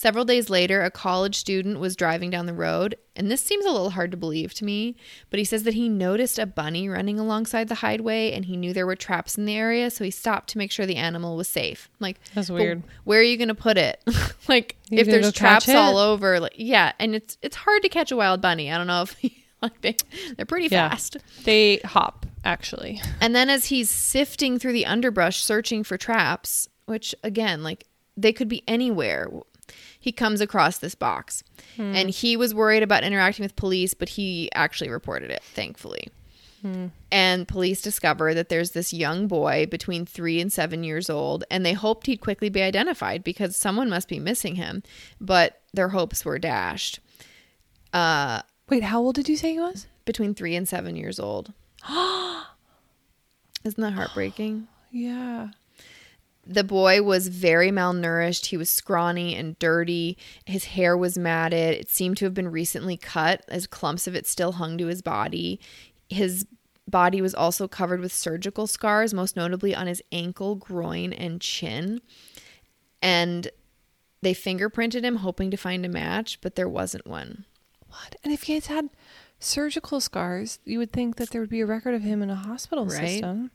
Several 0.03 0.25
days 0.25 0.49
later, 0.49 0.81
a 0.83 0.91
college 0.91 1.37
student 1.37 1.79
was 1.79 1.95
driving 1.95 2.29
down 2.29 2.45
the 2.45 2.53
road, 2.53 2.97
and 3.15 3.31
this 3.31 3.39
seems 3.39 3.63
a 3.65 3.71
little 3.71 3.91
hard 3.91 4.11
to 4.11 4.17
believe 4.17 4.53
to 4.55 4.65
me, 4.65 4.97
but 5.29 5.39
he 5.39 5.45
says 5.45 5.63
that 5.63 5.75
he 5.75 5.87
noticed 5.87 6.37
a 6.37 6.45
bunny 6.45 6.89
running 6.89 7.17
alongside 7.17 7.69
the 7.69 7.75
highway 7.75 8.33
and 8.33 8.43
he 8.43 8.57
knew 8.57 8.73
there 8.73 8.85
were 8.85 8.97
traps 8.97 9.37
in 9.37 9.45
the 9.45 9.55
area, 9.55 9.89
so 9.89 10.03
he 10.03 10.11
stopped 10.11 10.49
to 10.49 10.57
make 10.57 10.71
sure 10.71 10.85
the 10.85 10.97
animal 10.97 11.37
was 11.37 11.47
safe. 11.47 11.89
I'm 11.93 12.03
like, 12.03 12.19
That's 12.35 12.49
weird. 12.49 12.83
Where 13.05 13.21
are 13.21 13.23
you 13.23 13.37
going 13.37 13.47
to 13.47 13.55
put 13.55 13.77
it? 13.77 14.03
like, 14.49 14.75
You 14.89 14.97
if 14.99 15.07
there's 15.07 15.31
traps 15.31 15.69
all 15.69 15.97
over, 15.97 16.41
like, 16.41 16.55
yeah, 16.57 16.91
and 16.99 17.15
it's 17.15 17.37
it's 17.41 17.55
hard 17.55 17.81
to 17.83 17.87
catch 17.87 18.11
a 18.11 18.17
wild 18.17 18.41
bunny. 18.41 18.69
I 18.73 18.77
don't 18.77 18.87
know 18.87 19.03
if 19.03 19.15
like 19.61 19.79
they 19.79 19.95
they're 20.35 20.45
pretty 20.45 20.67
Yeah. 20.67 20.89
fast. 20.89 21.15
They 21.45 21.77
hop 21.85 22.25
actually. 22.43 23.01
And 23.21 23.33
then 23.33 23.49
as 23.49 23.67
he's 23.67 23.89
sifting 23.89 24.59
through 24.59 24.73
the 24.73 24.85
underbrush 24.85 25.41
searching 25.41 25.85
for 25.85 25.97
traps, 25.97 26.67
which 26.87 27.15
again, 27.23 27.63
like 27.63 27.85
they 28.17 28.33
could 28.33 28.49
be 28.49 28.63
anywhere, 28.67 29.29
he 30.03 30.11
comes 30.11 30.41
across 30.41 30.77
this 30.79 30.95
box. 30.95 31.43
And 31.77 32.09
he 32.09 32.35
was 32.35 32.53
worried 32.53 32.83
about 32.83 33.03
interacting 33.03 33.43
with 33.43 33.55
police, 33.55 33.93
but 33.93 34.09
he 34.09 34.51
actually 34.53 34.89
reported 34.89 35.31
it, 35.31 35.41
thankfully. 35.43 36.09
And 37.11 37.45
police 37.47 37.81
discover 37.81 38.33
that 38.33 38.47
there's 38.47 38.71
this 38.71 38.93
young 38.93 39.27
boy 39.27 39.65
between 39.69 40.05
three 40.05 40.39
and 40.39 40.51
seven 40.51 40.83
years 40.83 41.09
old, 41.09 41.43
and 41.51 41.65
they 41.65 41.73
hoped 41.73 42.07
he'd 42.07 42.21
quickly 42.21 42.47
be 42.49 42.61
identified 42.61 43.23
because 43.23 43.57
someone 43.57 43.89
must 43.89 44.07
be 44.07 44.19
missing 44.19 44.55
him, 44.55 44.81
but 45.19 45.59
their 45.73 45.89
hopes 45.89 46.23
were 46.23 46.39
dashed. 46.39 46.99
Uh, 47.91 48.43
Wait, 48.69 48.83
how 48.83 49.01
old 49.01 49.15
did 49.15 49.27
you 49.27 49.35
say 49.35 49.51
he 49.51 49.59
was? 49.59 49.87
between 50.05 50.33
three 50.33 50.55
and 50.55 50.67
seven 50.67 50.95
years 50.95 51.19
old. 51.19 51.53
Isn't 51.89 53.81
that 53.81 53.93
heartbreaking? 53.93 54.67
Yeah. 54.91 55.49
The 56.45 56.63
boy 56.63 57.01
was 57.01 57.29
very 57.29 57.71
malnourished. 57.71 58.47
He 58.47 58.57
was 58.57 58.69
scrawny 58.69 59.35
and 59.35 59.57
dirty. 59.59 60.17
His 60.45 60.65
hair 60.65 60.97
was 60.97 61.17
matted. 61.17 61.75
It 61.79 61.89
seemed 61.89 62.17
to 62.17 62.25
have 62.25 62.33
been 62.33 62.51
recently 62.51 62.97
cut, 62.97 63.45
as 63.47 63.65
clumps 63.65 64.07
of 64.07 64.15
it 64.15 64.27
still 64.27 64.53
hung 64.53 64.77
to 64.77 64.87
his 64.87 65.01
body. 65.01 65.59
His 66.09 66.45
body 66.85 67.21
was 67.21 67.33
also 67.33 67.67
covered 67.69 68.01
with 68.01 68.11
surgical 68.11 68.67
scars, 68.67 69.13
most 69.13 69.37
notably 69.37 69.73
on 69.73 69.87
his 69.87 70.01
ankle, 70.11 70.55
groin, 70.55 71.13
and 71.13 71.39
chin. 71.39 72.01
And 73.01 73.49
they 74.21 74.33
fingerprinted 74.33 75.03
him, 75.03 75.17
hoping 75.17 75.49
to 75.51 75.57
find 75.57 75.85
a 75.85 75.89
match, 75.89 76.39
but 76.41 76.55
there 76.55 76.69
wasn't 76.69 77.07
one. 77.07 77.45
What? 77.87 78.15
And 78.23 78.33
if 78.33 78.43
he 78.43 78.53
has 78.53 78.67
had 78.67 78.89
surgical 79.39 80.01
scars, 80.01 80.59
you 80.65 80.77
would 80.79 80.91
think 80.91 81.15
that 81.17 81.29
there 81.31 81.41
would 81.41 81.49
be 81.49 81.61
a 81.61 81.65
record 81.65 81.93
of 81.95 82.01
him 82.01 82.21
in 82.21 82.29
a 82.29 82.35
hospital 82.35 82.85
Right. 82.85 83.07
system. 83.07 83.51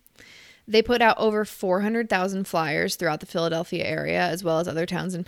They 0.68 0.82
put 0.82 1.00
out 1.02 1.16
over 1.18 1.44
400,000 1.44 2.44
flyers 2.46 2.94
throughout 2.96 3.20
the 3.20 3.26
Philadelphia 3.26 3.84
area 3.84 4.20
as 4.20 4.44
well 4.44 4.60
as 4.60 4.68
other 4.68 4.86
towns 4.86 5.14
in 5.14 5.26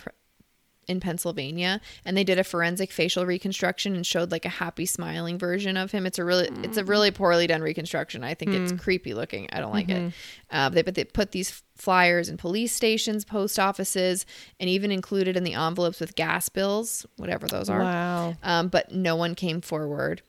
in 0.87 0.99
Pennsylvania 0.99 1.79
and 2.03 2.17
they 2.17 2.23
did 2.23 2.39
a 2.39 2.43
forensic 2.43 2.91
facial 2.91 3.23
reconstruction 3.25 3.95
and 3.95 4.05
showed 4.05 4.31
like 4.31 4.45
a 4.45 4.49
happy 4.49 4.85
smiling 4.85 5.37
version 5.37 5.77
of 5.77 5.91
him. 5.91 6.05
It's 6.07 6.17
a 6.17 6.25
really 6.25 6.49
it's 6.63 6.75
a 6.77 6.83
really 6.83 7.11
poorly 7.11 7.45
done 7.47 7.61
reconstruction. 7.61 8.23
I 8.23 8.33
think 8.33 8.51
it's 8.51 8.71
creepy 8.73 9.13
looking. 9.13 9.47
I 9.53 9.59
don't 9.59 9.71
like 9.71 9.89
it. 9.89 10.11
Uh, 10.49 10.69
they 10.69 10.81
but 10.81 10.95
they 10.95 11.03
put 11.05 11.31
these 11.31 11.63
flyers 11.75 12.29
in 12.29 12.35
police 12.37 12.73
stations, 12.75 13.23
post 13.23 13.59
offices 13.59 14.25
and 14.59 14.69
even 14.69 14.91
included 14.91 15.37
in 15.37 15.43
the 15.43 15.53
envelopes 15.53 15.99
with 15.99 16.15
gas 16.15 16.49
bills, 16.49 17.05
whatever 17.17 17.47
those 17.47 17.69
are 17.69 17.79
Wow. 17.79 18.35
um, 18.43 18.67
but 18.67 18.91
no 18.91 19.15
one 19.15 19.35
came 19.35 19.61
forward. 19.61 20.23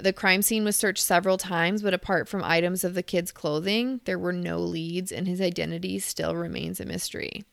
The 0.00 0.12
crime 0.12 0.42
scene 0.42 0.64
was 0.64 0.76
searched 0.76 1.02
several 1.02 1.38
times, 1.38 1.82
but 1.82 1.94
apart 1.94 2.28
from 2.28 2.42
items 2.42 2.84
of 2.84 2.94
the 2.94 3.02
kid's 3.02 3.32
clothing, 3.32 4.00
there 4.04 4.18
were 4.18 4.32
no 4.32 4.58
leads, 4.58 5.12
and 5.12 5.28
his 5.28 5.40
identity 5.40 5.98
still 5.98 6.34
remains 6.34 6.80
a 6.80 6.84
mystery. 6.84 7.44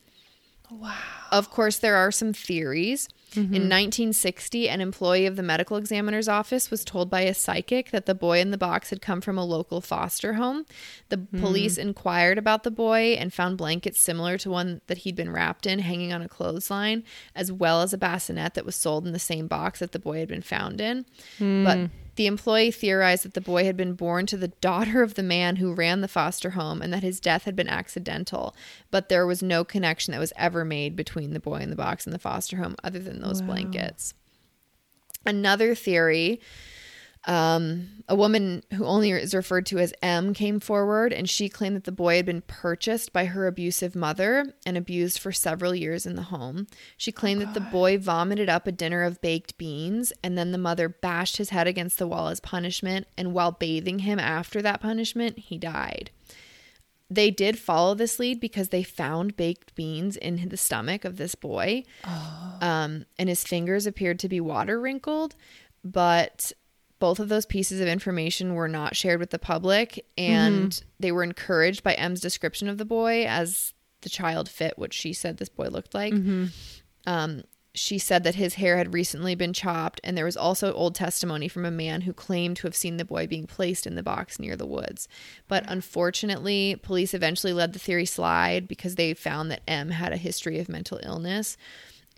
Wow. 0.71 0.95
Of 1.31 1.49
course, 1.49 1.77
there 1.77 1.95
are 1.95 2.11
some 2.11 2.33
theories. 2.33 3.09
Mm-hmm. 3.31 3.53
In 3.53 3.61
1960, 3.63 4.69
an 4.69 4.81
employee 4.81 5.25
of 5.25 5.35
the 5.35 5.43
medical 5.43 5.77
examiner's 5.77 6.27
office 6.27 6.69
was 6.69 6.83
told 6.83 7.09
by 7.09 7.21
a 7.21 7.33
psychic 7.33 7.91
that 7.91 8.05
the 8.05 8.15
boy 8.15 8.39
in 8.39 8.51
the 8.51 8.57
box 8.57 8.89
had 8.89 9.01
come 9.01 9.21
from 9.21 9.37
a 9.37 9.45
local 9.45 9.79
foster 9.79 10.33
home. 10.33 10.65
The 11.09 11.17
hmm. 11.17 11.39
police 11.39 11.77
inquired 11.77 12.37
about 12.37 12.63
the 12.63 12.71
boy 12.71 13.15
and 13.19 13.33
found 13.33 13.57
blankets 13.57 14.01
similar 14.01 14.37
to 14.39 14.49
one 14.49 14.81
that 14.87 14.99
he'd 14.99 15.15
been 15.15 15.31
wrapped 15.31 15.65
in 15.65 15.79
hanging 15.79 16.11
on 16.11 16.21
a 16.21 16.29
clothesline, 16.29 17.03
as 17.35 17.51
well 17.51 17.81
as 17.81 17.93
a 17.93 17.97
bassinet 17.97 18.53
that 18.53 18.65
was 18.65 18.75
sold 18.75 19.05
in 19.05 19.13
the 19.13 19.19
same 19.19 19.47
box 19.47 19.79
that 19.79 19.93
the 19.93 19.99
boy 19.99 20.19
had 20.19 20.27
been 20.27 20.41
found 20.41 20.81
in. 20.81 21.05
But 21.39 21.77
hmm. 21.77 21.85
The 22.15 22.27
employee 22.27 22.71
theorized 22.71 23.23
that 23.23 23.33
the 23.33 23.41
boy 23.41 23.65
had 23.65 23.77
been 23.77 23.93
born 23.93 24.25
to 24.27 24.37
the 24.37 24.49
daughter 24.49 25.01
of 25.01 25.13
the 25.13 25.23
man 25.23 25.57
who 25.57 25.73
ran 25.73 26.01
the 26.01 26.07
foster 26.07 26.51
home 26.51 26.81
and 26.81 26.91
that 26.91 27.03
his 27.03 27.19
death 27.19 27.43
had 27.43 27.55
been 27.55 27.69
accidental, 27.69 28.55
but 28.89 29.09
there 29.09 29.25
was 29.25 29.41
no 29.41 29.63
connection 29.63 30.11
that 30.11 30.19
was 30.19 30.33
ever 30.35 30.65
made 30.65 30.95
between 30.95 31.33
the 31.33 31.39
boy 31.39 31.57
in 31.57 31.69
the 31.69 31.75
box 31.75 32.05
and 32.05 32.13
the 32.13 32.19
foster 32.19 32.57
home 32.57 32.75
other 32.83 32.99
than 32.99 33.21
those 33.21 33.41
blankets. 33.41 34.13
Another 35.25 35.75
theory 35.75 36.41
um, 37.25 37.87
a 38.07 38.15
woman 38.15 38.63
who 38.73 38.83
only 38.83 39.11
is 39.11 39.35
referred 39.35 39.67
to 39.67 39.77
as 39.77 39.93
M 40.01 40.33
came 40.33 40.59
forward 40.59 41.13
and 41.13 41.29
she 41.29 41.49
claimed 41.49 41.75
that 41.75 41.83
the 41.83 41.91
boy 41.91 42.15
had 42.15 42.25
been 42.25 42.41
purchased 42.41 43.13
by 43.13 43.25
her 43.25 43.45
abusive 43.45 43.95
mother 43.95 44.53
and 44.65 44.75
abused 44.75 45.19
for 45.19 45.31
several 45.31 45.75
years 45.75 46.07
in 46.07 46.15
the 46.15 46.23
home. 46.23 46.65
She 46.97 47.11
claimed 47.11 47.41
that 47.41 47.53
the 47.53 47.59
boy 47.59 47.99
vomited 47.99 48.49
up 48.49 48.65
a 48.65 48.71
dinner 48.71 49.03
of 49.03 49.21
baked 49.21 49.57
beans 49.57 50.11
and 50.23 50.35
then 50.35 50.51
the 50.51 50.57
mother 50.57 50.89
bashed 50.89 51.37
his 51.37 51.51
head 51.51 51.67
against 51.67 51.99
the 51.99 52.07
wall 52.07 52.27
as 52.27 52.39
punishment. 52.39 53.07
And 53.17 53.33
while 53.33 53.51
bathing 53.51 53.99
him 53.99 54.19
after 54.19 54.61
that 54.63 54.81
punishment, 54.81 55.37
he 55.37 55.59
died. 55.59 56.09
They 57.07 57.29
did 57.29 57.59
follow 57.59 57.93
this 57.93 58.19
lead 58.19 58.39
because 58.39 58.69
they 58.69 58.83
found 58.83 59.35
baked 59.35 59.75
beans 59.75 60.15
in 60.17 60.49
the 60.49 60.57
stomach 60.57 61.05
of 61.05 61.17
this 61.17 61.35
boy. 61.35 61.83
Um, 62.61 63.05
and 63.19 63.29
his 63.29 63.43
fingers 63.43 63.85
appeared 63.85 64.17
to 64.19 64.29
be 64.29 64.39
water 64.39 64.79
wrinkled, 64.79 65.35
but 65.83 66.53
both 67.01 67.19
of 67.19 67.27
those 67.29 67.47
pieces 67.47 67.81
of 67.81 67.87
information 67.87 68.53
were 68.53 68.67
not 68.69 68.95
shared 68.95 69.19
with 69.19 69.31
the 69.31 69.39
public 69.39 70.05
and 70.19 70.81
they 70.99 71.11
were 71.11 71.23
encouraged 71.23 71.83
by 71.83 71.93
M's 71.95 72.21
description 72.21 72.69
of 72.69 72.77
the 72.77 72.85
boy 72.85 73.25
as 73.25 73.73
the 74.01 74.09
child 74.09 74.47
fit 74.47 74.77
what 74.77 74.93
she 74.93 75.11
said 75.11 75.37
this 75.37 75.49
boy 75.49 75.67
looked 75.67 75.95
like. 75.95 76.13
Um, 77.07 77.43
she 77.73 77.97
said 77.97 78.23
that 78.23 78.35
his 78.35 78.55
hair 78.55 78.77
had 78.77 78.93
recently 78.93 79.33
been 79.33 79.53
chopped, 79.53 80.01
and 80.03 80.17
there 80.17 80.25
was 80.25 80.35
also 80.35 80.73
old 80.73 80.93
testimony 80.93 81.47
from 81.47 81.65
a 81.65 81.71
man 81.71 82.01
who 82.01 82.11
claimed 82.13 82.57
to 82.57 82.67
have 82.67 82.75
seen 82.75 82.97
the 82.97 83.05
boy 83.05 83.25
being 83.27 83.47
placed 83.47 83.87
in 83.87 83.95
the 83.95 84.03
box 84.03 84.39
near 84.39 84.57
the 84.57 84.65
woods. 84.65 85.07
But 85.47 85.63
unfortunately, 85.69 86.75
police 86.83 87.13
eventually 87.13 87.53
let 87.53 87.71
the 87.71 87.79
theory 87.79 88.05
slide 88.05 88.67
because 88.67 88.95
they 88.95 89.13
found 89.13 89.49
that 89.49 89.63
M 89.67 89.89
had 89.89 90.11
a 90.11 90.17
history 90.17 90.59
of 90.59 90.67
mental 90.67 90.99
illness. 91.01 91.55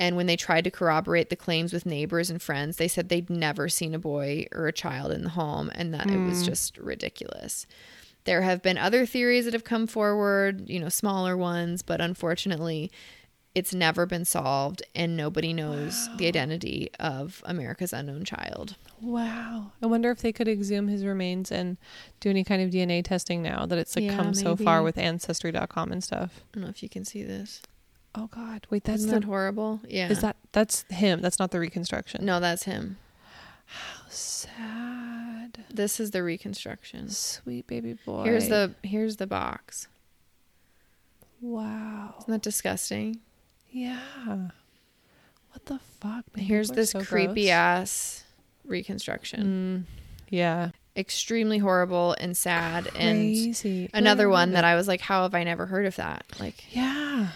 And 0.03 0.17
when 0.17 0.25
they 0.25 0.35
tried 0.35 0.65
to 0.65 0.69
corroborate 0.69 1.29
the 1.29 1.37
claims 1.37 1.71
with 1.71 1.85
neighbors 1.85 2.29
and 2.29 2.41
friends, 2.41 2.75
they 2.75 2.89
said 2.89 3.07
they'd 3.07 3.29
never 3.29 3.69
seen 3.69 3.95
a 3.95 3.99
boy 3.99 4.47
or 4.51 4.67
a 4.67 4.73
child 4.73 5.13
in 5.13 5.23
the 5.23 5.29
home 5.29 5.71
and 5.73 5.93
that 5.93 6.09
it 6.09 6.17
was 6.17 6.43
mm. 6.43 6.45
just 6.45 6.77
ridiculous. 6.77 7.65
There 8.25 8.41
have 8.41 8.61
been 8.61 8.77
other 8.77 9.05
theories 9.05 9.45
that 9.45 9.53
have 9.53 9.63
come 9.63 9.87
forward, 9.87 10.69
you 10.69 10.77
know, 10.77 10.89
smaller 10.89 11.37
ones, 11.37 11.83
but 11.83 12.01
unfortunately, 12.01 12.91
it's 13.55 13.73
never 13.73 14.05
been 14.05 14.25
solved 14.25 14.83
and 14.93 15.15
nobody 15.15 15.53
knows 15.53 16.09
the 16.17 16.27
identity 16.27 16.89
of 16.99 17.41
America's 17.45 17.93
unknown 17.93 18.25
child. 18.25 18.75
Wow. 18.99 19.71
I 19.81 19.85
wonder 19.85 20.11
if 20.11 20.19
they 20.19 20.33
could 20.33 20.49
exhume 20.49 20.89
his 20.89 21.05
remains 21.05 21.49
and 21.49 21.77
do 22.19 22.29
any 22.29 22.43
kind 22.43 22.61
of 22.61 22.71
DNA 22.71 23.05
testing 23.05 23.41
now 23.41 23.65
that 23.67 23.77
it's 23.77 23.95
like 23.95 24.03
Yeah, 24.03 24.17
come 24.17 24.33
so 24.33 24.57
far 24.57 24.79
maybe. 24.79 24.83
with 24.83 24.97
ancestry.com 24.97 25.93
and 25.93 26.03
stuff. 26.03 26.41
I 26.41 26.47
don't 26.51 26.63
know 26.65 26.69
if 26.69 26.83
you 26.83 26.89
can 26.89 27.05
see 27.05 27.23
this. 27.23 27.61
Oh 28.15 28.27
god. 28.27 28.67
Wait, 28.69 28.83
that's 28.83 29.03
Isn't 29.03 29.11
that 29.21 29.23
horrible? 29.23 29.81
Yeah. 29.87 30.09
Is 30.09 30.21
that 30.21 30.35
that's 30.51 30.83
him. 30.89 31.21
That's 31.21 31.39
not 31.39 31.51
the 31.51 31.59
reconstruction. 31.59 32.25
No, 32.25 32.39
that's 32.39 32.63
him. 32.63 32.97
How 33.65 34.03
sad. 34.09 35.65
This 35.73 35.99
is 35.99 36.11
the 36.11 36.21
reconstruction. 36.21 37.09
Sweet 37.09 37.65
baby 37.65 37.97
boy. 38.05 38.23
Here's 38.23 38.49
the 38.49 38.75
here's 38.83 39.17
the 39.17 39.25
box. 39.27 39.87
Wow. 41.41 42.15
Isn't 42.19 42.31
that 42.31 42.41
disgusting? 42.41 43.19
Yeah. 43.71 43.99
What 45.51 45.65
the 45.65 45.79
fuck? 45.99 46.23
man? 46.35 46.45
Here's 46.45 46.69
this 46.69 46.91
so 46.91 47.01
creepy 47.01 47.45
gross. 47.45 47.51
ass 47.51 48.23
reconstruction. 48.65 49.85
Mm, 49.89 50.01
yeah. 50.29 50.69
extremely 50.95 51.57
horrible 51.57 52.15
and 52.19 52.37
sad 52.37 52.89
and 52.95 53.89
another 53.93 54.29
one 54.29 54.51
that 54.51 54.63
I 54.63 54.75
was 54.75 54.87
like 54.87 55.01
how 55.01 55.23
have 55.23 55.33
I 55.33 55.43
never 55.43 55.65
heard 55.65 55.85
of 55.87 55.95
that 55.95 56.23
like 56.39 56.63
Yeah. 56.71 57.29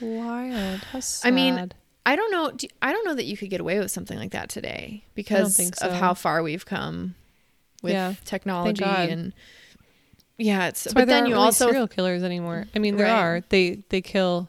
Wild. 0.00 0.80
How 0.92 1.00
sad. 1.00 1.28
I 1.28 1.30
mean 1.30 1.72
I 2.04 2.14
don't 2.16 2.30
know 2.30 2.50
do- 2.52 2.68
I 2.82 2.92
don't 2.92 3.04
know 3.04 3.14
that 3.14 3.24
you 3.24 3.36
could 3.36 3.50
get 3.50 3.60
away 3.60 3.78
with 3.78 3.90
something 3.90 4.18
like 4.18 4.30
that 4.32 4.48
today 4.48 5.04
because 5.14 5.56
think 5.56 5.74
of 5.82 5.92
how 5.92 6.14
far 6.14 6.42
we've 6.42 6.64
come 6.66 7.14
with 7.82 7.92
Yeah. 7.92 8.14
technology 8.24 8.84
and 8.84 9.32
yeah 10.38 10.68
it's 10.68 10.84
That's 10.84 10.94
but 10.94 11.08
then 11.08 11.26
you 11.26 11.32
really 11.34 11.44
also 11.46 11.66
serial 11.68 11.88
killers 11.88 12.22
anymore. 12.22 12.66
I 12.74 12.78
mean, 12.78 12.96
there 12.96 13.06
Right. 13.06 13.20
are. 13.22 13.42
They 13.48 13.82
they 13.88 14.00
kill 14.02 14.48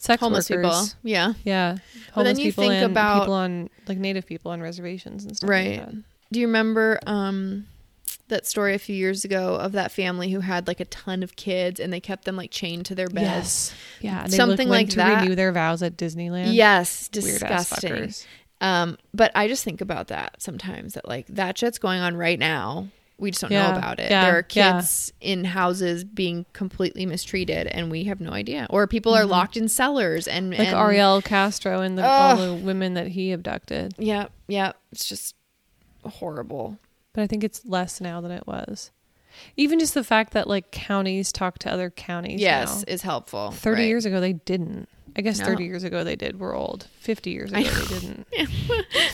sex 0.00 0.20
homeless 0.20 0.48
workers. 0.50 0.64
people 0.64 0.88
yeah 1.02 1.32
Yeah, 1.44 1.76
But 2.14 2.24
then 2.24 2.38
you 2.38 2.44
people 2.46 2.68
think 2.68 2.82
about- 2.84 3.20
people 3.22 3.34
on 3.34 3.70
like 3.86 3.98
native 3.98 4.26
people 4.26 4.50
on 4.52 4.60
reservations 4.60 5.24
and 5.24 5.36
stuff. 5.36 5.48
Right. 5.48 5.78
Like 5.78 5.86
that. 5.86 5.94
Do 6.32 6.40
you 6.40 6.46
remember 6.46 6.98
um 7.06 7.66
that 8.28 8.46
story 8.46 8.74
a 8.74 8.78
few 8.78 8.94
years 8.94 9.24
ago 9.24 9.54
of 9.56 9.72
that 9.72 9.90
family 9.92 10.30
who 10.30 10.40
had 10.40 10.66
like 10.68 10.80
a 10.80 10.84
ton 10.86 11.22
of 11.22 11.36
kids 11.36 11.80
and 11.80 11.92
they 11.92 12.00
kept 12.00 12.24
them 12.24 12.36
like 12.36 12.50
chained 12.50 12.86
to 12.86 12.94
their 12.94 13.08
beds? 13.08 13.24
Yes. 13.26 13.74
Yeah. 14.00 14.26
they, 14.26 14.36
Something 14.36 14.68
like 14.68 14.90
to 14.90 14.96
that. 14.96 15.22
renew 15.22 15.34
their 15.34 15.52
vows 15.52 15.82
at 15.82 15.96
Disneyland. 15.96 16.54
Yes, 16.54 17.08
disgusting. 17.08 18.12
Um, 18.60 18.98
but 19.14 19.30
I 19.34 19.46
just 19.48 19.62
think 19.64 19.80
about 19.80 20.08
that 20.08 20.42
sometimes 20.42 20.94
that 20.94 21.06
like 21.06 21.26
that 21.28 21.56
shit's 21.58 21.78
going 21.78 22.00
on 22.00 22.16
right 22.16 22.38
now. 22.38 22.88
We 23.20 23.32
just 23.32 23.40
don't 23.42 23.50
Yeah, 23.50 23.72
know 23.72 23.78
about 23.78 23.98
it. 23.98 24.10
yeah, 24.12 24.26
there 24.26 24.34
are 24.34 24.46
yeah. 24.52 24.72
kids 24.74 25.12
in 25.20 25.44
houses 25.44 26.04
being 26.04 26.46
completely 26.52 27.04
mistreated 27.04 27.66
and 27.66 27.90
we 27.90 28.04
have 28.04 28.20
no 28.20 28.30
idea. 28.30 28.68
Or 28.70 28.86
people 28.86 29.12
are 29.12 29.24
locked 29.24 29.56
in 29.56 29.68
cellars 29.68 30.28
and 30.28 30.52
Mm-hmm. 30.52 30.58
Like 30.60 30.68
and, 30.68 30.76
Ariel 30.76 31.20
Castro 31.22 31.80
and 31.80 31.98
the, 31.98 32.06
all 32.06 32.36
the 32.36 32.54
women 32.54 32.94
that 32.94 33.08
he 33.08 33.32
abducted. 33.32 33.94
Yeah, 33.98 34.26
yeah. 34.46 34.72
It's 34.92 35.08
just 35.08 35.34
horrible. 36.04 36.78
But 37.18 37.24
I 37.24 37.26
think 37.26 37.42
it's 37.42 37.66
less 37.66 38.00
now 38.00 38.20
than 38.20 38.30
it 38.30 38.46
was. 38.46 38.92
Even 39.56 39.80
just 39.80 39.92
the 39.92 40.04
fact 40.04 40.34
that 40.34 40.46
like 40.46 40.70
counties 40.70 41.32
talk 41.32 41.58
to 41.58 41.68
other 41.68 41.90
counties. 41.90 42.40
Yes, 42.40 42.86
now. 42.86 42.92
is 42.92 43.02
helpful. 43.02 43.50
30 43.50 43.74
right. 43.74 43.88
years 43.88 44.04
ago 44.04 44.20
they 44.20 44.34
didn't. 44.34 44.88
I 45.16 45.22
guess 45.22 45.40
No. 45.40 45.46
30 45.46 45.64
years 45.64 45.82
ago 45.82 46.04
they 46.04 46.14
did. 46.14 46.38
We're 46.38 46.56
old. 46.56 46.86
50 47.00 47.30
years 47.30 47.50
ago 47.50 47.60
they 47.60 47.98
didn't. 47.98 48.26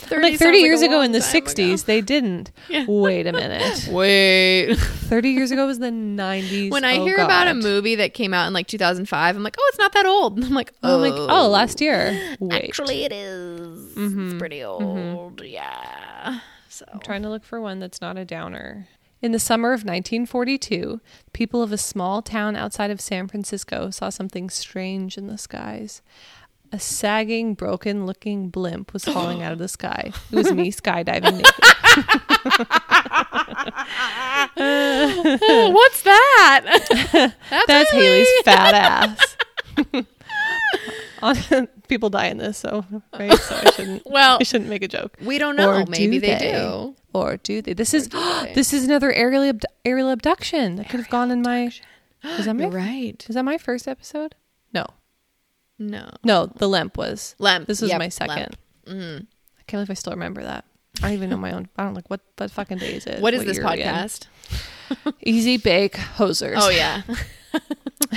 30 0.01 0.22
like 0.22 0.39
30 0.39 0.59
a 0.59 0.60
years 0.60 0.82
ago 0.82 1.01
in 1.01 1.12
the 1.12 1.20
time 1.20 1.44
60s 1.44 1.86
they 1.86 2.02
didn't. 2.02 2.51
Yeah. 2.68 2.85
Wait 2.86 3.26
a 3.26 3.32
minute. 3.32 3.89
Wait. 3.90 4.74
30 4.74 5.31
years 5.31 5.51
ago 5.51 5.66
was 5.66 5.78
the 5.78 5.86
90s. 5.86 6.72
when 6.72 6.85
I 6.85 6.98
Oh, 6.98 7.06
hear 7.06 7.16
about 7.16 7.48
a 7.48 7.55
movie 7.55 7.94
that 7.94 8.12
came 8.12 8.35
out 8.35 8.47
in 8.47 8.52
like 8.52 8.66
2005, 8.66 9.35
I'm 9.35 9.43
like, 9.43 9.56
oh, 9.59 9.66
it's 9.70 9.78
not 9.78 9.94
that 9.94 10.05
old. 10.05 10.44
I'm 10.44 10.52
like, 10.52 10.74
Oh, 10.82 10.97
I'm 10.97 11.01
like, 11.01 11.14
oh, 11.14 11.48
last 11.48 11.81
year. 11.81 12.36
Wait. 12.39 12.64
Actually, 12.64 13.05
it 13.05 13.12
is. 13.12 13.86
It's 13.86 13.97
mm-hmm. 13.97 14.36
pretty 14.36 14.59
mm-hmm. 14.59 15.16
old. 15.16 15.43
Yeah. 15.43 16.40
So 16.74 16.84
I'm 16.92 16.98
trying 16.98 17.22
to 17.22 17.28
look 17.30 17.44
for 17.44 17.60
one 17.60 17.78
that's 17.78 18.01
not 18.01 18.18
a 18.18 18.24
downer. 18.24 18.88
In 19.22 19.30
the 19.30 19.38
summer 19.38 19.68
of 19.68 19.82
1942, 19.84 21.01
people 21.32 21.62
of 21.62 21.70
a 21.70 21.78
small 21.78 22.20
town 22.20 22.56
outside 22.56 22.90
of 22.90 23.01
San 23.01 23.28
Francisco 23.28 23.90
saw 23.90 24.09
something 24.09 24.51
strange 24.51 25.16
in 25.16 25.28
the 25.28 25.38
skies. 25.38 26.02
A 26.72 26.80
sagging, 26.80 27.55
broken 27.55 28.06
looking 28.06 28.48
blimp 28.48 28.92
was 28.92 29.05
falling 29.05 29.40
out 29.40 29.52
of 29.52 29.60
the 29.60 29.68
sky. 29.68 30.10
It 30.32 30.34
was 30.34 30.51
me 30.52 30.72
skydiving 30.72 31.36
naked. 31.36 31.55
Oh, 34.56 35.70
what's 35.72 36.02
that? 36.02 36.64
That's, 37.51 37.66
That's 37.68 37.90
Haley's 37.92 38.28
fat 38.44 38.74
ass. 39.94 40.06
On- 41.22 41.68
people 41.89 42.11
die 42.11 42.27
in 42.27 42.39
this, 42.39 42.59
so 42.59 42.85
right. 43.19 43.32
So 43.39 43.55
I 43.56 43.70
shouldn't. 43.70 44.02
Well, 44.06 44.39
I 44.40 44.44
shouldn't 44.44 44.70
make 44.70 44.82
a 44.82 44.89
joke. 44.89 45.16
we 45.20 45.39
don't 45.39 45.56
know. 45.56 45.70
Or 45.70 45.85
Maybe 45.86 46.19
do 46.19 46.20
they, 46.20 46.35
they? 46.39 46.52
do. 46.52 46.94
Or 47.12 47.36
do 47.39 47.62
they? 47.62 47.73
This 47.74 47.94
is 47.94 48.09
they? 48.09 48.52
this 48.55 48.73
is 48.73 48.85
another 48.85 49.12
aerial 49.12 49.43
abdu- 49.43 49.66
aerial 49.85 50.11
abduction 50.11 50.77
that 50.77 50.89
could 50.89 51.01
have 51.01 51.11
gone 51.11 51.31
in 51.31 51.43
my. 51.43 51.70
Was 52.24 52.47
that 52.47 52.55
my 52.56 52.66
right. 52.66 53.24
Is 53.28 53.35
that 53.35 53.44
my 53.44 53.59
first 53.59 53.86
episode? 53.89 54.35
No, 54.73 54.86
No. 55.78 56.11
no. 56.24 56.47
The 56.47 56.69
lamp 56.69 56.97
was. 56.97 57.35
Lamp. 57.39 57.66
This 57.69 57.81
was 57.81 57.90
Yep, 57.90 57.98
my 57.98 58.09
second. 58.09 58.56
Mhm. 58.86 59.20
I 59.59 59.62
can't 59.66 59.78
believe 59.78 59.90
I 59.90 59.94
still 59.94 60.12
remember 60.12 60.43
that. 60.43 60.65
I 61.02 61.06
don't 61.09 61.12
even 61.15 61.31
know 61.31 61.36
my 61.36 61.52
own. 61.52 61.69
I 61.77 61.85
don't 61.85 61.94
like 61.94 62.09
what 62.09 62.20
what 62.36 62.51
fucking 62.51 62.78
day 62.78 62.94
is 62.94 63.06
it? 63.06 63.20
What 63.20 63.35
is 63.35 63.44
this 63.44 63.59
we 63.59 63.65
in? 63.65 63.69
podcast? 63.89 64.27
Easy 65.23 65.56
bake 65.56 65.94
hosers. 65.94 66.55
Oh 66.56 66.69
yeah. 66.70 67.02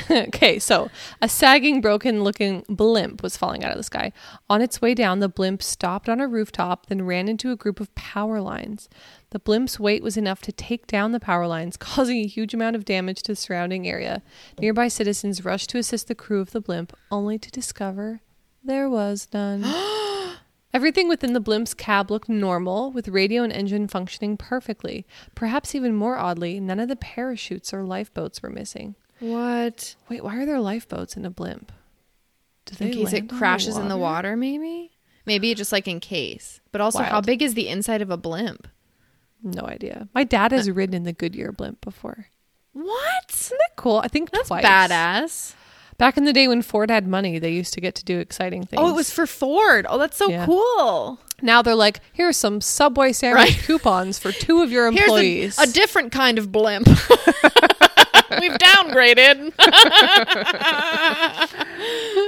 okay, 0.11 0.59
so 0.59 0.89
a 1.21 1.29
sagging, 1.29 1.81
broken 1.81 2.23
looking 2.23 2.63
blimp 2.67 3.23
was 3.23 3.37
falling 3.37 3.63
out 3.63 3.71
of 3.71 3.77
the 3.77 3.83
sky. 3.83 4.11
On 4.49 4.61
its 4.61 4.81
way 4.81 4.93
down, 4.93 5.19
the 5.19 5.29
blimp 5.29 5.63
stopped 5.63 6.09
on 6.09 6.19
a 6.19 6.27
rooftop, 6.27 6.87
then 6.87 7.05
ran 7.05 7.27
into 7.27 7.51
a 7.51 7.55
group 7.55 7.79
of 7.79 7.93
power 7.95 8.41
lines. 8.41 8.89
The 9.29 9.39
blimp's 9.39 9.79
weight 9.79 10.03
was 10.03 10.17
enough 10.17 10.41
to 10.41 10.51
take 10.51 10.87
down 10.87 11.11
the 11.11 11.19
power 11.19 11.47
lines, 11.47 11.77
causing 11.77 12.17
a 12.17 12.27
huge 12.27 12.53
amount 12.53 12.75
of 12.75 12.85
damage 12.85 13.23
to 13.23 13.33
the 13.33 13.35
surrounding 13.35 13.87
area. 13.87 14.21
Nearby 14.59 14.87
citizens 14.87 15.45
rushed 15.45 15.69
to 15.71 15.77
assist 15.77 16.07
the 16.07 16.15
crew 16.15 16.39
of 16.39 16.51
the 16.51 16.61
blimp, 16.61 16.95
only 17.11 17.37
to 17.39 17.51
discover 17.51 18.21
there 18.63 18.89
was 18.89 19.27
none. 19.33 19.63
Everything 20.73 21.07
within 21.07 21.31
the 21.31 21.39
blimp's 21.39 21.73
cab 21.73 22.11
looked 22.11 22.27
normal, 22.27 22.91
with 22.91 23.07
radio 23.07 23.41
and 23.41 23.53
engine 23.53 23.87
functioning 23.87 24.35
perfectly. 24.35 25.07
Perhaps 25.33 25.73
even 25.73 25.95
more 25.95 26.17
oddly, 26.17 26.59
none 26.59 26.79
of 26.79 26.89
the 26.89 26.97
parachutes 26.97 27.73
or 27.73 27.83
lifeboats 27.83 28.43
were 28.43 28.49
missing. 28.49 28.95
What? 29.19 29.95
Wait, 30.09 30.23
why 30.23 30.37
are 30.37 30.45
there 30.45 30.59
lifeboats 30.59 31.17
in 31.17 31.25
a 31.25 31.29
blimp? 31.29 31.71
Do 32.65 32.83
In 32.85 32.91
case 32.91 33.13
it 33.13 33.29
crashes 33.29 33.77
in 33.77 33.87
the 33.87 33.97
water, 33.97 34.35
maybe. 34.35 34.91
Maybe 35.25 35.53
just 35.55 35.71
like 35.71 35.87
in 35.87 35.99
case. 35.99 36.59
But 36.71 36.81
also, 36.81 37.01
how 37.03 37.21
big 37.21 37.41
is 37.41 37.53
the 37.53 37.67
inside 37.67 38.01
of 38.01 38.09
a 38.09 38.17
blimp? 38.17 38.67
No 39.43 39.61
idea. 39.63 40.07
My 40.13 40.23
dad 40.23 40.51
has 40.51 40.69
ridden 40.69 40.93
in 40.95 41.03
the 41.03 41.13
Goodyear 41.13 41.51
blimp 41.51 41.79
before. 41.81 42.27
What? 42.73 43.25
Isn't 43.33 43.57
that 43.57 43.75
cool? 43.75 43.97
I 43.97 44.07
think 44.07 44.31
That's 44.31 44.47
twice. 44.49 44.63
badass. 44.65 45.53
Back 45.97 46.15
in 46.17 46.25
the 46.25 46.33
day 46.33 46.47
when 46.47 46.61
Ford 46.61 46.91
had 46.91 47.07
money, 47.07 47.39
they 47.39 47.51
used 47.51 47.73
to 47.73 47.81
get 47.81 47.95
to 47.95 48.05
do 48.05 48.19
exciting 48.19 48.63
things. 48.65 48.79
Oh, 48.81 48.89
it 48.89 48.95
was 48.95 49.09
for 49.11 49.25
Ford. 49.25 49.85
Oh, 49.89 49.97
that's 49.97 50.15
so 50.17 50.29
Yeah. 50.29 50.45
cool. 50.45 51.19
Now 51.41 51.61
they're 51.61 51.73
like, 51.75 52.01
here 52.13 52.27
are 52.27 52.33
some 52.33 52.61
Subway 52.61 53.13
sandwich 53.13 53.43
Right. 53.55 53.63
coupons 53.63 54.19
for 54.19 54.31
two 54.31 54.61
of 54.61 54.71
your 54.71 54.91
Here's 54.91 55.03
employees. 55.07 55.57
a, 55.57 55.63
a 55.63 55.67
different 55.67 56.11
kind 56.11 56.37
of 56.37 56.51
blimp. 56.51 56.87
We've 58.39 58.51
downgraded. 58.53 59.53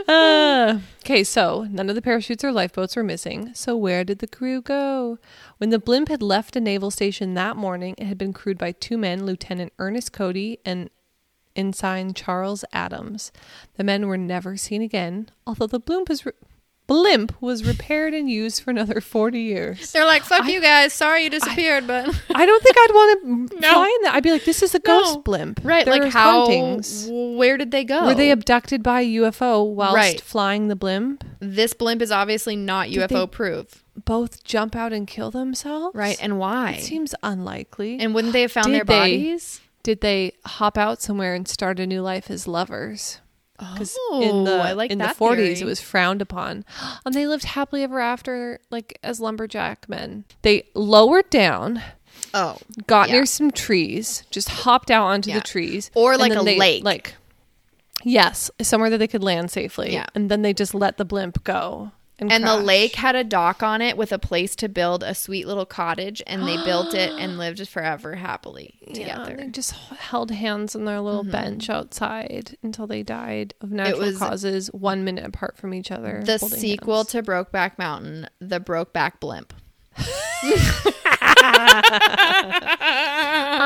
Uh, 0.07 0.80
okay, 1.03 1.23
so 1.23 1.68
none 1.69 1.90
of 1.90 1.95
the 1.95 2.02
parachutes 2.02 2.44
or 2.44 2.52
lifeboats 2.52 2.95
were 2.95 3.03
missing. 3.03 3.52
So 3.53 3.76
where 3.76 4.03
did 4.03 4.19
the 4.19 4.27
crew 4.27 4.61
go? 4.61 5.18
When 5.57 5.69
the 5.69 5.80
blimp 5.80 6.10
had 6.10 6.22
left 6.22 6.56
a 6.56 6.60
naval 6.60 6.91
station 6.91 7.34
that 7.34 7.57
morning, 7.57 7.95
it 7.98 8.06
had 8.06 8.18
been 8.18 8.34
crewed 8.34 8.57
by 8.57 8.72
two 8.72 8.98
men, 8.98 9.26
Lieutenant 9.26 9.73
Ernest 9.80 10.14
Cody 10.14 10.60
and 10.65 10.90
Ensign 11.56 12.14
Charles 12.14 12.64
Adams. 12.72 13.31
The 13.76 13.84
men 13.84 14.07
were 14.07 14.18
never 14.18 14.56
seen 14.57 14.81
again, 14.81 15.30
although 15.45 15.68
the 15.68 15.80
blimp 15.80 16.10
was 16.10 16.26
re- 16.26 16.34
blimp 16.90 17.34
was 17.41 17.66
repaired 17.66 18.14
and 18.14 18.30
used 18.30 18.61
for 18.61 18.72
another 18.72 18.99
40 18.99 19.40
years. 19.40 19.91
They're 19.94 20.06
like, 20.06 20.24
fuck 20.24 20.45
you 20.48 20.60
guys. 20.60 20.91
Sorry 20.91 21.24
you 21.24 21.30
disappeared, 21.30 21.88
but 21.88 22.07
I 22.36 22.45
don't 22.45 22.61
think 22.64 22.76
I'd 22.78 22.91
want 22.94 23.49
to 23.49 23.60
No. 23.61 23.74
fly 23.74 23.95
in 23.98 24.03
that. 24.03 24.16
I'd 24.16 24.24
be 24.24 24.32
like, 24.32 24.44
this 24.44 24.61
is 24.61 24.76
a 24.76 24.80
No. 24.86 24.99
ghost 24.99 25.24
blimp. 25.24 25.61
right, 25.64 25.86
There's 25.86 25.99
like 25.99 26.11
how? 26.11 26.41
hauntings. 26.48 27.07
Where 27.10 27.56
did 27.57 27.72
they 27.72 27.86
go? 27.86 28.06
Were 28.07 28.14
they 28.16 28.32
abducted 28.32 28.84
by 28.84 29.02
a 29.02 29.06
UFO 29.22 29.64
whilst 29.74 29.95
Right. 29.95 30.20
flying 30.20 30.68
the 30.68 30.76
blimp? 30.76 31.24
this 31.40 31.74
blimp 31.74 32.02
is 32.02 32.11
obviously 32.11 32.57
not 32.57 32.90
Did 32.90 32.98
UFO 33.10 33.22
they- 33.22 33.28
proof, 33.28 33.84
both 34.03 34.44
jump 34.44 34.76
out 34.76 34.91
and 34.91 35.07
kill 35.07 35.32
themselves? 35.32 35.95
right? 35.95 36.18
And 36.22 36.38
why? 36.38 36.72
It 36.74 36.84
seems 36.84 37.16
unlikely. 37.24 37.99
and 37.99 38.14
wouldn't 38.14 38.34
they 38.34 38.41
have 38.41 38.52
found 38.52 38.68
Did 38.68 38.74
their 38.76 38.84
they- 38.84 38.99
bodies? 38.99 39.61
Did 39.84 40.02
they 40.02 40.34
hop 40.45 40.78
out 40.78 41.02
somewhere 41.02 41.34
and 41.34 41.48
start 41.48 41.80
a 41.80 41.88
new 41.88 42.02
life 42.02 42.30
as 42.30 42.48
lovers? 42.48 43.20
Because 43.60 43.95
Oh, 44.11 44.22
in 44.22 44.44
the 44.45 44.56
I 44.56 44.72
like 44.72 44.90
in 44.91 44.98
the 44.99 45.06
40s 45.06 45.36
theory. 45.36 45.60
it 45.60 45.65
was 45.65 45.81
frowned 45.81 46.22
upon, 46.22 46.64
and 47.06 47.14
they 47.14 47.27
lived 47.27 47.44
happily 47.44 47.84
ever 47.84 47.99
after, 47.99 48.60
like 48.72 48.98
as 49.03 49.19
lumberjack 49.19 49.88
men. 49.90 50.23
They 50.44 50.64
lowered 50.73 51.30
down, 51.30 51.81
Oh, 52.34 52.57
got 52.88 53.10
Yeah. 53.10 53.15
near 53.15 53.26
some 53.26 53.52
trees, 53.52 54.23
just 54.31 54.49
hopped 54.49 54.90
out 54.91 55.06
onto 55.06 55.30
Yeah. 55.30 55.36
the 55.36 55.41
trees, 55.41 55.91
Or 55.95 56.15
like 56.18 56.34
a 56.34 56.41
they, 56.44 56.57
lake. 56.57 56.84
like 56.84 57.15
yes, 58.03 58.49
somewhere 58.61 58.90
that 58.90 58.98
they 58.99 59.07
could 59.07 59.23
land 59.23 59.52
safely. 59.52 59.94
Yeah. 59.94 60.06
and 60.15 60.30
then 60.31 60.41
they 60.41 60.53
just 60.53 60.73
let 60.73 60.98
the 60.98 61.06
blimp 61.06 61.44
go. 61.44 61.91
And, 62.19 62.31
and 62.31 62.43
the 62.43 62.57
lake 62.57 62.95
had 62.95 63.15
a 63.15 63.23
dock 63.23 63.63
on 63.63 63.81
it 63.81 63.97
with 63.97 64.11
a 64.11 64.19
place 64.19 64.55
to 64.57 64.69
build 64.69 65.03
a 65.03 65.15
sweet 65.15 65.47
little 65.47 65.65
cottage, 65.65 66.21
and 66.27 66.47
they 66.47 66.57
built 66.63 66.93
it 66.93 67.11
and 67.11 67.37
lived 67.37 67.67
forever 67.69 68.15
happily 68.15 68.75
Yeah, 68.87 69.17
together. 69.17 69.37
they 69.37 69.47
just 69.49 69.71
held 69.71 70.31
hands 70.31 70.75
on 70.75 70.85
their 70.85 70.99
little 70.99 71.21
mm-hmm. 71.23 71.31
bench 71.31 71.69
outside 71.69 72.57
until 72.61 72.87
they 72.87 73.03
died 73.03 73.53
of 73.61 73.71
natural 73.71 73.99
was- 74.01 74.17
causes, 74.17 74.67
one 74.73 75.03
minute 75.03 75.25
apart 75.25 75.57
from 75.57 75.73
each 75.73 75.91
other. 75.91 76.21
the 76.25 76.37
sequel 76.39 76.97
hands. 76.97 77.09
to 77.09 77.23
Brokeback 77.23 77.77
Mountain, 77.77 78.27
The 78.39 78.59
Brokeback 78.59 79.19
Blimp. 79.19 79.53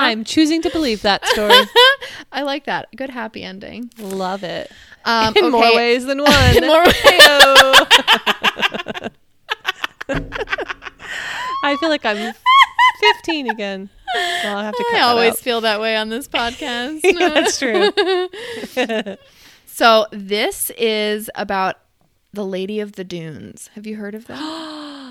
I'm 0.04 0.24
choosing 0.24 0.62
to 0.64 0.70
believe 0.70 1.02
that 1.04 1.26
story. 1.28 1.54
I 2.32 2.42
like 2.44 2.66
that. 2.66 2.88
Good 2.96 3.10
happy 3.10 3.44
ending. 3.44 3.92
Love 3.98 4.44
it. 4.44 4.72
Um, 5.06 5.34
In 5.36 5.52
more 5.52 5.76
ways 5.76 6.06
than 6.06 6.20
one. 6.24 6.58
In 6.58 6.66
more 6.68 6.84
Heyo. 6.84 7.88
I 11.64 11.78
feel 11.80 11.90
like 11.90 12.06
I'm 12.06 12.34
15 13.00 13.50
again. 13.50 13.90
Well, 14.44 14.58
I'll 14.58 14.64
have 14.64 14.76
to 14.76 14.84
cut 14.92 15.00
I 15.00 15.02
always 15.02 15.40
feel 15.40 15.62
that 15.62 15.80
way 15.82 15.96
on 15.96 16.10
this 16.10 16.28
podcast. 16.28 17.02
yeah, 17.04 17.30
that's 17.30 17.58
true. 17.60 19.18
So 19.66 20.06
this 20.12 20.72
is 20.78 21.32
about 21.36 21.80
the 22.32 22.46
Lady 22.46 22.80
of 22.80 22.92
the 22.94 23.04
Dunes. 23.04 23.70
Have 23.76 23.88
you 23.88 23.96
heard 23.96 24.14
of 24.16 24.28
that? 24.28 24.40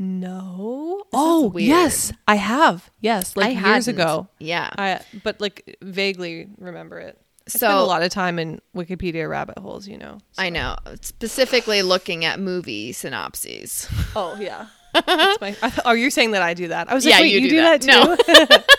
No. 0.00 1.02
Oh, 1.12 1.48
weird. 1.50 1.68
yes, 1.68 2.10
I 2.26 2.36
have. 2.36 2.90
Yes, 3.00 3.36
like 3.36 3.48
I 3.48 3.50
years 3.50 3.84
hadn't. 3.86 4.00
ago. 4.00 4.28
Yeah. 4.38 4.70
I 4.78 5.00
but 5.22 5.40
like 5.42 5.76
vaguely 5.82 6.48
remember 6.58 6.98
it. 6.98 7.18
I 7.46 7.50
So- 7.58 7.78
a 7.78 7.84
lot 7.84 8.02
of 8.02 8.10
time 8.10 8.38
in 8.38 8.60
Wikipedia 8.74 9.28
rabbit 9.28 9.58
holes, 9.58 9.86
you 9.86 9.98
know. 9.98 10.18
I 10.38 10.48
know. 10.48 10.76
Specifically 11.02 11.82
looking 11.82 12.24
at 12.24 12.40
movie 12.40 12.92
synopses. 12.92 13.88
Oh 14.16 14.36
yeah. 14.40 14.66
That's 14.94 15.40
my, 15.40 15.54
I, 15.62 15.72
oh, 15.84 15.92
you're 15.92 16.10
saying 16.10 16.30
that 16.32 16.42
I 16.42 16.54
do 16.54 16.68
that? 16.68 16.90
I 16.90 16.94
was 16.94 17.04
like, 17.04 17.14
Yeah, 17.14 17.20
wait, 17.20 17.32
you 17.32 17.40
you, 17.40 17.50
do 17.50 17.56
do 17.56 17.62
that. 17.62 17.82
that, 17.82 18.64
too. 18.66 18.74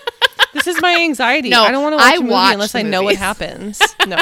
this 0.54 0.68
is 0.68 0.82
my 0.82 0.98
anxiety. 1.02 1.50
No, 1.50 1.62
I 1.64 1.72
don't 1.72 1.84
want 1.84 1.94
to 1.94 1.98
watch 1.98 2.14
I 2.14 2.16
a 2.18 2.20
movie 2.22 2.54
unless 2.54 2.76
I 2.76 2.82
know 2.82 3.04
what 3.04 3.16
happens. 3.16 3.80
No, 4.08 4.18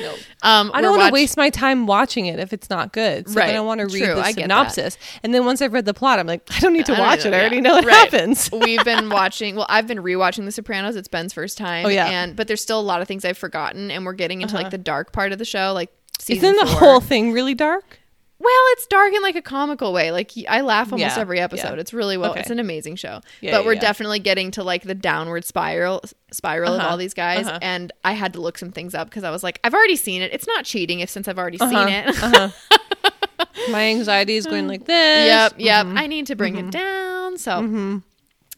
no. 0.00 0.14
Um, 0.42 0.70
I 0.74 0.82
don't 0.82 0.90
want 0.90 1.00
watch- 1.04 1.08
to 1.08 1.14
waste 1.14 1.36
my 1.38 1.48
time 1.48 1.86
watching 1.86 2.26
it 2.26 2.38
if 2.38 2.52
it's 2.52 2.68
not 2.68 2.92
good. 2.92 3.28
So 3.28 3.34
Right. 3.36 3.46
then 3.46 3.56
I 3.56 3.60
want 3.60 3.80
to 3.80 3.86
read 3.86 4.04
True, 4.04 4.14
the 4.14 4.24
synopsis, 4.32 4.98
and 5.22 5.32
then 5.32 5.46
once 5.46 5.62
I've 5.62 5.72
read 5.72 5.86
the 5.86 5.94
plot, 5.94 6.18
I'm 6.18 6.26
like, 6.26 6.42
I 6.54 6.60
don't 6.60 6.74
need 6.74 6.84
to 6.86 6.94
I 6.96 7.00
watch 7.00 7.24
it. 7.24 7.32
I 7.32 7.40
already 7.40 7.62
know 7.62 7.72
what 7.74 7.84
Right. 7.86 7.94
happens. 7.94 8.50
We've 8.52 8.84
been 8.84 9.08
watching. 9.08 9.56
Well, 9.56 9.64
I've 9.70 9.86
been 9.86 9.98
rewatching 9.98 10.44
The 10.44 10.52
Sopranos. 10.52 10.96
It's 10.96 11.08
Ben's 11.08 11.32
first 11.32 11.56
time. 11.56 11.86
Oh, 11.86 11.88
yeah. 11.88 12.08
and 12.08 12.36
but 12.36 12.46
there's 12.46 12.60
still 12.60 12.78
a 12.78 12.82
lot 12.82 13.00
of 13.00 13.08
things 13.08 13.24
I've 13.24 13.38
forgotten, 13.38 13.90
and 13.90 14.04
we're 14.04 14.12
getting 14.12 14.42
into 14.42 14.54
like 14.54 14.70
the 14.70 14.76
dark 14.78 15.12
part 15.12 15.32
of 15.32 15.38
the 15.38 15.44
show, 15.46 15.72
like 15.72 15.90
season 16.18 16.54
Isn't 16.54 16.66
the 16.66 16.72
whole 16.74 17.00
thing 17.00 17.32
really 17.32 17.54
dark? 17.54 18.00
Well, 18.38 18.50
it's 18.72 18.86
dark 18.88 19.12
in 19.14 19.22
like 19.22 19.36
a 19.36 19.42
comical 19.42 19.92
way. 19.92 20.10
Like 20.10 20.32
I 20.48 20.60
laugh 20.60 20.92
almost 20.92 21.16
Yeah, 21.16 21.20
every 21.20 21.40
episode. 21.40 21.74
yeah. 21.74 21.80
It's 21.80 21.94
really 21.94 22.16
well. 22.16 22.32
Okay. 22.32 22.40
It's 22.40 22.50
an 22.50 22.58
amazing 22.58 22.96
show. 22.96 23.20
Yeah, 23.40 23.52
but 23.52 23.64
we're 23.64 23.76
definitely 23.76 24.18
getting 24.18 24.50
to 24.52 24.64
like 24.64 24.82
the 24.82 24.94
downward 24.94 25.44
spiral 25.44 26.02
spiral 26.32 26.74
of 26.74 26.80
Uh-huh, 26.80 26.88
all 26.90 26.96
these 26.96 27.14
guys. 27.14 27.46
uh-huh. 27.46 27.60
And 27.62 27.92
I 28.04 28.12
had 28.12 28.32
to 28.34 28.40
look 28.40 28.58
some 28.58 28.72
things 28.72 28.94
up 28.94 29.08
because 29.08 29.24
I 29.24 29.30
was 29.30 29.42
like, 29.44 29.60
I've 29.64 29.72
already 29.72 29.96
seen 29.96 30.20
it. 30.20 30.32
It's 30.32 30.46
not 30.48 30.64
cheating 30.64 31.00
if 31.00 31.08
since 31.10 31.28
I've 31.28 31.38
already 31.38 31.60
Uh-huh, 31.60 31.86
seen 31.86 31.94
it. 31.94 32.22
uh-huh. 32.22 33.46
My 33.70 33.84
anxiety 33.84 34.36
is 34.36 34.46
going 34.46 34.66
like 34.68 34.84
this. 34.84 35.26
Yep, 35.26 35.54
yep. 35.58 35.86
Mm-hmm. 35.86 35.98
I 35.98 36.06
need 36.06 36.26
to 36.26 36.36
bring 36.36 36.56
it 36.56 36.70
down. 36.70 37.38
So, 37.38 38.02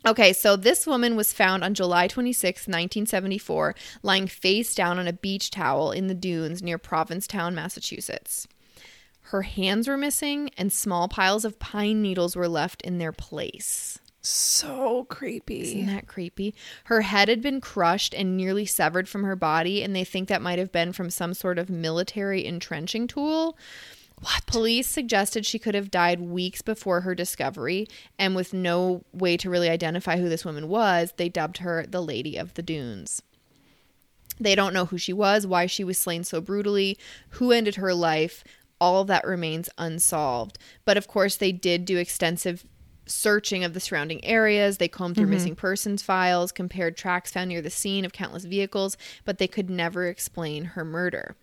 okay, 0.07 0.33
so 0.33 0.57
this 0.57 0.87
woman 0.87 1.15
was 1.17 1.33
found 1.33 1.63
on 1.63 1.75
July 1.75 2.09
26, 2.09 2.63
1974, 2.63 3.75
lying 4.03 4.27
face 4.27 4.75
down 4.75 4.99
on 4.99 5.07
a 5.07 5.13
beach 5.13 5.51
towel 5.51 5.93
in 5.93 6.09
the 6.09 6.15
dunes 6.15 6.63
near 6.63 6.77
Provincetown, 6.79 7.55
Massachusetts. 7.55 8.49
Her 9.31 9.43
hands 9.43 9.89
were 9.89 9.97
missing, 9.97 10.51
and 10.57 10.73
small 10.73 11.09
piles 11.09 11.45
of 11.45 11.59
pine 11.59 12.01
needles 12.01 12.37
were 12.37 12.49
left 12.49 12.81
in 12.83 12.99
their 12.99 13.11
place. 13.11 13.99
So 14.21 15.05
creepy. 15.05 15.63
Isn't 15.63 15.87
that 15.87 16.07
creepy? 16.07 16.55
Her 16.85 17.01
head 17.01 17.29
had 17.29 17.43
been 17.43 17.61
crushed 17.61 18.15
and 18.15 18.37
nearly 18.37 18.67
severed 18.67 19.09
from 19.09 19.25
her 19.25 19.35
body, 19.35 19.83
and 19.83 19.97
they 19.97 20.05
think 20.05 20.29
that 20.29 20.43
might 20.43 20.61
have 20.61 20.71
been 20.71 20.93
from 20.93 21.11
some 21.11 21.35
sort 21.35 21.59
of 21.59 21.69
military 21.69 22.47
entrenching 22.47 23.09
tool. 23.09 23.59
What? 24.21 24.47
Police 24.47 24.89
suggested 24.89 25.45
she 25.45 25.59
could 25.59 25.75
have 25.75 25.91
died 25.91 26.21
weeks 26.21 26.63
before 26.63 27.01
her 27.01 27.15
discovery, 27.15 27.89
and 28.21 28.37
with 28.37 28.55
no 28.55 29.03
way 29.13 29.37
to 29.39 29.51
really 29.51 29.69
identify 29.69 30.19
who 30.19 30.29
this 30.29 30.45
woman 30.45 30.69
was, 30.69 31.13
they 31.17 31.29
dubbed 31.29 31.59
her 31.59 31.85
the 31.85 32.01
Lady 32.01 32.37
of 32.37 32.55
the 32.55 32.63
Dunes. 32.63 33.23
They 34.39 34.55
don't 34.55 34.75
know 34.75 34.85
who 34.85 34.99
she 34.99 35.13
was, 35.13 35.49
why 35.49 35.67
she 35.67 35.83
was 35.83 35.99
slain 35.99 36.23
so 36.23 36.41
brutally, 36.41 36.97
who 37.31 37.51
ended 37.51 37.75
her 37.75 37.93
life. 37.93 38.45
All 38.81 39.01
of 39.01 39.09
that 39.09 39.27
remains 39.27 39.69
unsolved. 39.79 40.59
But 40.85 40.97
of 40.97 41.09
course, 41.09 41.37
they 41.37 41.53
did 41.53 41.85
do 41.85 41.97
extensive 41.97 42.65
searching 43.07 43.65
of 43.65 43.73
the 43.73 43.81
surrounding 43.81 44.25
areas. 44.25 44.79
They 44.79 44.89
combed 44.89 45.15
through 45.15 45.25
mm-hmm. 45.25 45.35
missing 45.35 45.57
persons 45.57 46.03
files, 46.03 46.53
compared 46.53 46.97
tracks 46.97 47.31
found 47.31 47.49
near 47.49 47.63
the 47.63 47.71
scene 47.71 48.05
of 48.05 48.13
countless 48.13 48.45
vehicles, 48.45 48.97
but 49.25 49.39
they 49.39 49.49
could 49.49 49.71
never 49.71 50.07
explain 50.07 50.65
her 50.65 50.85
murder. 50.85 51.37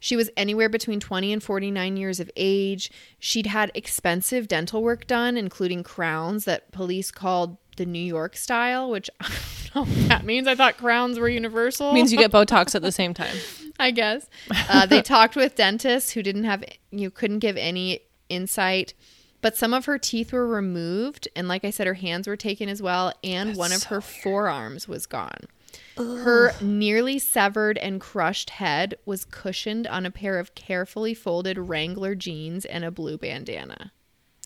She 0.00 0.16
was 0.16 0.30
anywhere 0.36 0.68
between 0.68 1.00
20 1.00 1.32
and 1.32 1.42
49 1.42 1.96
years 1.96 2.20
of 2.20 2.30
age. 2.36 2.90
She'd 3.18 3.46
had 3.46 3.70
expensive 3.74 4.48
dental 4.48 4.82
work 4.82 5.06
done, 5.06 5.38
including 5.38 5.82
crowns 5.82 6.44
that 6.44 6.70
police 6.72 7.10
called 7.10 7.56
the 7.76 7.86
New 7.86 7.98
York 7.98 8.36
style, 8.36 8.90
which 8.90 9.10
I 9.20 9.30
don't 9.74 9.88
know 9.88 9.94
what 9.94 10.08
that 10.08 10.24
means. 10.24 10.46
I 10.46 10.54
thought 10.54 10.76
crowns 10.76 11.18
were 11.18 11.28
universal. 11.28 11.92
Means 11.92 12.12
you 12.12 12.18
get 12.18 12.32
Botox 12.32 12.74
at 12.74 12.82
the 12.82 12.92
same 12.92 13.14
time. 13.14 13.36
I 13.78 13.90
guess. 13.90 14.28
Uh, 14.68 14.86
they 14.86 15.02
talked 15.02 15.36
with 15.36 15.54
dentists 15.54 16.12
who 16.12 16.22
didn't 16.22 16.44
have, 16.44 16.64
you 16.90 17.10
couldn't 17.10 17.40
give 17.40 17.56
any 17.56 18.00
insight. 18.28 18.94
But 19.40 19.56
some 19.56 19.74
of 19.74 19.84
her 19.84 19.98
teeth 19.98 20.32
were 20.32 20.46
removed. 20.46 21.28
And 21.36 21.48
like 21.48 21.64
I 21.64 21.70
said, 21.70 21.86
her 21.86 21.94
hands 21.94 22.26
were 22.26 22.36
taken 22.36 22.68
as 22.68 22.80
well. 22.80 23.12
And 23.22 23.56
one 23.56 23.72
of 23.72 23.84
her 23.84 24.00
forearms 24.00 24.88
was 24.88 25.06
gone. 25.06 25.48
Her 25.96 26.52
nearly 26.60 27.18
severed 27.18 27.78
and 27.78 28.00
crushed 28.00 28.50
head 28.50 28.96
was 29.04 29.24
cushioned 29.24 29.86
on 29.86 30.06
a 30.06 30.10
pair 30.10 30.38
of 30.38 30.54
carefully 30.54 31.14
folded 31.14 31.58
Wrangler 31.58 32.14
jeans 32.14 32.64
and 32.64 32.84
a 32.84 32.90
blue 32.90 33.18
bandana. 33.18 33.92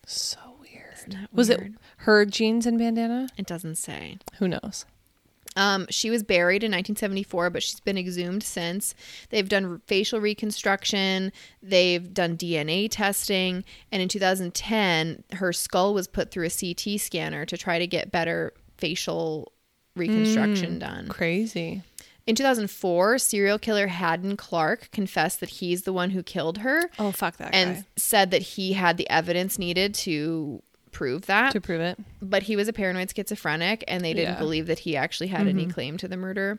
So 0.07 0.39
weird. 1.15 1.29
Was 1.33 1.51
it 1.51 1.61
her 1.99 2.25
jeans 2.25 2.67
and 2.67 2.79
bandana? 2.79 3.29
It 3.37 3.47
doesn't 3.47 3.77
say. 3.77 4.19
Who 4.39 4.49
knows? 4.49 4.85
Um, 5.57 5.87
she 5.91 6.09
was 6.11 6.23
buried 6.23 6.63
in 6.63 6.71
1974, 6.71 7.51
but 7.51 7.63
she's 7.65 7.81
been 7.81 7.99
exhumed 7.99 8.45
since. 8.45 8.95
They've 9.31 9.49
done 9.49 9.81
facial 9.87 10.21
reconstruction, 10.21 11.33
they've 11.63 12.15
done 12.15 12.37
DNA 12.37 12.89
testing, 12.89 13.65
and 13.91 14.01
in 14.01 14.09
2010, 14.09 15.25
her 15.33 15.53
skull 15.53 15.95
was 15.95 16.07
put 16.07 16.31
through 16.31 16.47
a 16.47 16.51
CT 16.51 17.01
scanner 17.01 17.45
to 17.47 17.57
try 17.57 17.79
to 17.81 17.87
get 17.89 18.13
better 18.13 18.53
facial 18.77 19.51
reconstruction 19.97 20.79
done. 20.79 21.09
Crazy. 21.09 21.83
In 22.27 22.35
2004, 22.37 23.19
serial 23.19 23.59
killer 23.59 23.87
Hadden 23.89 24.37
Clark 24.37 24.91
confessed 24.93 25.41
that 25.41 25.49
he's 25.49 25.83
the 25.83 25.95
one 25.95 26.11
who 26.11 26.23
killed 26.23 26.59
her 26.59 26.91
Oh 26.99 27.11
fuck 27.11 27.39
that 27.39 27.55
and 27.55 27.77
guy. 27.77 27.85
said 27.97 28.31
that 28.33 28.43
he 28.43 28.75
had 28.75 28.97
the 28.99 29.09
evidence 29.09 29.59
needed 29.59 29.95
to 29.95 30.63
prove 30.89 31.27
that 31.27 31.53
To 31.53 31.61
prove 31.61 31.81
it. 31.81 31.99
but 32.21 32.43
he 32.45 32.57
was 32.57 32.69
a 32.69 32.73
paranoid 32.73 33.11
schizophrenic 33.15 33.85
and 33.89 34.05
they 34.05 34.13
didn't 34.15 34.35
Yeah. 34.35 34.39
believe 34.39 34.67
that 34.67 34.81
he 34.81 34.97
actually 34.97 35.29
had 35.29 35.47
any 35.47 35.67
claim 35.67 35.97
to 35.99 36.09
the 36.09 36.17
murder 36.17 36.59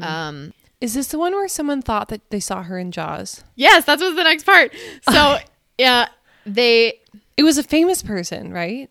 um 0.00 0.52
Is 0.80 0.94
this 0.94 1.08
the 1.08 1.18
one 1.18 1.32
where 1.32 1.48
someone 1.48 1.82
thought 1.82 2.08
that 2.08 2.30
they 2.30 2.40
saw 2.40 2.62
her 2.62 2.78
in 2.78 2.90
Jaws? 2.92 3.42
yes 3.56 3.84
that 3.86 3.98
was 4.00 4.14
the 4.16 4.24
next 4.24 4.44
part 4.44 4.72
so 5.10 5.38
yeah 5.78 6.08
they 6.46 7.00
It 7.36 7.42
was 7.42 7.58
a 7.58 7.62
famous 7.62 8.02
person, 8.02 8.52
right? 8.52 8.90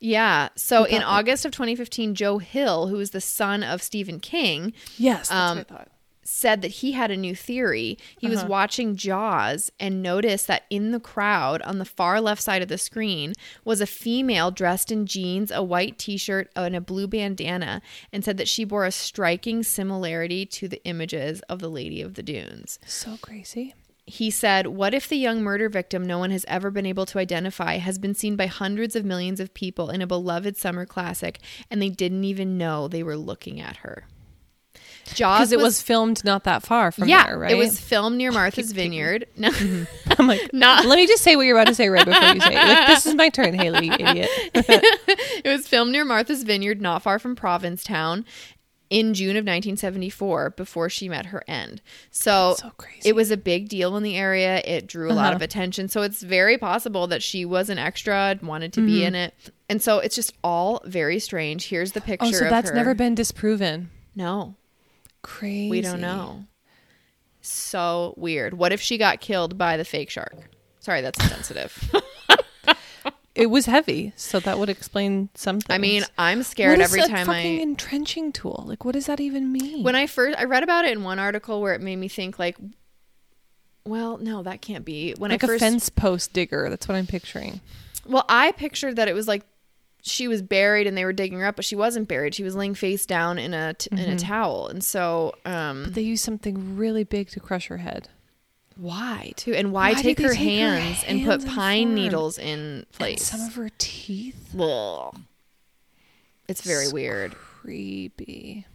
yeah 0.00 0.48
so 0.56 0.84
in 0.84 1.02
august 1.02 1.44
of 1.46 1.52
2015 1.52 2.14
joe 2.14 2.38
hill 2.38 2.88
who 2.88 2.98
is 3.00 3.10
the 3.12 3.20
son 3.20 3.62
of 3.62 3.80
stephen 3.82 4.20
king 4.20 4.72
Yes, 4.98 5.28
that's 5.28 5.50
Um, 5.52 5.58
what 5.58 5.70
I 5.70 5.74
thought. 5.74 5.88
Said 6.24 6.62
that 6.62 6.68
he 6.68 6.92
had 6.92 7.10
a 7.10 7.16
new 7.16 7.34
theory. 7.34 7.98
He 8.18 8.28
was 8.28 8.40
uh-huh. 8.40 8.48
watching 8.48 8.96
Jaws 8.96 9.70
and 9.78 10.02
noticed 10.02 10.46
that 10.46 10.64
in 10.70 10.90
the 10.90 11.00
crowd 11.00 11.62
on 11.62 11.78
the 11.78 11.84
far 11.84 12.20
left 12.20 12.42
side 12.42 12.62
of 12.62 12.68
the 12.68 12.78
screen 12.78 13.34
was 13.64 13.80
a 13.80 13.86
female 13.86 14.50
dressed 14.50 14.90
in 14.90 15.06
jeans, 15.06 15.50
a 15.50 15.62
white 15.62 15.98
t 15.98 16.16
shirt, 16.16 16.50
and 16.56 16.74
a 16.74 16.80
blue 16.80 17.06
bandana, 17.06 17.82
and 18.12 18.24
said 18.24 18.36
that 18.36 18.48
she 18.48 18.64
bore 18.64 18.84
a 18.84 18.90
striking 18.90 19.62
similarity 19.62 20.46
to 20.46 20.68
the 20.68 20.84
images 20.84 21.40
of 21.42 21.60
the 21.60 21.70
Lady 21.70 22.00
of 22.00 22.14
the 22.14 22.22
Dunes. 22.22 22.78
So 22.86 23.16
crazy. 23.20 23.74
He 24.06 24.30
said, 24.30 24.66
What 24.66 24.92
if 24.92 25.08
the 25.08 25.16
young 25.16 25.42
murder 25.42 25.68
victim 25.68 26.04
no 26.04 26.18
one 26.18 26.30
has 26.30 26.44
ever 26.46 26.70
been 26.70 26.84
able 26.84 27.06
to 27.06 27.18
identify 27.18 27.78
has 27.78 27.98
been 27.98 28.14
seen 28.14 28.36
by 28.36 28.46
hundreds 28.46 28.94
of 28.94 29.04
millions 29.04 29.40
of 29.40 29.54
people 29.54 29.88
in 29.88 30.02
a 30.02 30.06
beloved 30.06 30.58
summer 30.58 30.84
classic 30.84 31.40
and 31.70 31.80
they 31.80 31.88
didn't 31.88 32.24
even 32.24 32.58
know 32.58 32.86
they 32.86 33.02
were 33.02 33.16
looking 33.16 33.60
at 33.60 33.78
her? 33.78 34.06
Jaws 35.14 35.38
Because 35.40 35.52
it 35.52 35.58
was 35.58 35.82
filmed 35.82 36.24
not 36.24 36.44
that 36.44 36.62
far 36.62 36.90
from 36.92 37.08
yeah, 37.08 37.26
there, 37.26 37.38
right? 37.38 37.50
it 37.52 37.56
was 37.56 37.78
filmed 37.78 38.16
near 38.16 38.32
Martha's 38.40 38.72
Vineyard. 38.72 39.26
No, 39.36 39.50
I'm 40.18 40.26
like, 40.26 40.48
not. 40.52 40.86
let 40.86 40.96
me 40.96 41.06
just 41.06 41.22
say 41.22 41.36
what 41.36 41.42
you're 41.42 41.56
about 41.56 41.68
to 41.68 41.74
say 41.74 41.88
right 41.88 42.04
before 42.06 42.22
you 42.34 42.40
say 42.40 42.52
it. 42.54 42.68
Like, 42.68 42.86
this 42.88 43.06
is 43.06 43.14
my 43.14 43.28
turn, 43.28 43.54
Haley, 43.54 43.88
idiot. 43.90 44.28
it 44.54 45.48
was 45.48 45.66
filmed 45.68 45.92
near 45.92 46.04
Martha's 46.04 46.42
Vineyard, 46.42 46.80
not 46.80 47.02
far 47.02 47.18
from 47.18 47.36
Provincetown, 47.36 48.24
in 48.90 49.14
June 49.14 49.30
of 49.30 49.40
1974, 49.44 50.50
before 50.50 50.88
she 50.88 51.08
met 51.08 51.26
her 51.26 51.42
end. 51.48 51.80
So, 52.10 52.54
So 52.58 52.70
crazy. 52.76 53.08
it 53.08 53.16
was 53.16 53.30
a 53.30 53.36
big 53.36 53.68
deal 53.68 53.96
in 53.96 54.02
the 54.02 54.16
area. 54.16 54.62
It 54.64 54.86
drew 54.86 55.10
a 55.10 55.14
lot 55.14 55.28
Uh-huh. 55.28 55.36
of 55.36 55.42
attention. 55.42 55.88
So 55.88 56.02
it's 56.02 56.22
very 56.22 56.58
possible 56.58 57.06
that 57.08 57.22
she 57.22 57.44
was 57.44 57.70
an 57.70 57.78
extra, 57.78 58.38
wanted 58.42 58.72
to 58.74 58.82
be 58.86 58.98
Mm-hmm. 58.98 59.06
in 59.06 59.14
it, 59.16 59.34
and 59.68 59.82
so 59.82 59.98
it's 59.98 60.14
just 60.14 60.32
all 60.44 60.80
very 60.84 61.18
strange. 61.18 61.66
Here's 61.68 61.92
the 61.92 62.00
picture. 62.02 62.26
Oh, 62.26 62.30
so 62.32 62.44
that's 62.50 62.70
her. 62.70 62.76
never 62.76 62.94
been 62.94 63.14
disproven. 63.14 63.90
No, 64.14 64.54
Crazy. 65.24 65.70
we 65.70 65.80
don't 65.80 66.00
know. 66.00 66.44
So 67.40 68.14
weird. 68.16 68.54
What 68.54 68.72
if 68.72 68.80
she 68.80 68.98
got 68.98 69.20
killed 69.20 69.58
by 69.58 69.76
the 69.76 69.84
fake 69.84 70.10
shark? 70.10 70.34
Sorry, 70.80 71.00
that's 71.00 71.22
sensitive. 71.24 71.92
It 73.34 73.50
was 73.50 73.66
heavy, 73.66 74.12
so 74.14 74.38
that 74.38 74.60
would 74.60 74.68
explain 74.68 75.28
something. 75.34 75.74
I 75.74 75.78
mean, 75.78 76.04
I'm 76.16 76.44
scared 76.44 76.78
every 76.78 77.00
time 77.00 77.26
fucking 77.26 77.58
I 77.58 77.62
entrenching 77.62 78.30
tool. 78.30 78.64
Like, 78.64 78.84
what 78.84 78.92
does 78.92 79.06
that 79.06 79.18
even 79.18 79.50
mean? 79.50 79.82
when 79.82 79.96
I 79.96 80.06
first 80.06 80.38
I 80.38 80.44
read 80.44 80.62
about 80.62 80.84
it 80.84 80.92
in 80.92 81.02
one 81.02 81.18
article 81.18 81.60
where 81.60 81.74
it 81.74 81.80
made 81.80 81.96
me 81.96 82.06
think 82.06 82.38
like, 82.38 82.56
well, 83.84 84.18
no, 84.18 84.44
that 84.44 84.60
can't 84.62 84.84
be. 84.84 85.14
When 85.18 85.32
I 85.32 85.34
like 85.34 85.42
I 85.42 85.46
a 85.46 85.48
first, 85.48 85.64
fence 85.64 85.88
post 85.90 86.32
digger. 86.32 86.68
That's 86.70 86.86
what 86.86 86.94
I'm 86.94 87.08
picturing. 87.08 87.60
well, 88.06 88.24
I 88.28 88.52
pictured 88.52 88.96
that 88.96 89.08
it 89.08 89.14
was 89.14 89.26
like 89.26 89.44
she 90.06 90.28
was 90.28 90.42
buried 90.42 90.86
and 90.86 90.96
they 90.96 91.04
were 91.06 91.12
digging 91.14 91.38
her 91.40 91.46
up, 91.46 91.56
but 91.56 91.64
she 91.64 91.74
wasn't 91.76 92.06
buried. 92.08 92.34
She 92.34 92.42
was 92.44 92.54
laying 92.54 92.74
face 92.74 93.06
down 93.06 93.38
in 93.38 93.54
a 93.54 93.72
t- 93.74 93.88
in 93.90 93.98
a 93.98 94.18
towel, 94.18 94.68
and 94.68 94.84
so 94.84 95.34
um, 95.46 95.86
They 95.92 96.02
used 96.02 96.22
something 96.24 96.76
really 96.76 97.04
big 97.04 97.30
to 97.30 97.40
crush 97.40 97.68
her 97.68 97.78
head. 97.78 98.08
why 98.76 99.32
too? 99.36 99.54
And 99.54 99.72
why, 99.72 99.92
Why 99.92 100.02
take 100.02 100.18
her 100.18 100.28
take 100.28 100.36
her 100.38 100.44
hands 100.44 101.02
and 101.06 101.24
put 101.24 101.46
pine 101.46 101.86
form? 101.88 101.94
needles 101.94 102.38
in 102.38 102.58
And 102.58 102.92
place? 102.92 103.22
some 103.24 103.40
of 103.40 103.54
her 103.54 103.70
teeth. 103.78 104.54
Ugh. 104.60 105.16
It's 106.48 106.60
very 106.60 106.88
weird. 106.92 107.34
Creepy. 107.34 108.66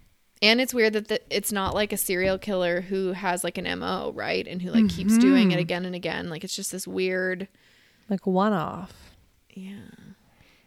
And 0.41 0.60
it's 0.61 0.73
weird 0.73 0.93
that 0.93 1.10
the, 1.10 1.22
it's 1.30 1.51
not 1.51 1.76
like 1.76 1.91
a 1.93 1.97
serial 1.97 2.38
killer 2.39 2.81
who 2.81 3.11
has 3.11 3.43
like 3.43 3.57
an 3.57 3.80
MO, 3.80 4.11
right? 4.15 4.47
And 4.47 4.61
who 4.61 4.72
like 4.72 4.89
keeps 4.89 5.18
doing 5.18 5.51
it 5.51 5.60
again 5.60 5.85
and 5.85 5.93
again. 5.93 6.30
Like 6.30 6.43
it's 6.43 6.56
just 6.56 6.72
this 6.72 6.88
weird, 6.88 7.47
Like 8.10 8.26
one 8.26 8.53
off. 8.53 8.93
yeah. 9.53 9.73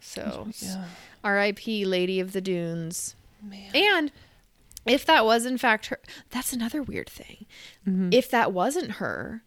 So, 0.02 0.48
Yeah. 0.58 0.84
R.I.P. 1.24 1.84
Lady 1.84 2.18
of 2.20 2.32
the 2.32 2.40
Dunes. 2.40 3.14
Man. 3.42 3.70
And 3.74 4.12
if 4.84 5.06
that 5.06 5.24
was 5.24 5.46
in 5.46 5.56
fact 5.58 5.86
her, 5.86 6.00
that's 6.30 6.52
another 6.52 6.82
weird 6.82 7.08
thing. 7.08 7.46
Mm-hmm. 7.88 8.08
If 8.12 8.28
that 8.30 8.52
wasn't 8.52 8.92
her, 8.92 9.42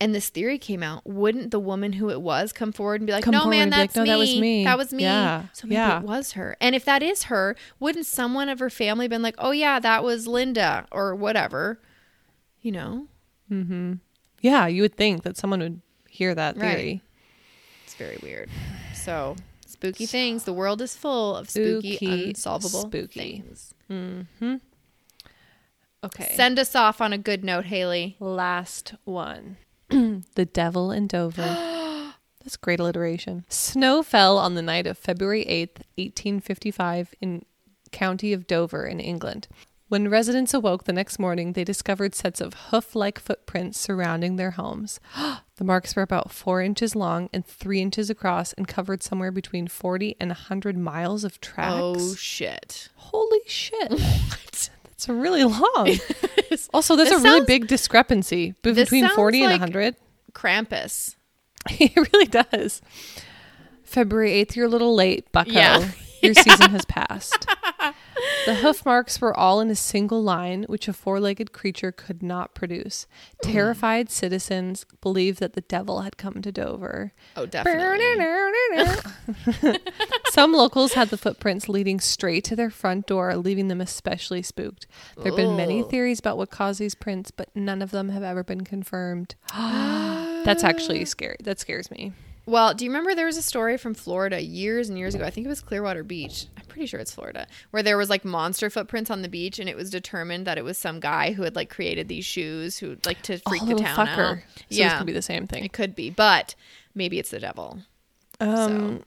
and 0.00 0.14
this 0.14 0.30
theory 0.30 0.56
came 0.56 0.82
out, 0.82 1.06
wouldn't 1.06 1.50
the 1.50 1.60
woman 1.60 1.92
who 1.94 2.08
it 2.08 2.22
was 2.22 2.52
come 2.54 2.72
forward 2.72 3.02
and 3.02 3.06
be 3.06 3.12
like, 3.12 3.22
Come 3.24 3.32
"No, 3.32 3.44
man, 3.46 3.68
be 3.68 3.76
like, 3.76 3.94
"No, 3.94 4.02
me. 4.02 4.08
that 4.08 4.16
was 4.18 4.36
me." 4.36 4.64
That 4.64 4.78
was 4.78 4.92
me." 4.94 5.02
Yeah. 5.02 5.44
So 5.52 5.66
maybe 5.66 5.74
Yeah. 5.74 5.98
it 6.00 6.04
was 6.06 6.32
her. 6.32 6.56
And 6.58 6.74
if 6.74 6.86
that 6.86 7.02
is 7.02 7.24
her, 7.24 7.54
wouldn't 7.78 8.06
someone 8.06 8.48
of 8.48 8.58
her 8.60 8.70
family 8.70 9.06
been 9.08 9.20
like, 9.20 9.34
"Oh 9.36 9.50
yeah, 9.50 9.78
that 9.78 10.02
was 10.02 10.26
Linda 10.26 10.86
or 10.90 11.14
whatever," 11.14 11.78
you 12.62 12.72
know? 12.72 13.06
Yeah, 14.40 14.66
you 14.66 14.80
would 14.82 14.94
think 14.96 15.22
that 15.24 15.36
someone 15.36 15.60
would 15.60 15.80
hear 16.08 16.34
that 16.34 16.56
Right. 16.56 16.76
theory. 16.76 17.02
It's 17.84 17.94
very 17.94 18.16
weird. 18.22 18.48
So 18.94 19.36
spooky 19.80 20.06
things. 20.06 20.44
The 20.44 20.52
world 20.52 20.82
is 20.82 20.94
full 20.94 21.36
of 21.36 21.48
spooky, 21.48 21.96
Spooky, 21.96 22.28
unsolvable 22.30 22.82
spooky. 22.82 23.42
things. 23.42 23.74
Mm-hmm. 23.90 24.56
Okay. 26.04 26.32
Send 26.34 26.58
us 26.58 26.74
off 26.74 27.00
on 27.00 27.12
a 27.12 27.18
good 27.18 27.44
note, 27.44 27.66
Haley. 27.66 28.16
Last 28.20 28.94
one. 29.04 29.56
the 29.88 30.48
Devil 30.52 30.90
in 30.92 31.06
Dover. 31.06 31.42
That's 32.42 32.56
great 32.56 32.80
alliteration. 32.80 33.44
Snow 33.48 34.02
fell 34.02 34.38
on 34.38 34.54
the 34.54 34.62
night 34.62 34.86
of 34.86 34.96
February 34.96 35.44
8th, 35.44 35.82
1855, 35.98 37.14
in 37.20 37.44
county 37.92 38.32
of 38.32 38.46
Dover 38.46 38.86
in 38.86 38.98
England. 39.00 39.46
When 39.90 40.08
residents 40.08 40.54
awoke 40.54 40.84
the 40.84 40.92
next 40.92 41.18
morning, 41.18 41.54
they 41.54 41.64
discovered 41.64 42.14
sets 42.14 42.40
of 42.40 42.54
hoof-like 42.54 43.18
footprints 43.18 43.76
surrounding 43.76 44.36
their 44.36 44.52
homes. 44.52 45.00
the 45.56 45.64
marks 45.64 45.96
were 45.96 46.02
about 46.02 46.30
four 46.30 46.62
inches 46.62 46.94
long 46.94 47.28
and 47.32 47.44
three 47.44 47.80
inches 47.80 48.08
across 48.08 48.52
and 48.52 48.68
covered 48.68 49.02
somewhere 49.02 49.32
between 49.32 49.66
40 49.66 50.14
and 50.20 50.30
100 50.30 50.78
miles 50.78 51.24
of 51.24 51.40
tracks. 51.40 51.74
Oh 51.76 52.14
shit! 52.14 52.88
Holy 52.94 53.40
shit. 53.46 53.90
That's 53.98 55.08
really 55.08 55.42
long. 55.42 55.98
also, 56.72 56.94
there's 56.94 57.08
This 57.08 57.20
a 57.20 57.24
really 57.24 57.44
big 57.44 57.66
discrepancy 57.66 58.54
between 58.62 59.08
40 59.08 59.42
and 59.42 59.50
like- 59.50 59.60
100. 59.60 59.96
Krampus. 60.32 61.16
it 61.68 61.96
really 61.96 62.26
does. 62.26 62.80
February 63.82 64.44
8th, 64.44 64.54
you're 64.54 64.66
a 64.66 64.70
little 64.70 64.94
late, 64.94 65.32
bucko. 65.32 65.50
Yeah. 65.50 65.90
Your 66.22 66.34
season 66.34 66.70
has 66.70 66.84
passed. 66.88 67.46
The 68.46 68.56
hoof 68.56 68.84
marks 68.84 69.20
were 69.20 69.36
all 69.36 69.60
in 69.60 69.70
a 69.70 69.74
single 69.74 70.22
line, 70.22 70.64
which 70.64 70.88
a 70.88 70.92
four 70.92 71.20
legged 71.20 71.52
creature 71.52 71.92
could 71.92 72.22
not 72.22 72.54
produce. 72.54 73.06
Hmm. 73.42 73.50
Terrified 73.52 74.10
citizens 74.10 74.86
believed 75.00 75.40
that 75.40 75.54
the 75.54 75.60
devil 75.62 76.00
had 76.02 76.16
come 76.16 76.42
to 76.42 76.52
Dover. 76.52 77.12
Oh, 77.36 77.46
definitely. 77.46 77.80
Some 80.30 80.52
locals 80.52 80.94
had 80.94 81.08
the 81.08 81.16
footprints 81.16 81.68
leading 81.68 82.00
straight 82.00 82.44
to 82.44 82.56
their 82.56 82.70
front 82.70 83.06
door, 83.06 83.36
leaving 83.36 83.68
them 83.68 83.80
especially 83.80 84.42
spooked. 84.42 84.86
There 85.16 85.26
have 85.26 85.36
been 85.36 85.56
many 85.56 85.82
theories 85.82 86.18
about 86.18 86.36
what 86.36 86.50
caused 86.50 86.80
these 86.80 86.94
prints, 86.94 87.30
but 87.30 87.48
none 87.54 87.82
of 87.82 87.90
them 87.90 88.10
have 88.10 88.22
ever 88.22 88.42
been 88.44 88.62
confirmed. 88.62 89.34
That's 89.54 90.64
actually 90.64 91.04
scary. 91.06 91.36
That 91.42 91.58
scares 91.60 91.90
me. 91.90 92.12
Well, 92.46 92.74
do 92.74 92.84
you 92.84 92.90
remember 92.90 93.14
there 93.14 93.26
was 93.26 93.36
a 93.36 93.42
story 93.42 93.76
from 93.76 93.94
Florida 93.94 94.42
years 94.42 94.88
and 94.88 94.98
years 94.98 95.14
ago? 95.14 95.24
I 95.24 95.30
think 95.30 95.46
it 95.46 95.48
was 95.48 95.60
Clearwater 95.60 96.02
Beach. 96.02 96.46
I'm 96.56 96.64
pretty 96.66 96.86
sure 96.86 96.98
it's 96.98 97.14
Florida, 97.14 97.46
where 97.70 97.82
there 97.82 97.98
was 97.98 98.10
like 98.10 98.24
monster 98.24 98.70
footprints 98.70 99.10
on 99.10 99.22
the 99.22 99.28
beach, 99.28 99.58
and 99.58 99.68
it 99.68 99.76
was 99.76 99.90
determined 99.90 100.46
that 100.46 100.58
it 100.58 100.64
was 100.64 100.78
some 100.78 101.00
guy 101.00 101.32
who 101.32 101.42
had 101.42 101.54
like 101.54 101.70
created 101.70 102.08
these 102.08 102.24
shoes 102.24 102.78
who 102.78 102.96
like 103.04 103.22
to 103.22 103.38
freak 103.38 103.62
oh, 103.62 103.66
the 103.66 103.74
town 103.76 104.06
fucker. 104.06 104.36
out. 104.38 104.38
So 104.38 104.64
yeah, 104.68 104.88
this 104.88 104.98
could 104.98 105.06
be 105.06 105.12
the 105.12 105.22
same 105.22 105.46
thing. 105.46 105.64
it 105.64 105.72
could 105.72 105.94
be, 105.94 106.10
but 106.10 106.54
maybe 106.94 107.18
it's 107.18 107.30
the 107.30 107.40
devil. 107.40 107.78
Um, 108.40 109.04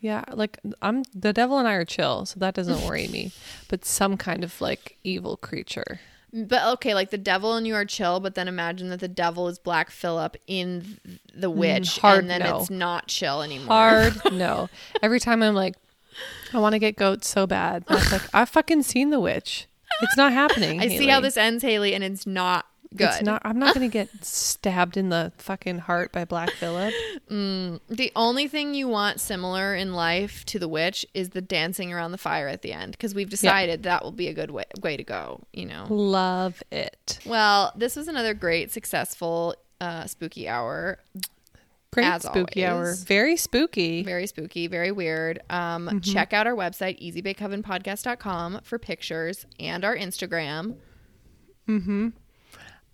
yeah, 0.00 0.24
like 0.32 0.58
I'm 0.82 1.02
the 1.14 1.32
devil 1.32 1.58
and 1.58 1.68
I 1.68 1.74
are 1.74 1.84
chill, 1.84 2.26
so 2.26 2.40
that 2.40 2.54
doesn't 2.54 2.86
worry 2.86 3.08
me. 3.08 3.32
But 3.68 3.84
some 3.84 4.16
kind 4.16 4.44
of 4.44 4.60
like 4.60 4.96
evil 5.02 5.36
creature. 5.36 6.00
But 6.44 6.64
okay, 6.74 6.92
like 6.94 7.10
the 7.10 7.18
devil 7.18 7.54
and 7.54 7.66
you 7.66 7.74
are 7.74 7.84
chill, 7.86 8.20
but 8.20 8.34
then 8.34 8.46
imagine 8.48 8.90
that 8.90 9.00
the 9.00 9.08
devil 9.08 9.48
is 9.48 9.58
Black 9.58 9.90
Phillip 9.90 10.36
in 10.46 10.98
the 11.34 11.48
witch, 11.48 11.96
Mm, 11.96 11.98
hard 12.00 12.18
and 12.20 12.30
then 12.30 12.40
no. 12.40 12.60
it's 12.60 12.68
not 12.70 13.06
chill 13.08 13.40
anymore. 13.42 13.66
Hard 13.68 14.14
no. 14.32 14.68
Every 15.02 15.18
time 15.20 15.42
I'm 15.42 15.54
like, 15.54 15.76
I 16.52 16.58
want 16.58 16.74
to 16.74 16.78
get 16.78 16.96
goats 16.96 17.28
so 17.28 17.46
bad. 17.46 17.84
I 17.88 17.94
was 17.94 18.12
like, 18.12 18.22
I've 18.34 18.48
fucking 18.50 18.82
seen 18.82 19.10
the 19.10 19.20
witch. 19.20 19.66
It's 20.02 20.16
not 20.16 20.32
happening. 20.32 20.80
I 20.82 20.88
see 20.88 21.06
how 21.08 21.20
this 21.20 21.36
ends, 21.38 21.62
Haley, 21.62 21.94
and 21.94 22.04
it's 22.04 22.26
not 22.26 22.66
good. 22.94 23.08
It's 23.08 23.22
not. 23.22 23.42
I'm 23.44 23.58
not 23.58 23.74
gonna 23.74 23.88
get 23.88 24.08
stabbed 24.24 24.96
in 24.96 25.08
the 25.08 25.32
fucking 25.38 25.78
heart 25.78 26.12
by 26.12 26.24
Black 26.24 26.50
Phillip. 26.50 26.92
The 27.28 28.12
only 28.14 28.46
thing 28.48 28.74
you 28.74 28.88
want 28.88 29.20
similar 29.20 29.74
in 29.74 29.92
life 29.94 30.44
to 30.46 30.58
the 30.58 30.68
witch 30.68 31.04
is 31.14 31.30
the 31.30 31.40
dancing 31.40 31.92
around 31.92 32.12
the 32.12 32.18
fire 32.18 32.48
at 32.48 32.62
the 32.62 32.72
end 32.72 32.92
because 32.92 33.14
we've 33.14 33.28
decided 33.30 33.82
that 33.84 34.04
will 34.04 34.12
be 34.12 34.28
a 34.28 34.34
good 34.34 34.50
way, 34.50 34.64
way 34.82 34.96
to 34.96 35.02
go, 35.04 35.42
you 35.52 35.66
know. 35.66 35.86
Love 35.88 36.62
it. 36.70 37.18
Well, 37.26 37.72
this 37.76 37.96
was 37.96 38.08
another 38.08 38.34
great, 38.34 38.70
successful 38.70 39.54
uh, 39.80 40.06
spooky 40.06 40.48
hour. 40.48 40.98
Great 41.92 42.06
As 42.06 42.22
spooky 42.22 42.64
hour. 42.64 42.80
always. 42.80 43.04
Very 43.04 43.36
spooky. 43.36 44.02
Very 44.02 44.26
spooky, 44.26 44.66
very 44.66 44.92
weird. 44.92 45.40
Um, 45.50 46.00
Check 46.00 46.32
out 46.32 46.46
our 46.46 46.54
website, 46.54 47.00
easybakeovenpodcast.com, 47.02 48.60
for 48.64 48.78
pictures 48.78 49.46
and 49.58 49.84
our 49.84 49.96
Instagram, 49.96 50.76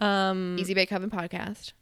Um, 0.03 0.57
Easy 0.59 0.75
Bake 0.75 0.91
Oven 0.93 1.11
Podcast. 1.11 1.73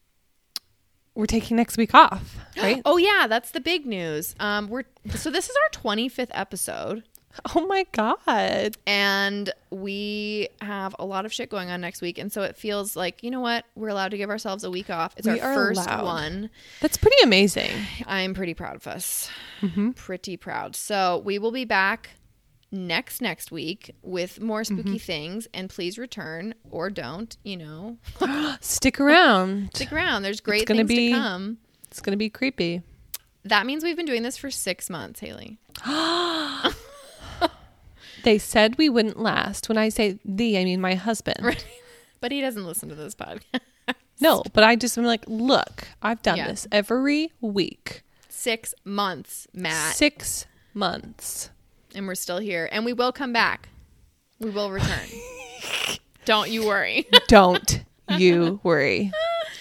we're 1.14 1.26
taking 1.26 1.56
next 1.56 1.76
week 1.76 1.94
off, 1.94 2.36
right? 2.56 2.82
Oh, 2.84 2.96
yeah, 2.96 3.26
that's 3.28 3.50
the 3.52 3.60
big 3.60 3.86
news. 3.86 4.34
Um, 4.40 4.68
we're 4.68 4.84
So, 5.14 5.30
this 5.30 5.48
is 5.48 5.56
our 5.56 5.80
25th 5.80 6.28
episode. 6.32 7.04
oh 7.54 7.64
my 7.68 7.86
god. 7.92 8.76
and 8.88 9.52
we 9.70 10.48
have 10.60 10.96
a 10.98 11.04
lot 11.04 11.24
of 11.24 11.32
shit 11.32 11.48
going 11.48 11.70
on 11.70 11.80
next 11.80 12.02
week 12.02 12.18
and 12.18 12.32
so 12.32 12.42
it 12.42 12.56
feels 12.56 12.96
like 12.96 13.22
you 13.22 13.30
know 13.30 13.38
what 13.40 13.64
we're 13.76 13.86
allowed 13.88 14.10
to 14.10 14.16
give 14.18 14.30
ourselves 14.30 14.64
a 14.64 14.70
week 14.70 14.90
off 14.90 15.14
it's 15.16 15.28
We 15.28 15.38
our 15.38 15.54
first 15.54 15.80
allowed. 15.86 16.04
one 16.04 16.50
That's 16.80 16.96
pretty 16.96 17.14
amazing. 17.22 17.70
i'm 18.08 18.34
pretty 18.34 18.52
proud 18.52 18.74
of 18.74 18.88
us 18.88 19.30
Mm-hmm. 19.62 19.90
pretty 19.92 20.36
proud 20.36 20.74
so 20.74 21.22
we 21.24 21.38
will 21.38 21.52
be 21.52 21.64
back 21.64 22.10
next 22.72 23.20
next 23.20 23.50
week 23.50 23.94
with 24.02 24.40
more 24.40 24.62
spooky 24.64 24.82
Mm-hmm. 24.90 24.96
things 24.96 25.48
and 25.52 25.68
please 25.68 25.98
return 25.98 26.54
or 26.70 26.88
don't 26.90 27.36
you 27.42 27.56
know 27.56 27.98
Stick 28.60 29.00
around. 29.00 29.70
stick 29.74 29.92
around 29.92 30.22
there's 30.22 30.40
great 30.40 30.66
gonna 30.66 30.80
things 30.86 30.88
be- 30.88 31.08
to 31.10 31.14
come 31.16 31.58
It's 31.88 32.00
gonna 32.00 32.16
be 32.16 32.30
creepy. 32.30 32.82
that 33.44 33.66
means 33.66 33.82
we've 33.82 33.96
been 33.96 34.06
doing 34.06 34.22
this 34.22 34.36
for 34.36 34.50
six 34.50 34.88
months 34.88 35.20
haley 35.20 35.58
They 38.22 38.36
said 38.38 38.76
we 38.76 38.90
wouldn't 38.90 39.18
last. 39.18 39.70
When 39.70 39.78
I 39.78 39.88
say 39.88 40.18
the, 40.26 40.58
I 40.58 40.64
mean 40.64 40.78
my 40.80 40.94
husband. 40.94 41.64
but 42.20 42.30
he 42.32 42.42
doesn't 42.42 42.66
listen 42.66 42.90
to 42.90 42.94
this 42.94 43.14
podcast 43.14 43.60
No, 44.20 44.42
but 44.52 44.62
I 44.62 44.76
just 44.76 44.98
am 44.98 45.04
like, 45.04 45.24
look, 45.26 45.88
I've 46.02 46.20
done 46.20 46.36
Yeah. 46.36 46.48
this 46.48 46.66
every 46.70 47.32
week. 47.40 48.02
six 48.28 48.74
months 48.84 49.46
matt 49.54 49.94
Six 49.96 50.44
months. 50.74 51.48
And 51.94 52.06
we're 52.06 52.14
still 52.14 52.38
here 52.38 52.68
and 52.72 52.84
we 52.84 52.92
will 52.92 53.12
come 53.12 53.32
back 53.32 53.68
we 54.38 54.50
will 54.50 54.70
return 54.70 55.06
don't 56.24 56.50
you 56.50 56.66
worry 56.66 57.06
Don't 57.28 57.84
you 58.18 58.58
worry. 58.64 59.12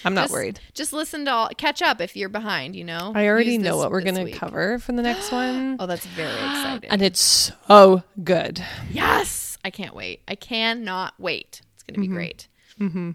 I'm 0.06 0.14
not 0.14 0.24
Just- 0.24 0.34
worried. 0.34 0.60
just 0.74 0.94
listen 0.94 1.26
to 1.26 1.32
all 1.32 1.50
catch 1.58 1.82
up 1.82 2.02
if 2.02 2.16
you're 2.16 2.30
behind 2.30 2.76
you 2.76 2.84
know 2.84 3.12
I 3.16 3.28
already 3.28 3.54
Use 3.54 3.64
know 3.64 3.72
this- 3.72 3.84
what 3.84 3.92
we're 3.92 4.02
gonna 4.02 4.24
week. 4.24 4.36
cover 4.36 4.80
for 4.80 4.92
the 4.94 5.02
next 5.02 5.32
one. 5.32 5.76
oh 5.80 5.86
that's 5.86 6.06
very 6.06 6.32
exciting 6.34 6.90
And 6.90 7.02
it's 7.02 7.52
so 7.68 8.04
good. 8.24 8.64
yes 8.92 9.58
i 9.66 9.70
can't 9.70 9.94
wait 9.96 10.22
i 10.28 10.36
cannot 10.36 11.14
wait 11.20 11.62
it's 11.74 11.84
gonna 11.84 12.00
be 12.00 12.08
great 12.08 12.48
mm-hmm. 12.80 13.12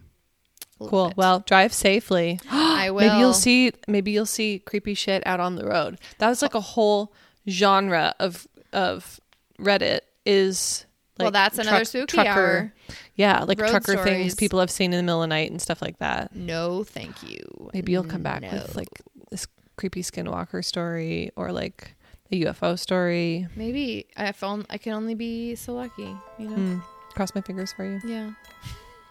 Cool. 0.81 1.15
Well, 1.17 1.39
drive 1.47 1.73
safely. 1.73 2.39
i 2.51 2.91
will 2.91 3.01
Maybe 3.01 3.17
you'll 3.19 3.33
see 3.33 3.73
maybe 3.89 4.11
you'll 4.11 4.27
see 4.27 4.59
creepy 4.59 4.93
shit 4.93 5.23
out 5.27 5.41
on 5.41 5.55
the 5.57 5.65
road. 5.65 5.99
That 6.19 6.29
was 6.29 6.43
like 6.43 6.55
a 6.55 6.61
whole 6.61 7.15
genre 7.49 8.15
of 8.19 8.47
of 8.75 9.21
Reddit 9.59 10.01
is 10.27 10.87
like 11.19 11.27
well, 11.27 11.31
that's 11.31 11.55
truck, 11.55 11.67
another 11.69 11.85
spooky 11.85 12.17
trucker, 12.17 12.31
hour. 12.31 12.75
Yeah, 13.15 13.45
like 13.45 13.61
Road 13.61 13.71
trucker 13.71 13.93
stories. 13.93 14.05
things 14.05 14.35
people 14.35 14.59
have 14.59 14.71
seen 14.71 14.93
in 14.93 14.97
the 14.97 15.03
middle 15.03 15.23
of 15.23 15.29
the 15.29 15.35
night 15.35 15.51
and 15.51 15.63
stuff 15.63 15.81
like 15.81 15.99
that. 15.99 16.35
No, 16.35 16.83
thank 16.83 17.23
you. 17.23 17.71
Maybe 17.73 17.93
you'll 17.93 18.05
come 18.05 18.23
back 18.23 18.43
no. 18.43 18.51
with 18.51 18.75
like 18.75 18.89
this 19.31 19.47
creepy 19.77 20.03
skinwalker 20.03 20.65
story 20.65 21.31
or 21.37 21.53
like 21.53 21.95
a 22.33 22.43
UFO 22.43 22.77
story. 22.77 23.47
Maybe 23.55 24.07
I 24.17 24.33
found 24.33 24.67
I 24.71 24.79
can 24.79 24.93
only 24.93 25.15
be 25.15 25.55
so 25.55 25.75
lucky, 25.75 26.17
you 26.39 26.49
know. 26.49 26.57
Mm, 26.57 26.83
cross 27.15 27.35
my 27.35 27.41
fingers 27.41 27.73
for 27.73 27.85
you. 27.85 28.01
Yeah. 28.05 28.33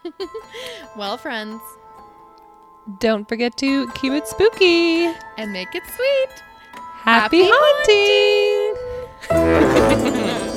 well, 0.96 1.16
friends, 1.16 1.60
don't 3.00 3.26
forget 3.28 3.56
to 3.58 3.90
keep 3.92 4.12
it 4.12 4.26
spooky 4.26 5.06
and 5.38 5.52
make 5.52 5.74
it 5.74 5.82
sweet. 5.96 6.42
Happy, 6.74 7.42
Happy 7.44 7.50
haunting. 7.50 8.76
haunting. 8.76 8.93
Ha 9.30 9.36
ha 9.36 9.40
ha 9.40 10.44
ha! 10.48 10.53